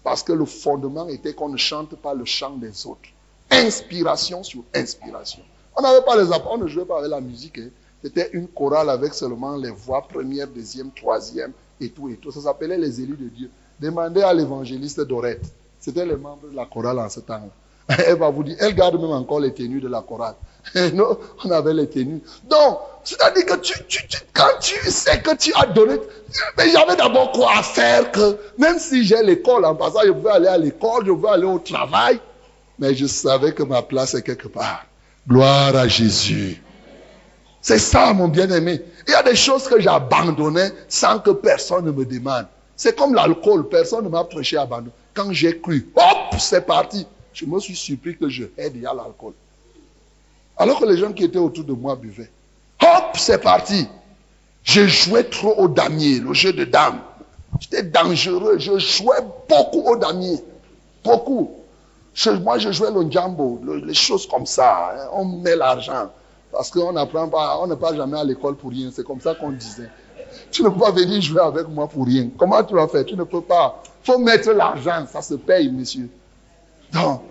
Parce 0.03 0.21
que 0.21 0.33
le 0.33 0.43
fondement 0.43 1.07
était 1.07 1.33
qu'on 1.33 1.47
ne 1.47 1.55
chante 1.55 1.95
pas 1.95 2.13
le 2.13 2.25
chant 2.25 2.57
des 2.57 2.85
autres. 2.85 3.09
Inspiration 3.49 4.43
sur 4.43 4.63
inspiration. 4.75 5.41
On 5.77 5.81
n'avait 5.81 6.03
pas 6.03 6.21
les 6.21 6.29
on 6.49 6.57
ne 6.57 6.67
jouait 6.67 6.83
pas 6.83 6.99
avec 6.99 7.09
la 7.09 7.21
musique. 7.21 7.57
Hein. 7.57 7.69
C'était 8.03 8.29
une 8.33 8.49
chorale 8.49 8.89
avec 8.89 9.13
seulement 9.13 9.55
les 9.55 9.71
voix 9.71 10.01
première, 10.01 10.49
deuxième, 10.49 10.91
troisième 10.91 11.53
et 11.79 11.89
tout 11.89 12.09
et 12.09 12.17
tout. 12.17 12.31
Ça 12.31 12.41
s'appelait 12.41 12.77
les 12.77 12.99
élus 12.99 13.15
de 13.15 13.29
Dieu. 13.29 13.49
Demandez 13.79 14.21
à 14.21 14.33
l'évangéliste 14.33 14.99
Dorette. 14.99 15.45
C'était 15.79 16.05
les 16.05 16.17
membres 16.17 16.49
de 16.49 16.55
la 16.55 16.65
chorale 16.65 16.99
en 16.99 17.07
ce 17.07 17.21
temps-là. 17.21 17.95
Elle 18.05 18.17
va 18.17 18.29
vous 18.29 18.43
dire, 18.43 18.55
elle 18.59 18.75
garde 18.75 18.95
même 18.95 19.11
encore 19.11 19.39
les 19.41 19.53
tenues 19.53 19.81
de 19.81 19.87
la 19.89 20.01
chorale. 20.01 20.35
Nous, 20.93 21.05
on 21.43 21.51
avait 21.51 21.73
les 21.73 21.87
tenues. 21.87 22.21
Donc, 22.49 22.79
c'est-à-dire 23.03 23.45
que 23.45 23.53
quand 24.33 24.59
tu 24.61 24.89
sais 24.89 25.21
que 25.21 25.35
tu 25.35 25.53
as 25.55 25.65
donné, 25.67 25.97
mais 26.57 26.69
j'avais 26.69 26.95
d'abord 26.95 27.31
quoi 27.31 27.57
à 27.57 27.63
faire 27.63 28.11
que, 28.11 28.37
même 28.57 28.79
si 28.79 29.03
j'ai 29.03 29.21
l'école 29.23 29.65
en 29.65 29.75
passant, 29.75 29.99
je 30.05 30.11
pouvais 30.11 30.31
aller 30.31 30.47
à 30.47 30.57
l'école, 30.57 31.05
je 31.05 31.11
pouvais 31.11 31.29
aller 31.29 31.45
au 31.45 31.59
travail, 31.59 32.19
mais 32.79 32.95
je 32.95 33.05
savais 33.05 33.53
que 33.53 33.63
ma 33.63 33.81
place 33.81 34.13
est 34.13 34.21
quelque 34.21 34.47
part. 34.47 34.85
Gloire 35.27 35.75
à 35.75 35.87
Jésus. 35.87 36.61
C'est 37.61 37.79
ça, 37.79 38.13
mon 38.13 38.27
bien-aimé. 38.27 38.81
Il 39.07 39.11
y 39.11 39.15
a 39.15 39.23
des 39.23 39.35
choses 39.35 39.67
que 39.67 39.79
j'abandonnais 39.79 40.71
sans 40.87 41.19
que 41.19 41.31
personne 41.31 41.85
ne 41.85 41.91
me 41.91 42.05
demande. 42.05 42.45
C'est 42.75 42.97
comme 42.97 43.13
l'alcool. 43.13 43.69
Personne 43.69 44.03
ne 44.03 44.09
m'a 44.09 44.23
prêché 44.25 44.57
à 44.57 44.63
abandonner. 44.63 44.91
Quand 45.13 45.31
j'ai 45.31 45.59
cru, 45.59 45.89
hop, 45.95 46.39
c'est 46.39 46.65
parti. 46.65 47.07
Je 47.31 47.45
me 47.45 47.59
suis 47.59 47.75
surpris 47.75 48.17
que 48.17 48.27
je 48.27 48.43
hais 48.57 48.69
déjà 48.69 48.93
l'alcool. 48.93 49.33
Alors 50.63 50.79
que 50.79 50.85
les 50.85 50.97
gens 50.97 51.11
qui 51.11 51.25
étaient 51.25 51.39
autour 51.39 51.65
de 51.65 51.73
moi 51.73 51.97
buvaient. 51.97 52.31
Hop, 52.81 53.17
c'est 53.17 53.39
parti. 53.39 53.85
Je 54.63 54.87
jouais 54.87 55.25
trop 55.25 55.53
au 55.57 55.67
damier, 55.67 56.21
le 56.21 56.33
jeu 56.33 56.53
de 56.53 56.63
dames. 56.63 57.01
J'étais 57.59 57.83
dangereux. 57.83 58.57
Je 58.59 58.79
jouais 58.79 59.19
beaucoup 59.49 59.81
au 59.81 59.97
damier. 59.97 60.41
Beaucoup. 61.03 61.51
moi, 62.41 62.59
je 62.59 62.71
jouais 62.71 62.91
le 62.91 63.11
jambo, 63.11 63.59
les 63.85 63.93
choses 63.93 64.25
comme 64.25 64.45
ça. 64.45 64.93
Hein. 64.95 65.09
On 65.11 65.25
met 65.25 65.57
l'argent. 65.57 66.09
Parce 66.49 66.71
qu'on 66.71 66.93
n'apprend 66.93 67.27
pas, 67.27 67.59
on 67.59 67.67
n'est 67.67 67.75
pas 67.75 67.93
jamais 67.93 68.17
à 68.17 68.23
l'école 68.23 68.55
pour 68.55 68.69
rien. 68.69 68.89
C'est 68.93 69.03
comme 69.03 69.19
ça 69.19 69.35
qu'on 69.35 69.51
disait. 69.51 69.89
Tu 70.49 70.63
ne 70.63 70.69
peux 70.69 70.79
pas 70.79 70.91
venir 70.91 71.21
jouer 71.21 71.41
avec 71.41 71.67
moi 71.67 71.89
pour 71.89 72.05
rien. 72.05 72.29
Comment 72.37 72.63
tu 72.63 72.73
vas 72.73 72.87
faire? 72.87 73.03
Tu 73.03 73.17
ne 73.17 73.25
peux 73.25 73.41
pas. 73.41 73.83
Faut 74.03 74.17
mettre 74.17 74.49
l'argent, 74.53 75.05
ça 75.11 75.21
se 75.21 75.33
paye, 75.33 75.69
monsieur. 75.69 76.09
Donc, 76.93 77.21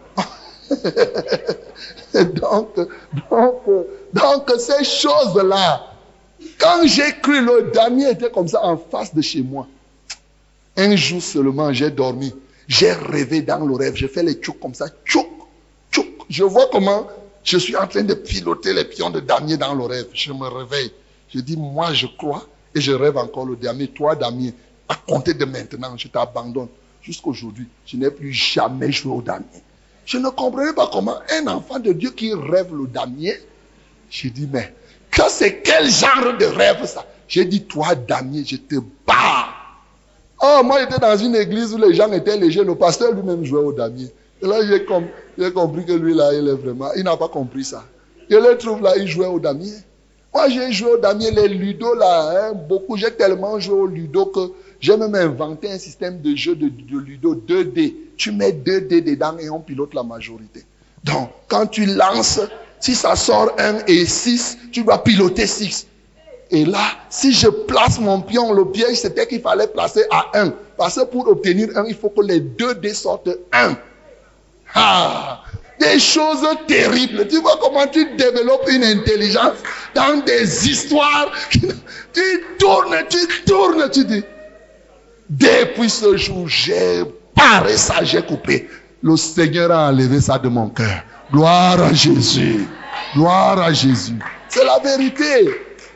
donc, 2.15 2.77
donc, 3.31 3.63
donc, 4.13 4.51
ces 4.59 4.85
choses-là, 4.85 5.93
quand 6.59 6.87
j'ai 6.87 7.13
cru, 7.23 7.45
le 7.45 7.71
damier 7.73 8.11
était 8.11 8.31
comme 8.31 8.49
ça 8.49 8.65
en 8.65 8.77
face 8.77 9.15
de 9.15 9.23
chez 9.23 9.43
moi. 9.43 9.67
Un 10.77 10.97
jour 10.97 11.23
seulement, 11.23 11.73
j'ai 11.73 11.91
dormi. 11.91 12.35
J'ai 12.69 12.93
rêvé 12.93 13.43
dans 13.43 13.65
le 13.65 13.75
rêve. 13.75 13.95
J'ai 13.97 14.09
fait 14.09 14.23
les 14.23 14.35
tchouks 14.35 14.61
comme 14.61 14.75
ça. 14.75 14.87
Tchouk, 15.05 15.29
tchouk. 15.91 16.07
Je 16.29 16.45
vois 16.45 16.69
comment 16.71 17.07
je 17.45 17.59
suis 17.59 17.77
en 17.77 17.87
train 17.87 18.05
de 18.05 18.15
piloter 18.15 18.73
les 18.73 18.85
pions 18.85 19.11
de 19.11 19.21
damier 19.21 19.57
dans 19.57 19.75
le 19.75 19.85
rêve. 19.85 20.07
Je 20.15 20.33
me 20.33 20.47
réveille. 20.47 20.93
Je 21.35 21.41
dis, 21.41 21.57
moi, 21.57 21.93
je 21.93 22.07
crois 22.07 22.47
et 22.75 22.81
je 22.81 22.93
rêve 22.93 23.17
encore 23.17 23.47
le 23.47 23.57
damier. 23.57 23.89
Toi, 23.89 24.15
damier, 24.15 24.55
à 24.89 24.95
compter 24.95 25.35
de 25.35 25.45
maintenant, 25.45 25.97
je 25.97 26.09
t'abandonne. 26.09 26.69
Jusqu'aujourd'hui, 27.03 27.67
je 27.85 27.97
n'ai 27.97 28.11
plus 28.11 28.33
jamais 28.33 28.93
joué 28.93 29.13
au 29.13 29.23
damier. 29.23 29.63
Je 30.05 30.19
ne 30.19 30.29
comprenais 30.29 30.73
pas 30.73 30.89
comment 30.93 31.16
un 31.31 31.47
enfant 31.47 31.79
de 31.79 31.93
Dieu 31.93 32.11
qui 32.11 32.35
rêve 32.35 32.74
le 32.74 32.87
damier. 32.87 33.35
J'ai 34.11 34.31
dit, 34.31 34.49
mais 34.53 34.74
que 35.11 35.23
c'est 35.29 35.62
quel 35.62 35.89
genre 35.89 36.37
de 36.39 36.45
rêve 36.45 36.85
ça? 36.87 37.07
J'ai 37.29 37.45
dit, 37.45 37.62
toi, 37.65 37.95
damier, 37.95 38.45
je 38.45 38.57
te 38.57 38.77
bats. 39.07 39.49
Oh, 40.43 40.61
moi, 40.65 40.81
j'étais 40.81 40.99
dans 40.99 41.16
une 41.16 41.37
église 41.37 41.73
où 41.73 41.79
les 41.79 41.95
gens 41.95 42.11
étaient 42.12 42.37
légers. 42.37 42.65
Le 42.65 42.74
pasteur 42.74 43.12
lui-même 43.12 43.45
jouait 43.45 43.62
au 43.62 43.73
damier. 43.73 44.12
Et 44.43 44.47
là, 44.47 44.57
j'ai 44.66 44.85
compris 45.53 45.87
que 45.87 45.93
lui, 45.93 46.15
là, 46.15 46.35
il 46.35 46.49
est 46.49 46.55
vraiment, 46.55 46.93
il 46.97 47.05
n'a 47.05 47.16
pas 47.16 47.29
compris 47.29 47.65
ça. 47.65 47.85
Je 48.29 48.37
le 48.37 48.59
trouve 48.59 48.83
là, 48.83 48.97
il 48.97 49.07
jouait 49.07 49.27
au 49.27 49.39
damier. 49.39 49.73
Moi, 50.35 50.49
j'ai 50.49 50.73
joué 50.73 50.93
au 50.93 50.99
damier, 50.99 51.31
les 51.31 51.47
ludo 51.49 51.95
là, 51.95 52.49
hein, 52.49 52.53
beaucoup. 52.55 52.97
J'ai 52.97 53.12
tellement 53.12 53.61
joué 53.61 53.74
au 53.74 53.87
ludo 53.87 54.27
que 54.27 54.51
j'ai 54.83 54.97
même 54.97 55.15
inventé 55.15 55.71
un 55.71 55.79
système 55.79 56.21
de 56.21 56.35
jeu 56.35 56.57
de, 56.57 56.67
ludo 56.99 57.37
2D. 57.37 57.95
Tu 58.17 58.33
mets 58.33 58.51
2D 58.51 59.05
dedans 59.05 59.39
et 59.39 59.49
on 59.49 59.61
pilote 59.61 59.95
la 59.95 60.03
majorité. 60.03 60.65
Donc, 61.05 61.31
quand 61.47 61.67
tu 61.69 61.87
lances, 61.87 62.41
si 62.81 62.97
ça 62.97 63.15
sort 63.15 63.53
1 63.59 63.87
et 63.87 64.05
6, 64.05 64.59
tu 64.73 64.83
dois 64.83 65.03
piloter 65.05 65.47
6. 65.47 65.87
Et 66.51 66.65
là, 66.65 66.83
si 67.09 67.33
je 67.33 67.47
place 67.47 68.01
mon 68.01 68.21
pion, 68.23 68.53
le 68.53 68.65
piège, 68.65 68.97
c'était 68.97 69.29
qu'il 69.29 69.41
fallait 69.41 69.69
placer 69.69 70.03
à 70.11 70.27
1. 70.35 70.53
Parce 70.77 70.97
que 70.97 71.05
pour 71.05 71.29
obtenir 71.29 71.69
1, 71.77 71.85
il 71.87 71.95
faut 71.95 72.11
que 72.11 72.23
les 72.23 72.41
2 72.41 72.75
dés 72.75 72.93
sortent 72.93 73.31
1. 73.53 73.77
Ah, 74.75 75.45
des 75.79 76.01
choses 76.01 76.45
terribles. 76.67 77.29
Tu 77.29 77.39
vois 77.41 77.57
comment 77.61 77.87
tu 77.87 78.05
développes 78.17 78.69
une 78.69 78.83
intelligence 78.83 79.59
dans 79.95 80.25
des 80.25 80.69
histoires. 80.69 81.31
Tu 82.13 82.45
tournes, 82.59 82.95
tu 83.09 83.17
tournes, 83.47 83.89
tu 83.91 84.05
dis. 84.05 84.23
Depuis 85.33 85.89
ce 85.89 86.15
jour, 86.19 86.47
j'ai 86.47 87.05
paré 87.35 87.79
ça, 87.79 88.05
j'ai 88.05 88.21
coupé. 88.21 88.69
Le 89.03 89.17
Seigneur 89.17 89.71
a 89.71 89.89
enlevé 89.89 90.21
ça 90.21 90.39
de 90.39 90.49
mon 90.51 90.69
cœur. 90.69 91.05
Gloire 91.33 91.81
à 91.81 91.95
Jésus. 91.95 92.69
Gloire 93.15 93.59
à 93.59 93.73
Jésus. 93.73 94.19
C'est 94.51 94.65
la 94.65 94.79
vérité. 94.81 95.49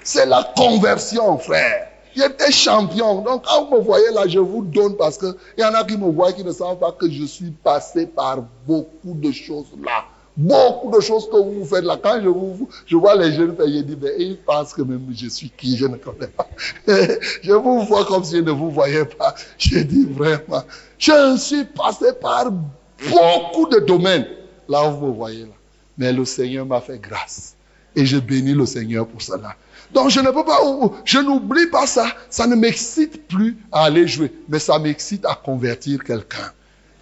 C'est 0.03 0.25
la 0.25 0.43
conversion, 0.57 1.37
frère. 1.37 1.89
J'étais 2.17 2.51
champion. 2.51 3.21
Donc, 3.21 3.45
quand 3.47 3.67
vous 3.67 3.77
me 3.77 3.83
voyez 3.83 4.11
là, 4.15 4.23
je 4.27 4.39
vous 4.39 4.65
donne 4.65 4.97
parce 4.97 5.19
qu'il 5.19 5.35
y 5.59 5.65
en 5.65 5.75
a 5.75 5.85
qui 5.85 5.99
me 5.99 6.11
voient 6.11 6.33
qui 6.33 6.43
ne 6.43 6.53
savent 6.53 6.79
pas 6.79 6.93
que 6.93 7.11
je 7.11 7.25
suis 7.27 7.51
passé 7.51 8.07
par 8.07 8.39
beaucoup 8.67 9.13
de 9.13 9.33
choses 9.33 9.67
là. 9.85 10.07
Beaucoup 10.37 10.95
de 10.95 11.01
choses 11.01 11.31
que 11.31 11.37
vous 11.37 11.65
faites 11.65 11.85
là. 11.85 11.99
Quand 12.03 12.21
je, 12.23 12.29
vous, 12.29 12.69
je 12.87 12.97
vois 12.97 13.15
les 13.17 13.33
jeunes 13.33 13.57
faire, 13.57 13.67
je 13.67 13.81
dis, 13.81 13.97
mais 14.01 14.13
ils 14.19 14.37
pensent 14.37 14.75
que 14.75 14.83
même 14.83 15.07
je 15.15 15.29
suis 15.29 15.51
qui, 15.51 15.77
je 15.77 15.87
ne 15.87 15.97
connais 15.97 16.27
pas. 16.27 16.49
je 16.87 17.53
vous 17.53 17.83
vois 17.83 18.05
comme 18.05 18.23
si 18.23 18.37
je 18.37 18.43
ne 18.43 18.51
vous 18.51 18.71
voyais 18.71 19.07
pas. 19.07 19.35
Je 19.57 19.79
dis 19.79 20.05
vraiment, 20.05 20.63
je 20.99 21.37
suis 21.39 21.65
passé 21.65 22.13
par 22.21 22.51
beaucoup 22.51 23.69
de 23.71 23.79
domaines. 23.81 24.27
Là, 24.69 24.89
vous 24.89 25.07
me 25.07 25.13
voyez 25.13 25.45
là. 25.45 25.55
Mais 25.97 26.13
le 26.13 26.25
Seigneur 26.27 26.67
m'a 26.67 26.83
fait 26.83 26.99
grâce. 26.99 27.55
Et 27.95 28.05
je 28.05 28.19
bénis 28.19 28.53
le 28.53 28.67
Seigneur 28.67 29.07
pour 29.07 29.23
cela. 29.23 29.57
Donc 29.93 30.11
je 30.11 30.21
ne 30.21 30.31
peux 30.31 30.45
pas, 30.45 30.59
je 31.05 31.19
n'oublie 31.19 31.69
pas 31.69 31.87
ça. 31.87 32.07
Ça 32.29 32.47
ne 32.47 32.57
m'excite 32.57 33.27
plus 33.27 33.57
à 33.73 33.85
aller 33.85 34.07
jouer, 34.07 34.33
mais 34.49 34.59
ça 34.59 34.79
m'excite 34.79 35.25
à 35.25 35.35
convertir 35.35 36.03
quelqu'un. 36.05 36.53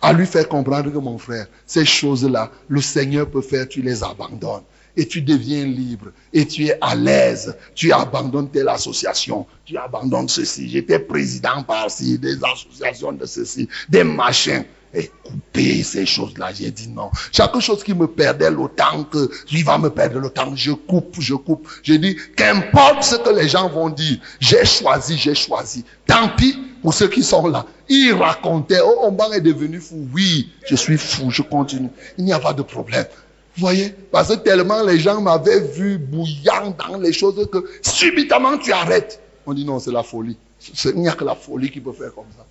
À 0.04 0.12
lui 0.12 0.26
faire 0.26 0.46
comprendre 0.46 0.92
que 0.92 0.98
mon 0.98 1.16
frère, 1.16 1.46
ces 1.64 1.86
choses-là, 1.86 2.50
le 2.68 2.82
Seigneur 2.82 3.26
peut 3.26 3.40
faire, 3.40 3.66
tu 3.66 3.80
les 3.80 4.04
abandonnes. 4.04 4.64
Et 4.98 5.08
tu 5.08 5.22
deviens 5.22 5.64
libre. 5.64 6.08
Et 6.30 6.46
tu 6.46 6.66
es 6.66 6.76
à 6.82 6.94
l'aise. 6.94 7.56
Tu 7.74 7.90
abandonnes 7.90 8.50
telle 8.50 8.68
association. 8.68 9.46
Tu 9.64 9.78
abandonnes 9.78 10.28
ceci. 10.28 10.68
J'étais 10.68 10.98
président 10.98 11.62
par-ci, 11.62 12.18
des 12.18 12.36
associations 12.44 13.12
de 13.12 13.24
ceci, 13.24 13.66
des 13.88 14.04
machins 14.04 14.64
et 14.92 15.10
couper 15.24 15.82
ces 15.82 16.04
choses-là. 16.04 16.52
J'ai 16.52 16.70
dit 16.70 16.88
non. 16.88 17.10
Chaque 17.32 17.58
chose 17.60 17.82
qui 17.82 17.94
me 17.94 18.06
perdait 18.06 18.50
le 18.50 18.68
temps, 18.76 19.04
que 19.04 19.30
lui 19.50 19.62
va 19.62 19.78
me 19.78 19.88
perdre 19.88 20.18
le 20.20 20.28
temps, 20.28 20.54
je 20.54 20.72
coupe, 20.72 21.16
je 21.18 21.34
coupe. 21.34 21.66
J'ai 21.82 21.96
dit, 21.96 22.14
qu'importe 22.36 23.04
ce 23.04 23.16
que 23.16 23.30
les 23.30 23.48
gens 23.48 23.70
vont 23.70 23.88
dire, 23.88 24.18
j'ai 24.38 24.66
choisi, 24.66 25.16
j'ai 25.16 25.34
choisi. 25.34 25.82
Tant 26.06 26.28
pis 26.36 26.56
pour 26.84 26.92
ceux 26.92 27.08
qui 27.08 27.22
sont 27.22 27.46
là. 27.46 27.64
Ils 27.88 28.12
racontaient, 28.12 28.80
oh, 28.84 29.06
Omban 29.06 29.32
est 29.32 29.40
devenu 29.40 29.80
fou. 29.80 30.06
Oui, 30.14 30.50
je 30.66 30.76
suis 30.76 30.98
fou, 30.98 31.30
je 31.30 31.40
continue. 31.40 31.88
Il 32.18 32.24
n'y 32.26 32.32
a 32.34 32.38
pas 32.38 32.52
de 32.52 32.60
problème. 32.60 33.06
Vous 33.56 33.62
voyez? 33.62 33.94
Parce 34.12 34.28
que 34.28 34.34
tellement 34.34 34.82
les 34.82 34.98
gens 34.98 35.18
m'avaient 35.22 35.60
vu 35.60 35.96
bouillant 35.96 36.76
dans 36.78 36.98
les 36.98 37.14
choses 37.14 37.48
que 37.50 37.64
subitement 37.80 38.58
tu 38.58 38.70
arrêtes. 38.70 39.18
On 39.46 39.54
dit 39.54 39.64
non, 39.64 39.78
c'est 39.78 39.92
la 39.92 40.02
folie. 40.02 40.36
Il 40.84 41.00
n'y 41.00 41.08
a 41.08 41.12
que 41.12 41.24
la 41.24 41.34
folie 41.34 41.70
qui 41.70 41.80
peut 41.80 41.92
faire 41.92 42.14
comme 42.14 42.26
ça. 42.36 42.44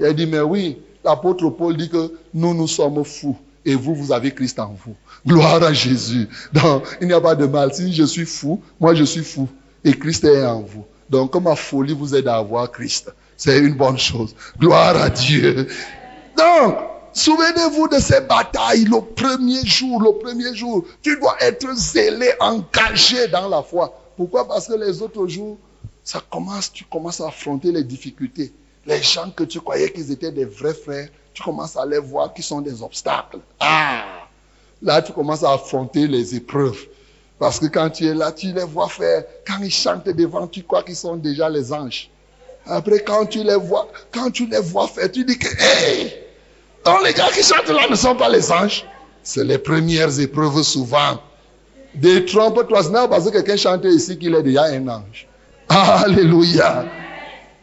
Il 0.00 0.04
a 0.04 0.12
dit, 0.12 0.26
mais 0.26 0.40
oui, 0.40 0.78
l'apôtre 1.04 1.48
Paul 1.50 1.76
dit 1.76 1.88
que 1.88 2.12
nous, 2.34 2.54
nous 2.54 2.66
sommes 2.66 3.04
fous. 3.04 3.38
Et 3.64 3.76
vous, 3.76 3.94
vous 3.94 4.12
avez 4.12 4.32
Christ 4.32 4.58
en 4.58 4.76
vous. 4.84 4.96
Gloire 5.24 5.62
à 5.62 5.72
Jésus. 5.72 6.28
Donc, 6.52 6.84
il 7.00 7.06
n'y 7.06 7.12
a 7.12 7.20
pas 7.20 7.36
de 7.36 7.46
mal. 7.46 7.72
Si 7.72 7.92
je 7.92 8.02
suis 8.02 8.26
fou, 8.26 8.60
moi 8.80 8.94
je 8.96 9.04
suis 9.04 9.22
fou. 9.22 9.48
et 9.84 9.92
Christ 9.92 10.24
est 10.24 10.44
en 10.44 10.62
vous. 10.62 10.84
Donc, 11.08 11.36
ma 11.36 11.54
folie 11.54 11.94
vous 11.94 12.14
aide 12.16 12.26
à 12.26 12.36
avoir 12.36 12.70
Christ, 12.72 13.14
c'est 13.36 13.58
une 13.58 13.74
bonne 13.74 13.98
chose. 13.98 14.34
Gloire 14.58 14.96
à 14.96 15.10
Dieu. 15.10 15.68
Donc, 16.36 16.76
souvenez-vous 17.12 17.88
de 17.88 17.98
ces 17.98 18.20
batailles, 18.20 18.84
le 18.84 19.00
premier 19.00 19.64
jour, 19.64 20.00
le 20.00 20.12
premier 20.18 20.54
jour. 20.54 20.84
Tu 21.02 21.18
dois 21.18 21.36
être 21.40 21.74
zélé, 21.74 22.32
engagé 22.40 23.28
dans 23.28 23.48
la 23.48 23.62
foi. 23.62 23.92
Pourquoi? 24.16 24.46
Parce 24.46 24.66
que 24.66 24.74
les 24.74 25.02
autres 25.02 25.26
jours, 25.26 25.58
ça 26.02 26.22
commence, 26.30 26.72
tu 26.72 26.84
commences 26.84 27.20
à 27.20 27.28
affronter 27.28 27.72
les 27.72 27.84
difficultés. 27.84 28.52
Les 28.86 29.02
gens 29.02 29.30
que 29.30 29.44
tu 29.44 29.60
croyais 29.60 29.90
qu'ils 29.90 30.12
étaient 30.12 30.32
des 30.32 30.44
vrais 30.44 30.74
frères, 30.74 31.08
tu 31.34 31.42
commences 31.42 31.76
à 31.76 31.84
les 31.84 31.98
voir 31.98 32.32
qui 32.32 32.42
sont 32.42 32.60
des 32.60 32.82
obstacles. 32.82 33.40
Ah! 33.60 34.04
Là, 34.80 35.02
tu 35.02 35.12
commences 35.12 35.42
à 35.42 35.52
affronter 35.52 36.06
les 36.06 36.34
épreuves. 36.36 36.86
Parce 37.38 37.58
que 37.58 37.66
quand 37.66 37.90
tu 37.90 38.06
es 38.06 38.14
là, 38.14 38.32
tu 38.32 38.52
les 38.52 38.64
vois 38.64 38.88
faire. 38.88 39.24
Quand 39.46 39.58
ils 39.60 39.70
chantent 39.70 40.08
devant, 40.08 40.46
tu 40.46 40.62
crois 40.62 40.82
qu'ils 40.82 40.96
sont 40.96 41.16
déjà 41.16 41.48
les 41.48 41.72
anges. 41.72 42.08
Après, 42.66 43.00
quand 43.00 43.26
tu 43.26 43.42
les 43.42 43.56
vois, 43.56 43.88
quand 44.12 44.30
tu 44.30 44.46
les 44.46 44.60
vois 44.60 44.88
faire, 44.88 45.10
tu 45.10 45.24
dis 45.24 45.38
que, 45.38 45.46
hey, 45.46 46.12
donc 46.84 47.04
les 47.04 47.12
gars 47.12 47.30
qui 47.32 47.42
chantent 47.42 47.68
là 47.68 47.88
ne 47.88 47.96
sont 47.96 48.14
pas 48.14 48.28
les 48.28 48.50
anges. 48.50 48.84
C'est 49.22 49.44
les 49.44 49.58
premières 49.58 50.20
épreuves 50.20 50.62
souvent. 50.62 51.20
Détrompe-toi, 51.94 52.82
ce 52.84 52.88
n'est 52.90 53.08
parce 53.08 53.24
que 53.24 53.30
quelqu'un 53.30 53.56
chante 53.56 53.84
ici 53.84 54.18
qu'il 54.18 54.34
est 54.34 54.42
déjà 54.42 54.64
un 54.64 54.86
ange. 54.88 55.26
Alléluia. 55.68 56.86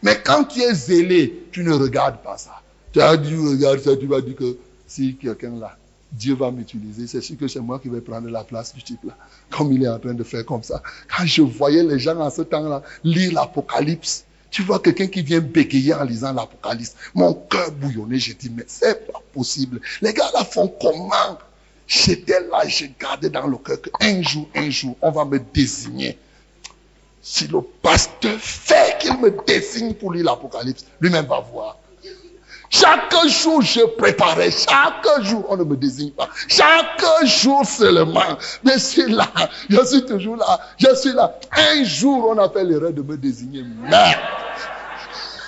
Mais 0.02 0.18
quand 0.22 0.44
tu 0.44 0.60
es 0.60 0.74
zélé, 0.74 1.46
tu 1.52 1.64
ne 1.64 1.72
regardes 1.72 2.18
pas 2.22 2.36
ça. 2.36 2.60
Tu 2.92 3.00
as 3.00 3.16
dû 3.16 3.38
regarder 3.38 3.80
ça, 3.80 3.96
tu 3.96 4.06
vas 4.06 4.20
dire 4.20 4.36
que 4.36 4.56
si 4.86 5.16
quelqu'un 5.16 5.58
là, 5.58 5.76
Dieu 6.12 6.34
va 6.34 6.50
m'utiliser, 6.50 7.06
c'est 7.06 7.20
sûr 7.20 7.36
que 7.36 7.48
c'est 7.48 7.60
moi 7.60 7.78
qui 7.78 7.88
vais 7.88 8.00
prendre 8.00 8.28
la 8.28 8.44
place 8.44 8.74
du 8.74 8.82
type 8.82 9.02
là, 9.04 9.16
comme 9.50 9.72
il 9.72 9.82
est 9.82 9.88
en 9.88 9.98
train 9.98 10.14
de 10.14 10.22
faire 10.22 10.44
comme 10.44 10.62
ça. 10.62 10.82
Quand 11.08 11.24
je 11.24 11.42
voyais 11.42 11.82
les 11.82 11.98
gens 11.98 12.16
en 12.18 12.30
ce 12.30 12.42
temps-là 12.42 12.82
lire 13.02 13.32
l'Apocalypse, 13.32 14.24
tu 14.54 14.62
vois 14.62 14.78
quelqu'un 14.78 15.08
qui 15.08 15.20
vient 15.20 15.40
bégayer 15.40 15.94
en 15.94 16.04
lisant 16.04 16.32
l'Apocalypse. 16.32 16.94
Mon 17.12 17.34
cœur 17.34 17.72
bouillonnait, 17.72 18.20
j'ai 18.20 18.34
dit, 18.34 18.52
mais 18.54 18.62
c'est 18.68 19.04
pas 19.10 19.20
possible. 19.32 19.80
Les 20.00 20.14
gars 20.14 20.30
là 20.32 20.44
font 20.44 20.68
comment? 20.80 21.38
J'étais 21.88 22.38
là, 22.38 22.62
j'ai 22.68 22.94
gardé 23.00 23.28
dans 23.30 23.48
le 23.48 23.56
cœur 23.56 23.78
qu'un 23.82 24.22
jour, 24.22 24.48
un 24.54 24.70
jour, 24.70 24.96
on 25.02 25.10
va 25.10 25.24
me 25.24 25.40
désigner. 25.40 26.16
Si 27.20 27.48
le 27.48 27.62
pasteur 27.82 28.38
fait 28.38 28.96
qu'il 29.00 29.18
me 29.18 29.34
désigne 29.44 29.92
pour 29.92 30.12
lire 30.12 30.26
l'Apocalypse, 30.26 30.84
lui-même 31.00 31.26
va 31.26 31.40
voir. 31.40 31.76
Chaque 32.70 33.12
jour, 33.26 33.60
je 33.60 33.84
préparais. 33.96 34.52
Chaque 34.52 35.24
jour, 35.24 35.46
on 35.48 35.56
ne 35.56 35.64
me 35.64 35.76
désigne 35.76 36.12
pas. 36.12 36.28
Chaque 36.46 37.04
jour 37.24 37.66
seulement. 37.66 38.38
Je 38.64 38.78
suis 38.78 39.10
là. 39.10 39.32
Je 39.68 39.84
suis 39.84 40.04
toujours 40.06 40.36
là. 40.36 40.60
Je 40.78 40.94
suis 40.94 41.12
là. 41.12 41.38
Un 41.50 41.82
jour, 41.82 42.28
on 42.30 42.38
a 42.38 42.48
fait 42.48 42.62
l'erreur 42.62 42.92
de 42.92 43.02
me 43.02 43.16
désigner. 43.16 43.64
Merde. 43.64 44.43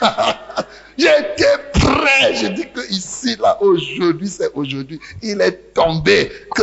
J'étais 0.98 1.58
prêt. 1.72 2.34
Je 2.34 2.46
dis 2.48 2.66
que 2.72 2.80
ici, 2.90 3.36
là, 3.40 3.58
aujourd'hui, 3.60 4.28
c'est 4.28 4.52
aujourd'hui. 4.54 5.00
Il 5.22 5.40
est 5.40 5.74
tombé 5.74 6.30
que 6.54 6.62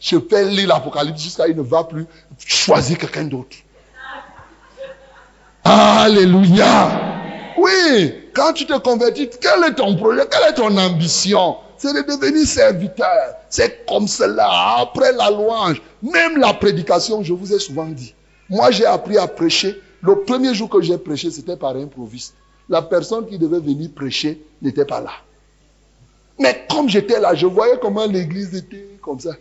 je 0.00 0.18
fais 0.30 0.44
lire 0.44 0.68
l'Apocalypse 0.68 1.22
jusqu'à 1.22 1.48
il 1.48 1.56
ne 1.56 1.62
va 1.62 1.84
plus 1.84 2.06
choisir 2.38 2.98
quelqu'un 2.98 3.24
d'autre. 3.24 3.56
Alléluia. 5.64 7.14
Oui, 7.56 8.14
quand 8.34 8.52
tu 8.52 8.66
te 8.66 8.76
convertis, 8.78 9.30
quel 9.40 9.64
est 9.64 9.74
ton 9.74 9.96
projet, 9.96 10.22
quelle 10.30 10.50
est 10.50 10.54
ton 10.54 10.76
ambition? 10.76 11.56
C'est 11.78 11.92
de 11.94 12.02
devenir 12.02 12.46
serviteur. 12.46 13.34
C'est 13.48 13.86
comme 13.86 14.06
cela, 14.06 14.76
après 14.78 15.12
la 15.12 15.30
louange, 15.30 15.80
même 16.02 16.38
la 16.38 16.52
prédication, 16.52 17.22
je 17.22 17.32
vous 17.32 17.52
ai 17.52 17.58
souvent 17.58 17.86
dit. 17.86 18.14
Moi, 18.50 18.70
j'ai 18.70 18.86
appris 18.86 19.16
à 19.16 19.26
prêcher. 19.26 19.80
Le 20.02 20.16
premier 20.20 20.54
jour 20.54 20.68
que 20.68 20.82
j'ai 20.82 20.98
prêché, 20.98 21.30
c'était 21.30 21.56
par 21.56 21.76
improviste. 21.76 22.34
La 22.68 22.82
personne 22.82 23.26
qui 23.26 23.38
devait 23.38 23.60
venir 23.60 23.90
prêcher 23.94 24.40
n'était 24.62 24.84
pas 24.84 25.00
là. 25.00 25.12
Mais 26.38 26.66
comme 26.70 26.88
j'étais 26.88 27.20
là, 27.20 27.34
je 27.34 27.46
voyais 27.46 27.78
comment 27.80 28.06
l'église 28.06 28.54
était 28.54 28.88
comme 29.02 29.20
ça. 29.20 29.32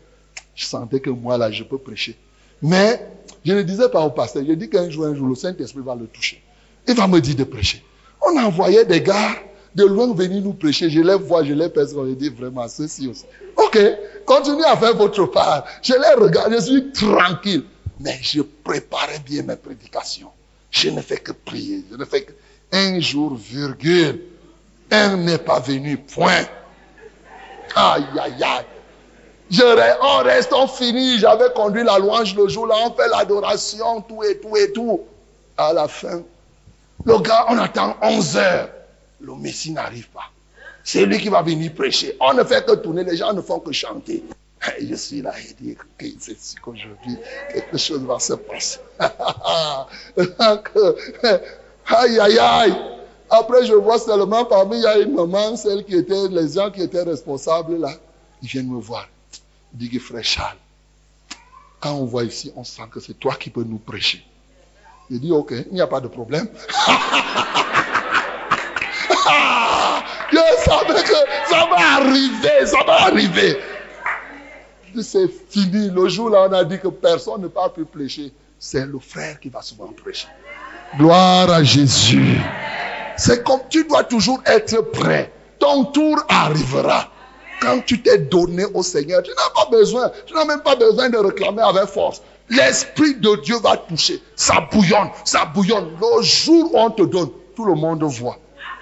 Je 0.56 0.66
sentais 0.66 1.00
que 1.00 1.10
moi, 1.10 1.38
là, 1.38 1.52
je 1.52 1.64
peux 1.64 1.78
prêcher. 1.78 2.18
Mais 2.62 3.08
je 3.46 3.54
ne 3.54 3.62
disais 3.62 3.90
pas 3.90 4.02
au 4.02 4.10
pasteur, 4.10 4.44
je 4.48 4.54
dis 4.54 4.70
qu'un 4.70 4.90
jour, 4.90 5.06
un 5.06 5.16
jour, 5.16 5.28
le 5.28 5.36
Saint-Esprit 5.36 5.82
va 5.82 5.96
le 5.96 6.06
toucher. 6.08 6.42
Il 6.88 6.96
va 6.96 7.08
me 7.08 7.20
dire 7.20 7.36
de 7.36 7.44
prêcher. 7.44 7.84
On 8.22 8.38
envoyait 8.38 8.86
des 8.86 9.02
gars 9.02 9.36
de 9.76 9.86
loin 9.86 10.14
venir 10.14 10.44
nous 10.44 10.54
prêcher. 10.54 10.90
Je 10.90 11.02
les 11.02 11.16
vois, 11.16 11.44
je 11.44 11.54
les 11.54 11.70
pèse, 11.70 11.96
on 11.98 12.06
dit 12.06 12.30
vraiment 12.30 12.68
ceci 12.68 13.08
aussi. 13.08 13.26
Ok, 13.58 13.80
continuez 14.26 14.66
à 14.66 14.78
faire 14.78 14.96
votre 14.96 15.26
part. 15.26 15.66
Je 15.82 15.94
les 15.94 16.24
regarde, 16.24 16.54
je 16.54 16.62
suis 16.62 16.92
tranquille. 16.92 17.64
Mais 18.00 18.20
je 18.22 18.42
préparais 18.42 19.20
bien 19.20 19.44
mes 19.44 19.56
prédications. 19.56 20.30
Je 20.72 20.90
ne 20.90 21.02
fais 21.02 21.18
que 21.18 21.32
prier. 21.32 21.84
Je 21.92 21.96
ne 21.96 22.06
fais 22.06 22.24
que 22.24 22.34
un 22.74 23.00
jour, 23.00 23.36
virgule. 23.36 24.22
Un 24.92 25.18
n'est 25.18 25.38
pas 25.38 25.60
venu, 25.60 25.98
point. 25.98 26.44
Aïe, 27.76 28.06
aïe, 28.20 28.44
aïe. 28.44 28.66
On 30.02 30.24
reste, 30.24 30.52
on 30.54 30.68
finit. 30.68 31.20
J'avais 31.20 31.52
conduit 31.56 31.84
la 31.84 32.00
louange 32.00 32.36
le 32.36 32.48
jour 32.48 32.68
là, 32.68 32.76
on 32.86 32.94
fait 32.94 33.08
l'adoration, 33.08 34.02
tout 34.02 34.24
et 34.24 34.40
tout 34.40 34.58
et 34.58 34.72
tout. 34.72 35.02
À 35.58 35.72
la 35.72 35.88
fin, 35.88 36.24
le 37.06 37.20
gars, 37.20 37.46
on 37.50 37.58
attend 37.58 37.96
11 38.02 38.38
heures. 38.38 38.70
Le 39.22 39.36
Messie 39.36 39.72
n'arrive 39.72 40.10
pas. 40.10 40.32
C'est 40.84 41.06
lui 41.06 41.20
qui 41.20 41.30
va 41.30 41.42
venir 41.42 41.74
prêcher. 41.74 42.18
On 42.20 42.34
ne 42.34 42.44
fait 42.44 42.66
que 42.66 42.74
tourner, 42.74 43.04
les 43.04 43.16
gens 43.16 43.34
ne 43.34 43.42
font 43.42 43.60
que 43.60 43.72
chanter. 43.72 44.24
Je 44.82 44.96
suis 44.96 45.22
là 45.22 45.34
et 45.38 45.54
dis 45.62 45.76
que 45.76 46.06
c'est 46.20 46.60
qu'aujourd'hui, 46.60 47.18
quelque 47.54 47.78
chose 47.78 48.02
va 48.02 48.20
se 48.20 48.34
passer. 48.34 48.80
aïe, 51.88 52.20
aïe, 52.20 52.40
aïe. 52.40 52.76
Après, 53.30 53.66
je 53.66 53.74
vois 53.74 54.00
seulement 54.00 54.46
parmi, 54.46 54.78
il 54.78 54.84
y 54.84 54.88
a 54.88 55.00
une 55.00 55.14
maman, 55.14 55.56
celle 55.56 55.84
qui 55.84 55.96
était, 55.96 56.28
les 56.28 56.54
gens 56.54 56.70
qui 56.70 56.82
étaient 56.82 57.02
responsables 57.04 57.78
là. 57.78 57.92
Ils 58.42 58.50
viennent 58.50 58.70
me 58.70 58.80
voir. 58.80 59.08
Ils 59.80 59.90
disent, 59.90 60.02
frère 60.02 60.24
Charles, 60.24 60.58
quand 61.80 61.94
on 61.94 62.06
voit 62.06 62.24
ici, 62.26 62.52
on 62.56 62.64
sent 62.64 62.84
que 62.92 63.00
c'est 63.00 63.20
toi 63.20 63.36
qui 63.36 63.50
peux 63.50 63.64
nous 63.64 63.80
prêcher. 63.80 64.24
Il 65.10 65.20
dit, 65.20 65.32
ok, 65.32 65.52
il 65.52 65.74
n'y 65.74 65.82
a 65.82 65.88
pas 65.88 66.00
de 66.00 66.08
problème. 66.08 66.48
Je 70.32 70.40
savais 70.66 71.04
que 71.04 71.50
ça 71.50 71.66
va 71.70 71.96
arriver, 71.98 72.66
ça 72.66 72.84
va 72.86 73.02
arriver. 73.04 73.58
C'est 75.02 75.28
fini. 75.50 75.90
Le 75.90 76.08
jour 76.08 76.30
là, 76.30 76.48
on 76.50 76.54
a 76.54 76.64
dit 76.64 76.80
que 76.80 76.88
personne 76.88 77.42
ne 77.42 77.48
peut 77.48 77.60
plus 77.74 77.86
prêcher. 77.86 78.32
C'est 78.60 78.86
le 78.86 79.00
frère 79.00 79.40
qui 79.40 79.50
va 79.50 79.62
souvent 79.62 79.88
prêcher. 79.88 80.28
Gloire 80.98 81.50
à 81.50 81.64
Jésus. 81.64 82.38
C'est 83.18 83.44
comme 83.44 83.62
tu 83.70 83.86
dois 83.86 84.04
toujours 84.04 84.42
être 84.46 84.82
prêt. 84.92 85.32
Ton 85.60 85.86
tour 85.86 86.24
arrivera. 86.30 87.10
Quand 87.62 87.80
tu 87.86 88.02
t'es 88.02 88.18
donné 88.18 88.66
au 88.74 88.84
Seigneur, 88.84 89.24
tu 89.24 89.32
n'as 89.32 89.64
pas 89.64 89.70
besoin, 89.72 90.12
tu 90.26 90.34
n'as 90.34 90.46
même 90.46 90.62
pas 90.62 90.76
besoin 90.76 91.10
de 91.10 91.18
réclamer 91.18 91.62
avec 91.62 91.86
force. 91.86 92.22
L'Esprit 92.50 93.16
de 93.16 93.42
Dieu 93.42 93.56
va 93.64 93.78
toucher. 93.78 94.22
Ça 94.36 94.68
bouillonne, 94.72 95.10
ça 95.24 95.46
bouillonne. 95.46 95.92
Le 96.00 96.22
jour 96.22 96.74
où 96.74 96.78
on 96.78 96.90
te 96.90 97.04
donne, 97.04 97.30
tout 97.56 97.66
le 97.66 97.74
monde 97.74 98.04
voit. 98.04 98.38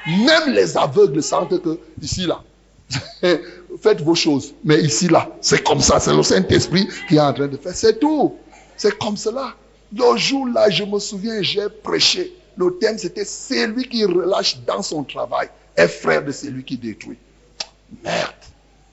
Même 0.08 0.54
les 0.54 0.76
aveugles 0.76 1.22
sentent 1.22 1.62
que, 1.62 1.78
ici, 2.02 2.26
là, 2.26 2.42
faites 3.82 4.02
vos 4.02 4.16
choses. 4.16 4.54
Mais 4.64 4.82
ici, 4.82 5.08
là, 5.08 5.30
c'est 5.42 5.64
comme 5.64 5.80
ça. 5.80 6.00
C'est 6.00 6.14
le 6.14 6.24
Saint-Esprit 6.24 6.88
qui 7.08 7.18
est 7.18 7.20
en 7.20 7.32
train 7.34 7.48
de 7.48 7.58
faire. 7.58 7.74
C'est 7.76 8.00
tout. 8.00 8.36
C'est 8.76 8.98
comme 8.98 9.16
cela. 9.16 9.54
Le 9.96 10.18
jour 10.18 10.48
là, 10.48 10.70
je 10.70 10.84
me 10.84 11.00
souviens, 11.00 11.42
j'ai 11.42 11.70
prêché. 11.70 12.34
Le 12.58 12.78
thème, 12.80 12.98
c'était 12.98 13.26
celui 13.26 13.88
qui 13.88 14.06
relâche 14.06 14.58
dans 14.66 14.82
son 14.82 15.04
travail 15.04 15.50
est 15.76 15.88
frère 15.88 16.24
de 16.24 16.32
celui 16.32 16.64
qui 16.64 16.78
détruit. 16.78 17.18
Merde. 18.04 18.34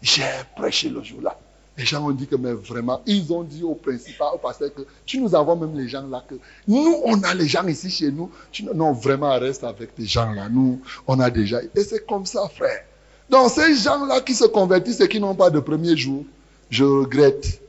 J'ai 0.01 0.23
prêché 0.57 0.89
le 0.89 1.03
jour 1.03 1.23
là. 1.23 1.39
Les 1.77 1.85
gens 1.85 2.05
ont 2.05 2.11
dit 2.11 2.27
que, 2.27 2.35
mais 2.35 2.53
vraiment, 2.53 3.01
ils 3.07 3.33
ont 3.33 3.45
dit 3.45 3.63
au 3.63 3.77
principal, 3.77 4.31
au 4.35 4.39
pasteur, 4.39 4.75
que 4.75 4.83
tu 5.07 5.21
nous 5.21 5.33
avons 5.37 5.55
même 5.55 5.79
les 5.79 5.87
gens 5.87 6.05
là, 6.09 6.25
que 6.29 6.35
nous, 6.67 7.01
on 7.05 7.23
a 7.23 7.35
les 7.35 7.47
gens 7.47 7.65
ici 7.69 7.89
chez 7.89 8.11
nous. 8.11 8.33
Tu, 8.51 8.65
non, 8.65 8.93
vraiment, 8.93 9.39
reste 9.39 9.63
avec 9.63 9.91
les 9.97 10.07
gens 10.07 10.33
là. 10.33 10.49
Nous, 10.49 10.81
on 11.07 11.21
a 11.21 11.31
déjà. 11.31 11.63
Et 11.63 11.85
c'est 11.85 12.05
comme 12.05 12.27
ça, 12.27 12.49
frère. 12.49 12.83
Donc, 13.31 13.51
ces 13.51 13.77
gens-là 13.77 14.21
qui 14.23 14.35
se 14.35 14.45
convertissent 14.45 15.01
et 15.01 15.09
qui 15.09 15.21
n'ont 15.21 15.37
pas 15.37 15.51
de 15.51 15.61
premier 15.61 15.97
jour, 15.97 16.25
je 16.69 16.83
regrette. 16.83 17.61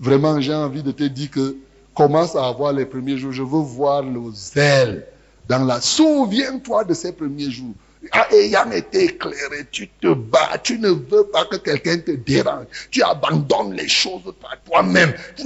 Vraiment, 0.00 0.40
j'ai 0.40 0.54
envie 0.54 0.82
de 0.82 0.92
te 0.92 1.04
dire 1.04 1.30
que 1.30 1.56
commence 1.98 2.36
à 2.36 2.46
avoir 2.46 2.72
les 2.72 2.86
premiers 2.86 3.18
jours. 3.18 3.32
Je 3.32 3.42
veux 3.42 3.60
voir 3.60 4.02
le 4.02 4.20
zèle 4.32 5.04
dans 5.48 5.64
la. 5.64 5.80
Souviens-toi 5.80 6.84
de 6.84 6.94
ces 6.94 7.12
premiers 7.12 7.50
jours 7.50 7.74
ayant 8.30 8.70
été 8.70 9.04
éclairé, 9.04 9.66
tu 9.72 9.88
te 10.00 10.14
bats, 10.14 10.56
tu 10.62 10.78
ne 10.78 10.90
veux 10.90 11.24
pas 11.32 11.44
que 11.46 11.56
quelqu'un 11.56 11.98
te 11.98 12.12
dérange, 12.12 12.66
tu 12.92 13.02
abandonnes 13.02 13.74
les 13.74 13.88
choses 13.88 14.32
par 14.40 14.56
toi-même, 14.64 15.12
tu, 15.36 15.44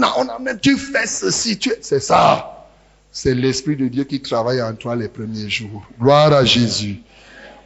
tu 0.60 0.76
fais 0.76 1.06
ceci, 1.06 1.58
c'est 1.80 2.00
ça. 2.00 2.68
C'est 3.10 3.34
l'Esprit 3.34 3.76
de 3.76 3.88
Dieu 3.88 4.04
qui 4.04 4.20
travaille 4.20 4.62
en 4.62 4.74
toi 4.74 4.94
les 4.96 5.08
premiers 5.08 5.48
jours. 5.48 5.82
Gloire 5.98 6.32
à 6.32 6.44
Jésus. 6.44 7.00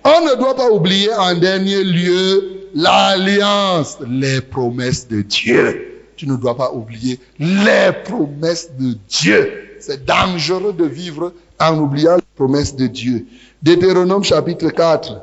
On 0.05 0.25
ne 0.25 0.37
doit 0.37 0.55
pas 0.55 0.71
oublier 0.71 1.13
en 1.15 1.35
dernier 1.35 1.83
lieu 1.83 2.69
l'alliance, 2.75 3.99
les 4.09 4.41
promesses 4.41 5.09
de 5.09 5.23
Dieu. 5.23 5.96
Tu 6.17 6.27
ne 6.27 6.37
dois 6.37 6.57
pas 6.57 6.73
oublier 6.73 7.21
les 7.39 7.91
promesses 8.05 8.71
de 8.79 8.97
Dieu. 9.09 9.77
c'est 9.81 10.05
dangereux 10.05 10.73
de 10.73 10.85
vivre 10.85 11.33
en 11.61 11.79
oubliant 11.79 12.17
les 12.17 12.23
promesses 12.35 12.75
de 12.75 12.87
Dieu. 12.87 13.27
Deutéronome 13.63 14.25
chapitre 14.25 14.71
4, 14.71 15.21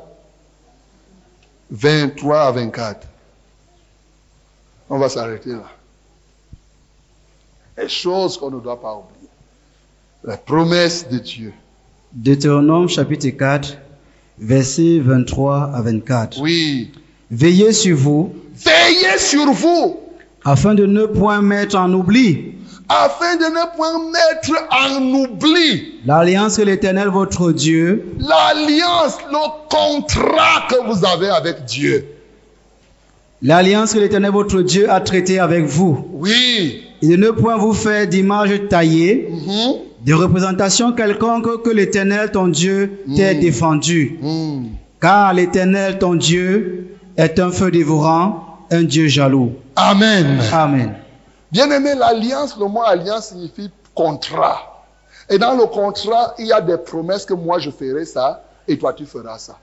23 1.70 2.40
à 2.40 2.52
24. 2.52 3.06
On 4.90 4.98
va 4.98 5.08
s'arrêter 5.08 5.50
là. 5.50 5.70
Les 7.76 7.88
choses 7.88 8.38
qu'on 8.38 8.50
ne 8.50 8.60
doit 8.60 8.80
pas 8.80 8.94
oublier. 8.94 9.28
La 10.22 10.36
promesse 10.36 11.08
de 11.08 11.18
Dieu. 11.18 11.52
Deutéronome 12.12 12.88
chapitre 12.88 13.28
4, 13.28 13.76
versets 14.38 15.00
23 15.00 15.72
à 15.74 15.82
24. 15.82 16.40
Oui. 16.40 16.92
Veillez 17.30 17.72
sur 17.72 17.96
vous, 17.96 18.32
Veillez 18.54 19.18
sur 19.18 19.50
vous 19.52 20.03
afin 20.44 20.74
de 20.74 20.86
ne 20.86 21.06
point 21.06 21.40
mettre 21.42 21.76
en 21.76 21.92
oubli 21.92 22.52
afin 22.88 23.36
de 23.36 23.44
ne 23.44 23.76
point 23.76 23.98
mettre 24.12 24.62
en 24.70 25.02
oubli 25.14 25.94
l'alliance 26.04 26.56
que 26.58 26.62
l'Éternel 26.62 27.08
votre 27.08 27.50
Dieu 27.52 28.04
l'alliance, 28.18 29.16
le 29.30 29.38
contrat 29.70 30.66
que 30.68 30.86
vous 30.86 31.04
avez 31.06 31.28
avec 31.30 31.64
Dieu. 31.64 32.04
L'alliance 33.42 33.92
que 33.94 33.98
l'Éternel 33.98 34.30
votre 34.32 34.62
Dieu 34.62 34.90
a 34.90 35.00
traitée 35.00 35.38
avec 35.38 35.64
vous, 35.64 36.06
Oui. 36.14 36.82
et 37.02 37.08
de 37.08 37.16
ne 37.16 37.30
point 37.30 37.56
vous 37.56 37.74
faire 37.74 38.06
d'image 38.06 38.68
taillée, 38.68 39.28
Mhm. 39.30 39.74
de 40.06 40.14
représentation 40.14 40.92
quelconque 40.92 41.62
que 41.62 41.70
l'Éternel 41.70 42.30
ton 42.32 42.48
Dieu 42.48 43.00
t'ait 43.16 43.34
défendu. 43.34 44.18
Mm. 44.22 44.64
Car 45.00 45.34
l'Éternel 45.34 45.98
ton 45.98 46.14
Dieu 46.14 46.86
est 47.16 47.38
un 47.38 47.50
feu 47.50 47.70
dévorant, 47.70 48.43
un 48.74 48.84
Dieu 48.84 49.08
jaloux. 49.08 49.54
Amen. 49.76 50.40
Amen. 50.52 50.94
Bien 51.50 51.70
aimé, 51.70 51.94
l'alliance, 51.94 52.56
le 52.58 52.66
mot 52.66 52.82
alliance 52.82 53.28
signifie 53.28 53.70
contrat. 53.94 54.86
Et 55.30 55.38
dans 55.38 55.54
le 55.54 55.66
contrat, 55.66 56.34
il 56.38 56.46
y 56.46 56.52
a 56.52 56.60
des 56.60 56.76
promesses 56.76 57.24
que 57.24 57.34
moi 57.34 57.58
je 57.58 57.70
ferai 57.70 58.04
ça 58.04 58.44
et 58.68 58.76
toi 58.76 58.92
tu 58.92 59.06
feras 59.06 59.38
ça. 59.38 59.58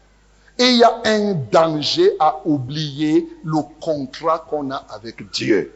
Et 0.58 0.64
il 0.64 0.78
y 0.78 0.84
a 0.84 1.02
un 1.06 1.34
danger 1.52 2.12
à 2.20 2.40
oublier 2.46 3.28
le 3.44 3.58
contrat 3.80 4.46
qu'on 4.50 4.72
a 4.72 4.86
avec 4.90 5.30
Dieu. 5.32 5.74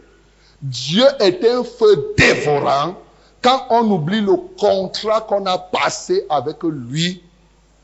Dieu 0.62 1.06
est 1.20 1.46
un 1.46 1.64
feu 1.64 2.14
dévorant. 2.18 2.96
Quand 3.42 3.68
on 3.70 3.92
oublie 3.92 4.22
le 4.22 4.36
contrat 4.58 5.22
qu'on 5.22 5.46
a 5.46 5.58
passé 5.58 6.26
avec 6.30 6.64
lui, 6.64 7.22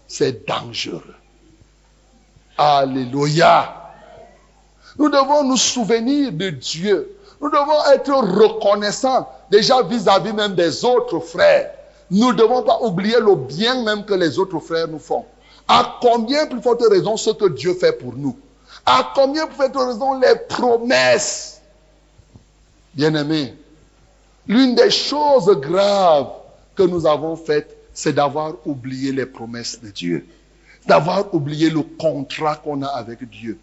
c'est 0.07 0.48
dangereux. 0.48 1.15
Alléluia. 2.57 3.80
Nous 4.97 5.09
devons 5.09 5.43
nous 5.43 5.57
souvenir 5.57 6.31
de 6.31 6.49
Dieu. 6.49 7.18
Nous 7.41 7.49
devons 7.49 7.91
être 7.93 8.13
reconnaissants 8.13 9.27
déjà 9.49 9.81
vis-à-vis 9.81 10.34
même 10.34 10.55
des 10.55 10.85
autres 10.85 11.19
frères. 11.19 11.72
Nous 12.11 12.34
ne 12.34 12.38
devons 12.38 12.61
pas 12.63 12.80
oublier 12.81 13.19
le 13.19 13.35
bien 13.35 13.84
même 13.84 14.05
que 14.05 14.13
les 14.13 14.38
autres 14.38 14.59
frères 14.59 14.88
nous 14.88 14.99
font. 14.99 15.26
À 15.68 15.97
combien 16.01 16.45
plus 16.45 16.61
forte 16.61 16.84
raison 16.89 17.15
ce 17.15 17.30
que 17.30 17.47
Dieu 17.49 17.73
fait 17.73 17.93
pour 17.93 18.13
nous? 18.15 18.38
À 18.85 19.11
combien 19.15 19.47
plus 19.47 19.55
forte 19.55 19.76
raison 19.76 20.19
les 20.19 20.35
promesses? 20.49 21.61
Bien-aimés, 22.93 23.55
l'une 24.47 24.76
des 24.76 24.91
choses 24.91 25.49
graves 25.61 26.31
que 26.76 26.84
nous 26.84 27.05
avons 27.07 27.38
faites, 27.38 27.77
c'est 27.93 28.13
d'avoir 28.13 28.55
oublié 28.65 29.13
les 29.13 29.26
promesses 29.26 29.80
de 29.81 29.89
Dieu. 29.89 30.27
D'avoir 30.85 31.34
oublié 31.34 31.69
le 31.69 31.81
contrat 31.81 32.57
qu'on 32.57 32.81
a 32.81 32.88
avec 32.88 33.27
Dieu. 33.30 33.57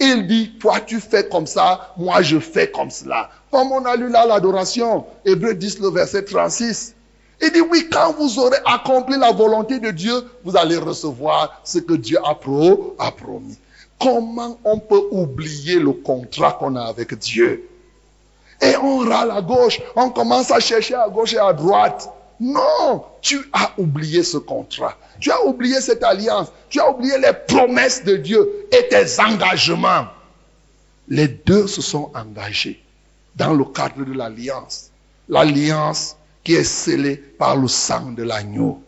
Il 0.00 0.26
dit, 0.26 0.52
toi 0.58 0.80
tu 0.80 0.98
fais 0.98 1.28
comme 1.28 1.46
ça, 1.46 1.92
moi 1.98 2.22
je 2.22 2.38
fais 2.38 2.70
comme 2.70 2.90
cela. 2.90 3.30
Comme 3.50 3.70
on 3.70 3.84
a 3.84 3.96
lu 3.96 4.08
là 4.08 4.24
l'adoration, 4.26 5.04
Hébreu 5.24 5.54
10, 5.54 5.80
le 5.80 5.90
verset 5.90 6.24
36. 6.24 6.94
Il 7.42 7.52
dit, 7.52 7.60
oui, 7.60 7.88
quand 7.90 8.14
vous 8.18 8.38
aurez 8.38 8.58
accompli 8.66 9.16
la 9.18 9.32
volonté 9.32 9.78
de 9.78 9.90
Dieu, 9.90 10.14
vous 10.44 10.56
allez 10.56 10.76
recevoir 10.76 11.60
ce 11.64 11.78
que 11.78 11.94
Dieu 11.94 12.18
a, 12.24 12.34
pro, 12.34 12.96
a 12.98 13.10
promis. 13.10 13.58
Comment 13.98 14.58
on 14.64 14.78
peut 14.78 15.02
oublier 15.10 15.78
le 15.78 15.92
contrat 15.92 16.52
qu'on 16.52 16.76
a 16.76 16.82
avec 16.82 17.14
Dieu? 17.18 17.66
Et 18.62 18.76
on 18.76 18.98
râle 18.98 19.30
à 19.30 19.40
gauche, 19.40 19.80
on 19.96 20.10
commence 20.10 20.50
à 20.50 20.60
chercher 20.60 20.94
à 20.94 21.08
gauche 21.08 21.32
et 21.34 21.38
à 21.38 21.52
droite. 21.52 22.10
Non, 22.40 23.04
tu 23.20 23.38
as 23.52 23.72
oublié 23.76 24.22
ce 24.22 24.38
contrat. 24.38 24.96
Tu 25.20 25.30
as 25.30 25.44
oublié 25.44 25.78
cette 25.82 26.02
alliance. 26.02 26.48
Tu 26.70 26.80
as 26.80 26.90
oublié 26.90 27.18
les 27.18 27.34
promesses 27.46 28.02
de 28.02 28.16
Dieu 28.16 28.66
et 28.72 28.88
tes 28.88 29.20
engagements. 29.20 30.06
Les 31.08 31.28
deux 31.28 31.66
se 31.66 31.82
sont 31.82 32.10
engagés 32.14 32.82
dans 33.36 33.52
le 33.52 33.64
cadre 33.66 34.04
de 34.06 34.12
l'alliance. 34.14 34.90
L'alliance 35.28 36.16
qui 36.42 36.54
est 36.54 36.64
scellée 36.64 37.16
par 37.16 37.56
le 37.56 37.68
sang 37.68 38.12
de 38.12 38.22
l'agneau. 38.22 38.82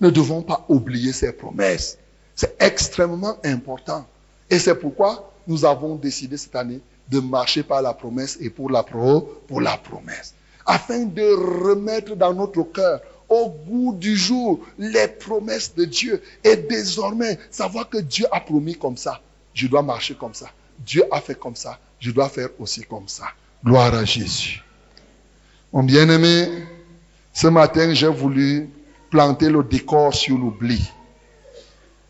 Ne 0.00 0.10
devons 0.10 0.42
pas 0.42 0.64
oublier 0.68 1.12
ces 1.12 1.32
promesses. 1.32 1.98
C'est 2.36 2.54
extrêmement 2.62 3.36
important. 3.44 4.06
Et 4.50 4.60
c'est 4.60 4.76
pourquoi 4.76 5.32
nous 5.48 5.64
avons 5.64 5.96
décidé 5.96 6.36
cette 6.36 6.54
année 6.54 6.80
de 7.10 7.18
marcher 7.18 7.64
par 7.64 7.82
la 7.82 7.92
promesse 7.92 8.38
et 8.40 8.50
pour 8.50 8.70
la, 8.70 8.84
pour 8.84 9.60
la 9.60 9.76
promesse 9.78 10.33
afin 10.66 11.04
de 11.04 11.22
remettre 11.64 12.16
dans 12.16 12.32
notre 12.32 12.62
cœur 12.62 13.00
au 13.28 13.48
goût 13.48 13.94
du 13.94 14.16
jour 14.16 14.60
les 14.78 15.08
promesses 15.08 15.74
de 15.74 15.84
Dieu 15.84 16.22
et 16.42 16.56
désormais 16.56 17.38
savoir 17.50 17.88
que 17.88 17.98
Dieu 17.98 18.26
a 18.30 18.40
promis 18.40 18.74
comme 18.74 18.96
ça. 18.96 19.20
Je 19.52 19.66
dois 19.66 19.82
marcher 19.82 20.14
comme 20.14 20.34
ça. 20.34 20.50
Dieu 20.78 21.04
a 21.10 21.20
fait 21.20 21.38
comme 21.38 21.56
ça. 21.56 21.78
Je 22.00 22.10
dois 22.10 22.28
faire 22.28 22.48
aussi 22.58 22.82
comme 22.82 23.08
ça. 23.08 23.26
Gloire 23.64 23.94
à 23.94 24.04
Jésus. 24.04 24.62
Mon 25.72 25.82
bien-aimé, 25.82 26.48
ce 27.32 27.46
matin, 27.46 27.94
j'ai 27.94 28.08
voulu 28.08 28.68
planter 29.10 29.48
le 29.48 29.62
décor 29.62 30.14
sur 30.14 30.36
l'oubli 30.36 30.80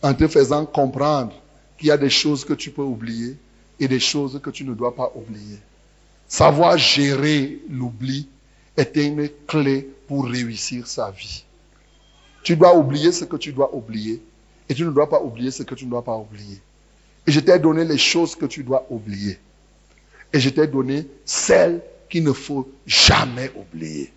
en 0.02 0.14
te 0.14 0.28
faisant 0.28 0.66
comprendre 0.66 1.32
qu'il 1.78 1.88
y 1.88 1.90
a 1.90 1.96
des 1.96 2.10
choses 2.10 2.44
que 2.44 2.52
tu 2.52 2.70
peux 2.70 2.82
oublier 2.82 3.36
et 3.80 3.88
des 3.88 4.00
choses 4.00 4.40
que 4.42 4.50
tu 4.50 4.64
ne 4.64 4.74
dois 4.74 4.94
pas 4.94 5.12
oublier. 5.14 5.58
Savoir 6.26 6.76
gérer 6.76 7.60
l'oubli 7.70 8.28
est 8.76 8.96
une 8.96 9.28
clé 9.46 9.88
pour 10.08 10.26
réussir 10.26 10.86
sa 10.86 11.10
vie. 11.10 11.44
Tu 12.42 12.56
dois 12.56 12.76
oublier 12.76 13.12
ce 13.12 13.24
que 13.24 13.36
tu 13.36 13.52
dois 13.52 13.74
oublier 13.74 14.22
et 14.68 14.74
tu 14.74 14.84
ne 14.84 14.90
dois 14.90 15.08
pas 15.08 15.20
oublier 15.20 15.50
ce 15.50 15.62
que 15.62 15.74
tu 15.74 15.86
ne 15.86 15.90
dois 15.90 16.04
pas 16.04 16.16
oublier. 16.16 16.60
Et 17.26 17.32
je 17.32 17.40
t'ai 17.40 17.58
donné 17.58 17.84
les 17.84 17.98
choses 17.98 18.34
que 18.36 18.46
tu 18.46 18.62
dois 18.62 18.86
oublier. 18.90 19.38
Et 20.32 20.40
je 20.40 20.50
t'ai 20.50 20.66
donné 20.66 21.06
celles 21.24 21.80
qu'il 22.08 22.24
ne 22.24 22.32
faut 22.32 22.68
jamais 22.86 23.50
oublier. 23.54 24.12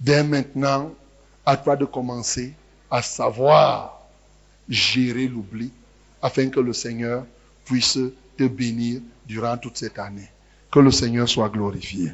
Dès 0.00 0.22
maintenant, 0.22 0.92
à 1.44 1.56
toi 1.56 1.76
de 1.76 1.84
commencer 1.84 2.52
à 2.90 3.02
savoir 3.02 4.06
gérer 4.68 5.26
l'oubli 5.26 5.70
afin 6.22 6.48
que 6.48 6.60
le 6.60 6.72
Seigneur 6.72 7.24
puisse 7.64 7.98
te 8.36 8.44
bénir 8.44 9.00
durant 9.26 9.56
toute 9.56 9.78
cette 9.78 9.98
année. 9.98 10.28
Que 10.70 10.80
le 10.80 10.90
Seigneur 10.90 11.28
soit 11.28 11.48
glorifié. 11.48 12.12